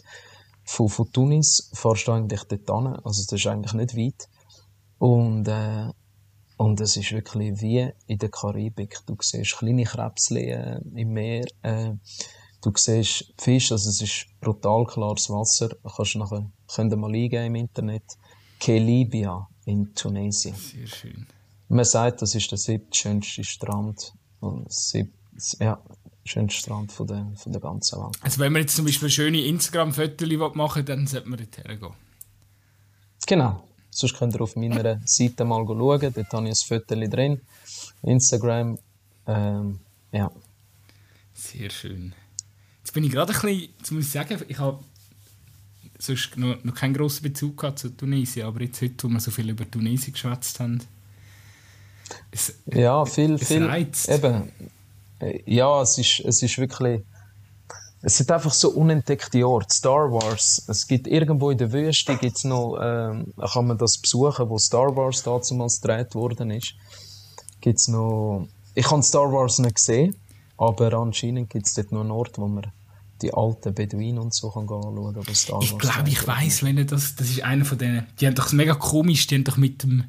von, 0.64 0.88
von 0.88 1.10
Tunis, 1.12 1.70
fährst 1.72 2.08
du 2.08 2.12
eigentlich 2.12 2.42
dort 2.44 2.68
hin, 2.68 3.00
also 3.04 3.22
das 3.22 3.32
ist 3.32 3.46
eigentlich 3.46 3.72
nicht 3.72 3.96
weit. 3.96 4.28
Und, 4.98 5.48
äh, 5.48 5.88
und 6.60 6.78
es 6.78 6.98
ist 6.98 7.10
wirklich 7.10 7.58
wie 7.62 7.90
in 8.06 8.18
der 8.18 8.28
Karibik. 8.28 8.98
Du 9.06 9.16
siehst 9.18 9.56
kleine 9.56 9.84
Krebschen 9.84 10.36
äh, 10.36 10.78
im 10.94 11.14
Meer, 11.14 11.46
äh, 11.62 11.92
du 12.60 12.70
siehst 12.76 13.32
Fisch, 13.38 13.72
also 13.72 13.88
es 13.88 14.02
ist 14.02 14.26
brutal 14.42 14.84
klares 14.84 15.30
Wasser. 15.30 15.70
Kannst 15.96 16.16
nachher, 16.16 16.50
könnt 16.74 16.92
ihr 16.92 16.98
mal 16.98 17.14
eingeben 17.14 17.46
im 17.46 17.54
Internet. 17.54 18.02
Kelibia 18.58 19.48
in 19.64 19.94
Tunesien. 19.94 20.54
Sehr 20.54 20.86
schön. 20.86 21.26
Man 21.68 21.86
sagt, 21.86 22.20
das 22.20 22.34
ist 22.34 22.50
der 22.50 22.58
siebtschönste 22.58 23.42
Strand. 23.42 24.12
Und 24.40 24.70
sieb, 24.70 25.14
ja, 25.60 25.82
schönste 26.26 26.60
Strand 26.60 26.92
von 26.92 27.06
der, 27.06 27.32
von 27.36 27.52
der 27.52 27.62
ganzen 27.62 28.02
Welt. 28.02 28.18
Also 28.20 28.38
wenn 28.38 28.52
man 28.52 28.60
jetzt 28.60 28.76
zum 28.76 28.84
Beispiel 28.84 29.08
schöne 29.08 29.40
Instagram-Fotos 29.46 30.28
machen 30.56 30.76
will, 30.76 30.84
dann 30.84 31.06
sollte 31.06 31.26
man 31.26 31.38
dort 31.38 31.56
hergehen. 31.56 31.94
Genau. 33.26 33.62
Sonst 33.90 34.16
könnt 34.16 34.34
ihr 34.34 34.40
auf 34.40 34.56
meiner 34.56 35.00
Seite 35.04 35.44
mal 35.44 35.64
schauen. 35.66 36.12
Dort 36.14 36.32
habe 36.32 36.48
ich 36.48 36.62
ein 36.62 36.80
Foto 36.80 36.94
drin. 36.94 37.40
Instagram. 38.02 38.78
Ähm, 39.26 39.80
ja. 40.12 40.30
Sehr 41.34 41.70
schön. 41.70 42.14
Jetzt 42.82 42.92
bin 42.92 43.04
ich 43.04 43.12
gerade 43.12 43.32
ein 43.32 43.40
bisschen, 43.40 43.70
jetzt 43.78 43.90
muss 43.92 44.04
ich 44.04 44.10
sagen, 44.10 44.42
ich 44.48 44.58
habe 44.58 44.82
sonst 45.98 46.36
noch, 46.36 46.62
noch 46.64 46.74
keinen 46.74 46.94
grossen 46.94 47.22
Bezug 47.22 47.58
gehabt 47.58 47.78
zu 47.78 47.90
Tunesien, 47.90 48.46
aber 48.46 48.62
jetzt 48.62 48.80
heute, 48.80 49.04
wo 49.04 49.08
wir 49.08 49.20
so 49.20 49.30
viel 49.30 49.50
über 49.50 49.70
Tunesien 49.70 50.12
geschwätzt 50.12 50.60
haben, 50.60 50.80
es, 52.30 52.54
ja, 52.66 53.04
viel, 53.04 53.34
es 53.34 53.48
viel. 53.48 53.64
Reizt. 53.64 54.08
Eben, 54.08 54.50
ja, 55.46 55.82
es 55.82 55.98
ist, 55.98 56.20
es 56.20 56.42
ist 56.42 56.58
wirklich. 56.58 57.02
Es 58.02 58.16
sind 58.16 58.30
einfach 58.30 58.52
so 58.52 58.70
unentdeckte 58.70 59.46
Orte. 59.46 59.74
Star 59.74 60.10
Wars. 60.10 60.64
Es 60.68 60.86
gibt 60.86 61.06
irgendwo 61.06 61.50
in 61.50 61.58
der 61.58 61.70
Wüste 61.72 62.16
gibt's 62.16 62.44
noch, 62.44 62.78
ähm, 62.80 63.32
kann 63.52 63.66
man 63.66 63.76
das 63.76 63.98
besuchen, 63.98 64.48
wo 64.48 64.58
Star 64.58 64.96
Wars 64.96 65.22
damals 65.22 65.80
gedreht 65.80 66.14
worden 66.14 66.50
ist. 66.50 66.74
Gibt's 67.60 67.88
noch. 67.88 68.48
Ich 68.74 68.90
habe 68.90 69.02
Star 69.02 69.30
Wars 69.30 69.58
nicht 69.58 69.74
gesehen, 69.74 70.16
aber 70.56 70.94
anscheinend 70.94 71.50
gibt 71.50 71.66
es 71.66 71.74
dort 71.74 71.92
noch 71.92 72.00
einen 72.00 72.10
Ort, 72.10 72.38
wo 72.38 72.48
man 72.48 72.72
die 73.20 73.34
alten 73.34 73.74
Beduinen 73.74 74.18
und 74.18 74.32
so 74.32 74.50
kann 74.50 74.62
anschauen, 74.62 75.34
Star 75.34 75.56
Wars. 75.56 75.64
Ich 75.66 75.78
glaube, 75.78 76.08
ich 76.08 76.26
weiß, 76.26 76.62
wenn 76.62 76.86
das, 76.86 77.16
das 77.16 77.28
ist 77.28 77.42
einer 77.42 77.66
von 77.66 77.76
denen. 77.76 78.06
Die 78.18 78.26
haben 78.26 78.34
doch 78.34 78.50
mega 78.52 78.74
komisch, 78.74 79.26
die 79.26 79.34
haben 79.34 79.44
doch 79.44 79.58
mit 79.58 79.82
dem 79.82 80.04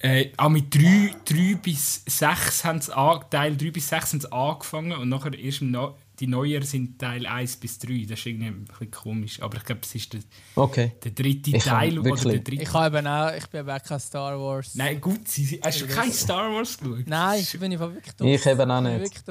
äh, 0.00 0.32
auch 0.36 0.50
mit 0.50 0.74
3, 0.74 1.14
3 1.24 1.54
bis 1.62 2.02
6 2.04 2.64
haben 2.64 2.80
sie 2.82 2.92
Teil 3.30 3.56
3 3.56 3.70
bis 3.70 3.88
6 3.88 4.12
haben 4.12 4.20
sie 4.20 4.32
angefangen 4.32 4.92
und 4.92 5.08
nachher 5.08 5.32
erst 5.32 5.62
no 5.62 5.96
die 6.20 6.26
Neuer 6.26 6.62
sind 6.62 6.98
Teil 6.98 7.26
1 7.26 7.56
bis 7.56 7.78
3. 7.78 8.06
Das 8.08 8.18
ist 8.18 8.26
irgendwie 8.26 8.46
ein 8.46 8.64
bisschen 8.64 8.90
komisch. 8.90 9.42
Aber 9.42 9.56
ich 9.56 9.64
glaube, 9.64 9.80
es 9.82 9.94
ist 9.94 10.12
der, 10.12 10.20
okay. 10.54 10.92
der 11.02 11.10
dritte 11.10 11.56
ich 11.56 11.64
Teil. 11.64 11.98
Oder 11.98 12.14
der 12.14 12.38
dritte. 12.38 12.62
Ich, 12.62 12.72
habe 12.72 12.98
eben 12.98 13.06
auch, 13.06 13.32
ich 13.34 13.46
bin 13.46 13.60
eben 13.60 13.70
auch 13.70 13.82
kein 13.82 14.00
Star 14.00 14.38
Wars. 14.38 14.74
Nein, 14.74 15.00
gut. 15.00 15.26
Sie, 15.28 15.60
hast 15.62 15.80
du 15.80 15.86
kein 15.86 16.12
Star 16.12 16.52
Wars 16.52 16.78
geschaut? 16.78 17.06
Nein, 17.06 17.40
ich 17.40 17.58
bin 17.58 17.78
wirklich 17.78 18.14
durch. 18.14 18.34
Ich 18.34 18.46
eben 18.46 18.70
auch 18.70 18.80
nicht. 18.80 19.24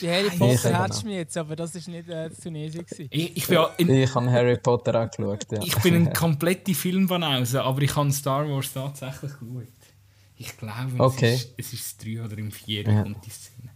Die 0.00 0.08
Harry 0.10 0.30
Potter 0.30 0.82
hättest 0.82 1.02
du 1.02 1.06
mir 1.06 1.16
jetzt, 1.16 1.36
aber 1.36 1.56
das 1.56 1.74
war 1.74 1.94
nicht 1.94 2.08
äh, 2.08 2.28
Tunesien. 2.28 2.84
Ich, 3.08 3.36
ich, 3.36 3.48
in, 3.78 3.90
ich 3.90 4.14
habe 4.14 4.30
Harry 4.30 4.58
Potter 4.58 5.02
auch 5.02 5.10
geschaut, 5.10 5.46
ja. 5.50 5.60
Ich 5.62 5.74
bin 5.76 5.94
ein 5.94 6.12
kompletter 6.12 6.74
Filmbanause, 6.74 7.62
aber 7.62 7.80
ich 7.80 7.96
habe 7.96 8.12
Star 8.12 8.46
Wars 8.48 8.72
tatsächlich 8.72 9.32
geschaut. 9.32 9.68
Ich 10.36 10.56
glaube, 10.58 10.92
okay. 10.98 11.34
es, 11.34 11.44
ist, 11.44 11.54
es 11.56 11.72
ist 11.72 12.00
das 12.00 12.06
3 12.06 12.24
oder 12.24 12.36
im 12.36 12.50
4 12.50 12.82
ja. 12.82 13.02
kommt 13.02 13.24
die 13.24 13.30
Szene. 13.30 13.70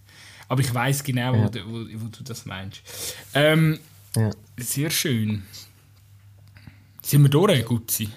Aber 0.51 0.63
ich 0.63 0.75
weiß 0.75 1.05
genau, 1.05 1.33
ja. 1.33 1.45
wo, 1.45 1.49
du, 1.49 1.65
wo, 1.65 2.03
wo, 2.03 2.09
du 2.09 2.25
das 2.25 2.45
meinst. 2.45 2.83
Ähm, 3.35 3.79
ja. 4.17 4.31
Sehr 4.57 4.91
schön. 4.91 5.45
Sind 7.01 7.23
wir 7.23 7.29
durch, 7.29 7.65
Gutzi? 7.65 8.09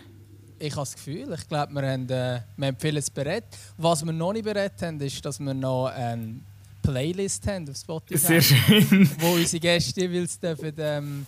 Ich 0.57 0.71
habe 0.71 0.81
das 0.81 0.95
Gefühl, 0.95 1.31
ich 1.31 1.47
glaube, 1.47 1.71
wir 1.73 1.83
haben, 1.83 2.09
äh, 2.09 2.41
wir 2.57 2.67
haben 2.67 2.77
vieles 2.79 3.11
berät. 3.11 3.43
Was 3.77 4.03
wir 4.03 4.11
noch 4.11 4.33
nicht 4.33 4.45
berät 4.45 4.81
haben, 4.81 4.99
ist, 4.99 5.23
dass 5.23 5.39
wir 5.39 5.53
noch 5.53 5.85
eine 5.85 6.39
Playlist 6.81 7.45
haben 7.45 7.69
auf 7.69 7.77
Spotify. 7.77 8.17
Sehr 8.17 8.41
schön. 8.41 9.07
Wo 9.19 9.33
unsere 9.33 9.59
Gäste 9.59 10.01
jeweils 10.01 10.39
dürfen, 10.39 10.73
ähm, 10.79 11.27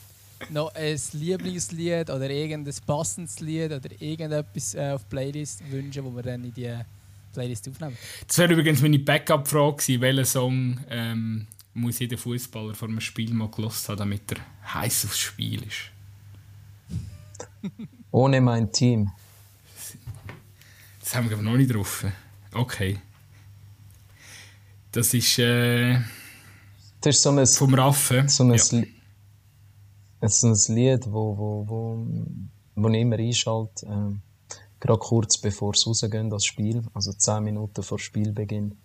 noch 0.49 0.73
ein 0.73 0.99
Lieblingslied 1.13 2.09
oder 2.09 2.31
irgendein 2.31 2.73
passendes 2.83 3.39
Lied 3.41 3.71
oder 3.71 3.89
irgendetwas 3.99 4.73
äh, 4.73 4.89
auf 4.89 5.07
Playlist 5.07 5.61
wünschen, 5.69 6.03
wo 6.03 6.15
wir 6.15 6.23
dann 6.23 6.43
in 6.43 6.53
die 6.53 6.75
Playlist 7.35 7.69
aufnehmen. 7.69 7.97
Das 8.27 8.37
wäre 8.37 8.53
übrigens 8.53 8.81
meine 8.81 8.99
Backup-Frage 8.99 10.01
welchen 10.01 10.25
Song 10.25 10.79
ähm, 10.89 11.47
muss 11.73 11.99
jeder 11.99 12.17
Fußballer 12.17 12.73
vor 12.73 12.87
einem 12.87 13.01
Spiel 13.01 13.33
mal 13.33 13.49
gelost 13.51 13.89
haben, 13.89 13.97
damit 13.97 14.31
er 14.31 14.73
heiß 14.73 15.05
aufs 15.05 15.19
Spiel 15.19 15.63
ist? 15.63 15.91
Ohne 18.11 18.41
mein 18.41 18.71
Team. 18.71 19.11
Das 20.99 21.15
haben 21.15 21.29
wir 21.29 21.35
aber 21.35 21.43
noch 21.43 21.57
nicht 21.57 21.73
drauf. 21.73 22.05
Okay. 22.53 22.99
Das 24.91 25.13
ist, 25.13 25.37
äh, 25.39 25.99
das 27.01 27.17
ist 27.17 27.21
so 27.21 27.31
ein, 27.31 27.45
vom 27.45 27.73
Raffen. 27.73 28.29
So 28.29 28.43
ein, 28.43 28.53
ja. 28.53 30.27
so 30.29 30.47
ein 30.47 30.75
Lied, 30.75 31.05
wo, 31.07 31.37
wo, 31.37 31.67
wo, 31.67 32.07
wo 32.75 32.89
ich 32.89 33.01
immer 33.01 33.19
einschalte. 33.19 33.85
Ähm, 33.85 34.21
gerade 34.85 34.99
kurz 34.99 35.37
bevor 35.37 35.73
sie 35.73 35.87
rausgehen, 35.87 36.29
das 36.29 36.45
Spiel, 36.45 36.83
also 36.93 37.11
10 37.11 37.43
Minuten 37.43 37.83
vor 37.83 37.99
Spielbeginn, 37.99 38.77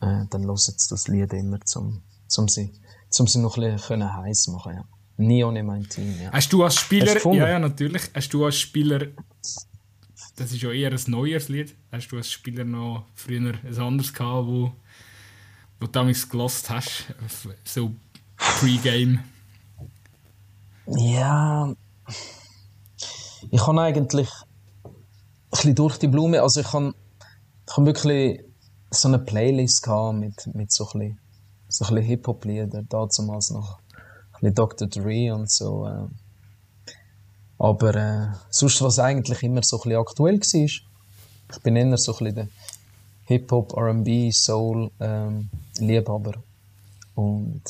äh, 0.00 0.24
dann 0.30 0.44
hören 0.44 0.56
sie 0.56 0.72
das 0.90 1.08
Lied 1.08 1.32
immer, 1.32 1.60
zum, 1.62 2.02
zum 2.26 2.48
sie, 2.48 2.72
zum 3.08 3.26
sie 3.26 3.38
noch 3.38 3.56
ein 3.56 3.72
bisschen 3.72 4.14
heiß 4.14 4.48
machen. 4.48 4.74
Ja. 4.74 4.84
Nie 5.18 5.44
ohne 5.44 5.62
mein 5.62 5.88
Team. 5.88 6.14
Ja. 6.20 6.30
Hast 6.32 6.52
du 6.52 6.62
als 6.62 6.76
Spieler, 6.76 7.16
ja, 7.34 7.48
ja, 7.48 7.58
natürlich, 7.58 8.02
hast 8.14 8.32
du 8.34 8.44
als 8.44 8.58
Spieler, 8.58 9.06
das 10.36 10.52
ist 10.52 10.60
ja 10.62 10.70
eher 10.70 10.92
ein 10.92 11.00
neues 11.06 11.48
Lied, 11.48 11.74
hast 11.90 12.08
du 12.08 12.18
als 12.18 12.30
Spieler 12.30 12.64
noch 12.64 13.06
früher 13.14 13.54
ein 13.54 13.78
anderes 13.78 14.12
gehabt, 14.12 14.46
wo, 14.46 14.72
wo 15.80 15.86
du 15.86 15.86
damals 15.86 16.28
gelost 16.28 16.68
hast, 16.68 17.06
so 17.64 17.92
Pre-Game? 18.36 19.20
Ja, 20.86 21.74
ich 23.50 23.66
habe 23.66 23.80
eigentlich 23.80 24.28
bisschen 25.56 25.74
durch 25.74 25.98
die 25.98 26.08
Blume. 26.08 26.42
Also 26.42 26.60
ich 26.60 26.72
habe 26.72 26.94
ich 27.68 27.76
hab 27.76 27.84
wirklich 27.84 28.40
so 28.90 29.08
eine 29.08 29.18
Playlist 29.18 29.82
gehabt 29.82 30.18
mit, 30.18 30.54
mit 30.54 30.72
so 30.72 30.84
ein 30.84 31.00
bisschen, 31.00 31.18
so 31.68 31.84
bisschen 31.84 32.04
Hip-Hop-Lieder, 32.04 32.82
damals 32.88 33.18
noch 33.50 33.78
ein 33.78 34.40
bisschen 34.40 34.54
Dr. 34.54 34.88
Dre 34.88 35.34
und 35.34 35.50
so. 35.50 35.86
Äh. 35.86 36.92
Aber 37.58 37.94
äh, 37.94 38.28
sonst, 38.50 38.82
was 38.82 38.98
eigentlich 38.98 39.42
immer 39.42 39.62
so 39.62 39.76
ein 39.76 39.82
bisschen 39.82 40.00
aktuell 40.00 40.40
war, 40.40 40.64
ich 40.64 41.62
bin 41.62 41.76
eher 41.76 41.96
so 41.96 42.12
ein 42.12 42.18
bisschen 42.18 42.34
der 42.34 42.48
Hip-Hop, 43.24 43.76
R&B, 43.76 44.30
Soul 44.30 44.90
ähm, 45.00 45.48
Liebhaber. 45.78 46.34
Und 47.14 47.62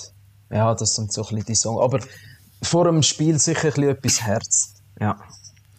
ja, 0.51 0.75
das 0.75 0.97
sind 0.97 1.13
so 1.13 1.23
ein 1.23 1.29
bisschen 1.29 1.47
die 1.47 1.55
Songs. 1.55 1.81
Aber 1.81 2.01
vor 2.63 2.85
dem 2.85 3.03
Spiel 3.03 3.39
sicher 3.39 3.69
ein 3.69 3.73
bisschen 3.73 3.89
etwas 3.89 4.23
Herz. 4.23 4.75
Ja. 5.01 5.19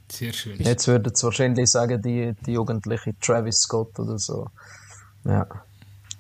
Sehr 0.09 0.33
schön. 0.33 0.57
Jetzt 0.57 0.87
würden 0.87 1.13
sie 1.13 1.23
wahrscheinlich 1.23 1.69
sagen, 1.69 2.01
die, 2.01 2.33
die 2.45 2.53
jugendliche 2.53 3.17
Travis 3.19 3.59
Scott 3.59 3.99
oder 3.99 4.17
so. 4.17 4.47
Ja. 5.25 5.45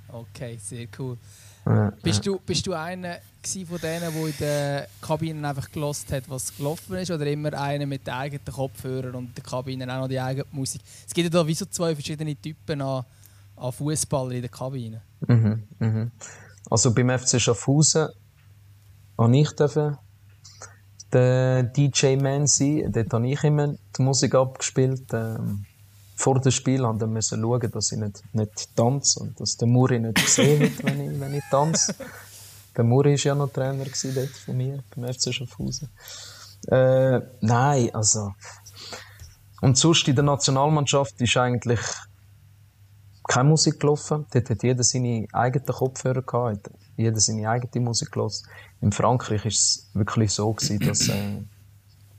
Okay, 0.09 0.57
sehr 0.61 0.87
cool. 0.99 1.17
Ja, 1.65 1.91
bist, 2.01 2.25
ja. 2.25 2.31
Du, 2.31 2.39
bist 2.39 2.65
du 2.65 2.73
einer 2.73 3.17
von 3.65 3.79
denen, 3.79 4.13
der 4.13 4.25
in 4.25 4.33
der 4.39 4.87
Kabine 5.01 5.47
einfach 5.47 5.71
gelost 5.71 6.11
hat, 6.11 6.29
was 6.29 6.55
gelaufen 6.55 6.95
ist, 6.97 7.11
oder 7.11 7.25
immer 7.27 7.53
einer 7.53 7.85
mit 7.85 8.05
den 8.05 8.13
eigenen 8.13 8.43
Kopfhörern 8.43 9.15
und 9.15 9.37
der 9.37 9.43
Kabine 9.43 9.85
auch 9.93 10.01
noch 10.01 10.07
die 10.07 10.19
eigene 10.19 10.45
Musik? 10.51 10.81
Es 11.07 11.13
gibt 11.13 11.33
ja 11.33 11.41
da 11.41 11.47
wie 11.47 11.53
so 11.53 11.65
zwei 11.65 11.95
verschiedene 11.95 12.35
Typen 12.35 12.81
an, 12.81 13.05
an 13.55 13.71
Fußballer 13.71 14.31
in 14.31 14.41
der 14.41 14.49
Kabine. 14.49 15.01
Mhm, 15.27 15.63
mhm. 15.79 16.11
Also 16.69 16.93
beim 16.93 17.17
FC 17.17 17.39
Schaffhausen 17.39 18.09
habe 19.17 19.37
ich 19.37 19.51
dürfen 19.51 19.97
der 21.13 21.63
DJ 21.63 22.15
Man 22.17 22.47
sein. 22.47 22.91
Dort 22.91 23.13
habe 23.13 23.27
ich 23.27 23.43
immer 23.43 23.75
die 23.97 24.01
Musik 24.01 24.35
abgespielt. 24.35 25.13
Ähm, 25.13 25.65
vor 26.15 26.39
dem 26.39 26.51
Spiel 26.51 26.81
musste 26.81 27.35
ich 27.35 27.41
schauen, 27.41 27.71
dass 27.71 27.91
ich 27.91 27.99
nicht, 27.99 28.23
nicht 28.33 28.75
tanze 28.75 29.19
und 29.19 29.39
dass 29.39 29.55
der 29.57 29.67
Muri 29.67 29.99
nicht 29.99 30.17
hat, 30.17 30.37
wenn 30.37 31.13
ich, 31.13 31.19
wenn 31.19 31.33
ich 31.33 31.43
tanze. 31.51 31.95
Der 32.75 32.83
Muri 32.83 33.13
war 33.13 33.19
ja 33.19 33.35
noch 33.35 33.51
Trainer 33.51 33.85
dort 33.85 34.29
von 34.29 34.57
mir, 34.57 34.83
beim 34.95 35.13
FC 35.13 35.33
Schaffhausen. 35.33 35.89
Äh, 36.67 37.21
nein, 37.41 37.93
also. 37.93 38.33
Und 39.61 39.77
sonst 39.77 40.07
in 40.07 40.15
der 40.15 40.23
Nationalmannschaft 40.23 41.19
ist 41.21 41.37
eigentlich 41.37 41.79
keine 43.27 43.49
Musik 43.49 43.79
gelaufen. 43.79 44.25
Dort 44.31 44.49
hat 44.49 44.63
jeder 44.63 44.83
seine 44.83 45.27
eigenen 45.33 45.67
Kopfhörer 45.67 46.21
gehabt, 46.21 46.69
jeder 46.95 47.19
seine 47.19 47.49
eigene 47.49 47.85
Musik 47.85 48.11
gelesen. 48.11 48.47
In 48.81 48.91
Frankreich 48.91 49.43
war 49.43 49.51
es 49.51 49.89
wirklich 49.93 50.31
so 50.31 50.53
gewesen, 50.53 50.79
dass, 50.79 51.09
äh, 51.09 51.41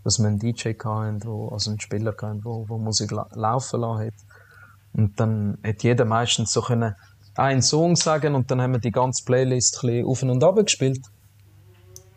dass 0.05 0.19
wir 0.19 0.27
einen 0.27 0.39
DJ 0.39 0.71
hatten, 0.71 1.25
wo, 1.25 1.49
also 1.49 1.71
einen 1.71 1.81
Spieler 1.81 2.13
hatten, 2.13 2.45
wo, 2.45 2.69
wo 2.69 2.79
Musik 2.79 3.11
la 3.11 3.29
laufen 3.35 3.81
lassen 3.81 4.07
hat. 4.07 4.15
Und 4.93 5.21
dann 5.21 5.59
hat 5.65 5.83
jeder 5.83 6.05
meistens 6.05 6.53
so 6.53 6.63
können 6.63 6.95
einen 7.37 7.63
Song 7.63 7.95
sagen 7.95 8.35
und 8.35 8.51
dann 8.51 8.61
haben 8.61 8.73
wir 8.73 8.81
die 8.81 8.91
ganze 8.91 9.25
Playlist 9.25 9.77
ein 9.77 9.89
bisschen 9.89 10.07
auf 10.07 10.23
und 10.23 10.43
ab 10.43 10.57
gespielt. 10.57 11.01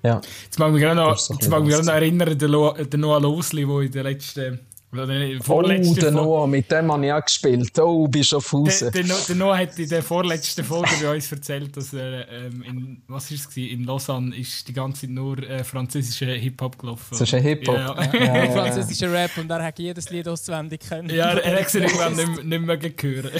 Ja. 0.03 0.19
Jetzt 0.43 0.57
mag 0.57 0.69
ich 0.69 0.73
mich 0.73 0.81
gerade 0.81 0.95
noch, 0.95 1.15
so 1.15 1.35
noch 1.35 1.93
erinnern, 1.93 2.35
der, 2.35 2.49
Lo, 2.49 2.73
der 2.73 2.99
Noah 2.99 3.21
Losli, 3.21 3.67
der 3.67 3.81
in 3.81 3.91
den 3.91 4.03
letzten 4.03 4.59
Oh, 4.93 5.05
der 5.05 6.11
Noah, 6.11 6.47
mit 6.47 6.69
dem 6.69 6.91
habe 6.91 7.05
ich 7.05 7.13
auch 7.13 7.23
gespielt. 7.23 7.79
Oh, 7.79 8.07
bist 8.09 8.33
auf 8.33 8.51
Hause. 8.51 8.91
Der, 8.91 9.03
der, 9.03 9.15
der 9.15 9.35
Noah 9.35 9.57
hat 9.57 9.79
in 9.79 9.87
der 9.87 10.03
vorletzten 10.03 10.65
Folge 10.65 10.89
bei 11.01 11.15
uns 11.15 11.31
erzählt, 11.31 11.77
dass 11.77 11.93
er 11.93 12.27
ähm, 12.29 12.61
in, 12.63 13.01
was 13.07 13.31
ist 13.31 13.49
es 13.49 13.57
in 13.57 13.85
Lausanne 13.85 14.35
ist 14.35 14.67
die 14.67 14.73
ganze 14.73 15.01
Zeit 15.01 15.11
nur 15.11 15.37
äh, 15.37 15.63
französischer 15.63 16.33
Hip-Hop 16.33 16.77
gelaufen. 16.77 17.07
Das 17.11 17.21
ist 17.21 17.33
ein 17.33 17.41
Hip-Hop? 17.41 17.75
Ja. 17.75 18.03
ja. 18.13 18.43
ja. 18.43 18.51
französischer 18.51 19.13
Rap 19.13 19.31
und 19.37 19.49
er 19.49 19.63
hat 19.63 19.79
jedes 19.79 20.09
Lied 20.09 20.27
auswendig 20.27 20.81
können. 20.81 21.09
Ja, 21.09 21.31
er 21.37 21.59
hat 21.59 21.67
es 21.67 21.75
irgendwann 21.75 22.15
nicht, 22.15 22.43
nicht 22.43 22.61
mehr 22.61 22.77
gehört. 22.77 23.31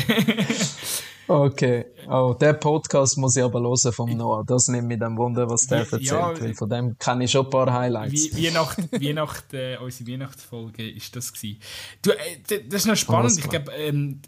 Okay. 1.32 1.86
Oh, 2.10 2.36
der 2.40 2.54
Podcast 2.54 3.18
muss 3.18 3.38
ich 3.38 3.44
aber 3.44 3.62
hören 3.62 3.94
vom 3.94 4.10
Noah. 4.18 4.44
Das 4.46 4.68
nimmt 4.68 4.90
mich 4.90 5.00
dann 5.00 5.18
Wunder, 5.18 5.50
was 5.50 5.66
der 5.66 5.80
erzählt. 5.80 6.02
Ja, 6.02 6.38
weil 6.38 6.54
von 6.54 6.70
dem 6.70 6.98
kenne 6.98 7.24
ich 7.24 7.32
schon 7.32 7.46
ein 7.46 7.50
paar 7.50 7.72
Highlights. 7.72 8.36
Wie, 8.36 8.48
Weihnacht, 8.48 8.92
Weihnacht, 8.92 9.54
äh, 9.54 9.78
unsere 9.78 10.12
Weihnachtsfolge 10.12 10.90
ist 10.90 11.16
das 11.16 11.32
gewesen. 11.32 11.62
Du, 12.02 12.12
äh, 12.12 12.66
das 12.68 12.82
ist 12.82 12.88
noch 12.88 12.98
spannend. 12.98 13.40
Ich 13.40 13.48
glaube, 13.48 13.72
ähm, 13.72 14.22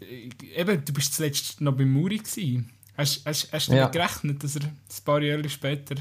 eben, 0.56 0.82
du 0.82 0.92
bist 0.94 1.12
zuletzt 1.14 1.60
noch 1.60 1.76
bei 1.76 1.84
Muri 1.84 2.16
gewesen. 2.16 2.70
Hast, 2.96 3.26
hast, 3.26 3.52
hast 3.52 3.68
du 3.68 3.72
ja. 3.72 3.80
damit 3.80 3.92
gerechnet, 3.92 4.42
dass 4.42 4.56
er 4.56 4.62
ein 4.62 5.04
paar 5.04 5.20
Jahre 5.20 5.48
später 5.50 5.96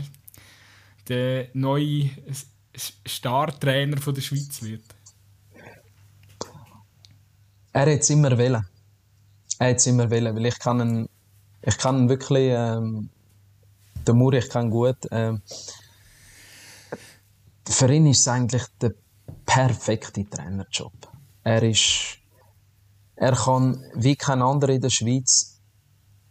der 1.09 1.49
neue 1.53 2.11
Star-Trainer 3.05 3.97
der 3.97 4.21
Schweiz 4.21 4.61
wird? 4.61 4.83
Er 7.73 7.91
hat 7.91 7.99
es 7.99 8.09
immer 8.09 8.37
wollen 8.37 8.65
hat 9.59 9.77
es 9.77 9.87
immer 9.87 10.09
wollen, 10.09 10.35
weil 10.35 10.45
ich 10.45 10.59
kann 10.59 10.81
ihn, 10.81 11.09
ich 11.61 11.77
kann 11.77 11.97
ihn 11.97 12.09
wirklich, 12.09 12.51
ähm, 12.51 13.09
den 14.07 14.17
Muri, 14.17 14.37
ich 14.37 14.49
kann 14.49 14.69
gut, 14.69 14.97
ähm, 15.11 15.41
für 17.67 17.91
ihn 17.91 18.07
ist 18.07 18.21
es 18.21 18.27
eigentlich 18.27 18.63
der 18.81 18.93
perfekte 19.45 20.29
Trainerjob. 20.29 20.93
Er 21.43 21.63
ist, 21.63 22.17
er 23.15 23.35
kann 23.35 23.83
wie 23.95 24.15
kein 24.15 24.41
anderer 24.41 24.73
in 24.73 24.81
der 24.81 24.89
Schweiz 24.89 25.61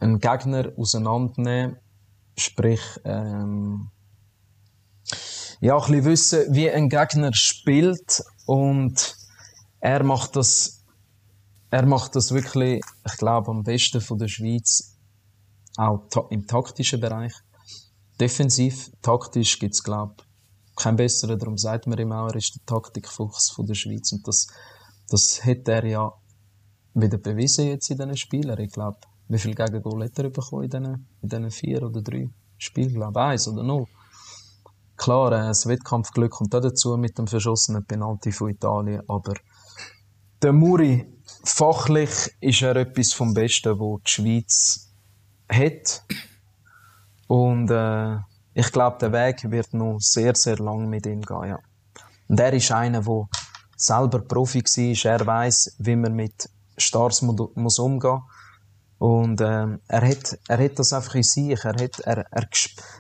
einen 0.01 0.19
Gegner 0.19 0.73
auseinandernehmen, 0.77 1.77
sprich, 2.37 2.83
ähm, 3.05 3.91
ja, 5.61 5.77
ein 5.77 5.81
bisschen 5.81 6.05
wissen, 6.05 6.55
wie 6.55 6.71
ein 6.71 6.89
Gegner 6.89 7.31
spielt 7.35 8.23
und 8.47 9.17
er 9.81 10.03
macht 10.03 10.35
das 10.37 10.82
er 11.73 11.87
macht 11.87 12.15
das 12.17 12.33
wirklich, 12.33 12.83
ich 13.07 13.17
glaube, 13.17 13.51
am 13.51 13.63
besten 13.63 14.03
von 14.03 14.19
der 14.19 14.29
Schweiz, 14.29 14.99
auch 15.79 16.07
im 16.29 16.47
taktischen 16.47 17.01
Bereich. 17.01 17.33
Defensiv, 18.21 18.91
taktisch 19.01 19.59
gibt 19.59 19.73
es, 19.73 19.83
glaube 19.83 20.17
ich, 20.19 20.77
keinen 20.77 20.97
besseren. 20.97 21.39
Darum 21.39 21.57
sagt 21.57 21.87
man 21.87 22.13
auch, 22.13 22.29
er 22.29 22.37
ist 22.37 22.55
der 22.57 22.67
Taktikfuchs 22.67 23.53
von 23.53 23.67
der 23.67 23.75
Schweiz. 23.75 24.13
Und 24.13 24.29
das, 24.29 24.49
das 25.09 25.43
hat 25.47 25.67
er 25.67 25.87
ja 25.87 26.13
wieder 26.93 27.17
bewiesen 27.17 27.69
jetzt 27.69 27.89
in 27.91 27.97
diesen 27.97 28.19
Spielen. 28.19 28.59
Ich 28.61 28.73
glaube, 28.73 28.99
wie 29.29 29.39
viele 29.39 29.55
Gegengol 29.55 30.05
hat 30.05 30.19
er 30.19 30.29
bekommen 30.29 30.65
in 30.65 31.07
diesen, 31.23 31.45
in 31.45 31.51
vier 31.51 31.85
oder 31.85 32.03
drei 32.03 32.29
Spielen? 32.59 32.89
Ich 32.89 32.95
glaube, 32.97 33.19
eins 33.19 33.49
oder 33.49 33.63
null. 33.63 33.87
Klar, 34.99 35.33
äh, 35.33 35.47
das 35.47 35.67
Wettkampfglück 35.67 36.33
kommt 36.33 36.55
auch 36.55 36.61
dazu 36.61 36.99
mit 36.99 37.17
dem 37.17 37.27
verschossenen 37.27 37.87
Penalty 37.87 38.31
von 38.31 38.51
Italien, 38.51 39.01
aber 39.09 39.33
der 40.43 40.53
Muri 40.53 41.07
fachlich 41.45 42.11
ist 42.41 42.63
er 42.63 42.77
etwas 42.77 43.13
vom 43.13 43.35
Besten, 43.35 43.79
wo 43.79 43.99
die 43.99 44.11
Schweiz 44.11 44.93
hat. 45.49 46.03
Und 47.27 47.71
äh, 47.71 48.17
ich 48.55 48.71
glaube, 48.73 48.99
der 49.01 49.13
Weg 49.13 49.51
wird 49.51 49.73
noch 49.73 49.99
sehr, 50.01 50.35
sehr 50.35 50.59
lang 50.59 50.89
mit 50.89 51.07
ihm 51.07 51.23
gehen. 51.23 51.49
Ja. 51.49 51.59
Und 52.29 52.41
er 52.41 52.53
ist 52.53 52.71
einer, 52.73 53.03
der 53.03 53.29
selber 53.77 54.21
Profi 54.21 54.63
war. 54.63 55.13
Er 55.13 55.27
weiß, 55.27 55.77
wie 55.79 55.97
man 55.97 56.15
mit 56.15 56.49
Stars 56.77 57.23
muss 57.23 57.79
umgehen 57.79 58.23
Und 58.99 59.41
äh, 59.41 59.67
er, 59.89 60.09
hat, 60.09 60.39
er 60.49 60.65
hat 60.65 60.79
das 60.79 60.93
einfach 60.93 61.15
in 61.15 61.23
sich. 61.23 61.65
Er, 61.65 61.75
hat, 61.75 62.01
er, 62.01 62.27
er, 62.31 62.49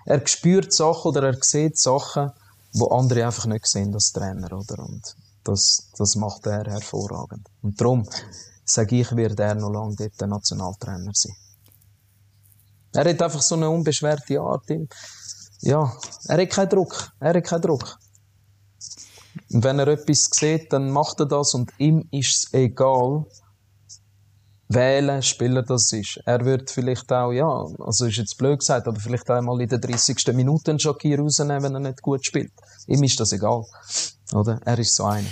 er 0.07 0.27
spürt 0.27 0.73
Sachen 0.73 1.09
oder 1.09 1.25
er 1.25 1.37
sieht 1.41 1.79
Sachen, 1.79 2.31
die 2.73 2.91
andere 2.91 3.27
einfach 3.27 3.47
nicht 3.47 3.67
sehen 3.67 3.95
als 3.95 4.13
Trainer. 4.13 4.53
Oder? 4.53 4.79
Und 4.81 5.15
das, 5.45 5.91
das 5.97 6.17
macht 6.17 6.47
er 6.47 6.65
hervorragend. 6.65 7.49
Und 7.63 7.81
darum 7.81 8.09
sage 8.65 9.01
ich, 9.01 9.15
wird 9.17 9.39
er 9.41 9.55
noch 9.55 9.71
lange 9.71 9.97
dort 9.97 10.21
der 10.21 10.29
Nationaltrainer 10.29 11.13
sein. 11.15 11.35
Er 12.95 13.09
hat 13.09 13.23
einfach 13.23 13.43
so 13.43 13.55
eine 13.55 13.71
unbeschwerte 13.71 14.41
Art. 14.41 14.65
Ja, 15.61 15.97
er 16.29 16.43
hat 16.43 16.51
keinen 16.51 16.69
Druck. 16.69 17.13
Er 17.21 17.35
hat 17.35 17.45
keinen 17.45 17.63
Druck. 17.63 17.99
Und 19.51 19.65
wenn 19.65 19.79
er 19.79 19.89
etwas 19.89 20.29
sieht, 20.33 20.73
dann 20.73 20.91
macht 20.91 21.21
er 21.21 21.27
das 21.27 21.55
und 21.55 21.73
ihm 21.79 22.07
ist 22.11 22.37
es 22.37 22.55
egal, 22.55 23.25
wählen 24.75 25.23
Spieler 25.23 25.63
das 25.63 25.93
ist. 25.93 26.21
Er 26.25 26.45
wird 26.45 26.71
vielleicht 26.71 27.13
auch, 27.13 27.33
ja, 27.33 27.49
also 27.79 28.07
ist 28.07 28.17
jetzt 28.17 28.39
blöd 28.39 28.61
gesagt, 28.61 28.87
aber 28.87 29.01
vielleicht 29.01 29.31
einmal 29.31 29.61
in 29.61 29.69
der 29.69 29.79
30. 29.79 30.35
Minute 30.35 30.73
einen 30.73 30.79
Jockey 30.79 31.15
rausnehmen, 31.15 31.63
wenn 31.63 31.75
er 31.75 31.81
nicht 31.81 32.03
gut 32.03 32.25
spielt. 32.25 32.53
Ihm 32.87 33.03
ist 33.03 33.19
das 33.21 33.33
egal. 33.33 33.65
Oder? 34.33 34.61
Er 34.65 34.79
ist 34.79 34.95
so 34.95 35.05
einer. 35.05 35.29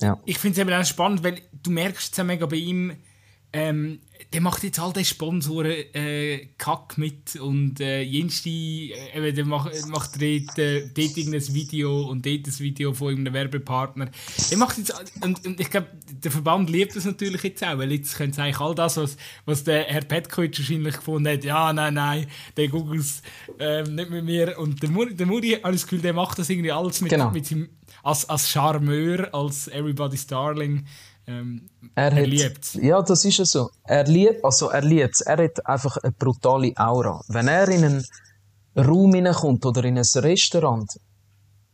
Ja. 0.00 0.18
Ich 0.24 0.38
finde 0.38 0.60
es 0.60 0.66
eben 0.66 0.74
auch 0.74 0.84
spannend, 0.84 1.22
weil 1.22 1.40
du 1.52 1.70
merkst 1.70 2.16
es 2.16 2.24
mega 2.24 2.46
bei 2.46 2.56
ihm, 2.56 2.96
ähm, 3.52 4.00
der 4.32 4.40
macht 4.40 4.62
jetzt 4.62 4.78
all 4.78 4.92
den 4.92 5.04
Sponsoren 5.04 5.72
äh, 5.94 6.48
Kack 6.58 6.98
mit 6.98 7.36
und 7.36 7.80
äh, 7.80 8.02
jenste, 8.02 8.48
äh, 8.48 9.32
der 9.32 9.44
macht, 9.44 9.70
macht 9.88 10.20
dort, 10.20 10.58
äh, 10.58 10.88
dort 10.88 11.16
irgendein 11.16 11.54
Video 11.54 12.08
und 12.08 12.24
dort 12.24 12.46
ein 12.46 12.58
Video 12.58 12.92
von 12.92 13.14
einem 13.14 13.32
Werbepartner. 13.32 14.08
Der 14.50 14.58
macht 14.58 14.78
jetzt, 14.78 14.94
und, 15.22 15.44
und 15.46 15.60
ich 15.60 15.70
glaube, 15.70 15.88
der 16.10 16.30
Verband 16.30 16.70
liebt 16.70 16.96
das 16.96 17.04
natürlich 17.04 17.42
jetzt 17.42 17.64
auch, 17.64 17.78
weil 17.78 17.92
jetzt 17.92 18.16
können 18.16 18.32
sie 18.32 18.40
eigentlich 18.40 18.60
all 18.60 18.74
das, 18.74 18.96
was, 18.96 19.16
was 19.46 19.64
der 19.64 19.84
Herr 19.84 20.02
Petkovic 20.02 20.58
wahrscheinlich 20.58 20.96
gefunden 20.96 21.28
hat, 21.28 21.44
ja, 21.44 21.72
nein, 21.72 21.94
nein, 21.94 22.26
der 22.56 22.68
googelt 22.68 23.06
äh, 23.58 23.82
nicht 23.82 24.10
mit 24.10 24.24
mir 24.24 24.58
und 24.58 24.82
der 24.82 24.90
Muri, 24.90 25.14
der 25.14 25.26
Muri, 25.26 25.58
habe 25.62 25.72
das 25.72 25.84
Gefühl, 25.84 26.00
der 26.00 26.12
macht 26.12 26.38
das 26.38 26.50
irgendwie 26.50 26.72
alles 26.72 27.00
mit, 27.00 27.10
genau. 27.10 27.30
mit 27.30 27.46
seinem, 27.46 27.68
als, 28.02 28.28
als 28.28 28.50
Charmeur, 28.50 29.32
als 29.34 29.68
Everybody's 29.68 30.26
Darling, 30.26 30.86
ähm, 31.26 31.70
er, 31.94 32.12
er 32.12 32.26
liebt 32.26 32.74
Ja, 32.74 33.00
das 33.02 33.24
ist 33.24 33.40
es 33.40 33.50
so. 33.50 33.70
Er 33.84 34.04
liebt, 34.04 34.44
also 34.44 34.68
er 34.68 34.82
liebt 34.82 35.20
Er 35.22 35.44
hat 35.44 35.66
einfach 35.66 35.96
eine 35.98 36.12
brutale 36.12 36.72
Aura. 36.76 37.22
Wenn 37.28 37.48
er 37.48 37.68
in 37.68 37.84
einen 37.84 38.04
Raum 38.76 39.14
hineinkommt 39.14 39.64
oder 39.64 39.84
in 39.84 39.98
ein 39.98 40.04
Restaurant, 40.16 40.90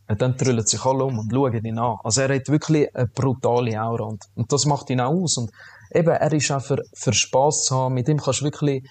dann 0.07 0.37
trüllen 0.37 0.65
sich 0.65 0.83
alle 0.85 1.05
um 1.05 1.19
und 1.19 1.31
schauen 1.31 1.65
ihn 1.65 1.79
an. 1.79 1.97
Also 2.03 2.21
er 2.21 2.35
hat 2.35 2.47
wirklich 2.49 2.93
eine 2.95 3.07
brutale 3.07 3.81
Aura 3.81 4.05
und, 4.05 4.23
und 4.35 4.51
das 4.51 4.65
macht 4.65 4.89
ihn 4.89 5.01
auch 5.01 5.13
aus. 5.13 5.37
Und 5.37 5.51
eben, 5.93 6.09
er 6.09 6.33
ist 6.33 6.51
auch 6.51 6.61
für, 6.61 6.81
für 6.93 7.13
Spass 7.13 7.65
zu 7.65 7.75
haben. 7.75 7.93
Mit 7.93 8.07
ihm 8.09 8.17
kannst 8.17 8.41
du 8.41 8.45
wirklich, 8.45 8.87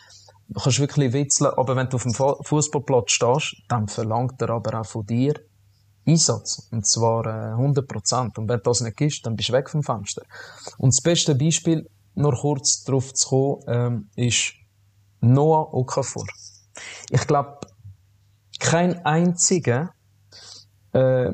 kannst 0.55 0.81
wirklich 0.81 1.13
witzeln. 1.13 1.53
Aber 1.57 1.77
wenn 1.77 1.89
du 1.89 1.97
auf 1.97 2.03
dem 2.05 2.15
Fußballplatz 2.15 3.13
stehst, 3.13 3.57
dann 3.69 3.89
verlangt 3.89 4.41
er 4.43 4.51
aber 4.51 4.81
auch 4.81 4.87
von 4.87 5.07
dir 5.07 5.35
Einsatz. 6.11 6.69
Und 6.71 6.87
zwar 6.87 7.27
äh, 7.27 7.53
100 7.53 7.87
Prozent. 7.87 8.39
Und 8.39 8.49
wenn 8.49 8.61
das 8.63 8.81
nicht 8.81 9.01
ist, 9.01 9.27
dann 9.27 9.37
bist 9.37 9.49
du 9.49 9.53
weg 9.53 9.71
vom 9.71 9.83
Fenster. 9.83 10.23
Und 10.79 10.95
das 10.95 11.01
beste 11.01 11.35
Beispiel, 11.35 11.89
nur 12.15 12.35
kurz 12.35 12.85
darauf 12.85 13.15
zu 13.15 13.29
kommen, 13.29 13.63
ähm, 13.67 14.11
ist 14.17 14.55
Noah 15.21 15.73
Okafor. 15.75 16.27
Ich 17.11 17.27
glaube, 17.27 17.61
kein 18.59 19.05
einziger, 19.05 19.93
äh, 20.93 21.33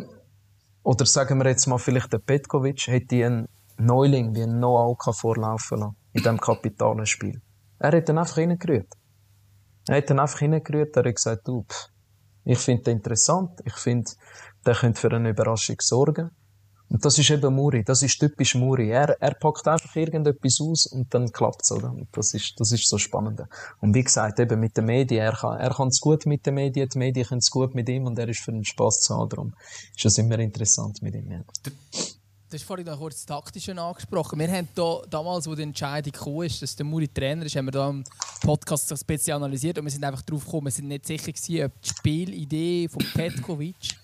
oder 0.82 1.06
sagen 1.06 1.38
wir 1.38 1.48
jetzt 1.48 1.66
mal 1.66 1.78
vielleicht 1.78 2.12
der 2.12 2.18
Petkovic, 2.18 2.86
hätte 2.86 3.26
einen 3.26 3.48
Neuling 3.78 4.34
wie 4.34 4.46
Noah 4.46 4.88
Okafor 4.88 5.36
laufen 5.36 5.80
lassen 5.80 5.96
in 6.12 6.22
diesem 6.22 6.40
kapitalen 6.40 7.06
Spiel. 7.06 7.40
Er 7.78 7.92
hat 7.92 8.08
ihn 8.08 8.18
einfach 8.18 8.36
hineingerührt. 8.36 8.88
Er 9.88 9.98
hat 9.98 10.10
ihn 10.10 10.18
einfach 10.18 10.38
hineingerührt, 10.38 10.96
er 10.96 11.04
hat 11.04 11.14
gesagt, 11.14 11.46
du, 11.46 11.62
pff, 11.62 11.90
ich 12.44 12.58
finde 12.58 12.84
den 12.84 12.98
interessant, 12.98 13.60
ich 13.64 13.74
finde, 13.74 14.10
der 14.66 14.74
könnte 14.74 15.00
für 15.00 15.12
eine 15.12 15.30
Überraschung 15.30 15.76
sorgen. 15.80 16.30
Und 16.88 17.04
das 17.04 17.18
ist 17.18 17.30
eben 17.30 17.52
Muri, 17.52 17.82
das 17.82 18.02
ist 18.02 18.18
typisch 18.18 18.54
Muri. 18.54 18.90
Er, 18.90 19.20
er 19.20 19.34
packt 19.34 19.66
einfach 19.66 19.96
irgendetwas 19.96 20.60
aus 20.60 20.86
und 20.86 21.12
dann 21.12 21.32
klappt's, 21.32 21.72
oder? 21.72 21.90
Und 21.90 22.08
das 22.12 22.32
ist, 22.32 22.60
das 22.60 22.70
ist 22.70 22.88
so 22.88 22.96
spannend. 22.96 23.42
Und 23.80 23.94
wie 23.94 24.04
gesagt, 24.04 24.38
eben 24.38 24.60
mit 24.60 24.76
den 24.76 24.84
Medien, 24.84 25.22
er 25.22 25.32
kann, 25.32 25.58
er 25.58 25.70
kann 25.70 25.88
es 25.88 26.00
gut 26.00 26.26
mit 26.26 26.46
den 26.46 26.54
Medien, 26.54 26.88
die 26.88 26.98
Medien 26.98 27.26
können 27.26 27.40
es 27.40 27.50
gut 27.50 27.74
mit 27.74 27.88
ihm 27.88 28.06
und 28.06 28.18
er 28.18 28.28
ist 28.28 28.40
für 28.40 28.52
den 28.52 28.64
Spass 28.64 29.00
zu 29.00 29.16
haben. 29.16 29.28
Darum 29.28 29.54
ist 29.96 30.06
es 30.06 30.18
immer 30.18 30.38
interessant 30.38 31.02
mit 31.02 31.16
ihm. 31.16 31.28
Ja. 31.30 31.40
Du 32.48 32.54
hast 32.54 32.62
vorhin 32.62 32.86
noch 32.86 32.98
kurz 32.98 33.16
das 33.16 33.26
Taktische 33.26 33.76
angesprochen. 33.76 34.38
Wir 34.38 34.48
haben 34.52 34.68
da, 34.72 35.02
damals, 35.10 35.48
wo 35.48 35.56
die 35.56 35.64
Entscheidung 35.64 36.12
kam, 36.12 36.42
ist, 36.42 36.62
dass 36.62 36.76
der 36.76 36.86
Muri 36.86 37.08
Trainer 37.08 37.44
ist, 37.44 37.56
haben 37.56 37.66
wir 37.66 37.72
da 37.72 37.90
im 37.90 38.04
Podcast 38.42 38.92
ein 38.92 38.98
bisschen 39.04 39.34
analysiert 39.34 39.76
und 39.78 39.84
wir 39.84 39.90
sind 39.90 40.04
einfach 40.04 40.22
darauf 40.22 40.44
gekommen, 40.44 40.66
wir 40.66 40.70
sind 40.70 40.86
nicht 40.86 41.04
sicher 41.04 41.32
gewesen, 41.32 41.64
ob 41.64 41.82
die 41.82 41.88
Spielidee 41.88 42.88
von 42.88 43.04
Petkovic 43.12 43.96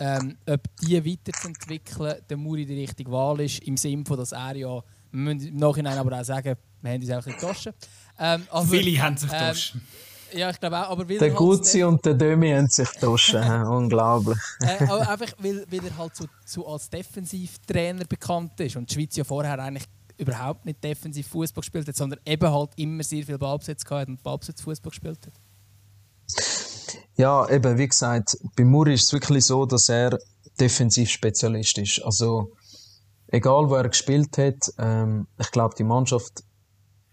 ähm, 0.00 0.36
ob 0.46 0.62
die 0.80 1.04
weiterzuentwickeln, 1.04 2.14
der 2.28 2.36
Muri 2.36 2.64
die 2.64 2.80
richtige 2.80 3.12
Wahl 3.12 3.40
ist, 3.40 3.62
im 3.64 3.76
Sinne 3.76 4.04
von, 4.04 4.16
dass 4.16 4.32
er 4.32 4.56
ja, 4.56 4.68
wir 4.68 4.82
müssen 5.12 5.48
im 5.48 5.56
Nachhinein 5.56 5.98
aber 5.98 6.18
auch 6.18 6.24
sagen, 6.24 6.56
wir 6.80 6.90
haben 6.90 7.00
uns 7.00 7.10
auch 7.10 7.16
ein 7.16 7.22
bisschen 7.24 7.40
getauscht. 7.40 7.70
Ähm, 8.18 8.42
Viele 8.68 9.02
haben 9.02 9.16
sich 9.16 9.30
ähm, 9.30 9.38
getauscht. 9.38 9.76
Ja, 10.32 10.50
ich 10.50 10.60
glaube 10.60 10.78
auch. 10.78 10.90
Aber 10.90 11.04
der 11.04 11.30
Guzzi 11.30 11.82
und 11.82 12.04
der 12.04 12.14
Dömi 12.14 12.50
haben 12.50 12.68
sich 12.68 12.90
getauscht. 12.90 13.34
Unglaublich. 13.34 14.38
Äh, 14.60 14.84
einfach 14.84 15.32
weil, 15.38 15.66
weil 15.70 15.84
er 15.84 15.98
halt 15.98 16.16
so, 16.16 16.26
so 16.44 16.66
als 16.66 16.88
Defensivtrainer 16.88 18.04
bekannt 18.04 18.58
ist 18.60 18.76
und 18.76 18.88
die 18.88 18.94
Schweiz 18.94 19.16
ja 19.16 19.24
vorher 19.24 19.58
eigentlich 19.58 19.86
überhaupt 20.16 20.66
nicht 20.66 20.82
defensiv 20.82 21.26
Fußball 21.28 21.62
gespielt 21.62 21.88
hat, 21.88 21.96
sondern 21.96 22.20
eben 22.24 22.50
halt 22.50 22.70
immer 22.76 23.02
sehr 23.02 23.24
viel 23.24 23.38
Ballbesitz 23.38 23.84
gehabt 23.84 24.08
und 24.08 24.22
Ballbesitz 24.22 24.60
Fußball 24.60 24.90
gespielt 24.90 25.26
hat. 25.26 25.32
Ja, 27.20 27.46
eben, 27.50 27.76
wie 27.76 27.86
gesagt, 27.86 28.34
bei 28.56 28.64
Muri 28.64 28.94
ist 28.94 29.04
es 29.04 29.12
wirklich 29.12 29.44
so, 29.44 29.66
dass 29.66 29.90
er 29.90 30.16
Defensivspezialist 30.58 31.76
ist. 31.76 32.02
Also, 32.02 32.54
egal 33.26 33.68
wo 33.68 33.74
er 33.74 33.90
gespielt 33.90 34.38
hat, 34.38 34.56
ähm, 34.78 35.26
ich 35.38 35.50
glaube, 35.50 35.74
die 35.76 35.84
Mannschaft, 35.84 36.32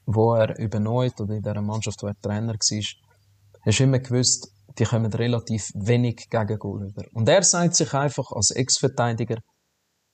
wo 0.05 0.34
er 0.35 0.57
übernommen 0.59 1.11
oder 1.19 1.34
in 1.35 1.41
der 1.41 1.61
Mannschaft, 1.61 2.01
wo 2.01 2.07
er 2.07 2.15
Trainer 2.21 2.53
war, 2.53 2.84
hast 3.65 3.79
du 3.79 3.84
immer 3.84 3.99
gewusst, 3.99 4.49
die 4.79 4.85
kommen 4.85 5.11
relativ 5.11 5.71
wenig 5.75 6.29
gegen 6.29 6.57
Goal 6.57 6.88
über. 6.88 7.03
Und 7.11 7.27
er 7.27 7.43
sagt 7.43 7.75
sich 7.75 7.93
einfach 7.93 8.31
als 8.31 8.51
Ex-Verteidiger, 8.51 9.39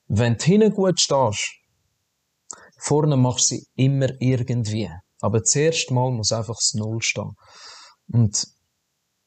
wenn 0.08 0.38
du 0.38 0.44
hinten 0.44 0.74
gut 0.74 1.00
stehst, 1.00 1.52
vorne 2.80 3.16
machst 3.16 3.52
du 3.52 3.58
sie 3.58 3.68
immer 3.76 4.10
irgendwie. 4.20 4.90
Aber 5.22 5.44
zuerst 5.44 5.92
mal 5.92 6.10
muss 6.10 6.32
einfach 6.32 6.56
das 6.56 6.74
Null 6.74 7.00
stehen. 7.04 7.36
Und 8.12 8.53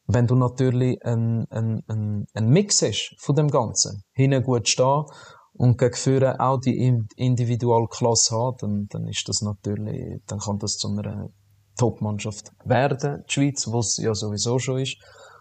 wenn 0.06 0.26
du 0.26 0.36
natürlich 0.36 1.04
einen, 1.04 1.50
einen, 1.50 1.82
einen, 1.88 2.26
einen 2.32 2.48
Mix 2.48 2.82
hast 2.82 3.16
von 3.18 3.34
dem 3.34 3.48
Ganzen, 3.48 4.02
hinten 4.12 4.42
gut 4.42 4.68
stehen 4.68 5.04
und 5.52 5.78
gegen 5.78 5.94
Führer 5.94 6.40
auch 6.40 6.60
die 6.60 7.04
Individualklasse 7.16 8.36
haben, 8.36 8.56
dann, 8.60 8.86
dann 8.88 9.08
ist 9.08 9.28
das 9.28 9.42
natürlich, 9.42 10.20
dann 10.26 10.38
kann 10.38 10.58
das 10.58 10.76
zu 10.76 10.88
einer 10.88 11.28
Top-Mannschaft 11.76 12.52
werden, 12.64 13.24
die 13.28 13.32
Schweiz, 13.32 13.66
wo 13.66 13.80
es 13.80 13.96
ja 13.98 14.14
sowieso 14.14 14.58
schon 14.58 14.80
ist. 14.80 14.96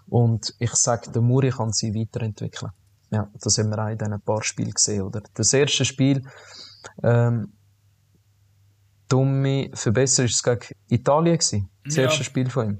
Und 0.07 0.53
ich 0.59 0.73
sage, 0.73 1.11
der 1.11 1.21
Muri 1.21 1.49
kann 1.49 1.71
sie 1.71 1.93
weiterentwickeln. 1.93 2.71
Ja, 3.11 3.29
das 3.39 3.57
haben 3.57 3.69
wir 3.69 3.83
auch 3.83 3.89
in 3.89 3.97
diesen 3.97 4.21
paar 4.21 4.43
Spielen 4.43 4.71
gesehen, 4.71 5.03
oder? 5.03 5.21
Das 5.33 5.53
erste 5.53 5.85
Spiel, 5.85 6.21
ähm, 7.03 7.53
dumme 9.07 9.69
Verbesserung, 9.73 10.27
ist 10.27 10.35
es 10.35 10.43
gegen 10.43 10.75
Italien 10.89 11.37
gewesen. 11.37 11.69
Das 11.83 11.95
ja. 11.95 12.03
erste 12.03 12.23
Spiel 12.23 12.49
von 12.49 12.67
ihm. 12.67 12.79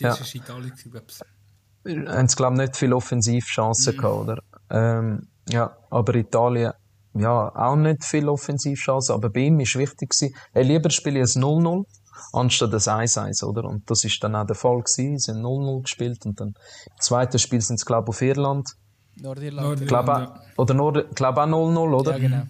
Das 0.00 0.18
ja. 0.18 0.24
ist 0.24 0.34
Italien, 0.34 0.72
glaube 0.90 1.06
ich. 1.08 2.08
Haben 2.08 2.28
sie, 2.28 2.36
glaube 2.36 2.54
ich, 2.54 2.60
nicht 2.60 2.76
viele 2.76 2.96
Offensivchancen 2.96 3.96
mhm. 3.96 4.00
gehabt, 4.00 4.16
oder? 4.16 4.42
Ähm, 4.70 5.28
ja, 5.48 5.76
aber 5.90 6.14
Italien, 6.14 6.72
ja, 7.14 7.54
auch 7.54 7.76
nicht 7.76 8.04
viele 8.04 8.30
Offensivchancen, 8.30 9.14
aber 9.14 9.30
bei 9.30 9.40
ihm 9.40 9.60
ist 9.60 9.76
wichtig 9.76 10.10
gewesen, 10.10 10.34
er 10.52 10.64
lieber 10.64 10.90
spiele 10.90 11.20
ein 11.20 11.26
0-0 11.26 11.84
anstatt 12.32 12.72
ein 12.72 13.06
1-1, 13.06 13.44
oder? 13.44 13.64
Und 13.64 13.90
das 13.90 14.04
ist 14.04 14.22
dann 14.22 14.34
auch 14.36 14.46
der 14.46 14.56
Fall 14.56 14.78
gewesen. 14.78 15.18
Sie 15.18 15.32
haben 15.32 15.42
0-0 15.42 15.82
gespielt 15.82 16.24
und 16.24 16.40
dann 16.40 16.48
im 16.48 17.00
zweiten 17.00 17.38
Spiel 17.38 17.60
sind 17.60 17.78
sie, 17.78 17.84
glaube 17.84 18.06
ich, 18.06 18.08
auf 18.10 18.22
Irland. 18.22 18.70
Nordirland. 19.16 19.68
Nordirland 19.68 19.88
glaub, 19.88 20.06
ja. 20.06 20.40
Oder 20.56 20.74
Nord, 20.74 21.16
glaube 21.16 21.42
auch 21.42 21.46
0-0, 21.46 21.94
oder? 21.94 22.12
Ja, 22.12 22.18
genau. 22.18 22.42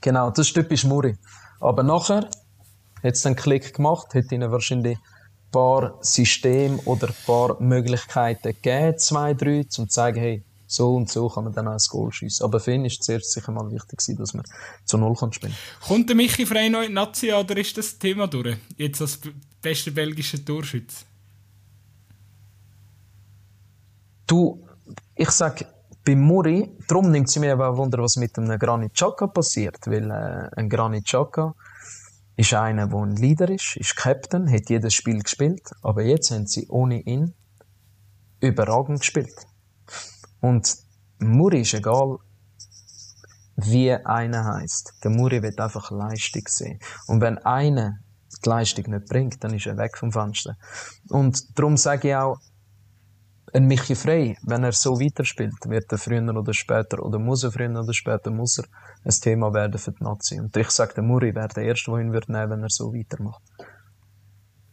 Genau, 0.00 0.30
das 0.30 0.46
ist 0.46 0.54
typisch 0.54 0.84
Muri. 0.84 1.16
Aber 1.60 1.82
nachher 1.82 2.28
hat 3.02 3.14
es 3.14 3.26
einen 3.26 3.36
Klick 3.36 3.74
gemacht, 3.74 4.14
hat 4.14 4.32
ihnen 4.32 4.50
wahrscheinlich 4.50 4.96
ein 4.96 5.02
paar 5.50 5.98
Systeme 6.00 6.78
oder 6.84 7.08
ein 7.08 7.14
paar 7.26 7.60
Möglichkeiten 7.60 8.48
gegeben, 8.48 8.98
zwei, 8.98 9.34
drei, 9.34 9.60
um 9.60 9.70
zu 9.70 9.86
zeigen, 9.86 10.20
hey, 10.20 10.42
so 10.66 10.94
und 10.94 11.10
so 11.10 11.28
kann 11.28 11.44
man 11.44 11.52
dann 11.52 11.66
auch 11.66 11.72
ein 11.72 11.80
Goal 11.88 12.12
schiessen. 12.12 12.44
Aber 12.44 12.60
für 12.60 12.72
ihn 12.72 12.84
ist 12.84 13.02
zuerst 13.02 13.32
sicher 13.32 13.50
mal 13.50 13.70
wichtig 13.72 14.16
dass 14.16 14.34
man 14.34 14.44
zu 14.84 14.98
Null 14.98 15.16
kann 15.16 15.32
spielen 15.32 15.54
Kommt 15.80 16.08
der 16.08 16.16
Michi 16.16 16.46
frei 16.46 16.68
neu 16.68 16.84
in 16.84 16.92
Nazi 16.92 17.32
oder 17.32 17.56
ist 17.56 17.76
das 17.76 17.98
Thema 17.98 18.28
durch? 18.28 18.56
Jetzt 18.76 19.00
als 19.00 19.18
bester 19.60 19.90
belgischer 19.90 20.44
Torschütze? 20.44 21.04
Du, 24.28 24.64
ich 25.16 25.30
sag, 25.30 25.66
bei 26.04 26.14
Muri, 26.14 26.70
darum 26.86 27.10
nimmt 27.10 27.28
sie 27.28 27.40
mir 27.40 27.52
aber 27.52 27.76
Wunder, 27.76 27.98
was 27.98 28.16
mit 28.16 28.38
einem 28.38 28.56
Granit 28.56 28.94
Xhaka 28.94 29.26
passiert, 29.26 29.78
weil 29.86 30.08
äh, 30.08 30.48
ein 30.56 30.68
Granit 30.68 31.04
Xhaka 31.04 31.54
ist 32.36 32.54
einer, 32.54 32.86
der 32.86 32.98
ein 32.98 33.16
Leader 33.16 33.50
ist, 33.50 33.76
ist 33.76 33.96
Captain, 33.96 34.50
hat 34.50 34.70
jedes 34.70 34.94
Spiel 34.94 35.22
gespielt, 35.22 35.70
aber 35.82 36.02
jetzt 36.02 36.30
haben 36.30 36.46
sie 36.46 36.66
ohne 36.68 37.00
ihn 37.00 37.34
überragend 38.40 39.00
gespielt. 39.00 39.34
Und 40.40 40.74
Muri 41.18 41.60
ist 41.60 41.74
egal, 41.74 42.16
wie 43.56 43.92
einer 43.92 44.44
heißt. 44.44 44.94
Der 45.04 45.10
Muri 45.10 45.42
wird 45.42 45.60
einfach 45.60 45.90
Leistung 45.90 46.44
sehen. 46.48 46.80
Und 47.06 47.20
wenn 47.20 47.38
einer 47.38 47.98
die 48.42 48.48
Leistung 48.48 48.90
nicht 48.90 49.06
bringt, 49.06 49.42
dann 49.44 49.54
ist 49.54 49.66
er 49.66 49.76
weg 49.76 49.98
vom 49.98 50.12
Fenster. 50.12 50.56
Und 51.08 51.58
darum 51.58 51.76
sage 51.76 52.08
ich 52.08 52.14
auch, 52.14 52.38
ein 53.52 53.66
Michi 53.66 53.94
Frey, 53.94 54.36
wenn 54.42 54.64
er 54.64 54.72
so 54.72 55.00
weiterspielt, 55.00 55.68
wird 55.68 55.90
er 55.90 55.98
früher 55.98 56.36
oder 56.36 56.54
später, 56.54 57.02
oder 57.02 57.18
muss 57.18 57.42
er 57.42 57.52
früher 57.52 57.70
oder 57.70 57.92
später, 57.92 58.30
muss 58.30 58.58
er 58.58 58.64
ein 59.04 59.10
Thema 59.10 59.52
werden 59.52 59.78
für 59.78 59.92
die 59.92 60.04
Nazi. 60.04 60.38
Und 60.38 60.56
ich 60.56 60.70
sage, 60.70 60.94
der 60.94 61.02
Muri 61.02 61.34
wäre 61.34 61.48
der 61.48 61.64
Erste, 61.64 61.90
der 61.90 62.00
ihn 62.00 62.12
wird 62.12 62.28
nehmen, 62.28 62.50
wenn 62.50 62.62
er 62.62 62.70
so 62.70 62.92
weitermacht. 62.94 63.42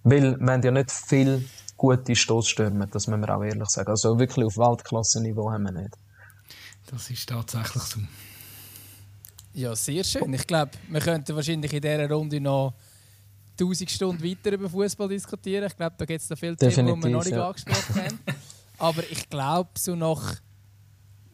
Weil, 0.03 0.39
wir 0.39 0.53
haben 0.53 0.63
ja 0.63 0.71
nicht 0.71 0.91
viel 0.91 1.45
gute 1.75 2.15
Stoßstürmer, 2.15 2.87
das 2.87 3.07
müssen 3.07 3.21
wir 3.21 3.35
auch 3.35 3.43
ehrlich 3.43 3.69
sagen. 3.69 3.89
Also 3.89 4.17
wirklich 4.19 4.45
auf 4.45 4.57
Weltklasse-Niveau 4.57 5.51
haben 5.51 5.63
wir 5.65 5.71
nicht. 5.71 5.95
Das 6.87 7.09
ist 7.09 7.27
tatsächlich 7.27 7.83
so. 7.83 7.99
Ja, 9.53 9.75
sehr 9.75 10.03
schön. 10.03 10.33
Ich 10.33 10.45
glaube, 10.45 10.71
wir 10.87 11.01
könnten 11.01 11.35
wahrscheinlich 11.35 11.73
in 11.73 11.81
dieser 11.81 12.09
Runde 12.09 12.39
noch 12.39 12.73
1000 13.59 13.89
Stunden 13.89 14.23
weiter 14.23 14.51
über 14.51 14.69
Fußball 14.69 15.07
diskutieren. 15.07 15.65
Ich 15.65 15.75
glaube, 15.75 15.95
da 15.97 16.05
gibt 16.05 16.21
es 16.21 16.29
noch 16.29 16.37
viele 16.37 16.55
Themen, 16.55 16.71
die 16.71 17.03
wir 17.03 17.09
noch 17.09 17.23
nicht 17.23 17.33
ja. 17.33 17.47
angesprochen 17.47 17.95
haben. 17.95 18.19
Aber 18.77 19.03
ich 19.09 19.29
glaube, 19.29 19.69
so 19.77 19.95
nach, 19.95 20.35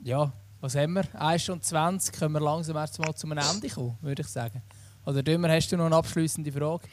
ja, 0.01 0.31
was 0.61 0.75
haben 0.75 0.93
wir? 0.93 1.03
1 1.19 1.41
Stunde 1.43 1.61
20 1.61 2.13
können 2.13 2.33
wir 2.33 2.39
langsam 2.39 2.77
erst 2.77 2.99
mal 2.99 3.13
zum 3.13 3.31
Ende 3.33 3.69
kommen, 3.69 3.97
würde 4.01 4.21
ich 4.21 4.27
sagen. 4.29 4.61
Oder 5.05 5.21
Dümmer, 5.21 5.49
hast 5.49 5.69
du 5.71 5.77
noch 5.77 5.85
eine 5.85 5.95
abschließende 5.97 6.51
Frage? 6.51 6.87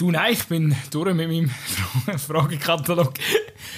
Du, 0.00 0.10
nein, 0.10 0.32
ich 0.32 0.44
bin 0.46 0.74
durch 0.90 1.12
mit 1.12 1.28
meinem 1.28 1.50
Fragekatalog. 2.18 3.12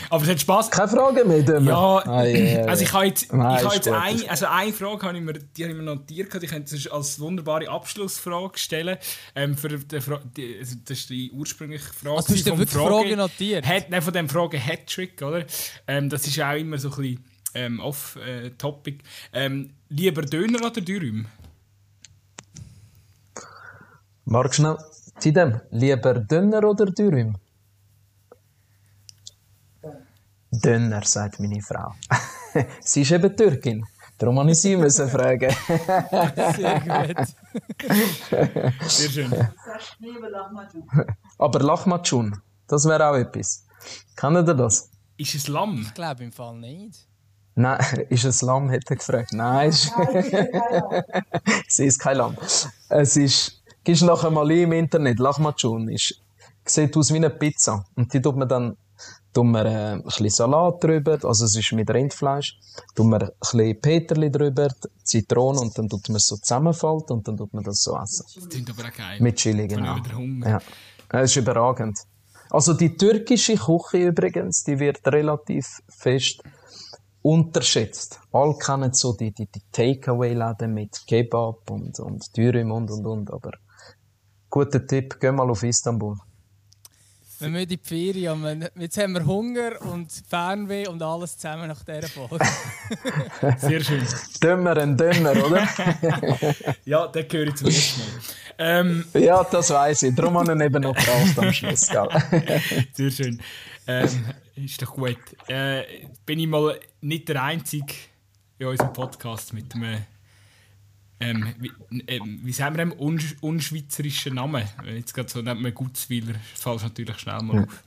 Aber 0.09 0.23
es 0.23 0.31
hat 0.31 0.41
Spaß. 0.41 0.71
Keine 0.71 0.87
Frage 0.87 1.25
mehr, 1.25 1.43
Dümmer? 1.43 1.69
Ja, 1.69 1.99
ah, 2.07 2.25
yeah, 2.25 2.65
also 2.69 2.85
ich 2.85 2.93
habe 2.93 3.07
jetzt, 3.07 3.33
nein, 3.33 3.57
ich 3.59 3.65
habe 3.65 3.75
jetzt 3.75 3.89
ein, 3.89 4.29
also 4.29 4.47
eine 4.47 4.73
Frage 4.73 5.05
habe 5.05 5.19
ich 5.19 5.25
mir, 5.25 5.33
die 5.33 5.65
habe 5.65 5.73
ich 5.73 5.77
mir 5.77 5.83
notiert, 5.83 6.33
die 6.41 6.47
könnte 6.47 6.77
ich 6.77 6.93
als 6.93 7.19
wunderbare 7.19 7.69
Abschlussfrage 7.69 8.57
stellen. 8.57 8.99
Ähm, 9.35 9.57
für 9.57 9.67
die, 9.71 9.99
die, 10.37 10.59
also 10.61 10.77
das 10.85 10.99
ist 10.99 11.11
die 11.11 11.33
ursprüngliche 11.33 11.93
Frage. 11.93 12.17
Also, 12.19 12.35
du 12.35 12.39
hast 12.39 12.47
wirklich 12.47 12.71
Frage, 12.71 12.89
Frage 12.89 13.17
notiert? 13.17 13.67
Hat, 13.67 13.91
nein, 13.91 14.01
von 14.01 14.13
dem 14.13 14.29
Frage 14.29 14.61
Hattrick, 14.61 15.21
oder? 15.23 15.45
Ähm, 15.89 16.09
das 16.09 16.25
ist 16.29 16.41
auch 16.41 16.55
immer 16.55 16.79
so 16.79 16.91
ein 16.91 16.97
bisschen 16.99 17.25
ähm, 17.55 17.81
off-topic. 17.81 19.03
Äh, 19.33 19.47
ähm, 19.47 19.71
lieber 19.89 20.23
Döner 20.23 20.65
oder 20.65 20.81
Dürüm? 20.81 21.27
Mark 24.25 24.55
schnell. 24.55 24.79
Tidem, 25.23 25.61
lieber 25.71 26.15
Dünner 26.15 26.65
oder 26.65 26.87
Dürüm? 26.87 27.37
Dünner, 30.51 31.05
sagt 31.05 31.39
meine 31.39 31.63
Frau. 31.63 31.95
sie 32.81 33.03
ist 33.03 33.13
eben 33.13 33.37
Türkin. 33.37 33.87
Darum 34.19 34.35
muss 34.35 34.49
ich 34.49 34.61
sie 34.63 34.77
müssen 34.77 35.09
fragen. 35.09 35.51
Sehr 36.57 36.81
gut. 36.81 37.29
Sehr 38.89 39.11
schön. 39.11 39.33
Aber 41.39 41.61
Lachmatschun, 41.61 42.43
das 42.67 42.85
wäre 42.87 43.07
auch 43.07 43.15
etwas. 43.15 43.65
Kennt 44.17 44.49
ihr 44.49 44.55
das? 44.55 44.91
Ist 45.19 45.37
es 45.37 45.47
Lamm? 45.47 45.83
Ich 45.83 45.95
glaube 45.95 46.25
im 46.25 46.33
Fall 46.33 46.57
nicht. 46.57 47.07
Nein, 47.55 47.79
ist 48.09 48.25
es 48.25 48.43
Lamm, 48.43 48.73
hat 48.73 48.91
er 48.91 48.97
gefragt. 48.97 49.33
Nein, 49.33 49.69
ist... 49.69 49.93
sie 51.69 51.87
ist 51.87 52.01
kein 52.01 52.17
Lamm. 52.17 52.37
Es 52.89 53.17
ist 53.17 53.62
Gehst 53.85 54.03
nachher 54.03 54.31
mal 54.31 54.51
im 54.51 54.73
Internet, 54.73 55.19
Lachmatschun 55.19 55.89
ist, 55.89 56.21
sieht 56.65 56.97
aus 56.97 57.13
wie 57.13 57.17
eine 57.17 57.31
Pizza. 57.31 57.85
Und 57.97 58.13
die 58.15 58.21
tut 58.23 58.37
man 58.37 58.49
dann, 58.49 58.77
tut 59.33 59.45
man 59.45 59.67
äh, 59.67 59.93
ein 59.95 60.03
bisschen 60.05 60.31
Salat 60.31 60.85
drüber, 60.85 61.19
also 61.25 61.45
es 61.45 61.57
ist 61.57 61.73
mit 61.73 61.91
Rindfleisch, 61.91 62.59
tut 62.95 63.07
man 63.07 63.23
ein 63.23 63.31
bisschen 63.41 63.81
Peterli 63.81 64.31
drüber, 64.31 64.69
Zitrone 65.03 65.61
und 65.61 65.77
dann 65.77 65.89
tut 65.89 66.09
man 66.09 66.17
es 66.17 66.27
so 66.27 66.37
zusammenfalten 66.37 67.17
und 67.17 67.27
dann 67.27 67.37
tut 67.37 67.53
man 67.53 67.65
das 67.65 67.83
so 67.83 67.99
essen. 67.99 68.25
Das 68.35 68.49
klingt 68.49 68.71
aber 68.71 68.89
auch 68.89 68.97
geil. 68.97 69.19
Mit 69.21 69.37
Chili, 69.37 69.67
genau. 69.67 69.97
Ja. 70.45 70.61
Es 71.09 71.31
ist 71.31 71.37
überragend. 71.37 71.99
Also 72.51 72.75
die 72.75 72.97
türkische 72.97 73.57
Küche 73.57 74.09
übrigens, 74.09 74.63
die 74.63 74.79
wird 74.79 75.01
relativ 75.07 75.83
fest 75.89 76.43
unterschätzt. 77.23 78.21
Alle 78.33 78.57
kennen 78.59 78.93
so 78.93 79.15
die, 79.15 79.33
die, 79.33 79.47
die 79.47 79.63
Takeaway-Läden 79.73 80.75
mit 80.75 81.07
Kebab 81.07 81.71
und, 81.71 81.99
und 82.01 82.37
Dürüm 82.37 82.73
und, 82.73 82.91
und, 82.91 83.07
und, 83.07 83.33
aber 83.33 83.53
Guter 84.53 84.87
Tipp, 84.87 85.17
geh 85.19 85.33
mal 85.33 85.49
auf 85.49 85.63
Istanbul. 85.63 86.15
Wir 87.39 87.49
müssen 87.49 87.63
in 87.63 87.69
die 87.71 87.81
Ferien. 87.83 88.69
Jetzt 88.75 88.99
haben 88.99 89.15
wir 89.15 89.25
Hunger 89.25 89.81
und 89.91 90.13
Fernweh 90.29 90.87
und 90.89 91.03
alles 91.03 91.39
zusammen 91.39 91.69
nach 91.69 91.83
dieser 91.83 92.07
Folge. 92.07 92.45
Sehr 93.57 93.83
schön. 93.83 94.07
Dümmer 94.43 94.77
und 94.83 95.01
dümmer, 95.01 95.31
oder? 95.43 95.67
ja, 96.85 97.07
der 97.07 97.25
gehöre 97.25 97.47
ich 97.49 97.55
zum 97.55 97.69
ersten 97.69 98.01
Mal. 98.01 98.09
Ähm, 98.59 99.05
ja, 99.15 99.43
das 99.43 99.71
weiß 99.71 100.03
ich. 100.03 100.15
Darum 100.15 100.37
habe 100.37 100.53
ich 100.53 100.61
eben 100.61 100.83
noch 100.83 100.95
gebraucht 100.95 101.39
am 101.39 101.53
Schluss. 101.55 101.81
Sehr 102.93 103.11
schön. 103.11 103.41
Ähm, 103.87 104.27
ist 104.55 104.83
doch 104.83 104.93
gut. 104.93 105.17
Äh, 105.49 105.85
bin 106.27 106.39
ich 106.39 106.47
mal 106.47 106.79
nicht 107.01 107.27
der 107.27 107.43
Einzige 107.43 107.95
in 108.59 108.67
unserem 108.67 108.93
Podcast 108.93 109.55
mit 109.55 109.75
einem 109.75 110.05
ähm, 111.23 111.55
wie, 111.59 111.73
ähm, 112.09 112.41
wie 112.43 112.53
sagen 112.53 112.77
wir 112.77 112.85
dem, 112.85 112.93
unsch 112.93 113.37
unschweizerischen 113.41 114.35
Namen? 114.35 114.65
Jetzt 114.85 115.15
gerade 115.15 115.29
so 115.29 115.41
nennt 115.41 115.61
man 115.61 115.73
Gutzweiler, 115.73 116.35
fällt 116.55 116.83
natürlich 116.83 117.19
schnell 117.19 117.43
mal 117.43 117.65
auf. 117.65 117.85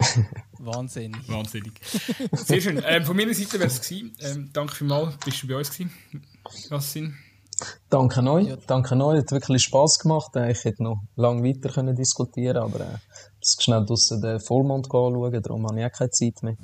Wahnsinnig. 0.58 1.28
Wahnsinnig. 1.28 1.80
Sehr 2.32 2.60
schön. 2.60 2.82
Ähm, 2.86 3.04
von 3.04 3.16
meiner 3.16 3.34
Seite 3.34 3.54
wäre 3.54 3.66
es 3.66 3.80
gewesen. 3.80 4.12
Ähm, 4.20 4.50
danke 4.52 4.74
vielmals, 4.74 5.16
bist 5.24 5.42
du 5.42 5.48
bei 5.48 5.56
uns 5.56 5.70
gewesen. 5.70 5.90
Yassin. 6.70 7.16
Danke 7.88 8.22
euch. 8.22 8.48
Ja. 8.48 8.56
Danke 8.66 8.96
euch. 8.96 9.18
Hat 9.18 9.30
wirklich 9.30 9.62
Spass 9.62 9.98
gemacht. 9.98 10.34
Äh, 10.36 10.52
ich 10.52 10.64
hätte 10.64 10.82
noch 10.82 11.02
lange 11.16 11.42
weiter 11.44 11.68
können 11.70 11.96
diskutieren 11.96 12.56
aber 12.58 12.80
äh, 12.80 12.98
muss 13.38 13.56
schnell 13.60 13.84
draussen 13.84 14.20
den 14.20 14.40
Vollmond 14.40 14.86
anschauen, 14.86 15.42
darum 15.42 15.66
habe 15.66 15.80
ich 15.80 15.86
auch 15.86 15.92
keine 15.92 16.10
Zeit 16.10 16.42
mehr. 16.42 16.56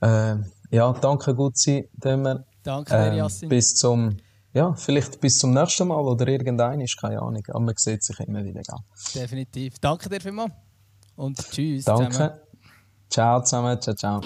Äh, 0.00 0.36
ja, 0.70 0.92
danke, 0.92 1.34
Gutzi, 1.34 1.88
Dömer. 1.92 2.44
Danke, 2.62 2.94
ähm, 2.94 3.14
Yassin. 3.16 3.48
Bis 3.48 3.74
zum 3.74 4.16
ja, 4.52 4.74
vielleicht 4.74 5.20
bis 5.20 5.38
zum 5.38 5.52
nächsten 5.52 5.88
Mal 5.88 6.00
oder 6.00 6.26
irgendein 6.26 6.80
ist 6.80 6.96
keine 7.00 7.20
Ahnung. 7.22 7.42
Aber 7.48 7.60
man 7.60 7.74
sieht 7.76 8.02
sich 8.02 8.18
immer 8.20 8.44
wieder. 8.44 8.62
Gell? 8.62 8.78
Definitiv. 9.14 9.78
Danke 9.80 10.08
dir 10.08 10.20
vielmals. 10.20 10.52
Und 11.16 11.38
tschüss. 11.38 11.84
Danke. 11.84 12.10
Zusammen. 12.10 12.32
Ciao 13.08 13.42
zusammen. 13.42 13.80
Ciao, 13.80 13.94
ciao. 13.94 14.20